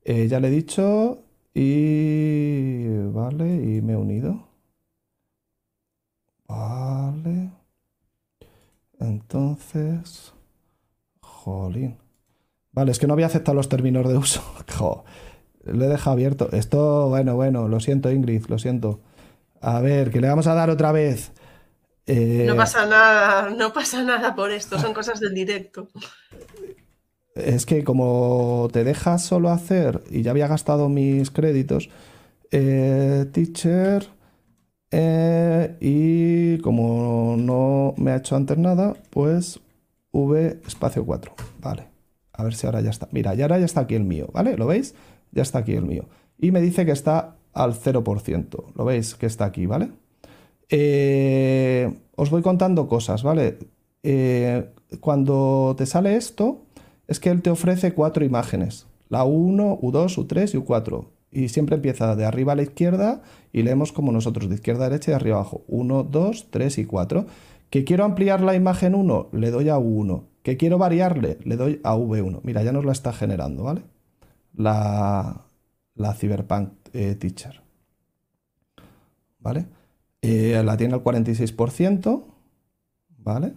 ya 0.05 0.41
le 0.41 0.49
he 0.49 0.51
dicho 0.51 1.25
y 1.55 2.87
vale, 3.13 3.55
y 3.55 3.83
me 3.83 3.93
he 3.95 3.97
unido. 3.97 4.49
Vale. 6.49 7.51
Entonces, 9.01 10.35
jolín. 11.21 11.99
Vale, 12.73 12.91
es 12.91 12.99
que 12.99 13.07
no 13.07 13.15
había 13.15 13.27
aceptado 13.27 13.55
los 13.55 13.69
términos 13.69 14.09
de 14.09 14.17
uso. 14.17 14.43
lo 15.65 15.85
he 15.85 15.89
dejado 15.89 16.13
abierto. 16.15 16.49
Esto, 16.53 17.09
bueno, 17.09 17.35
bueno, 17.37 17.69
lo 17.69 17.81
siento, 17.81 18.11
Ingrid, 18.11 18.47
lo 18.49 18.59
siento. 18.59 19.01
A 19.61 19.81
ver, 19.81 20.11
que 20.11 20.21
le 20.21 20.29
vamos 20.29 20.47
a 20.47 20.55
dar 20.55 20.71
otra 20.71 20.93
vez. 20.93 21.33
Eh, 22.07 22.45
no 22.47 22.57
pasa 22.57 22.87
nada, 22.87 23.51
no 23.51 23.73
pasa 23.73 24.03
nada 24.03 24.35
por 24.35 24.51
esto, 24.51 24.79
son 24.79 24.93
cosas 24.93 25.21
del 25.21 25.35
directo 25.35 25.89
es 27.35 27.67
que 27.67 27.85
como 27.85 28.69
te 28.73 28.85
dejas 28.85 29.25
solo 29.25 29.51
hacer 29.51 30.03
y 30.11 30.23
ya 30.23 30.31
había 30.31 30.47
gastado 30.47 30.89
mis 30.89 31.31
créditos, 31.31 31.91
eh, 32.51 33.27
teacher, 33.33 34.09
eh, 34.91 35.77
y 35.81 36.59
como 36.59 37.37
no 37.37 37.95
me 37.97 38.13
ha 38.13 38.17
hecho 38.17 38.37
antes 38.37 38.57
nada, 38.59 38.95
pues 39.11 39.61
V 40.13 40.61
espacio 40.67 41.05
4. 41.05 41.35
Vale, 41.61 41.89
a 42.33 42.45
ver 42.45 42.55
si 42.55 42.67
ahora 42.67 42.81
ya 42.81 42.91
está. 42.91 43.09
Mira, 43.11 43.35
ya 43.35 43.45
ahora 43.45 43.59
ya 43.59 43.65
está 43.65 43.81
aquí 43.81 43.97
el 43.97 44.05
mío, 44.05 44.29
¿vale? 44.33 44.57
¿Lo 44.57 44.67
veis? 44.67 44.95
Ya 45.33 45.43
está 45.43 45.59
aquí 45.61 45.73
el 45.75 45.85
mío. 45.85 46.09
Y 46.39 46.53
me 46.53 46.61
dice 46.61 46.87
que 46.87 46.93
está 46.93 47.37
al 47.53 47.75
0%. 47.75 48.73
¿Lo 48.77 48.85
veis? 48.85 49.15
Que 49.17 49.27
está 49.27 49.47
aquí, 49.47 49.67
¿vale? 49.67 49.91
Eh, 50.69 51.93
os 52.17 52.31
voy 52.31 52.43
contando 52.43 52.89
cosas, 52.89 53.23
¿vale? 53.23 53.59
cuando 55.01 55.75
te 55.79 55.87
sale 55.87 56.17
esto, 56.17 56.67
es 57.07 57.21
que 57.21 57.31
él 57.31 57.41
te 57.41 57.49
ofrece 57.49 57.95
cuatro 57.95 58.25
imágenes, 58.25 58.87
la 59.09 59.25
U1, 59.25 59.81
U2, 59.81 60.27
U3 60.27 60.55
y 60.55 60.59
U4. 60.59 61.07
Y 61.31 61.49
siempre 61.49 61.77
empieza 61.77 62.15
de 62.15 62.25
arriba 62.25 62.53
a 62.53 62.57
la 62.57 62.63
izquierda 62.63 63.23
y 63.53 63.63
leemos 63.63 63.93
como 63.93 64.13
nosotros, 64.13 64.49
de 64.49 64.55
izquierda 64.55 64.87
a 64.87 64.89
derecha 64.89 65.11
y 65.11 65.13
de 65.13 65.17
arriba 65.17 65.37
abajo. 65.37 65.65
1, 65.67 66.05
2, 66.05 66.49
3 66.51 66.79
y 66.79 66.85
4. 66.85 67.27
Que 67.71 67.85
quiero 67.85 68.05
ampliar 68.05 68.41
la 68.41 68.55
imagen 68.55 68.95
1, 68.95 69.31
le 69.33 69.51
doy 69.51 69.69
a 69.69 69.77
U1. 69.77 70.25
Que 70.45 70.57
quiero 70.57 70.79
variarle, 70.79 71.39
le 71.45 71.57
doy 71.57 71.81
a 71.83 71.97
V1. 71.97 72.41
Mira, 72.45 72.63
ya 72.63 72.71
nos 72.71 72.85
la 72.85 72.93
está 72.93 73.13
generando, 73.13 73.65
¿vale? 73.65 73.83
La, 74.55 75.47
la 75.95 76.15
Cyberpunk 76.15 76.71
eh, 76.93 77.15
Teacher. 77.17 77.63
¿Vale? 79.41 79.67
Eh, 80.27 80.63
la 80.65 80.79
tiene 80.79 80.95
al 80.95 81.05
46%, 81.05 82.25
¿vale? 83.19 83.53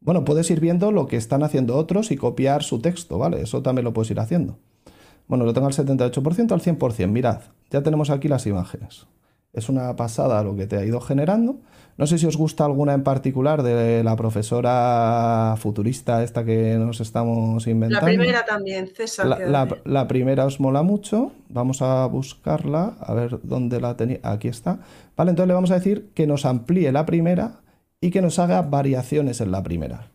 Bueno, 0.00 0.24
puedes 0.24 0.50
ir 0.50 0.58
viendo 0.58 0.90
lo 0.90 1.06
que 1.06 1.16
están 1.16 1.44
haciendo 1.44 1.76
otros 1.76 2.10
y 2.10 2.16
copiar 2.16 2.64
su 2.64 2.80
texto, 2.80 3.18
¿vale? 3.18 3.40
Eso 3.40 3.62
también 3.62 3.84
lo 3.84 3.92
puedes 3.92 4.10
ir 4.10 4.18
haciendo. 4.18 4.58
Bueno, 5.28 5.44
lo 5.44 5.54
tengo 5.54 5.68
al 5.68 5.74
78%, 5.74 6.50
al 6.50 6.60
100%. 6.60 7.06
Mirad, 7.06 7.42
ya 7.70 7.84
tenemos 7.84 8.10
aquí 8.10 8.26
las 8.26 8.46
imágenes. 8.48 9.06
Es 9.52 9.68
una 9.68 9.94
pasada 9.94 10.42
lo 10.42 10.56
que 10.56 10.66
te 10.66 10.76
ha 10.76 10.84
ido 10.84 11.00
generando. 11.00 11.60
No 11.98 12.06
sé 12.06 12.16
si 12.16 12.26
os 12.26 12.36
gusta 12.36 12.64
alguna 12.64 12.94
en 12.94 13.02
particular 13.02 13.64
de 13.64 14.04
la 14.04 14.14
profesora 14.14 15.56
futurista 15.58 16.22
esta 16.22 16.44
que 16.44 16.76
nos 16.78 17.00
estamos 17.00 17.66
inventando. 17.66 18.06
La 18.06 18.12
primera 18.12 18.44
también, 18.44 18.86
César. 18.86 19.26
La, 19.84 20.06
primera 20.06 20.46
os 20.46 20.60
mola 20.60 20.84
mucho. 20.84 21.32
Vamos 21.48 21.82
a 21.82 22.06
buscarla, 22.06 22.94
a 23.00 23.14
ver 23.14 23.40
dónde 23.42 23.80
la 23.80 23.96
tenía. 23.96 24.20
Aquí 24.22 24.46
está. 24.46 24.78
Vale, 25.16 25.30
entonces 25.30 25.48
le 25.48 25.54
vamos 25.54 25.72
a 25.72 25.74
decir 25.74 26.10
que 26.14 26.28
nos 26.28 26.46
amplíe 26.46 26.92
la 26.92 27.04
primera 27.04 27.62
y 28.00 28.10
que 28.10 28.22
nos 28.22 28.38
haga 28.38 28.62
variaciones 28.62 29.40
en 29.40 29.50
la 29.50 29.64
primera. 29.64 30.12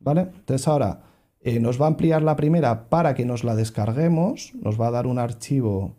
¿Vale? 0.00 0.22
Entonces 0.22 0.66
ahora 0.66 1.02
eh, 1.42 1.60
nos 1.60 1.80
va 1.80 1.84
a 1.84 1.88
ampliar 1.90 2.22
la 2.22 2.34
primera 2.34 2.88
para 2.88 3.14
que 3.14 3.24
nos 3.24 3.44
la 3.44 3.54
descarguemos, 3.54 4.52
nos 4.60 4.80
va 4.80 4.88
a 4.88 4.90
dar 4.90 5.06
un 5.06 5.20
archivo 5.20 5.94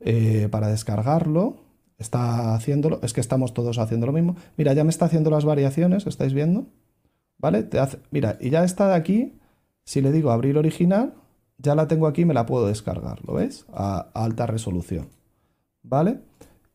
eh, 0.00 0.48
para 0.50 0.68
descargarlo. 0.68 1.63
Está 1.98 2.54
haciéndolo, 2.54 3.00
es 3.02 3.12
que 3.12 3.20
estamos 3.20 3.54
todos 3.54 3.78
haciendo 3.78 4.06
lo 4.06 4.12
mismo. 4.12 4.36
Mira, 4.56 4.72
ya 4.72 4.84
me 4.84 4.90
está 4.90 5.06
haciendo 5.06 5.30
las 5.30 5.44
variaciones, 5.44 6.06
¿estáis 6.06 6.34
viendo? 6.34 6.66
¿Vale? 7.38 7.62
Te 7.62 7.78
mira, 8.10 8.38
y 8.40 8.50
ya 8.50 8.64
está 8.64 8.88
de 8.88 8.94
aquí, 8.94 9.38
si 9.84 10.00
le 10.00 10.12
digo 10.12 10.30
abrir 10.30 10.56
original, 10.58 11.14
ya 11.58 11.74
la 11.74 11.88
tengo 11.88 12.06
aquí, 12.06 12.24
me 12.24 12.34
la 12.34 12.46
puedo 12.46 12.66
descargar, 12.66 13.24
¿lo 13.24 13.34
ves? 13.34 13.66
A, 13.72 14.08
alta 14.14 14.46
resolución, 14.46 15.08
¿vale? 15.82 16.20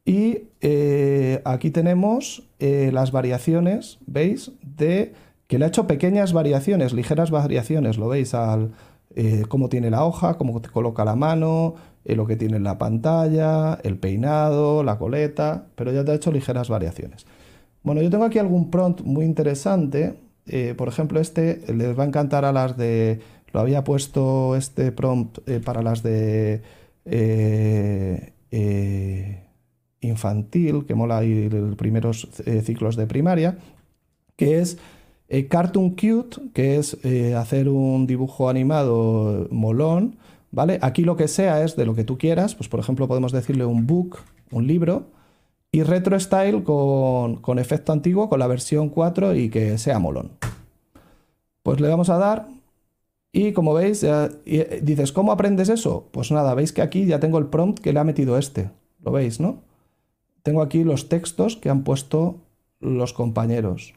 Y 0.06 0.44
eh, 0.62 1.42
aquí 1.46 1.72
tenemos 1.72 2.50
eh, 2.60 2.92
las 2.94 3.12
variaciones, 3.12 4.00
¿veis? 4.06 4.52
De 4.62 5.14
que 5.48 5.60
le 5.60 5.66
ha 5.66 5.68
hecho 5.68 5.88
pequeñas 5.88 6.34
variaciones, 6.34 6.94
ligeras 6.94 7.32
variaciones, 7.32 7.98
¿lo 7.98 8.08
veis? 8.08 8.34
Al, 8.34 8.72
eh, 9.16 9.46
cómo 9.48 9.70
tiene 9.70 9.90
la 9.90 10.06
hoja, 10.06 10.38
cómo 10.38 10.62
te 10.62 10.70
coloca 10.70 11.04
la 11.04 11.16
mano, 11.16 11.76
lo 12.06 12.26
que 12.26 12.36
tiene 12.36 12.58
en 12.58 12.64
la 12.64 12.78
pantalla, 12.78 13.80
el 13.84 13.98
peinado, 13.98 14.84
la 14.84 14.98
coleta, 14.98 15.66
pero 15.76 15.92
ya 15.92 16.04
te 16.04 16.12
ha 16.12 16.16
hecho 16.16 16.32
ligeras 16.32 16.70
variaciones. 16.70 17.26
Bueno, 17.84 18.02
yo 18.02 18.10
tengo 18.10 18.26
aquí 18.26 18.40
algún 18.40 18.72
prompt 18.72 19.02
muy 19.02 19.26
interesante. 19.26 20.16
por 20.78 20.88
ejemplo, 20.88 21.20
este 21.20 21.62
les 21.72 21.98
va 21.98 22.04
a 22.04 22.08
encantar 22.08 22.46
a 22.46 22.52
las 22.52 22.76
de 22.76 23.20
lo 23.52 23.60
había 23.60 23.84
puesto 23.84 24.56
este 24.56 24.92
prompt 24.92 25.40
eh, 25.48 25.60
para 25.60 25.82
las 25.82 26.04
de 26.04 26.62
eh, 27.06 28.34
eh, 28.52 29.44
infantil, 30.02 30.86
que 30.86 30.96
mola 30.96 31.24
ir 31.24 31.76
primeros 31.76 32.30
ciclos 32.64 32.96
de 32.96 33.08
primaria, 33.08 33.58
que 34.36 34.60
es 34.60 34.78
Cartoon 35.50 35.92
Cute, 35.92 36.38
que 36.54 36.78
es 36.78 36.98
hacer 37.36 37.68
un 37.68 38.08
dibujo 38.08 38.50
animado 38.50 39.48
molón, 39.52 40.16
¿vale? 40.52 40.80
Aquí 40.82 41.04
lo 41.04 41.16
que 41.16 41.28
sea 41.28 41.64
es 41.64 41.76
de 41.76 41.86
lo 41.86 41.96
que 41.96 42.04
tú 42.04 42.18
quieras, 42.18 42.56
pues 42.56 42.70
por 42.70 42.80
ejemplo 42.80 43.08
podemos 43.08 43.32
decirle 43.32 43.66
un 43.66 43.88
book, 43.88 44.20
un 44.52 44.68
libro, 44.68 45.08
y 45.72 45.84
retro 45.84 46.20
style 46.20 46.64
con, 46.64 47.38
con 47.38 47.60
efecto 47.60 47.92
antiguo, 47.92 48.30
con 48.30 48.40
la 48.40 48.48
versión 48.48 48.90
4 48.90 49.36
y 49.36 49.50
que 49.50 49.78
sea 49.78 50.00
molón. 50.00 50.32
Pues 51.62 51.80
le 51.80 51.88
vamos 51.88 52.10
a 52.10 52.18
dar 52.18 52.48
y 53.32 53.54
como 53.54 53.74
veis, 53.74 54.04
eh, 54.04 54.80
dices, 54.82 55.12
¿cómo 55.12 55.32
aprendes 55.32 55.70
eso? 55.70 56.08
Pues 56.12 56.32
nada, 56.32 56.56
veis 56.56 56.74
que 56.74 56.82
aquí 56.82 57.06
ya 57.06 57.20
tengo 57.20 57.38
el 57.38 57.48
prompt 57.48 57.80
que 57.80 57.94
le 57.94 58.00
ha 58.00 58.04
metido 58.04 58.38
este. 58.38 58.72
¿Lo 59.04 59.12
veis, 59.12 59.40
no? 59.40 59.62
Tengo 60.42 60.62
aquí 60.62 60.84
los 60.84 61.10
textos 61.10 61.56
que 61.56 61.70
han 61.70 61.84
puesto 61.84 62.38
los 62.80 63.14
compañeros 63.14 63.94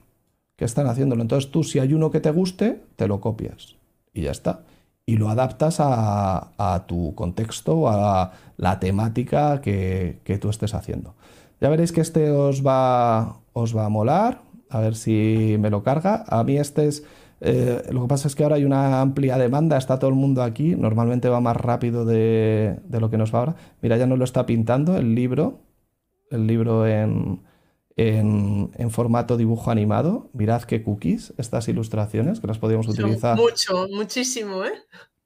que 0.56 0.64
están 0.64 0.86
haciéndolo. 0.86 1.22
Entonces 1.22 1.50
tú, 1.50 1.64
si 1.64 1.78
hay 1.78 1.94
uno 1.94 2.10
que 2.10 2.20
te 2.20 2.30
guste, 2.30 2.82
te 2.96 3.08
lo 3.08 3.20
copias. 3.20 3.76
Y 4.12 4.22
ya 4.22 4.32
está. 4.32 4.64
Y 5.04 5.16
lo 5.16 5.28
adaptas 5.28 5.76
a, 5.80 6.84
tu 6.86 7.14
contexto, 7.14 7.88
a 7.88 8.32
la 8.56 8.80
temática 8.80 9.60
que, 9.60 10.20
que, 10.24 10.38
tú 10.38 10.48
estés 10.48 10.74
haciendo. 10.74 11.14
Ya 11.60 11.68
veréis 11.68 11.92
que 11.92 12.00
este 12.00 12.30
os 12.30 12.64
va, 12.64 13.40
os 13.52 13.76
va 13.76 13.86
a 13.86 13.88
molar. 13.88 14.42
A 14.70 14.80
ver 14.80 14.94
si 14.94 15.56
me 15.58 15.70
lo 15.70 15.82
carga. 15.82 16.24
A 16.28 16.44
mí 16.44 16.56
este 16.56 16.86
es 16.86 17.04
eh, 17.44 17.82
lo 17.90 18.02
que 18.02 18.08
pasa 18.08 18.28
es 18.28 18.36
que 18.36 18.44
ahora 18.44 18.54
hay 18.54 18.64
una 18.64 19.00
amplia 19.00 19.36
demanda, 19.36 19.76
está 19.76 19.98
todo 19.98 20.08
el 20.10 20.14
mundo 20.14 20.44
aquí, 20.44 20.76
normalmente 20.76 21.28
va 21.28 21.40
más 21.40 21.56
rápido 21.56 22.04
de, 22.04 22.78
lo 22.88 23.10
que 23.10 23.18
nos 23.18 23.34
va 23.34 23.40
ahora. 23.40 23.56
Mira, 23.80 23.96
ya 23.96 24.06
nos 24.06 24.16
lo 24.16 24.24
está 24.24 24.46
pintando 24.46 24.96
el 24.96 25.16
libro, 25.16 25.58
el 26.30 26.46
libro 26.46 26.86
en, 26.86 27.42
en, 27.96 28.90
formato 28.90 29.36
dibujo 29.36 29.70
animado. 29.70 30.30
Mirad 30.32 30.62
qué 30.62 30.82
cookies, 30.82 31.34
estas 31.38 31.68
ilustraciones 31.68 32.40
que 32.40 32.46
las 32.46 32.58
podríamos 32.58 32.88
utilizar. 32.88 33.36
Mucho, 33.36 33.86
muchísimo, 33.90 34.64
¿eh? 34.64 34.72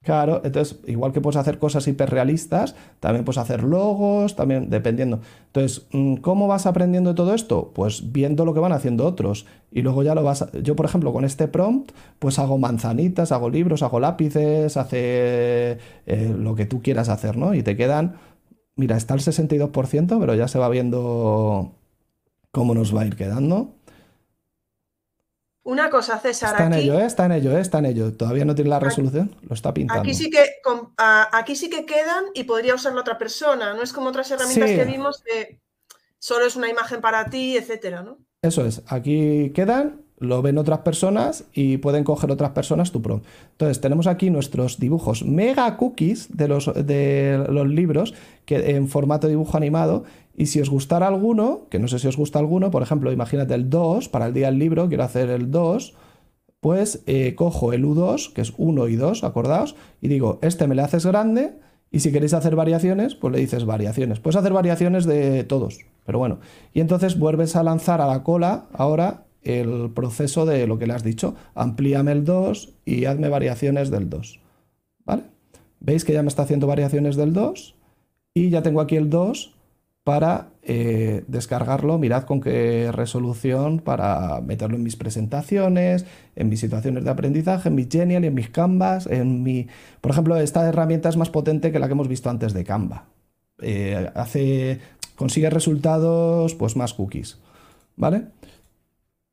Claro, 0.03 0.41
entonces, 0.45 0.79
igual 0.85 1.11
que 1.11 1.19
puedes 1.19 1.35
hacer 1.35 1.59
cosas 1.59 1.85
hiperrealistas, 1.85 2.75
también 3.01 3.25
puedes 3.25 3.39
hacer 3.39 3.63
logos, 3.63 4.37
también 4.37 4.69
dependiendo. 4.69 5.19
Entonces, 5.47 5.85
mm, 5.91 6.17
¿cómo 6.17 6.47
vas 6.47 6.65
aprendiendo 6.65 7.13
todo 7.13 7.33
esto? 7.33 7.71
Pues 7.75 8.13
viendo 8.13 8.45
lo 8.45 8.53
que 8.53 8.61
van 8.61 8.71
haciendo 8.71 9.05
otros. 9.05 9.45
Y 9.69 9.81
luego 9.81 10.03
ya 10.03 10.15
lo 10.15 10.23
vas. 10.23 10.45
Yo, 10.63 10.77
por 10.77 10.85
ejemplo, 10.85 11.11
con 11.11 11.25
este 11.25 11.49
prompt, 11.49 11.91
pues 12.19 12.39
hago 12.39 12.57
manzanitas, 12.57 13.33
hago 13.33 13.49
libros, 13.49 13.83
hago 13.83 13.99
lápices, 13.99 14.77
hace 14.77 15.77
eh, 16.05 16.35
lo 16.37 16.55
que 16.55 16.65
tú 16.65 16.81
quieras 16.81 17.09
hacer, 17.09 17.35
¿no? 17.35 17.53
Y 17.53 17.63
te 17.63 17.75
quedan. 17.75 18.15
Mira, 18.77 18.95
está 18.95 19.13
el 19.13 19.19
62%, 19.21 20.19
pero 20.19 20.35
ya 20.35 20.47
se 20.47 20.59
va 20.59 20.69
viendo 20.69 21.73
cómo 22.51 22.73
nos 22.73 22.95
va 22.95 23.01
a 23.01 23.05
ir 23.05 23.15
quedando. 23.15 23.73
Una 25.67 25.89
cosa, 25.89 26.17
César. 26.17 26.51
Está 26.51 26.67
en 26.67 26.73
ello, 26.75 26.97
¿eh? 26.97 27.05
está 27.05 27.25
en 27.25 27.33
ello, 27.33 27.57
¿eh? 27.57 27.59
está 27.59 27.79
en 27.79 27.87
ello. 27.87 28.15
Todavía 28.15 28.45
no 28.45 28.55
tiene 28.55 28.69
la 28.69 28.79
resolución, 28.79 29.35
lo 29.41 29.53
está 29.53 29.73
pintando. 29.73 30.01
Aquí 30.01 30.13
sí, 30.13 30.29
que, 30.29 30.45
aquí 30.97 31.57
sí 31.57 31.69
que 31.69 31.85
quedan 31.85 32.23
y 32.33 32.45
podría 32.45 32.73
usarlo 32.73 33.01
otra 33.01 33.17
persona. 33.17 33.73
No 33.73 33.83
es 33.83 33.91
como 33.91 34.07
otras 34.07 34.31
herramientas 34.31 34.69
que 34.69 34.85
vimos 34.85 35.21
que 35.25 35.59
solo 36.19 36.45
es 36.45 36.55
una 36.55 36.69
imagen 36.69 37.01
para 37.01 37.29
ti, 37.29 37.57
etcétera, 37.57 38.01
¿no? 38.01 38.17
Eso 38.41 38.65
es. 38.65 38.81
Aquí 38.87 39.51
quedan, 39.53 40.05
lo 40.19 40.41
ven 40.41 40.57
otras 40.57 40.79
personas 40.79 41.45
y 41.53 41.77
pueden 41.77 42.03
coger 42.03 42.31
otras 42.31 42.51
personas 42.51 42.91
tu 42.91 43.01
prompt. 43.01 43.25
Entonces, 43.51 43.81
tenemos 43.81 44.07
aquí 44.07 44.29
nuestros 44.29 44.79
dibujos 44.79 45.23
mega 45.23 45.77
cookies 45.77 46.35
de 46.35 46.47
los, 46.47 46.71
de 46.73 47.45
los 47.49 47.67
libros 47.67 48.13
que, 48.45 48.71
en 48.75 48.87
formato 48.87 49.27
dibujo 49.27 49.57
animado 49.57 50.05
y 50.35 50.47
si 50.47 50.59
os 50.59 50.69
gustara 50.69 51.07
alguno, 51.07 51.61
que 51.69 51.79
no 51.79 51.87
sé 51.87 51.99
si 51.99 52.07
os 52.07 52.17
gusta 52.17 52.39
alguno, 52.39 52.71
por 52.71 52.83
ejemplo, 52.83 53.11
imagínate 53.11 53.53
el 53.53 53.69
2, 53.69 54.09
para 54.09 54.27
el 54.27 54.33
día 54.33 54.47
del 54.47 54.59
libro 54.59 54.87
quiero 54.87 55.03
hacer 55.03 55.29
el 55.29 55.51
2, 55.51 55.95
pues 56.59 57.03
eh, 57.05 57.35
cojo 57.35 57.73
el 57.73 57.85
U2, 57.85 58.33
que 58.33 58.41
es 58.41 58.53
1 58.57 58.87
y 58.87 58.95
2, 58.95 59.23
acordaos, 59.23 59.75
y 60.01 60.07
digo, 60.07 60.39
este 60.41 60.67
me 60.67 60.75
le 60.75 60.81
haces 60.81 61.05
grande, 61.05 61.55
y 61.91 62.01
si 62.01 62.11
queréis 62.11 62.33
hacer 62.33 62.55
variaciones, 62.55 63.15
pues 63.15 63.33
le 63.33 63.39
dices 63.39 63.65
variaciones. 63.65 64.19
Puedes 64.19 64.35
hacer 64.35 64.51
variaciones 64.51 65.05
de 65.05 65.43
todos, 65.43 65.79
pero 66.05 66.19
bueno. 66.19 66.39
Y 66.73 66.81
entonces 66.81 67.17
vuelves 67.17 67.55
a 67.55 67.63
lanzar 67.63 68.01
a 68.01 68.07
la 68.07 68.23
cola 68.23 68.65
ahora 68.73 69.26
el 69.47 69.91
proceso 69.91 70.45
de 70.45 70.67
lo 70.67 70.77
que 70.77 70.87
le 70.87 70.93
has 70.93 71.03
dicho. 71.03 71.35
Amplíame 71.55 72.11
el 72.11 72.25
2 72.25 72.73
y 72.85 73.05
hazme 73.05 73.29
variaciones 73.29 73.89
del 73.89 74.09
2. 74.09 74.39
¿Vale? 75.05 75.23
¿Veis 75.79 76.03
que 76.03 76.13
ya 76.13 76.21
me 76.21 76.27
está 76.27 76.43
haciendo 76.43 76.67
variaciones 76.67 77.15
del 77.15 77.33
2? 77.33 77.75
Y 78.33 78.49
ya 78.49 78.61
tengo 78.61 78.81
aquí 78.81 78.95
el 78.95 79.09
2 79.09 79.53
para 80.07 80.51
eh, 80.63 81.25
descargarlo, 81.27 81.97
mirad 81.97 82.23
con 82.23 82.39
qué 82.39 82.93
resolución 82.93 83.79
para 83.79 84.39
meterlo 84.39 84.77
en 84.77 84.83
mis 84.83 84.95
presentaciones, 84.95 86.05
en 86.37 86.47
mis 86.47 86.61
situaciones 86.61 87.03
de 87.03 87.09
aprendizaje, 87.09 87.67
en 87.67 87.75
mis 87.75 87.89
Genial, 87.89 88.23
en 88.23 88.33
mis 88.33 88.49
Canvas, 88.49 89.05
en 89.07 89.43
mi... 89.43 89.67
Por 89.99 90.11
ejemplo, 90.11 90.37
esta 90.37 90.65
herramienta 90.65 91.09
es 91.09 91.17
más 91.17 91.29
potente 91.29 91.73
que 91.73 91.79
la 91.79 91.87
que 91.87 91.91
hemos 91.91 92.07
visto 92.07 92.29
antes 92.29 92.53
de 92.53 92.63
Canva. 92.63 93.09
Eh, 93.59 94.09
hace... 94.15 94.79
consigue 95.17 95.49
resultados, 95.49 96.55
pues 96.55 96.77
más 96.77 96.93
cookies, 96.93 97.39
¿vale? 97.97 98.27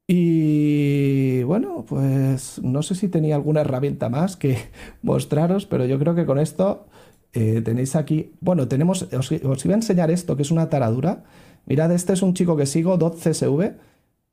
Y 0.06 1.42
bueno, 1.44 1.86
pues 1.88 2.60
no 2.62 2.82
sé 2.82 2.94
si 2.94 3.08
tenía 3.08 3.36
alguna 3.36 3.62
herramienta 3.62 4.10
más 4.10 4.36
que 4.36 4.58
mostraros, 5.02 5.66
pero 5.66 5.86
yo 5.86 5.98
creo 5.98 6.14
que 6.14 6.26
con 6.26 6.38
esto 6.38 6.86
eh, 7.32 7.62
tenéis 7.62 7.96
aquí, 7.96 8.32
bueno, 8.40 8.68
tenemos, 8.68 9.02
os, 9.14 9.32
iba 9.32 9.74
a 9.74 9.76
enseñar 9.76 10.10
esto, 10.10 10.36
que 10.36 10.42
es 10.42 10.50
una 10.50 10.68
taradura. 10.68 11.24
Mirad, 11.66 11.92
este 11.92 12.12
es 12.12 12.22
un 12.22 12.34
chico 12.34 12.56
que 12.56 12.66
sigo, 12.66 12.98
CSV 12.98 13.72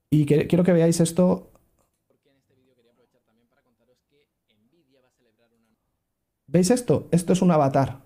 y 0.09 0.25
quiero 0.25 0.63
que 0.63 0.73
veáis 0.73 0.99
esto. 0.99 1.51
¿Veis 6.47 6.69
esto? 6.69 7.07
Esto 7.11 7.31
es 7.31 7.41
un 7.41 7.51
avatar. 7.51 8.01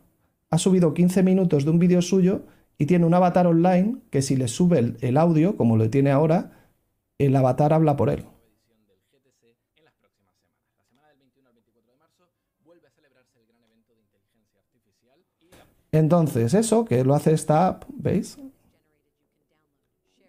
Ha 0.52 0.60
subido 0.60 0.94
15 0.94 1.24
minutos 1.24 1.66
de 1.66 1.72
un 1.72 1.80
vídeo 1.80 2.04
suyo 2.04 2.44
y 2.78 2.86
tiene 2.86 3.08
un 3.08 3.14
avatar 3.16 3.48
online 3.48 3.98
que 4.12 4.22
si 4.22 4.36
le 4.36 4.48
sube 4.48 4.96
el 5.02 5.18
audio, 5.18 5.58
como 5.58 5.78
lo 5.78 5.90
tiene 5.90 6.12
ahora, 6.12 6.65
el 7.18 7.36
avatar 7.36 7.74
habla 7.74 7.96
por 7.96 8.10
él. 8.10 8.26
Entonces, 15.92 16.54
eso 16.54 16.84
que 16.84 17.06
lo 17.06 17.16
hace 17.16 17.32
esta 17.32 17.68
app, 17.68 17.84
¿veis? 17.88 18.38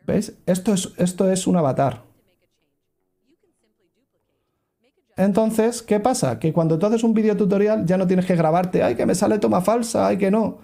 ¿Veis? 0.07 0.33
Esto 0.47 0.73
es, 0.73 0.93
esto 0.97 1.31
es 1.31 1.47
un 1.49 1.57
avatar. 1.57 2.05
Entonces, 5.17 5.83
¿qué 5.83 5.99
pasa? 5.99 6.39
Que 6.39 6.53
cuando 6.53 6.79
tú 6.79 6.87
haces 6.87 7.03
un 7.03 7.15
video 7.15 7.37
tutorial 7.37 7.85
ya 7.87 7.97
no 7.97 8.07
tienes 8.07 8.27
que 8.27 8.37
grabarte, 8.37 8.83
ay, 8.83 8.95
que 8.95 9.07
me 9.07 9.15
sale 9.15 9.39
toma 9.39 9.61
falsa, 9.61 10.07
ay, 10.07 10.19
que 10.19 10.31
no. 10.31 10.59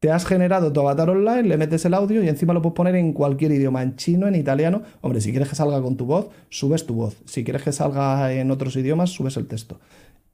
Te 0.00 0.12
has 0.12 0.24
generado 0.24 0.72
tu 0.72 0.78
avatar 0.78 1.10
online, 1.10 1.42
le 1.42 1.56
metes 1.56 1.84
el 1.84 1.92
audio 1.92 2.22
y 2.22 2.28
encima 2.28 2.54
lo 2.54 2.62
puedes 2.62 2.76
poner 2.76 2.94
en 2.94 3.12
cualquier 3.12 3.50
idioma, 3.50 3.82
en 3.82 3.96
chino, 3.96 4.28
en 4.28 4.36
italiano. 4.36 4.82
Hombre, 5.00 5.20
si 5.20 5.32
quieres 5.32 5.48
que 5.48 5.56
salga 5.56 5.82
con 5.82 5.96
tu 5.96 6.06
voz, 6.06 6.28
subes 6.50 6.86
tu 6.86 6.94
voz. 6.94 7.16
Si 7.24 7.42
quieres 7.42 7.64
que 7.64 7.72
salga 7.72 8.32
en 8.32 8.52
otros 8.52 8.76
idiomas, 8.76 9.10
subes 9.10 9.36
el 9.36 9.48
texto. 9.48 9.80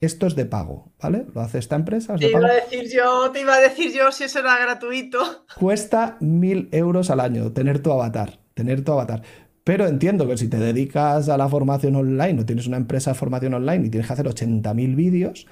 Esto 0.02 0.26
es 0.26 0.36
de 0.36 0.44
pago, 0.44 0.92
¿vale? 1.00 1.24
Lo 1.34 1.40
hace 1.40 1.56
esta 1.56 1.76
empresa. 1.76 2.16
te, 2.16 2.28
Iba 2.28 2.46
a 2.46 2.52
decir 2.52 2.90
yo, 2.94 3.30
te 3.30 3.40
iba 3.40 3.54
a 3.54 3.60
decir 3.60 3.90
yo 3.90 4.12
si 4.12 4.24
eso 4.24 4.40
era 4.40 4.58
gratuito. 4.58 5.46
Cuesta 5.58 6.18
mil 6.20 6.68
euros 6.70 7.08
al 7.08 7.20
año 7.20 7.52
tener 7.52 7.78
tu 7.78 7.90
avatar, 7.90 8.40
tener 8.52 8.84
tu 8.84 8.92
avatar. 8.92 9.22
Pero 9.64 9.86
entiendo 9.86 10.28
que 10.28 10.36
si 10.36 10.48
te 10.48 10.58
dedicas 10.58 11.30
a 11.30 11.38
la 11.38 11.48
formación 11.48 11.96
online 11.96 12.42
o 12.42 12.44
tienes 12.44 12.66
una 12.66 12.76
empresa 12.76 13.12
de 13.12 13.14
formación 13.18 13.54
online 13.54 13.86
y 13.86 13.88
tienes 13.88 14.08
que 14.08 14.12
hacer 14.12 14.26
80.000 14.26 14.94
vídeos, 14.94 15.46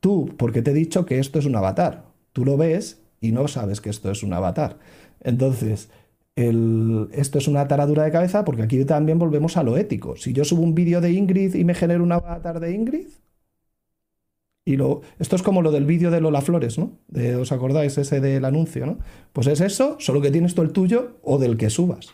tú, 0.00 0.34
porque 0.36 0.60
te 0.60 0.72
he 0.72 0.74
dicho 0.74 1.06
que 1.06 1.18
esto 1.18 1.38
es 1.38 1.46
un 1.46 1.56
avatar, 1.56 2.04
tú 2.34 2.44
lo 2.44 2.58
ves 2.58 3.03
y 3.24 3.32
no 3.32 3.48
sabes 3.48 3.80
que 3.80 3.90
esto 3.90 4.10
es 4.10 4.22
un 4.22 4.34
avatar. 4.34 4.78
Entonces, 5.20 5.88
esto 6.36 7.38
es 7.38 7.48
una 7.48 7.66
taradura 7.66 8.04
de 8.04 8.10
cabeza 8.10 8.44
porque 8.44 8.62
aquí 8.62 8.84
también 8.84 9.18
volvemos 9.18 9.56
a 9.56 9.62
lo 9.62 9.78
ético. 9.78 10.16
Si 10.16 10.32
yo 10.34 10.44
subo 10.44 10.62
un 10.62 10.74
vídeo 10.74 11.00
de 11.00 11.12
Ingrid 11.12 11.54
y 11.54 11.64
me 11.64 11.74
genero 11.74 12.02
un 12.02 12.12
avatar 12.12 12.60
de 12.60 12.72
Ingrid, 12.72 13.06
y 14.66 14.76
lo, 14.76 15.02
esto 15.18 15.36
es 15.36 15.42
como 15.42 15.62
lo 15.62 15.70
del 15.72 15.84
vídeo 15.84 16.10
de 16.10 16.20
Lola 16.20 16.40
Flores, 16.40 16.78
¿no? 16.78 16.98
De, 17.08 17.36
¿Os 17.36 17.52
acordáis 17.52 17.96
ese 17.98 18.20
del 18.20 18.44
anuncio, 18.44 18.86
¿no? 18.86 18.98
Pues 19.32 19.46
es 19.46 19.60
eso, 19.60 19.96
solo 20.00 20.20
que 20.20 20.30
tienes 20.30 20.54
tú 20.54 20.62
el 20.62 20.72
tuyo 20.72 21.18
o 21.22 21.38
del 21.38 21.56
que 21.56 21.70
subas. 21.70 22.08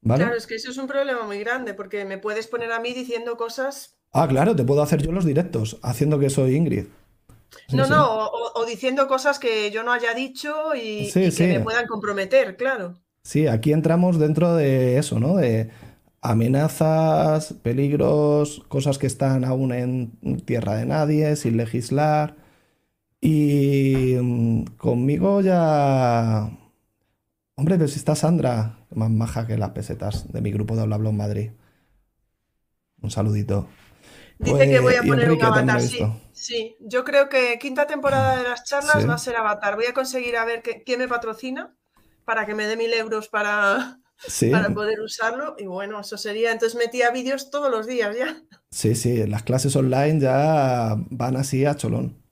¿Vale? 0.00 0.24
Claro, 0.24 0.38
es 0.38 0.46
que 0.46 0.54
eso 0.54 0.70
es 0.70 0.78
un 0.78 0.86
problema 0.86 1.24
muy 1.24 1.38
grande, 1.40 1.74
porque 1.74 2.04
me 2.04 2.18
puedes 2.18 2.46
poner 2.46 2.70
a 2.70 2.80
mí 2.80 2.92
diciendo 2.92 3.36
cosas. 3.36 3.98
Ah, 4.12 4.28
claro, 4.28 4.54
te 4.54 4.64
puedo 4.64 4.82
hacer 4.82 5.02
yo 5.02 5.10
los 5.10 5.24
directos, 5.24 5.78
haciendo 5.82 6.20
que 6.20 6.30
soy 6.30 6.54
Ingrid. 6.54 6.86
No, 7.72 7.86
no, 7.86 8.28
o, 8.54 8.64
diciendo 8.66 9.06
cosas 9.06 9.38
que 9.38 9.70
yo 9.70 9.82
no 9.82 9.92
haya 9.92 10.14
dicho 10.14 10.74
y, 10.74 11.10
y 11.14 11.30
que 11.30 11.46
me 11.46 11.60
puedan 11.60 11.86
comprometer, 11.86 12.56
claro. 12.56 12.94
Sí, 13.22 13.46
aquí 13.46 13.72
entramos 13.72 14.18
dentro 14.18 14.54
de 14.54 14.98
eso, 14.98 15.20
¿no? 15.20 15.36
De 15.36 15.70
amenazas, 16.20 17.54
peligros, 17.62 18.64
cosas 18.68 18.98
que 18.98 19.06
están 19.06 19.44
aún 19.44 19.72
en 19.72 20.40
tierra 20.44 20.76
de 20.76 20.86
nadie, 20.86 21.36
sin 21.36 21.56
legislar. 21.56 22.36
Y 23.20 24.16
mm, 24.20 24.64
conmigo 24.76 25.40
ya... 25.40 26.50
Hombre, 27.56 27.76
pero 27.76 27.88
si 27.88 27.98
está 27.98 28.14
Sandra, 28.14 28.78
más 28.94 29.10
maja 29.10 29.46
que 29.46 29.58
las 29.58 29.70
pesetas 29.70 30.32
de 30.32 30.40
mi 30.40 30.52
grupo 30.52 30.76
de 30.76 30.82
Habla 30.82 30.96
en 30.96 31.16
Madrid. 31.16 31.50
Un 33.02 33.10
saludito. 33.10 33.68
Dice 34.38 34.70
que 34.70 34.80
voy 34.80 34.94
a 34.94 34.98
pues, 34.98 35.08
poner 35.08 35.32
un 35.32 35.42
avatar, 35.42 35.80
sí, 35.80 35.98
sí. 36.32 36.76
Yo 36.80 37.04
creo 37.04 37.28
que 37.28 37.58
quinta 37.58 37.86
temporada 37.86 38.36
de 38.36 38.44
las 38.44 38.64
charlas 38.64 39.08
va 39.08 39.14
a 39.14 39.18
ser 39.18 39.36
avatar. 39.36 39.74
Voy 39.74 39.86
a 39.86 39.94
conseguir 39.94 40.36
a 40.36 40.44
ver 40.44 40.62
quién 40.62 41.00
me 41.00 41.08
patrocina 41.08 41.74
para 42.24 42.46
que 42.46 42.54
me 42.54 42.66
dé 42.66 42.76
mil 42.76 42.92
euros 42.92 43.28
para, 43.28 43.98
para 44.52 44.70
poder 44.70 45.00
usarlo. 45.00 45.56
Y 45.58 45.66
bueno, 45.66 46.00
eso 46.00 46.16
sería. 46.16 46.52
Entonces 46.52 46.78
metía 46.78 47.10
vídeos 47.10 47.50
todos 47.50 47.70
los 47.70 47.86
días 47.86 48.16
ya. 48.16 48.40
Sí, 48.70 48.94
sí, 48.94 49.26
las 49.26 49.42
clases 49.42 49.74
online 49.74 50.20
ya 50.20 50.94
van 51.10 51.36
así 51.36 51.64
a 51.64 51.74
cholón. 51.74 52.22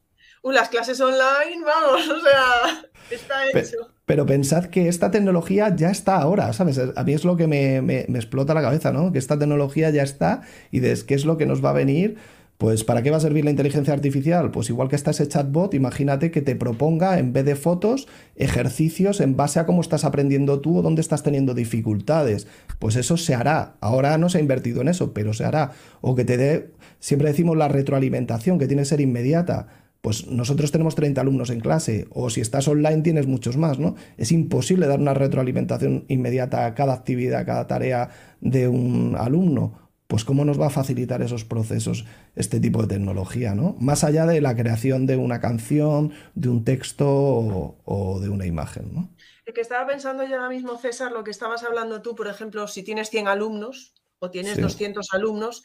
Uh, 0.43 0.53
las 0.53 0.69
clases 0.69 1.01
online, 1.01 1.65
vamos, 1.65 2.09
o 2.09 2.20
sea, 2.20 2.89
está 3.11 3.49
hecho. 3.49 3.95
Pero, 4.07 4.24
pensad 4.24 4.66
que 4.66 4.89
esta 4.89 5.11
tecnología 5.11 5.74
ya 5.74 5.91
está 5.91 6.16
ahora, 6.16 6.53
¿sabes? 6.53 6.81
A 6.95 7.05
mí 7.05 7.12
es 7.12 7.24
lo 7.24 7.37
que 7.37 7.47
me, 7.47 7.83
me, 7.83 8.01
explota 8.01 8.55
la 8.55 8.62
cabeza, 8.62 8.93
¿no? 8.93 9.12
Que 9.12 9.19
esta 9.19 9.39
tecnología 9.39 9.91
ya 9.91 10.03
está 10.03 10.43
y 10.70 10.81
de 10.81 10.97
qué 11.07 11.15
es 11.15 11.24
lo 11.24 11.37
que 11.37 11.47
nos 11.47 11.65
va 11.65 11.70
a 11.70 11.74
venir 11.74 12.16
pues 12.59 12.85
¿para 12.85 13.03
qué 13.03 13.11
va 13.11 13.19
a 13.19 13.20
servir 13.20 13.45
la 13.45 13.51
inteligencia 13.51 13.93
artificial? 13.93 14.51
Pues 14.51 14.70
igual 14.70 14.89
que 14.89 14.97
está 14.97 15.11
ese 15.11 15.28
chatbot, 15.28 15.74
imagínate 15.74 16.31
que 16.31 16.41
te 16.41 16.57
proponga 16.57 17.19
en 17.19 17.35
vez 17.35 17.45
de 17.45 17.55
fotos 17.55 18.09
ejercicios 18.35 19.20
en 19.20 19.37
base 19.37 19.61
a 19.61 19.66
cómo 19.66 19.83
estás 19.83 20.05
aprendiendo 20.05 20.61
tú 20.61 20.78
o 20.78 20.83
dónde 20.83 21.03
estás 21.03 21.23
teniendo 21.23 21.53
dificultades. 21.53 22.47
Pues 22.78 22.97
eso 22.97 23.19
se 23.19 23.35
hará. 23.35 23.77
Ahora 23.81 24.16
no 24.16 24.31
se 24.31 24.39
ha 24.39 24.41
invertido 24.41 24.81
en 24.81 24.89
eso, 24.89 25.12
pero 25.12 25.35
se 25.35 25.45
hará. 25.45 25.73
O 26.01 26.15
que 26.15 26.24
te 26.24 26.39
dé, 26.39 26.70
siempre 26.99 27.28
decimos 27.28 27.59
la 27.59 27.69
retroalimentación, 27.69 28.59
que 28.59 28.66
tiene 28.66 28.83
que 28.83 28.87
ser 28.87 29.03
inmediata. 29.03 29.69
Pues 30.07 30.28
nosotros 30.28 30.70
tenemos 30.70 30.95
30 30.95 31.20
alumnos 31.20 31.51
en 31.51 31.59
clase, 31.59 32.07
o 32.11 32.31
si 32.31 32.41
estás 32.41 32.69
online 32.69 33.03
tienes 33.03 33.27
muchos 33.27 33.57
más, 33.57 33.81
¿no? 33.81 33.97
Es 34.16 34.31
imposible 34.31 34.87
dar 34.87 35.01
una 35.01 35.15
retroalimentación 35.15 36.05
inmediata 36.07 36.65
a 36.65 36.77
cada 36.77 36.93
actividad, 36.93 37.41
a 37.41 37.45
cada 37.45 37.66
tarea 37.66 38.11
de 38.41 38.69
un 38.69 39.16
alumno 39.19 39.91
pues 40.07 40.24
cómo 40.24 40.45
nos 40.45 40.61
va 40.61 40.69
a 40.69 40.70
facilitar 40.70 41.23
esos 41.23 41.45
procesos 41.45 42.05
este 42.37 42.61
tipo 42.61 42.83
de 42.83 42.95
tecnología, 42.95 43.57
¿no? 43.57 43.74
Más 43.81 44.05
allá 44.05 44.27
de 44.27 44.41
la 44.41 44.55
creación 44.55 45.07
de 45.07 45.16
una 45.16 45.41
canción, 45.41 46.12
de 46.37 46.51
un 46.51 46.65
texto 46.65 47.09
o, 47.09 48.20
de 48.20 48.28
una 48.28 48.47
imagen, 48.47 48.95
¿no? 48.95 49.11
El 49.45 49.55
que 49.55 49.61
estaba 49.61 49.89
pensando 49.89 50.23
yo 50.23 50.37
ahora 50.37 50.51
mismo, 50.51 50.78
César, 50.78 51.11
lo 51.11 51.24
que 51.24 51.33
estabas 51.33 51.65
hablando 51.65 52.01
tú, 52.01 52.15
por 52.15 52.28
ejemplo, 52.28 52.69
si 52.69 52.85
tienes 52.85 53.11
100 53.11 53.27
alumnos 53.27 53.93
o 54.20 54.31
tienes 54.31 54.61
200 54.61 55.09
alumnos, 55.11 55.65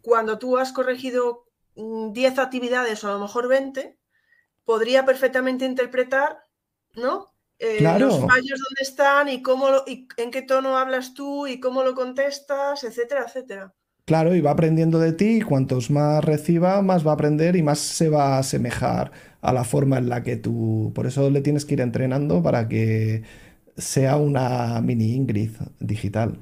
cuando 0.00 0.38
tú 0.38 0.58
has 0.58 0.70
corregido 0.70 1.49
10 1.74 2.36
mm, 2.36 2.40
actividades 2.40 3.04
o 3.04 3.08
a 3.08 3.12
lo 3.12 3.20
mejor 3.20 3.48
20, 3.48 3.98
podría 4.64 5.04
perfectamente 5.04 5.64
interpretar, 5.64 6.44
¿no? 6.94 7.26
Eh, 7.58 7.82
los 7.98 8.20
fallos 8.20 8.58
dónde 8.58 8.80
están 8.80 9.28
y 9.28 9.42
cómo 9.42 9.68
y 9.86 10.08
en 10.16 10.30
qué 10.30 10.40
tono 10.40 10.78
hablas 10.78 11.12
tú 11.12 11.46
y 11.46 11.60
cómo 11.60 11.82
lo 11.82 11.94
contestas, 11.94 12.84
etcétera, 12.84 13.24
etcétera. 13.26 13.74
Claro, 14.06 14.34
y 14.34 14.40
va 14.40 14.52
aprendiendo 14.52 14.98
de 14.98 15.12
ti, 15.12 15.36
y 15.36 15.40
cuantos 15.42 15.90
más 15.90 16.24
reciba, 16.24 16.82
más 16.82 17.06
va 17.06 17.12
a 17.12 17.14
aprender 17.14 17.54
y 17.54 17.62
más 17.62 17.78
se 17.78 18.08
va 18.08 18.36
a 18.36 18.38
asemejar 18.38 19.12
a 19.40 19.52
la 19.52 19.62
forma 19.62 19.98
en 19.98 20.08
la 20.08 20.22
que 20.22 20.36
tú. 20.36 20.90
Por 20.94 21.06
eso 21.06 21.30
le 21.30 21.42
tienes 21.42 21.64
que 21.64 21.74
ir 21.74 21.80
entrenando 21.80 22.42
para 22.42 22.66
que 22.66 23.22
sea 23.76 24.16
una 24.16 24.80
mini 24.80 25.14
Ingrid 25.14 25.52
digital. 25.78 26.38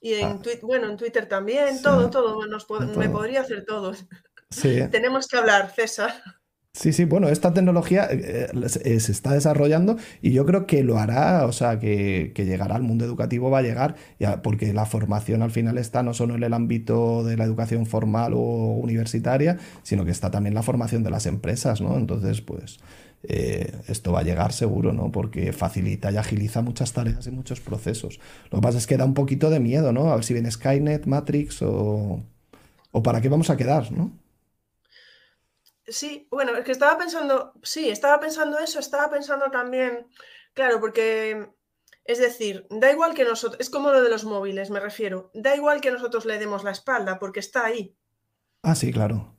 Y 0.00 0.14
en 0.14 0.28
ah. 0.28 0.40
bueno, 0.62 0.88
en 0.88 0.96
Twitter 0.96 1.26
también, 1.26 1.82
todo, 1.82 2.08
todo, 2.08 2.40
me 2.96 3.08
podría 3.08 3.40
hacer 3.40 3.64
todo. 3.64 3.92
Sí. 4.50 4.80
Tenemos 4.90 5.26
que 5.26 5.36
hablar, 5.36 5.72
César. 5.74 6.12
Sí, 6.78 6.92
sí, 6.92 7.06
bueno, 7.06 7.28
esta 7.28 7.52
tecnología 7.52 8.06
eh, 8.08 8.50
eh, 8.52 9.00
se 9.00 9.10
está 9.10 9.32
desarrollando 9.32 9.96
y 10.22 10.30
yo 10.30 10.46
creo 10.46 10.64
que 10.64 10.84
lo 10.84 10.98
hará, 10.98 11.44
o 11.46 11.50
sea, 11.52 11.80
que, 11.80 12.32
llegará 12.36 12.76
al 12.76 12.82
mundo 12.82 13.04
educativo, 13.04 13.50
va 13.50 13.58
a 13.58 13.62
llegar, 13.62 13.96
porque 14.44 14.72
la 14.72 14.86
formación 14.86 15.42
al 15.42 15.50
final 15.50 15.76
está 15.76 16.04
no 16.04 16.14
solo 16.14 16.36
en 16.36 16.44
el 16.44 16.54
ámbito 16.54 17.24
de 17.24 17.36
la 17.36 17.44
educación 17.44 17.84
formal 17.86 18.32
o 18.34 18.38
universitaria, 18.76 19.58
sino 19.82 20.04
que 20.04 20.12
está 20.12 20.30
también 20.30 20.54
la 20.54 20.62
formación 20.62 21.02
de 21.02 21.10
las 21.10 21.26
empresas, 21.26 21.80
¿no? 21.80 21.96
Entonces, 21.96 22.42
pues 22.42 22.78
eh, 23.24 23.72
esto 23.88 24.12
va 24.12 24.20
a 24.20 24.22
llegar 24.22 24.52
seguro, 24.52 24.92
¿no? 24.92 25.10
Porque 25.10 25.52
facilita 25.52 26.12
y 26.12 26.16
agiliza 26.16 26.62
muchas 26.62 26.92
tareas 26.92 27.26
y 27.26 27.32
muchos 27.32 27.60
procesos. 27.60 28.20
Lo 28.52 28.60
que 28.60 28.62
pasa 28.62 28.78
es 28.78 28.86
que 28.86 28.96
da 28.96 29.04
un 29.04 29.14
poquito 29.14 29.50
de 29.50 29.58
miedo, 29.58 29.92
¿no? 29.92 30.12
A 30.12 30.14
ver 30.14 30.24
si 30.24 30.32
viene 30.32 30.50
Skynet, 30.50 31.06
Matrix 31.06 31.62
o, 31.62 32.22
o 32.92 33.02
para 33.02 33.20
qué 33.20 33.28
vamos 33.28 33.50
a 33.50 33.56
quedar, 33.56 33.90
¿no? 33.90 34.12
Sí, 35.88 36.28
bueno, 36.30 36.56
es 36.56 36.64
que 36.64 36.72
estaba 36.72 36.98
pensando, 36.98 37.54
sí, 37.62 37.88
estaba 37.88 38.20
pensando 38.20 38.58
eso, 38.58 38.78
estaba 38.78 39.10
pensando 39.10 39.50
también, 39.50 40.06
claro, 40.54 40.80
porque 40.80 41.48
es 42.04 42.18
decir, 42.18 42.66
da 42.70 42.90
igual 42.90 43.14
que 43.14 43.24
nosotros, 43.24 43.60
es 43.60 43.70
como 43.70 43.90
lo 43.90 44.02
de 44.02 44.08
los 44.08 44.24
móviles, 44.24 44.70
me 44.70 44.80
refiero, 44.80 45.30
da 45.34 45.54
igual 45.54 45.80
que 45.80 45.90
nosotros 45.90 46.24
le 46.24 46.38
demos 46.38 46.64
la 46.64 46.70
espalda, 46.70 47.18
porque 47.18 47.40
está 47.40 47.66
ahí. 47.66 47.94
Ah, 48.62 48.74
sí, 48.74 48.92
claro. 48.92 49.36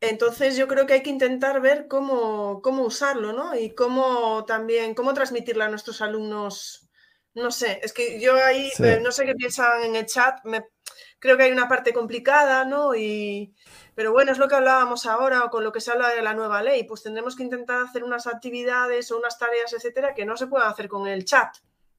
Entonces 0.00 0.56
yo 0.56 0.68
creo 0.68 0.86
que 0.86 0.94
hay 0.94 1.02
que 1.02 1.10
intentar 1.10 1.60
ver 1.60 1.88
cómo, 1.88 2.60
cómo 2.62 2.82
usarlo, 2.82 3.32
¿no? 3.32 3.56
Y 3.56 3.74
cómo 3.74 4.44
también, 4.44 4.94
cómo 4.94 5.14
transmitirlo 5.14 5.64
a 5.64 5.68
nuestros 5.68 6.00
alumnos. 6.02 6.88
No 7.34 7.50
sé, 7.50 7.80
es 7.82 7.92
que 7.92 8.20
yo 8.20 8.34
ahí, 8.34 8.70
eh, 8.78 9.00
no 9.02 9.12
sé 9.12 9.24
qué 9.24 9.34
piensan 9.34 9.82
en 9.84 9.96
el 9.96 10.06
chat, 10.06 10.38
me, 10.44 10.64
creo 11.18 11.36
que 11.36 11.44
hay 11.44 11.52
una 11.52 11.68
parte 11.68 11.92
complicada, 11.92 12.64
¿no? 12.64 12.94
Y, 12.94 13.54
pero 13.98 14.12
bueno, 14.12 14.30
es 14.30 14.38
lo 14.38 14.46
que 14.46 14.54
hablábamos 14.54 15.06
ahora 15.06 15.42
o 15.42 15.50
con 15.50 15.64
lo 15.64 15.72
que 15.72 15.80
se 15.80 15.90
habla 15.90 16.10
de 16.10 16.22
la 16.22 16.32
nueva 16.32 16.62
ley, 16.62 16.84
pues 16.84 17.02
tendremos 17.02 17.34
que 17.34 17.42
intentar 17.42 17.82
hacer 17.82 18.04
unas 18.04 18.28
actividades 18.28 19.10
o 19.10 19.18
unas 19.18 19.40
tareas, 19.40 19.72
etcétera, 19.72 20.14
que 20.14 20.24
no 20.24 20.36
se 20.36 20.46
puedan 20.46 20.68
hacer 20.68 20.86
con 20.86 21.08
el 21.08 21.24
chat. 21.24 21.48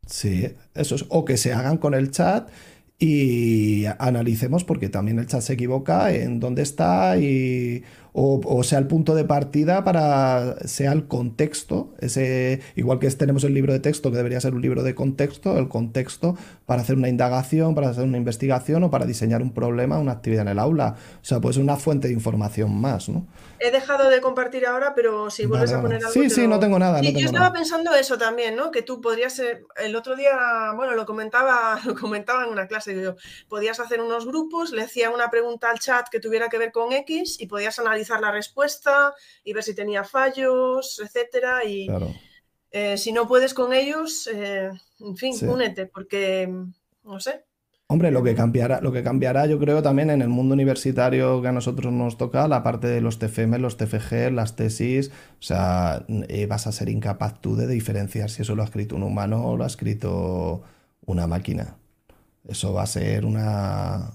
Sí, 0.06 0.56
eso 0.76 0.96
es, 0.96 1.06
o 1.10 1.26
que 1.26 1.36
se 1.36 1.52
hagan 1.52 1.78
con 1.78 1.94
el 1.94 2.10
chat 2.10 2.50
y 2.98 3.84
analicemos, 3.86 4.64
porque 4.64 4.88
también 4.88 5.20
el 5.20 5.28
chat 5.28 5.42
se 5.42 5.52
equivoca 5.52 6.14
en 6.14 6.40
dónde 6.40 6.62
está 6.62 7.18
y 7.18 7.84
o, 8.14 8.64
sea 8.64 8.80
el 8.80 8.88
punto 8.88 9.16
de 9.16 9.24
partida 9.24 9.84
para 9.84 10.56
sea 10.68 10.92
el 10.92 11.08
contexto, 11.08 11.94
ese 12.00 12.60
igual 12.76 13.00
que 13.00 13.10
tenemos 13.12 13.44
el 13.44 13.54
libro 13.54 13.74
de 13.74 13.80
texto 13.80 14.12
que 14.12 14.18
debería 14.18 14.42
ser 14.42 14.54
un 14.54 14.62
libro 14.62 14.84
de 14.84 14.96
contexto, 14.96 15.58
el 15.58 15.68
contexto 15.68 16.36
para 16.66 16.82
hacer 16.82 16.96
una 16.96 17.10
indagación, 17.10 17.76
para 17.76 17.90
hacer 17.90 18.04
una 18.04 18.18
investigación 18.18 18.84
o 18.84 18.92
para 18.92 19.06
diseñar 19.06 19.42
un 19.42 19.52
problema, 19.52 20.00
una 20.00 20.14
actividad 20.14 20.44
en 20.44 20.50
el 20.50 20.60
aula. 20.60 20.96
O 21.22 21.26
sea, 21.26 21.40
pues 21.40 21.58
una 21.58 21.76
fuente 21.76 22.08
de 22.08 22.14
información 22.14 22.76
más, 22.76 23.10
¿no? 23.10 23.26
He 23.60 23.72
dejado 23.72 24.10
de 24.10 24.22
compartir 24.22 24.66
ahora, 24.66 24.94
pero 24.96 25.30
si 25.30 25.46
vuelves 25.46 25.74
a 25.74 25.82
poner 25.82 25.98
algo. 25.98 26.12
Sí, 26.12 26.30
sí, 26.30 26.48
no 26.48 26.60
tengo 26.60 26.80
nada. 26.80 27.02
yo 27.02 27.26
estaba 27.26 27.52
pensando 27.52 27.94
eso 27.94 28.18
también, 28.18 28.56
¿no? 28.56 28.72
Que 28.72 28.82
tú 28.82 29.02
podrías 29.02 29.34
ser. 29.34 29.66
El 29.76 29.96
otro 29.96 30.16
día, 30.16 30.38
bueno, 30.76 30.94
lo 30.96 31.06
comentaba, 31.06 31.80
lo 31.86 31.96
comentaba 31.96 32.44
en 32.44 32.50
una 32.50 32.68
clase, 32.68 33.00
yo, 33.02 33.16
podías 33.48 33.80
hacer 33.80 34.02
unos 34.02 34.26
grupos, 34.26 34.72
le 34.72 34.84
hacía 34.84 35.10
una 35.10 35.30
pregunta 35.30 35.70
al 35.70 35.80
chat 35.80 36.08
que 36.10 36.20
tuviera 36.20 36.50
que 36.50 36.58
ver 36.58 36.72
con 36.72 36.94
X 36.94 37.40
y 37.40 37.48
podías 37.48 37.80
analizar 37.80 38.22
la 38.22 38.32
respuesta 38.32 39.14
y 39.44 39.54
ver 39.54 39.64
si 39.64 39.76
tenía 39.76 40.04
fallos, 40.04 41.00
etcétera. 41.04 41.64
Y 41.66 41.88
eh, 42.72 42.98
si 42.98 43.12
no 43.12 43.28
puedes 43.28 43.54
con 43.54 43.74
ellos, 43.74 44.28
eh, 44.32 44.70
en 45.00 45.18
fin, 45.18 45.36
únete, 45.48 45.86
porque 45.88 46.50
no 47.04 47.20
sé. 47.20 47.49
Hombre, 47.92 48.12
lo 48.12 48.22
que 48.24 48.36
cambiará, 48.36 48.82
lo 48.82 48.92
que 48.92 49.02
cambiará, 49.02 49.48
yo 49.48 49.58
creo, 49.58 49.82
también 49.82 50.12
en 50.12 50.22
el 50.22 50.30
mundo 50.30 50.54
universitario 50.54 51.42
que 51.42 51.48
a 51.48 51.52
nosotros 51.52 51.92
nos 51.92 52.18
toca, 52.18 52.48
la 52.48 52.62
parte 52.62 52.88
de 52.88 53.02
los 53.02 53.18
TFM, 53.18 53.58
los 53.58 53.78
TFG, 53.78 54.32
las 54.32 54.56
tesis, 54.56 55.10
o 55.40 55.42
sea, 55.42 56.06
eh, 56.28 56.46
vas 56.46 56.68
a 56.68 56.72
ser 56.72 56.90
incapaz 56.90 57.42
tú 57.42 57.56
de 57.56 57.66
diferenciar 57.68 58.30
si 58.30 58.44
eso 58.44 58.56
lo 58.56 58.62
ha 58.62 58.66
escrito 58.66 58.96
un 58.96 59.02
humano 59.04 59.44
o 59.44 59.58
lo 59.58 59.64
ha 59.64 59.68
escrito 59.68 60.62
una 61.08 61.26
máquina. 61.26 61.78
Eso 62.48 62.74
va 62.74 62.84
a 62.84 62.88
ser 62.88 63.26
una, 63.26 64.12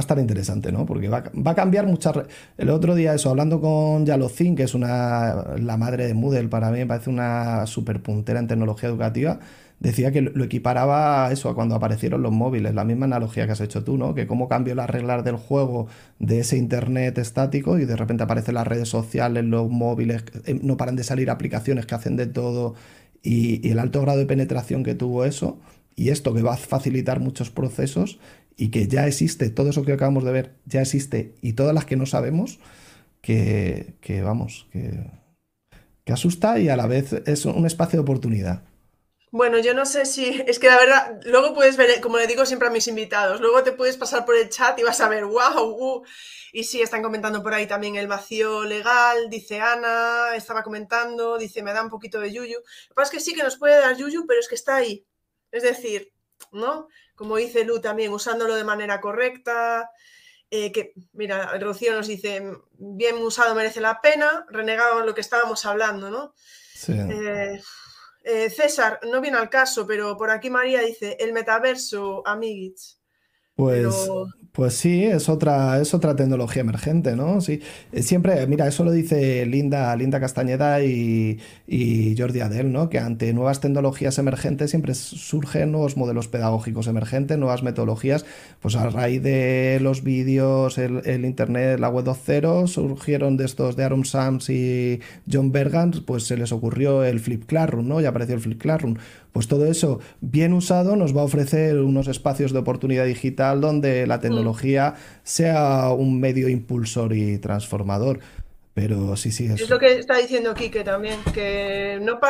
estar 0.00 0.18
interesante, 0.18 0.72
¿no? 0.72 0.86
Porque 0.86 1.08
va, 1.08 1.18
a 1.18 1.54
cambiar 1.54 1.86
muchas... 1.86 2.14
El 2.58 2.70
otro 2.70 2.94
día 2.94 3.14
eso, 3.14 3.30
hablando 3.30 3.60
con 3.60 4.06
Yalocin, 4.06 4.56
que 4.56 4.64
es 4.64 4.74
una, 4.74 5.56
la 5.58 5.76
madre 5.76 6.06
de 6.06 6.14
Moodle, 6.14 6.48
para 6.48 6.70
mí 6.70 6.78
me 6.78 6.86
parece 6.86 7.10
una 7.10 7.66
super 7.66 8.02
puntera 8.02 8.40
en 8.40 8.48
tecnología 8.48 8.88
educativa, 8.88 9.40
decía 9.80 10.12
que 10.12 10.20
lo 10.20 10.44
equiparaba 10.44 11.26
a 11.26 11.32
eso, 11.32 11.48
a 11.48 11.54
cuando 11.54 11.74
aparecieron 11.74 12.22
los 12.22 12.32
móviles, 12.32 12.74
la 12.74 12.84
misma 12.84 13.06
analogía 13.06 13.46
que 13.46 13.52
has 13.52 13.60
hecho 13.62 13.82
tú, 13.82 13.96
¿no? 13.96 14.14
Que 14.14 14.26
cómo 14.26 14.48
cambió 14.48 14.74
las 14.74 14.90
reglas 14.90 15.24
del 15.24 15.36
juego 15.36 15.88
de 16.18 16.40
ese 16.40 16.58
internet 16.58 17.16
estático 17.18 17.78
y 17.78 17.86
de 17.86 17.96
repente 17.96 18.22
aparecen 18.22 18.54
las 18.54 18.66
redes 18.66 18.88
sociales, 18.88 19.44
los 19.44 19.70
móviles, 19.70 20.24
eh, 20.46 20.60
no 20.62 20.76
paran 20.76 20.96
de 20.96 21.04
salir 21.04 21.30
aplicaciones 21.30 21.86
que 21.86 21.94
hacen 21.94 22.16
de 22.16 22.26
todo 22.26 22.74
y, 23.22 23.66
el 23.70 23.78
alto 23.78 24.02
grado 24.02 24.18
de 24.18 24.26
penetración 24.26 24.84
que 24.84 24.94
tuvo 24.94 25.24
eso 25.24 25.58
y 25.96 26.10
esto 26.10 26.34
que 26.34 26.42
va 26.42 26.54
a 26.54 26.56
facilitar 26.58 27.20
muchos 27.20 27.50
procesos 27.50 28.18
y 28.56 28.68
que 28.68 28.86
ya 28.86 29.06
existe, 29.06 29.48
todo 29.50 29.70
eso 29.70 29.84
que 29.84 29.92
acabamos 29.92 30.24
de 30.24 30.32
ver 30.32 30.56
ya 30.66 30.82
existe 30.82 31.34
y 31.40 31.54
todas 31.54 31.74
las 31.74 31.86
que 31.86 31.96
no 31.96 32.06
sabemos, 32.06 32.60
que, 33.22 33.94
vamos, 34.24 34.66
que 34.72 36.12
asusta 36.12 36.58
y 36.58 36.68
a 36.68 36.76
la 36.76 36.86
vez 36.86 37.12
es 37.26 37.46
un 37.46 37.66
espacio 37.66 37.98
de 37.98 38.02
oportunidad. 38.02 38.62
Bueno, 39.32 39.58
yo 39.58 39.74
no 39.74 39.86
sé 39.86 40.06
si, 40.06 40.42
es 40.46 40.58
que 40.58 40.66
la 40.66 40.76
verdad, 40.76 41.20
luego 41.24 41.54
puedes 41.54 41.76
ver, 41.76 42.00
como 42.00 42.18
le 42.18 42.26
digo 42.26 42.44
siempre 42.44 42.66
a 42.66 42.72
mis 42.72 42.88
invitados, 42.88 43.40
luego 43.40 43.62
te 43.62 43.70
puedes 43.72 43.96
pasar 43.96 44.24
por 44.24 44.36
el 44.36 44.48
chat 44.48 44.76
y 44.78 44.82
vas 44.82 45.00
a 45.00 45.08
ver, 45.08 45.24
wow, 45.24 45.68
uh, 45.68 46.04
y 46.52 46.64
sí, 46.64 46.82
están 46.82 47.02
comentando 47.02 47.40
por 47.40 47.54
ahí 47.54 47.66
también 47.66 47.94
el 47.94 48.08
vacío 48.08 48.64
legal, 48.64 49.30
dice 49.30 49.60
Ana, 49.60 50.34
estaba 50.34 50.64
comentando, 50.64 51.38
dice, 51.38 51.62
me 51.62 51.72
da 51.72 51.82
un 51.82 51.90
poquito 51.90 52.18
de 52.18 52.32
yuyu. 52.32 52.58
Lo 52.58 52.88
que 52.88 52.94
pasa 52.94 53.12
es 53.12 53.18
que 53.18 53.30
sí 53.30 53.34
que 53.36 53.44
nos 53.44 53.56
puede 53.56 53.78
dar 53.78 53.96
yuyu, 53.96 54.26
pero 54.26 54.40
es 54.40 54.48
que 54.48 54.56
está 54.56 54.76
ahí. 54.76 55.06
Es 55.52 55.62
decir, 55.62 56.12
¿no? 56.50 56.88
Como 57.14 57.36
dice 57.36 57.64
Lu 57.64 57.80
también, 57.80 58.12
usándolo 58.12 58.56
de 58.56 58.64
manera 58.64 59.00
correcta, 59.00 59.90
eh, 60.50 60.72
que, 60.72 60.92
mira, 61.12 61.56
Rocío 61.58 61.94
nos 61.94 62.08
dice, 62.08 62.42
bien 62.72 63.16
usado 63.18 63.54
merece 63.54 63.80
la 63.80 64.00
pena, 64.00 64.46
renegado 64.48 65.04
lo 65.04 65.14
que 65.14 65.20
estábamos 65.20 65.64
hablando, 65.64 66.10
¿no? 66.10 66.34
Sí. 66.74 66.92
Eh, 66.92 67.60
eh, 68.22 68.50
César, 68.50 69.00
no 69.10 69.20
viene 69.20 69.38
al 69.38 69.50
caso, 69.50 69.86
pero 69.86 70.16
por 70.16 70.30
aquí 70.30 70.50
María 70.50 70.80
dice, 70.80 71.16
el 71.20 71.32
metaverso, 71.32 72.22
amiguits. 72.26 72.99
Pues, 73.54 74.10
pues 74.52 74.74
sí, 74.74 75.04
es 75.04 75.28
otra, 75.28 75.80
es 75.80 75.94
otra 75.94 76.16
tecnología 76.16 76.62
emergente, 76.62 77.14
¿no? 77.14 77.40
Sí. 77.40 77.60
Eh, 77.92 78.02
siempre, 78.02 78.46
mira, 78.48 78.66
eso 78.66 78.84
lo 78.84 78.90
dice 78.90 79.46
Linda, 79.46 79.94
Linda 79.94 80.18
Castañeda 80.18 80.82
y, 80.82 81.38
Jordi 82.18 82.40
Adel, 82.40 82.72
¿no? 82.72 82.88
Que 82.88 82.98
ante 82.98 83.32
nuevas 83.32 83.60
tecnologías 83.60 84.18
emergentes 84.18 84.70
siempre 84.70 84.94
surgen 84.94 85.70
nuevos 85.72 85.96
modelos 85.96 86.28
pedagógicos 86.28 86.88
emergentes, 86.88 87.38
nuevas 87.38 87.62
metodologías. 87.62 88.24
Pues 88.60 88.74
a 88.76 88.90
raíz 88.90 89.22
de 89.22 89.78
los 89.80 90.02
vídeos, 90.02 90.78
el, 90.78 91.24
internet, 91.24 91.78
la 91.78 91.88
web 91.88 92.04
2.0, 92.04 92.66
surgieron 92.66 93.36
de 93.36 93.44
estos 93.44 93.76
de 93.76 93.84
Aaron 93.84 94.04
Sams 94.04 94.50
y 94.50 95.00
John 95.30 95.52
Bergan, 95.52 95.92
pues 96.06 96.24
se 96.24 96.36
les 96.36 96.50
ocurrió 96.52 97.04
el 97.04 97.20
Flip 97.20 97.44
Classroom, 97.46 97.86
¿no? 97.86 98.00
Y 98.00 98.04
apareció 98.04 98.34
el 98.34 98.40
Flip 98.40 98.60
Classroom. 98.60 98.96
Pues 99.32 99.46
todo 99.46 99.66
eso 99.66 100.00
bien 100.20 100.52
usado 100.52 100.96
nos 100.96 101.16
va 101.16 101.20
a 101.20 101.24
ofrecer 101.24 101.78
unos 101.78 102.08
espacios 102.08 102.52
de 102.52 102.58
oportunidad 102.58 103.06
digital 103.06 103.49
donde 103.58 104.06
la 104.06 104.20
tecnología 104.20 104.94
sea 105.22 105.90
un 105.90 106.20
medio 106.20 106.48
impulsor 106.48 107.14
y 107.14 107.38
transformador. 107.38 108.20
Pero 108.74 109.16
sí, 109.16 109.32
sí. 109.32 109.46
Es, 109.46 109.62
es 109.62 109.70
lo 109.70 109.78
que 109.78 109.98
está 109.98 110.16
diciendo 110.16 110.54
Quique 110.54 110.84
también, 110.84 111.18
que, 111.34 111.98
no, 112.00 112.20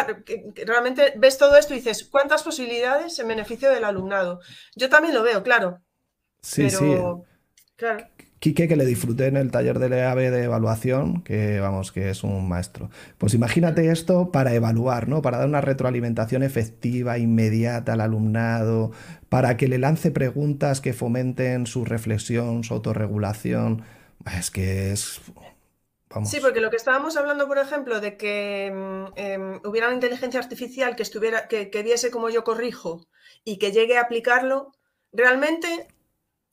realmente 0.65 1.13
ves 1.17 1.37
todo 1.37 1.57
esto 1.57 1.75
y 1.75 1.77
dices, 1.77 2.09
¿cuántas 2.11 2.43
posibilidades 2.43 3.19
en 3.19 3.29
beneficio 3.29 3.71
del 3.71 3.85
alumnado? 3.85 4.41
Yo 4.75 4.89
también 4.89 5.15
lo 5.15 5.23
veo, 5.23 5.43
claro. 5.43 5.81
Sí, 6.41 6.71
sí. 6.71 6.97
Claro. 7.77 8.07
Quique, 8.41 8.69
que 8.69 8.77
le 8.77 8.87
disfruté 8.87 9.27
en 9.27 9.37
el 9.37 9.51
taller 9.51 9.79
de 9.79 9.95
EAB 9.95 10.31
de 10.31 10.45
evaluación, 10.45 11.21
que 11.23 11.61
vamos, 11.61 11.93
que 11.93 12.09
es 12.09 12.25
un 12.25 12.49
maestro. 12.49 12.89
Pues 13.19 13.35
imagínate 13.35 13.91
esto 13.91 14.33
para 14.33 14.55
evaluar, 14.55 15.09
¿no? 15.09 15.21
Para 15.21 15.37
dar 15.37 15.47
una 15.47 15.61
retroalimentación 15.61 16.43
efectiva, 16.43 17.19
inmediata 17.19 17.93
al 17.93 18.01
alumnado, 18.01 18.93
para 19.29 19.59
que 19.59 19.69
le 19.69 19.77
lance 19.77 20.11
preguntas 20.11 20.81
que 20.81 20.95
fomenten 20.95 21.67
su 21.67 21.85
reflexión, 21.85 22.65
su 22.65 22.73
autorregulación. 22.73 23.85
Es 24.39 24.51
que 24.51 24.93
es. 24.93 25.21
Vamos. 26.09 26.31
Sí, 26.31 26.41
porque 26.41 26.62
lo 26.62 26.71
que 26.71 26.77
estábamos 26.77 27.19
hablando, 27.19 27.47
por 27.47 27.59
ejemplo, 27.59 28.01
de 28.01 28.17
que 28.17 28.73
mm, 28.75 29.12
em, 29.17 29.61
hubiera 29.67 29.89
una 29.89 29.97
inteligencia 29.97 30.41
artificial 30.41 30.97
que 30.97 31.03
estuviera, 31.03 31.47
que, 31.47 31.69
que 31.69 31.83
viese 31.83 32.11
como 32.11 32.31
yo 32.31 32.43
corrijo 32.43 33.07
y 33.45 33.59
que 33.59 33.71
llegue 33.71 33.99
a 33.99 34.03
aplicarlo, 34.03 34.73
realmente 35.12 35.89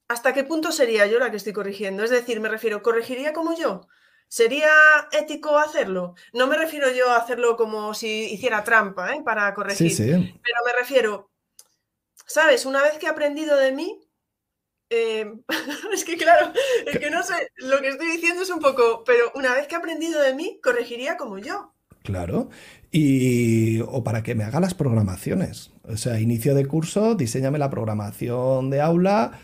¿hasta 0.07 0.33
qué 0.33 0.43
punto 0.43 0.71
sería 0.71 1.05
yo 1.07 1.19
la 1.19 1.31
que 1.31 1.37
estoy 1.37 1.53
corrigiendo? 1.53 2.03
Es 2.03 2.09
decir, 2.09 2.39
me 2.39 2.49
refiero, 2.49 2.81
¿corregiría 2.81 3.33
como 3.33 3.57
yo? 3.57 3.87
¿Sería 4.27 4.69
ético 5.11 5.57
hacerlo? 5.57 6.15
No 6.33 6.47
me 6.47 6.57
refiero 6.57 6.91
yo 6.91 7.09
a 7.09 7.17
hacerlo 7.17 7.55
como 7.55 7.93
si 7.93 8.31
hiciera 8.31 8.63
trampa 8.63 9.15
¿eh? 9.15 9.21
para 9.23 9.53
corregir, 9.53 9.89
sí, 9.89 9.95
sí. 9.95 10.11
pero 10.11 10.57
me 10.65 10.73
refiero, 10.77 11.31
¿sabes? 12.25 12.65
Una 12.65 12.83
vez 12.83 12.97
que 12.97 13.05
he 13.05 13.09
aprendido 13.09 13.55
de 13.55 13.71
mí, 13.71 14.01
eh, 14.89 15.33
es 15.93 16.03
que 16.03 16.17
claro, 16.17 16.51
es 16.85 16.99
que 16.99 17.09
no 17.09 17.23
sé, 17.23 17.51
lo 17.55 17.79
que 17.79 17.89
estoy 17.89 18.07
diciendo 18.07 18.43
es 18.43 18.49
un 18.49 18.59
poco, 18.59 19.03
pero 19.05 19.31
una 19.35 19.53
vez 19.53 19.67
que 19.67 19.75
he 19.75 19.77
aprendido 19.77 20.21
de 20.21 20.33
mí, 20.33 20.59
corregiría 20.61 21.15
como 21.15 21.37
yo. 21.37 21.73
Claro. 22.03 22.49
Y, 22.89 23.81
o 23.81 24.03
para 24.03 24.23
que 24.23 24.33
me 24.33 24.45
haga 24.45 24.61
las 24.61 24.73
programaciones. 24.73 25.71
O 25.83 25.97
sea, 25.97 26.19
inicio 26.21 26.55
de 26.55 26.65
curso, 26.65 27.15
diseñame 27.15 27.59
la 27.59 27.69
programación 27.69 28.69
de 28.69 28.79
aula, 28.79 29.39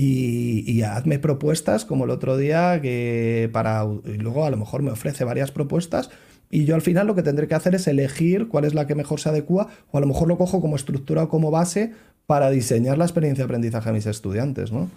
y, 0.00 0.82
hazme 0.82 1.18
propuestas 1.18 1.84
como 1.84 2.04
el 2.04 2.10
otro 2.10 2.36
día 2.36 2.80
que 2.80 3.50
para 3.52 3.86
y 4.04 4.18
luego 4.18 4.44
a 4.44 4.50
lo 4.50 4.56
mejor 4.56 4.82
me 4.82 4.90
ofrece 4.90 5.24
varias 5.24 5.50
propuestas 5.50 6.10
y 6.50 6.64
yo 6.64 6.74
al 6.74 6.82
final 6.82 7.06
lo 7.06 7.14
que 7.14 7.22
tendré 7.22 7.48
que 7.48 7.54
hacer 7.54 7.74
es 7.74 7.86
elegir 7.88 8.48
cuál 8.48 8.64
es 8.64 8.74
la 8.74 8.86
que 8.86 8.94
mejor 8.94 9.20
se 9.20 9.28
adecua 9.28 9.68
o 9.90 9.98
a 9.98 10.00
lo 10.00 10.06
mejor 10.06 10.28
lo 10.28 10.38
cojo 10.38 10.60
como 10.60 10.76
estructura 10.76 11.24
o 11.24 11.28
como 11.28 11.50
base 11.50 11.92
para 12.26 12.50
diseñar 12.50 12.96
la 12.96 13.04
experiencia 13.04 13.42
de 13.42 13.46
aprendizaje 13.46 13.90
a 13.90 13.92
mis 13.92 14.06
estudiantes, 14.06 14.70
¿no? 14.70 14.88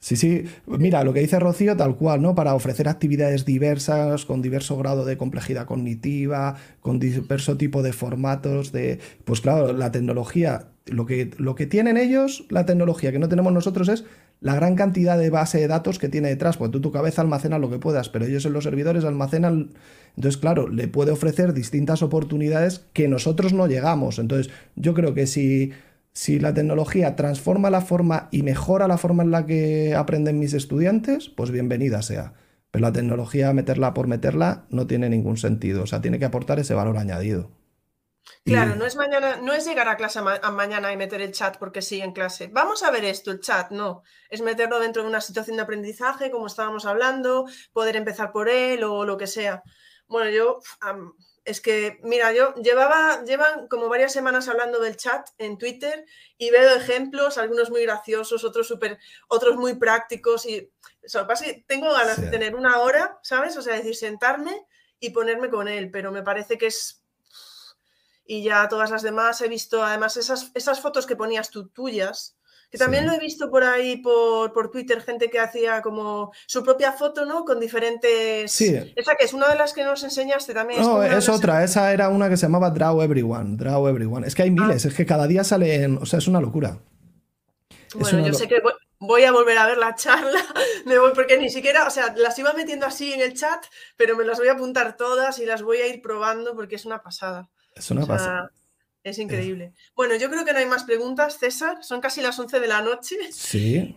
Sí, 0.00 0.16
sí, 0.16 0.46
mira, 0.66 1.04
lo 1.04 1.12
que 1.12 1.20
dice 1.20 1.38
Rocío, 1.38 1.76
tal 1.76 1.94
cual, 1.94 2.22
¿no? 2.22 2.34
Para 2.34 2.54
ofrecer 2.56 2.88
actividades 2.88 3.44
diversas, 3.44 4.24
con 4.24 4.42
diverso 4.42 4.76
grado 4.76 5.04
de 5.04 5.16
complejidad 5.16 5.64
cognitiva, 5.64 6.56
con 6.80 6.98
diverso 6.98 7.56
tipo 7.56 7.84
de 7.84 7.92
formatos, 7.92 8.72
de. 8.72 8.98
Pues 9.24 9.40
claro, 9.40 9.72
la 9.72 9.92
tecnología, 9.92 10.71
lo 10.86 11.06
que, 11.06 11.30
lo 11.38 11.54
que 11.54 11.66
tienen 11.66 11.96
ellos, 11.96 12.46
la 12.48 12.66
tecnología 12.66 13.12
que 13.12 13.18
no 13.18 13.28
tenemos 13.28 13.52
nosotros 13.52 13.88
es 13.88 14.04
la 14.40 14.54
gran 14.56 14.74
cantidad 14.74 15.16
de 15.16 15.30
base 15.30 15.58
de 15.58 15.68
datos 15.68 15.98
que 15.98 16.08
tiene 16.08 16.28
detrás, 16.28 16.56
porque 16.56 16.72
tú 16.72 16.80
tu 16.80 16.90
cabeza 16.90 17.22
almacena 17.22 17.58
lo 17.58 17.70
que 17.70 17.78
puedas, 17.78 18.08
pero 18.08 18.24
ellos 18.24 18.44
en 18.44 18.52
los 18.52 18.64
servidores 18.64 19.04
almacenan, 19.04 19.70
entonces 20.16 20.40
claro, 20.40 20.68
le 20.68 20.88
puede 20.88 21.12
ofrecer 21.12 21.52
distintas 21.52 22.02
oportunidades 22.02 22.84
que 22.92 23.06
nosotros 23.06 23.52
no 23.52 23.68
llegamos. 23.68 24.18
Entonces 24.18 24.52
yo 24.74 24.94
creo 24.94 25.14
que 25.14 25.28
si, 25.28 25.70
si 26.12 26.40
la 26.40 26.52
tecnología 26.54 27.14
transforma 27.14 27.70
la 27.70 27.80
forma 27.80 28.28
y 28.32 28.42
mejora 28.42 28.88
la 28.88 28.98
forma 28.98 29.22
en 29.22 29.30
la 29.30 29.46
que 29.46 29.94
aprenden 29.94 30.40
mis 30.40 30.54
estudiantes, 30.54 31.28
pues 31.28 31.52
bienvenida 31.52 32.02
sea. 32.02 32.34
Pero 32.72 32.82
la 32.82 32.92
tecnología, 32.92 33.52
meterla 33.52 33.94
por 33.94 34.08
meterla, 34.08 34.64
no 34.70 34.86
tiene 34.86 35.08
ningún 35.10 35.36
sentido. 35.36 35.82
O 35.82 35.86
sea, 35.86 36.00
tiene 36.00 36.18
que 36.18 36.24
aportar 36.24 36.58
ese 36.58 36.74
valor 36.74 36.96
añadido. 36.96 37.50
Claro, 38.44 38.76
no 38.76 38.84
es 38.84 38.96
mañana, 38.96 39.36
no 39.36 39.52
es 39.52 39.64
llegar 39.64 39.88
a 39.88 39.96
clase 39.96 40.18
a 40.18 40.50
mañana 40.50 40.92
y 40.92 40.96
meter 40.96 41.20
el 41.20 41.32
chat 41.32 41.58
porque 41.58 41.82
sí 41.82 42.00
en 42.00 42.12
clase. 42.12 42.48
Vamos 42.52 42.82
a 42.82 42.90
ver 42.90 43.04
esto, 43.04 43.30
el 43.30 43.40
chat, 43.40 43.70
no. 43.70 44.02
Es 44.30 44.40
meterlo 44.40 44.80
dentro 44.80 45.02
de 45.02 45.08
una 45.08 45.20
situación 45.20 45.56
de 45.56 45.62
aprendizaje, 45.62 46.30
como 46.30 46.46
estábamos 46.46 46.86
hablando, 46.86 47.46
poder 47.72 47.96
empezar 47.96 48.32
por 48.32 48.48
él 48.48 48.84
o 48.84 49.04
lo 49.04 49.16
que 49.16 49.26
sea. 49.26 49.62
Bueno, 50.06 50.30
yo 50.30 50.60
es 51.44 51.60
que, 51.60 51.98
mira, 52.02 52.32
yo 52.32 52.54
llevaba, 52.54 53.24
llevan 53.24 53.66
como 53.68 53.88
varias 53.88 54.12
semanas 54.12 54.48
hablando 54.48 54.78
del 54.78 54.96
chat 54.96 55.28
en 55.38 55.58
Twitter 55.58 56.04
y 56.38 56.50
veo 56.50 56.76
ejemplos, 56.76 57.38
algunos 57.38 57.70
muy 57.70 57.82
graciosos, 57.82 58.44
otros 58.44 58.68
súper, 58.68 58.98
otros 59.28 59.56
muy 59.56 59.74
prácticos 59.74 60.46
y 60.46 60.70
o 61.14 61.26
tengo 61.66 61.92
ganas 61.92 62.20
de 62.20 62.28
tener 62.28 62.54
una 62.54 62.78
hora, 62.78 63.18
¿sabes? 63.22 63.56
O 63.56 63.62
sea, 63.62 63.74
decir, 63.74 63.96
sentarme 63.96 64.66
y 65.00 65.10
ponerme 65.10 65.50
con 65.50 65.66
él, 65.66 65.90
pero 65.90 66.12
me 66.12 66.22
parece 66.22 66.58
que 66.58 66.66
es 66.66 67.01
y 68.24 68.42
ya 68.42 68.68
todas 68.68 68.90
las 68.90 69.02
demás 69.02 69.40
he 69.40 69.48
visto, 69.48 69.82
además 69.84 70.16
esas, 70.16 70.50
esas 70.54 70.80
fotos 70.80 71.06
que 71.06 71.16
ponías 71.16 71.50
tú 71.50 71.68
tuyas, 71.68 72.36
que 72.72 72.78
también 72.78 73.06
lo 73.06 73.12
he 73.12 73.18
visto 73.18 73.50
por 73.50 73.64
ahí 73.64 73.98
por, 73.98 74.54
por, 74.54 74.70
Twitter, 74.70 75.02
gente 75.02 75.28
que 75.28 75.38
hacía 75.38 75.82
como 75.82 76.32
su 76.46 76.64
propia 76.64 76.92
foto, 76.92 77.26
¿no? 77.26 77.44
Con 77.44 77.60
diferentes... 77.60 78.50
Sí. 78.50 78.74
Esa 78.96 79.14
que 79.14 79.26
es 79.26 79.34
una 79.34 79.48
de 79.48 79.56
las 79.56 79.74
que 79.74 79.84
nos 79.84 80.02
enseñaste 80.02 80.54
también. 80.54 80.80
No, 80.80 81.02
es, 81.02 81.28
otra, 81.28 81.62
esa 81.62 81.92
era 81.92 82.08
una 82.08 82.30
que 82.30 82.38
se 82.38 82.46
llamaba 82.46 82.70
Draw 82.70 83.02
Everyone, 83.02 83.58
Draw 83.58 83.88
Everyone. 83.88 84.26
Es 84.26 84.34
que 84.34 84.44
hay 84.44 84.48
ah. 84.48 84.52
miles, 84.52 84.86
es 84.86 84.94
que 84.94 85.04
cada 85.04 85.26
día 85.26 85.44
salen, 85.44 85.98
o 85.98 86.06
sea, 86.06 86.18
es 86.18 86.26
una 86.26 86.40
locura. 86.40 86.78
Bueno, 87.94 88.26
yo 88.26 88.32
sé 88.32 88.48
que 88.48 88.62
voy, 88.98 89.24
a 89.24 89.32
volver 89.32 89.58
a 89.58 89.66
ver 89.66 89.76
la 89.76 89.94
charla, 89.94 90.40
me 90.86 90.98
voy 90.98 91.12
porque 91.14 91.36
ni 91.36 91.50
siquiera, 91.50 91.86
o 91.86 91.90
sea, 91.90 92.14
las 92.16 92.38
iba 92.38 92.54
metiendo 92.54 92.86
así 92.86 93.12
en 93.12 93.20
el 93.20 93.34
chat, 93.34 93.62
pero 93.98 94.16
me 94.16 94.24
las 94.24 94.38
voy 94.38 94.48
a 94.48 94.52
apuntar 94.52 94.96
todas 94.96 95.38
y 95.40 95.44
las 95.44 95.62
voy 95.62 95.78
a 95.78 95.86
ir 95.88 96.00
probando 96.00 96.54
porque 96.54 96.76
es 96.76 96.86
una 96.86 97.02
pasada. 97.02 97.50
Es 97.74 97.90
una 97.90 98.50
Es 99.02 99.18
increíble. 99.18 99.72
Bueno, 99.94 100.14
yo 100.16 100.30
creo 100.30 100.44
que 100.44 100.52
no 100.52 100.58
hay 100.58 100.66
más 100.66 100.84
preguntas, 100.84 101.38
César. 101.38 101.82
Son 101.82 102.00
casi 102.00 102.20
las 102.20 102.38
11 102.38 102.60
de 102.60 102.66
la 102.68 102.82
noche. 102.82 103.16
Sí. 103.32 103.96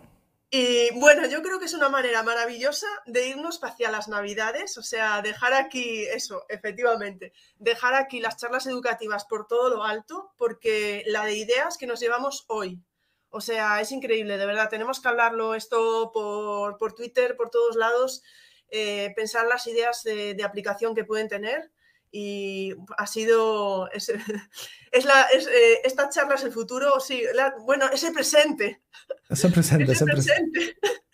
Y 0.50 0.90
bueno, 0.94 1.26
yo 1.26 1.42
creo 1.42 1.58
que 1.58 1.64
es 1.64 1.74
una 1.74 1.88
manera 1.88 2.22
maravillosa 2.22 2.86
de 3.04 3.28
irnos 3.28 3.62
hacia 3.64 3.90
las 3.90 4.06
navidades, 4.06 4.78
o 4.78 4.82
sea, 4.82 5.20
dejar 5.20 5.52
aquí 5.54 6.04
eso, 6.04 6.44
efectivamente, 6.48 7.32
dejar 7.58 7.94
aquí 7.94 8.20
las 8.20 8.36
charlas 8.36 8.66
educativas 8.68 9.24
por 9.24 9.48
todo 9.48 9.70
lo 9.70 9.82
alto, 9.82 10.32
porque 10.38 11.02
la 11.06 11.24
de 11.24 11.34
ideas 11.34 11.76
que 11.76 11.88
nos 11.88 11.98
llevamos 11.98 12.44
hoy, 12.46 12.80
o 13.28 13.40
sea, 13.40 13.80
es 13.80 13.90
increíble, 13.90 14.38
de 14.38 14.46
verdad, 14.46 14.70
tenemos 14.70 15.00
que 15.00 15.08
hablarlo 15.08 15.56
esto 15.56 16.12
por, 16.12 16.78
por 16.78 16.94
Twitter, 16.94 17.36
por 17.36 17.50
todos 17.50 17.74
lados, 17.74 18.22
eh, 18.70 19.12
pensar 19.16 19.46
las 19.48 19.66
ideas 19.66 20.04
de, 20.04 20.34
de 20.34 20.44
aplicación 20.44 20.94
que 20.94 21.04
pueden 21.04 21.28
tener 21.28 21.72
y 22.18 22.74
ha 22.96 23.06
sido, 23.06 23.90
es, 23.92 24.08
es 24.90 25.04
la, 25.04 25.22
es, 25.24 25.46
eh, 25.46 25.82
esta 25.84 26.08
charla 26.08 26.36
es 26.36 26.44
el 26.44 26.52
futuro, 26.52 26.98
sí, 26.98 27.22
la, 27.34 27.54
bueno, 27.60 27.90
es 27.92 28.04
el 28.04 28.14
presente. 28.14 28.80
Es 29.28 29.44
el 29.44 29.52
presente, 29.52 29.92
es 29.92 30.00
el 30.00 30.08
presente. 30.08 30.78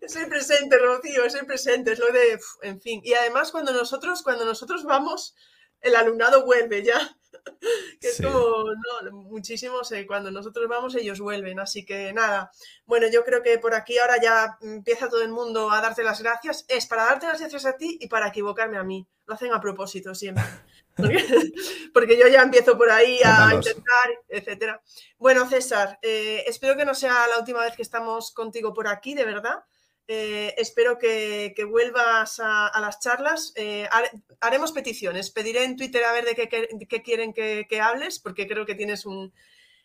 Es 0.00 0.16
el 0.16 0.28
presente, 0.28 0.76
Rocío, 0.76 1.24
es 1.24 1.36
el 1.36 1.46
presente, 1.46 1.92
es 1.92 1.98
lo 2.00 2.08
de, 2.08 2.38
en 2.62 2.80
fin. 2.80 3.00
Y 3.04 3.14
además 3.14 3.52
cuando 3.52 3.72
nosotros, 3.72 4.22
cuando 4.22 4.44
nosotros 4.44 4.82
vamos, 4.82 5.36
el 5.80 5.94
alumnado 5.94 6.44
vuelve 6.44 6.82
ya. 6.82 7.16
Que 8.00 8.08
es 8.08 8.16
sí. 8.16 8.22
como, 8.24 8.64
no, 8.64 9.12
muchísimos, 9.12 9.90
eh, 9.92 10.06
cuando 10.06 10.30
nosotros 10.30 10.68
vamos, 10.68 10.94
ellos 10.96 11.20
vuelven. 11.20 11.60
Así 11.60 11.84
que 11.84 12.12
nada, 12.12 12.50
bueno, 12.86 13.06
yo 13.08 13.24
creo 13.24 13.42
que 13.42 13.58
por 13.58 13.74
aquí 13.74 13.98
ahora 13.98 14.20
ya 14.20 14.58
empieza 14.60 15.08
todo 15.08 15.22
el 15.22 15.30
mundo 15.30 15.70
a 15.70 15.80
darte 15.80 16.02
las 16.02 16.20
gracias. 16.20 16.64
Es 16.68 16.86
para 16.86 17.04
darte 17.04 17.26
las 17.26 17.40
gracias 17.40 17.64
a 17.66 17.76
ti 17.76 17.98
y 18.00 18.08
para 18.08 18.28
equivocarme 18.28 18.78
a 18.78 18.82
mí. 18.82 19.06
Lo 19.26 19.34
hacen 19.34 19.52
a 19.52 19.60
propósito 19.60 20.14
siempre. 20.14 20.44
Porque, 20.94 21.24
porque 21.94 22.18
yo 22.18 22.28
ya 22.28 22.42
empiezo 22.42 22.76
por 22.76 22.90
ahí 22.90 23.18
a 23.24 23.54
intentar, 23.54 24.10
etcétera. 24.28 24.82
Bueno, 25.16 25.48
César, 25.48 25.98
eh, 26.02 26.44
espero 26.46 26.76
que 26.76 26.84
no 26.84 26.94
sea 26.94 27.26
la 27.28 27.38
última 27.38 27.62
vez 27.62 27.74
que 27.74 27.80
estamos 27.80 28.30
contigo 28.32 28.74
por 28.74 28.86
aquí, 28.86 29.14
de 29.14 29.24
verdad. 29.24 29.64
Eh, 30.14 30.54
espero 30.58 30.98
que, 30.98 31.54
vuelvas 31.68 32.38
a, 32.38 32.78
las 32.80 33.00
charlas. 33.00 33.52
Eh, 33.56 33.88
haremos 34.40 34.72
peticiones. 34.72 35.30
Pediré 35.30 35.64
en 35.64 35.76
Twitter 35.76 36.04
a 36.04 36.12
ver 36.12 36.24
de 36.24 36.34
qué, 36.34 37.02
quieren 37.02 37.32
que, 37.32 37.80
hables, 37.80 38.18
porque 38.18 38.46
creo 38.46 38.66
que 38.66 38.74
tienes 38.74 39.06
un. 39.06 39.32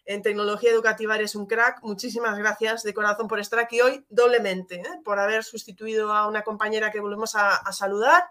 En 0.04 0.22
tecnología 0.22 0.72
educativa 0.72 1.16
eres 1.16 1.36
un 1.36 1.48
crack. 1.48 1.82
Muchísimas 1.84 2.38
gracias 2.38 2.84
de 2.84 2.94
corazón 2.94 3.28
por 3.28 3.40
estar 3.40 3.60
aquí 3.60 3.82
hoy, 3.82 4.06
doblemente, 4.10 4.76
¿eh? 4.76 5.02
por 5.04 5.20
haber 5.20 5.44
sustituido 5.44 6.14
a 6.14 6.28
una 6.28 6.44
compañera 6.44 6.92
que 6.92 7.02
volvemos 7.02 7.36
a 7.36 7.72
saludar 7.74 8.24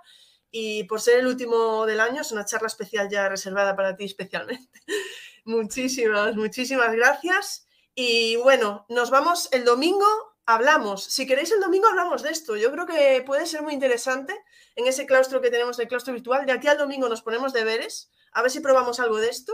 y 0.51 0.85
por 0.85 1.03
ser 1.03 1.19
el 1.19 1.27
último 1.27 1.85
del 1.87 2.01
año, 2.01 2.23
es 2.23 2.33
una 2.33 2.47
charla 2.47 2.69
especial 2.69 3.11
ya 3.11 3.29
reservada 3.29 3.77
para 3.77 3.95
ti 3.95 4.05
especialmente. 4.05 4.81
muchísimas, 5.45 6.35
muchísimas 6.35 6.95
gracias. 6.95 7.67
Y 7.95 8.37
bueno, 8.37 8.87
nos 8.89 9.11
vamos 9.11 9.51
el 9.53 9.65
domingo, 9.65 10.07
hablamos. 10.47 11.05
Si 11.05 11.27
queréis 11.27 11.51
el 11.53 11.61
domingo 11.61 11.89
hablamos 11.89 12.23
de 12.23 12.31
esto. 12.31 12.57
Yo 12.57 12.71
creo 12.73 12.87
que 12.87 13.23
puede 13.27 13.47
ser 13.47 13.63
muy 13.63 13.75
interesante 13.75 14.35
en 14.77 14.87
ese 14.87 15.07
claustro 15.07 15.41
que 15.41 15.51
tenemos 15.51 15.77
del 15.77 15.89
claustro 15.89 16.15
virtual. 16.15 16.47
De 16.47 16.53
aquí 16.53 16.69
al 16.69 16.79
domingo 16.79 17.09
nos 17.09 17.23
ponemos 17.23 17.53
deberes, 17.53 18.11
a 18.33 18.43
ver 18.43 18.51
si 18.51 18.61
probamos 18.61 19.01
algo 19.01 19.19
de 19.19 19.29
esto. 19.29 19.53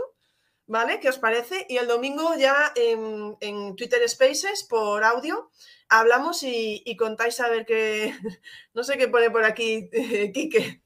¿Vale? 0.65 1.01
¿Qué 1.01 1.09
os 1.09 1.19
parece? 1.19 1.65
Y 1.67 1.75
el 1.75 1.87
domingo 1.87 2.35
ya 2.37 2.71
en, 2.75 3.35
en 3.41 3.75
Twitter 3.75 4.07
Spaces 4.07 4.63
por 4.63 5.03
audio 5.03 5.51
hablamos 5.89 6.41
y, 6.43 6.81
y, 6.85 6.95
contáis 6.95 7.41
a 7.41 7.49
ver 7.49 7.65
qué, 7.65 8.15
no 8.73 8.85
sé 8.85 8.97
qué 8.97 9.09
pone 9.09 9.29
por 9.29 9.43
aquí 9.43 9.89
eh, 9.91 10.31
Quique, 10.33 10.81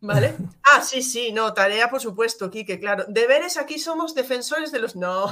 ¿Vale? 0.00 0.34
Ah, 0.74 0.80
sí, 0.80 1.02
sí, 1.02 1.32
no, 1.32 1.52
tarea 1.52 1.90
por 1.90 2.00
supuesto, 2.00 2.50
Quique, 2.50 2.80
claro. 2.80 3.04
Deberes 3.06 3.58
aquí 3.58 3.78
somos 3.78 4.14
defensores 4.14 4.72
de 4.72 4.78
los... 4.78 4.96
No, 4.96 5.26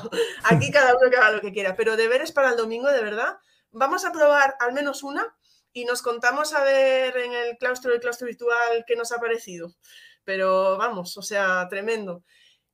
aquí 0.44 0.70
cada 0.70 0.94
uno 0.96 1.10
que 1.10 1.16
haga 1.16 1.30
lo 1.30 1.40
que 1.40 1.52
quiera, 1.52 1.74
pero 1.76 1.96
deberes 1.96 2.30
para 2.30 2.50
el 2.50 2.56
domingo, 2.56 2.88
de 2.88 3.02
verdad. 3.02 3.38
Vamos 3.72 4.04
a 4.04 4.12
probar 4.12 4.56
al 4.60 4.72
menos 4.72 5.02
una 5.02 5.36
y 5.72 5.84
nos 5.84 6.02
contamos 6.02 6.52
a 6.52 6.62
ver 6.64 7.16
en 7.16 7.32
el 7.32 7.58
claustro 7.58 7.92
del 7.92 8.00
claustro 8.00 8.26
virtual 8.26 8.84
qué 8.86 8.96
nos 8.96 9.12
ha 9.12 9.18
parecido. 9.18 9.74
Pero 10.24 10.76
vamos, 10.76 11.16
o 11.16 11.22
sea, 11.22 11.66
tremendo. 11.68 12.24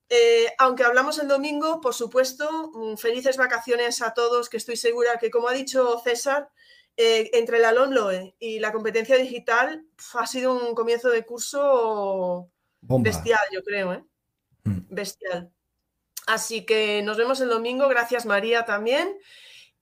Eh, 0.09 0.53
aunque 0.57 0.83
hablamos 0.83 1.19
el 1.19 1.27
domingo, 1.27 1.81
por 1.81 1.93
supuesto, 1.93 2.71
mm, 2.73 2.97
felices 2.97 3.37
vacaciones 3.37 4.01
a 4.01 4.13
todos, 4.13 4.49
que 4.49 4.57
estoy 4.57 4.77
segura 4.77 5.17
que, 5.19 5.29
como 5.29 5.49
ha 5.49 5.53
dicho 5.53 5.99
César, 6.03 6.49
eh, 6.95 7.29
entre 7.33 7.59
la 7.59 7.73
LOMLOE 7.73 8.35
y 8.39 8.59
la 8.59 8.71
competencia 8.71 9.17
digital 9.17 9.85
pf, 9.95 10.17
ha 10.19 10.25
sido 10.25 10.53
un 10.53 10.73
comienzo 10.73 11.09
de 11.09 11.25
curso 11.25 12.49
Bomba. 12.81 13.09
bestial, 13.09 13.39
yo 13.51 13.61
creo, 13.63 13.93
¿eh? 13.93 14.03
Mm. 14.63 14.79
Bestial. 14.89 15.51
Así 16.25 16.65
que 16.65 17.01
nos 17.03 17.17
vemos 17.17 17.39
el 17.41 17.49
domingo, 17.49 17.87
gracias 17.87 18.25
María 18.25 18.65
también. 18.65 19.17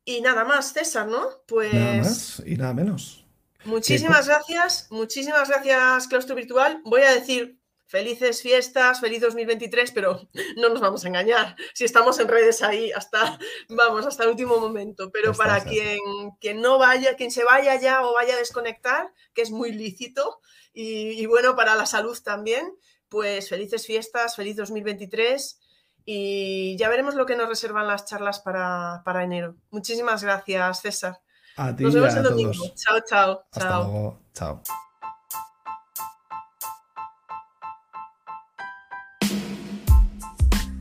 Y 0.06 0.22
nada 0.22 0.46
más, 0.46 0.72
César, 0.72 1.08
¿no? 1.08 1.28
Pues... 1.48 1.74
Nada 1.74 1.98
más 1.98 2.44
y 2.46 2.56
nada 2.56 2.74
menos. 2.74 3.26
Muchísimas 3.66 4.28
gracias, 4.28 4.88
muchísimas 4.92 5.50
gracias, 5.50 6.08
Claustro 6.08 6.36
Virtual. 6.36 6.82
Voy 6.86 7.02
a 7.02 7.12
decir 7.12 7.60
felices 7.88 8.44
fiestas, 8.44 9.00
feliz 9.00 9.22
2023, 9.22 9.92
pero 9.92 10.30
no 10.58 10.70
nos 10.70 10.80
vamos 10.80 11.04
a 11.04 11.08
engañar. 11.08 11.56
Si 11.74 11.84
estamos 11.84 12.20
en 12.20 12.28
redes 12.28 12.62
ahí 12.62 12.92
hasta, 12.92 13.40
vamos, 13.70 14.06
hasta 14.06 14.24
el 14.24 14.30
último 14.30 14.60
momento. 14.60 15.12
Pero 15.12 15.32
está, 15.32 15.44
para 15.44 15.58
está. 15.58 15.72
Quien, 15.72 16.00
quien 16.40 16.62
no 16.62 16.78
vaya, 16.78 17.16
quien 17.16 17.32
se 17.32 17.44
vaya 17.44 17.80
ya 17.80 18.06
o 18.06 18.14
vaya 18.14 18.36
a 18.36 18.38
desconectar, 18.38 19.12
que 19.34 19.42
es 19.42 19.50
muy 19.50 19.72
lícito, 19.72 20.40
y, 20.72 21.20
y 21.20 21.26
bueno, 21.26 21.56
para 21.56 21.74
la 21.76 21.88
salud 21.88 22.18
también, 22.24 22.78
pues 23.10 23.50
felices 23.50 23.88
fiestas, 23.88 24.36
feliz 24.36 24.56
2023 24.58 25.60
y 26.06 26.78
ya 26.78 26.88
veremos 26.88 27.16
lo 27.16 27.26
que 27.26 27.36
nos 27.36 27.50
reservan 27.50 27.88
las 27.88 28.06
charlas 28.06 28.40
para, 28.40 29.02
para 29.04 29.24
enero. 29.24 29.56
Muchísimas 29.72 30.24
gracias, 30.24 30.82
César. 30.82 31.20
A 31.58 31.76
ti 31.76 31.84
nos 31.84 31.94
vemos 31.94 32.14
el 32.16 32.24
domingo. 32.24 32.52
todos. 32.54 32.76
Chao, 32.76 33.00
chao. 33.08 33.44
Hasta 33.52 33.70
chao. 33.70 33.84
luego. 33.84 34.20
Chao. 34.34 34.62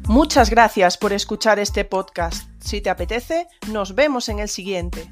Muchas 0.06 0.50
gracias 0.50 0.98
por 0.98 1.14
escuchar 1.14 1.58
este 1.58 1.84
podcast. 1.84 2.46
Si 2.60 2.82
te 2.82 2.90
apetece, 2.90 3.48
nos 3.68 3.94
vemos 3.94 4.28
en 4.28 4.38
el 4.38 4.48
siguiente. 4.48 5.10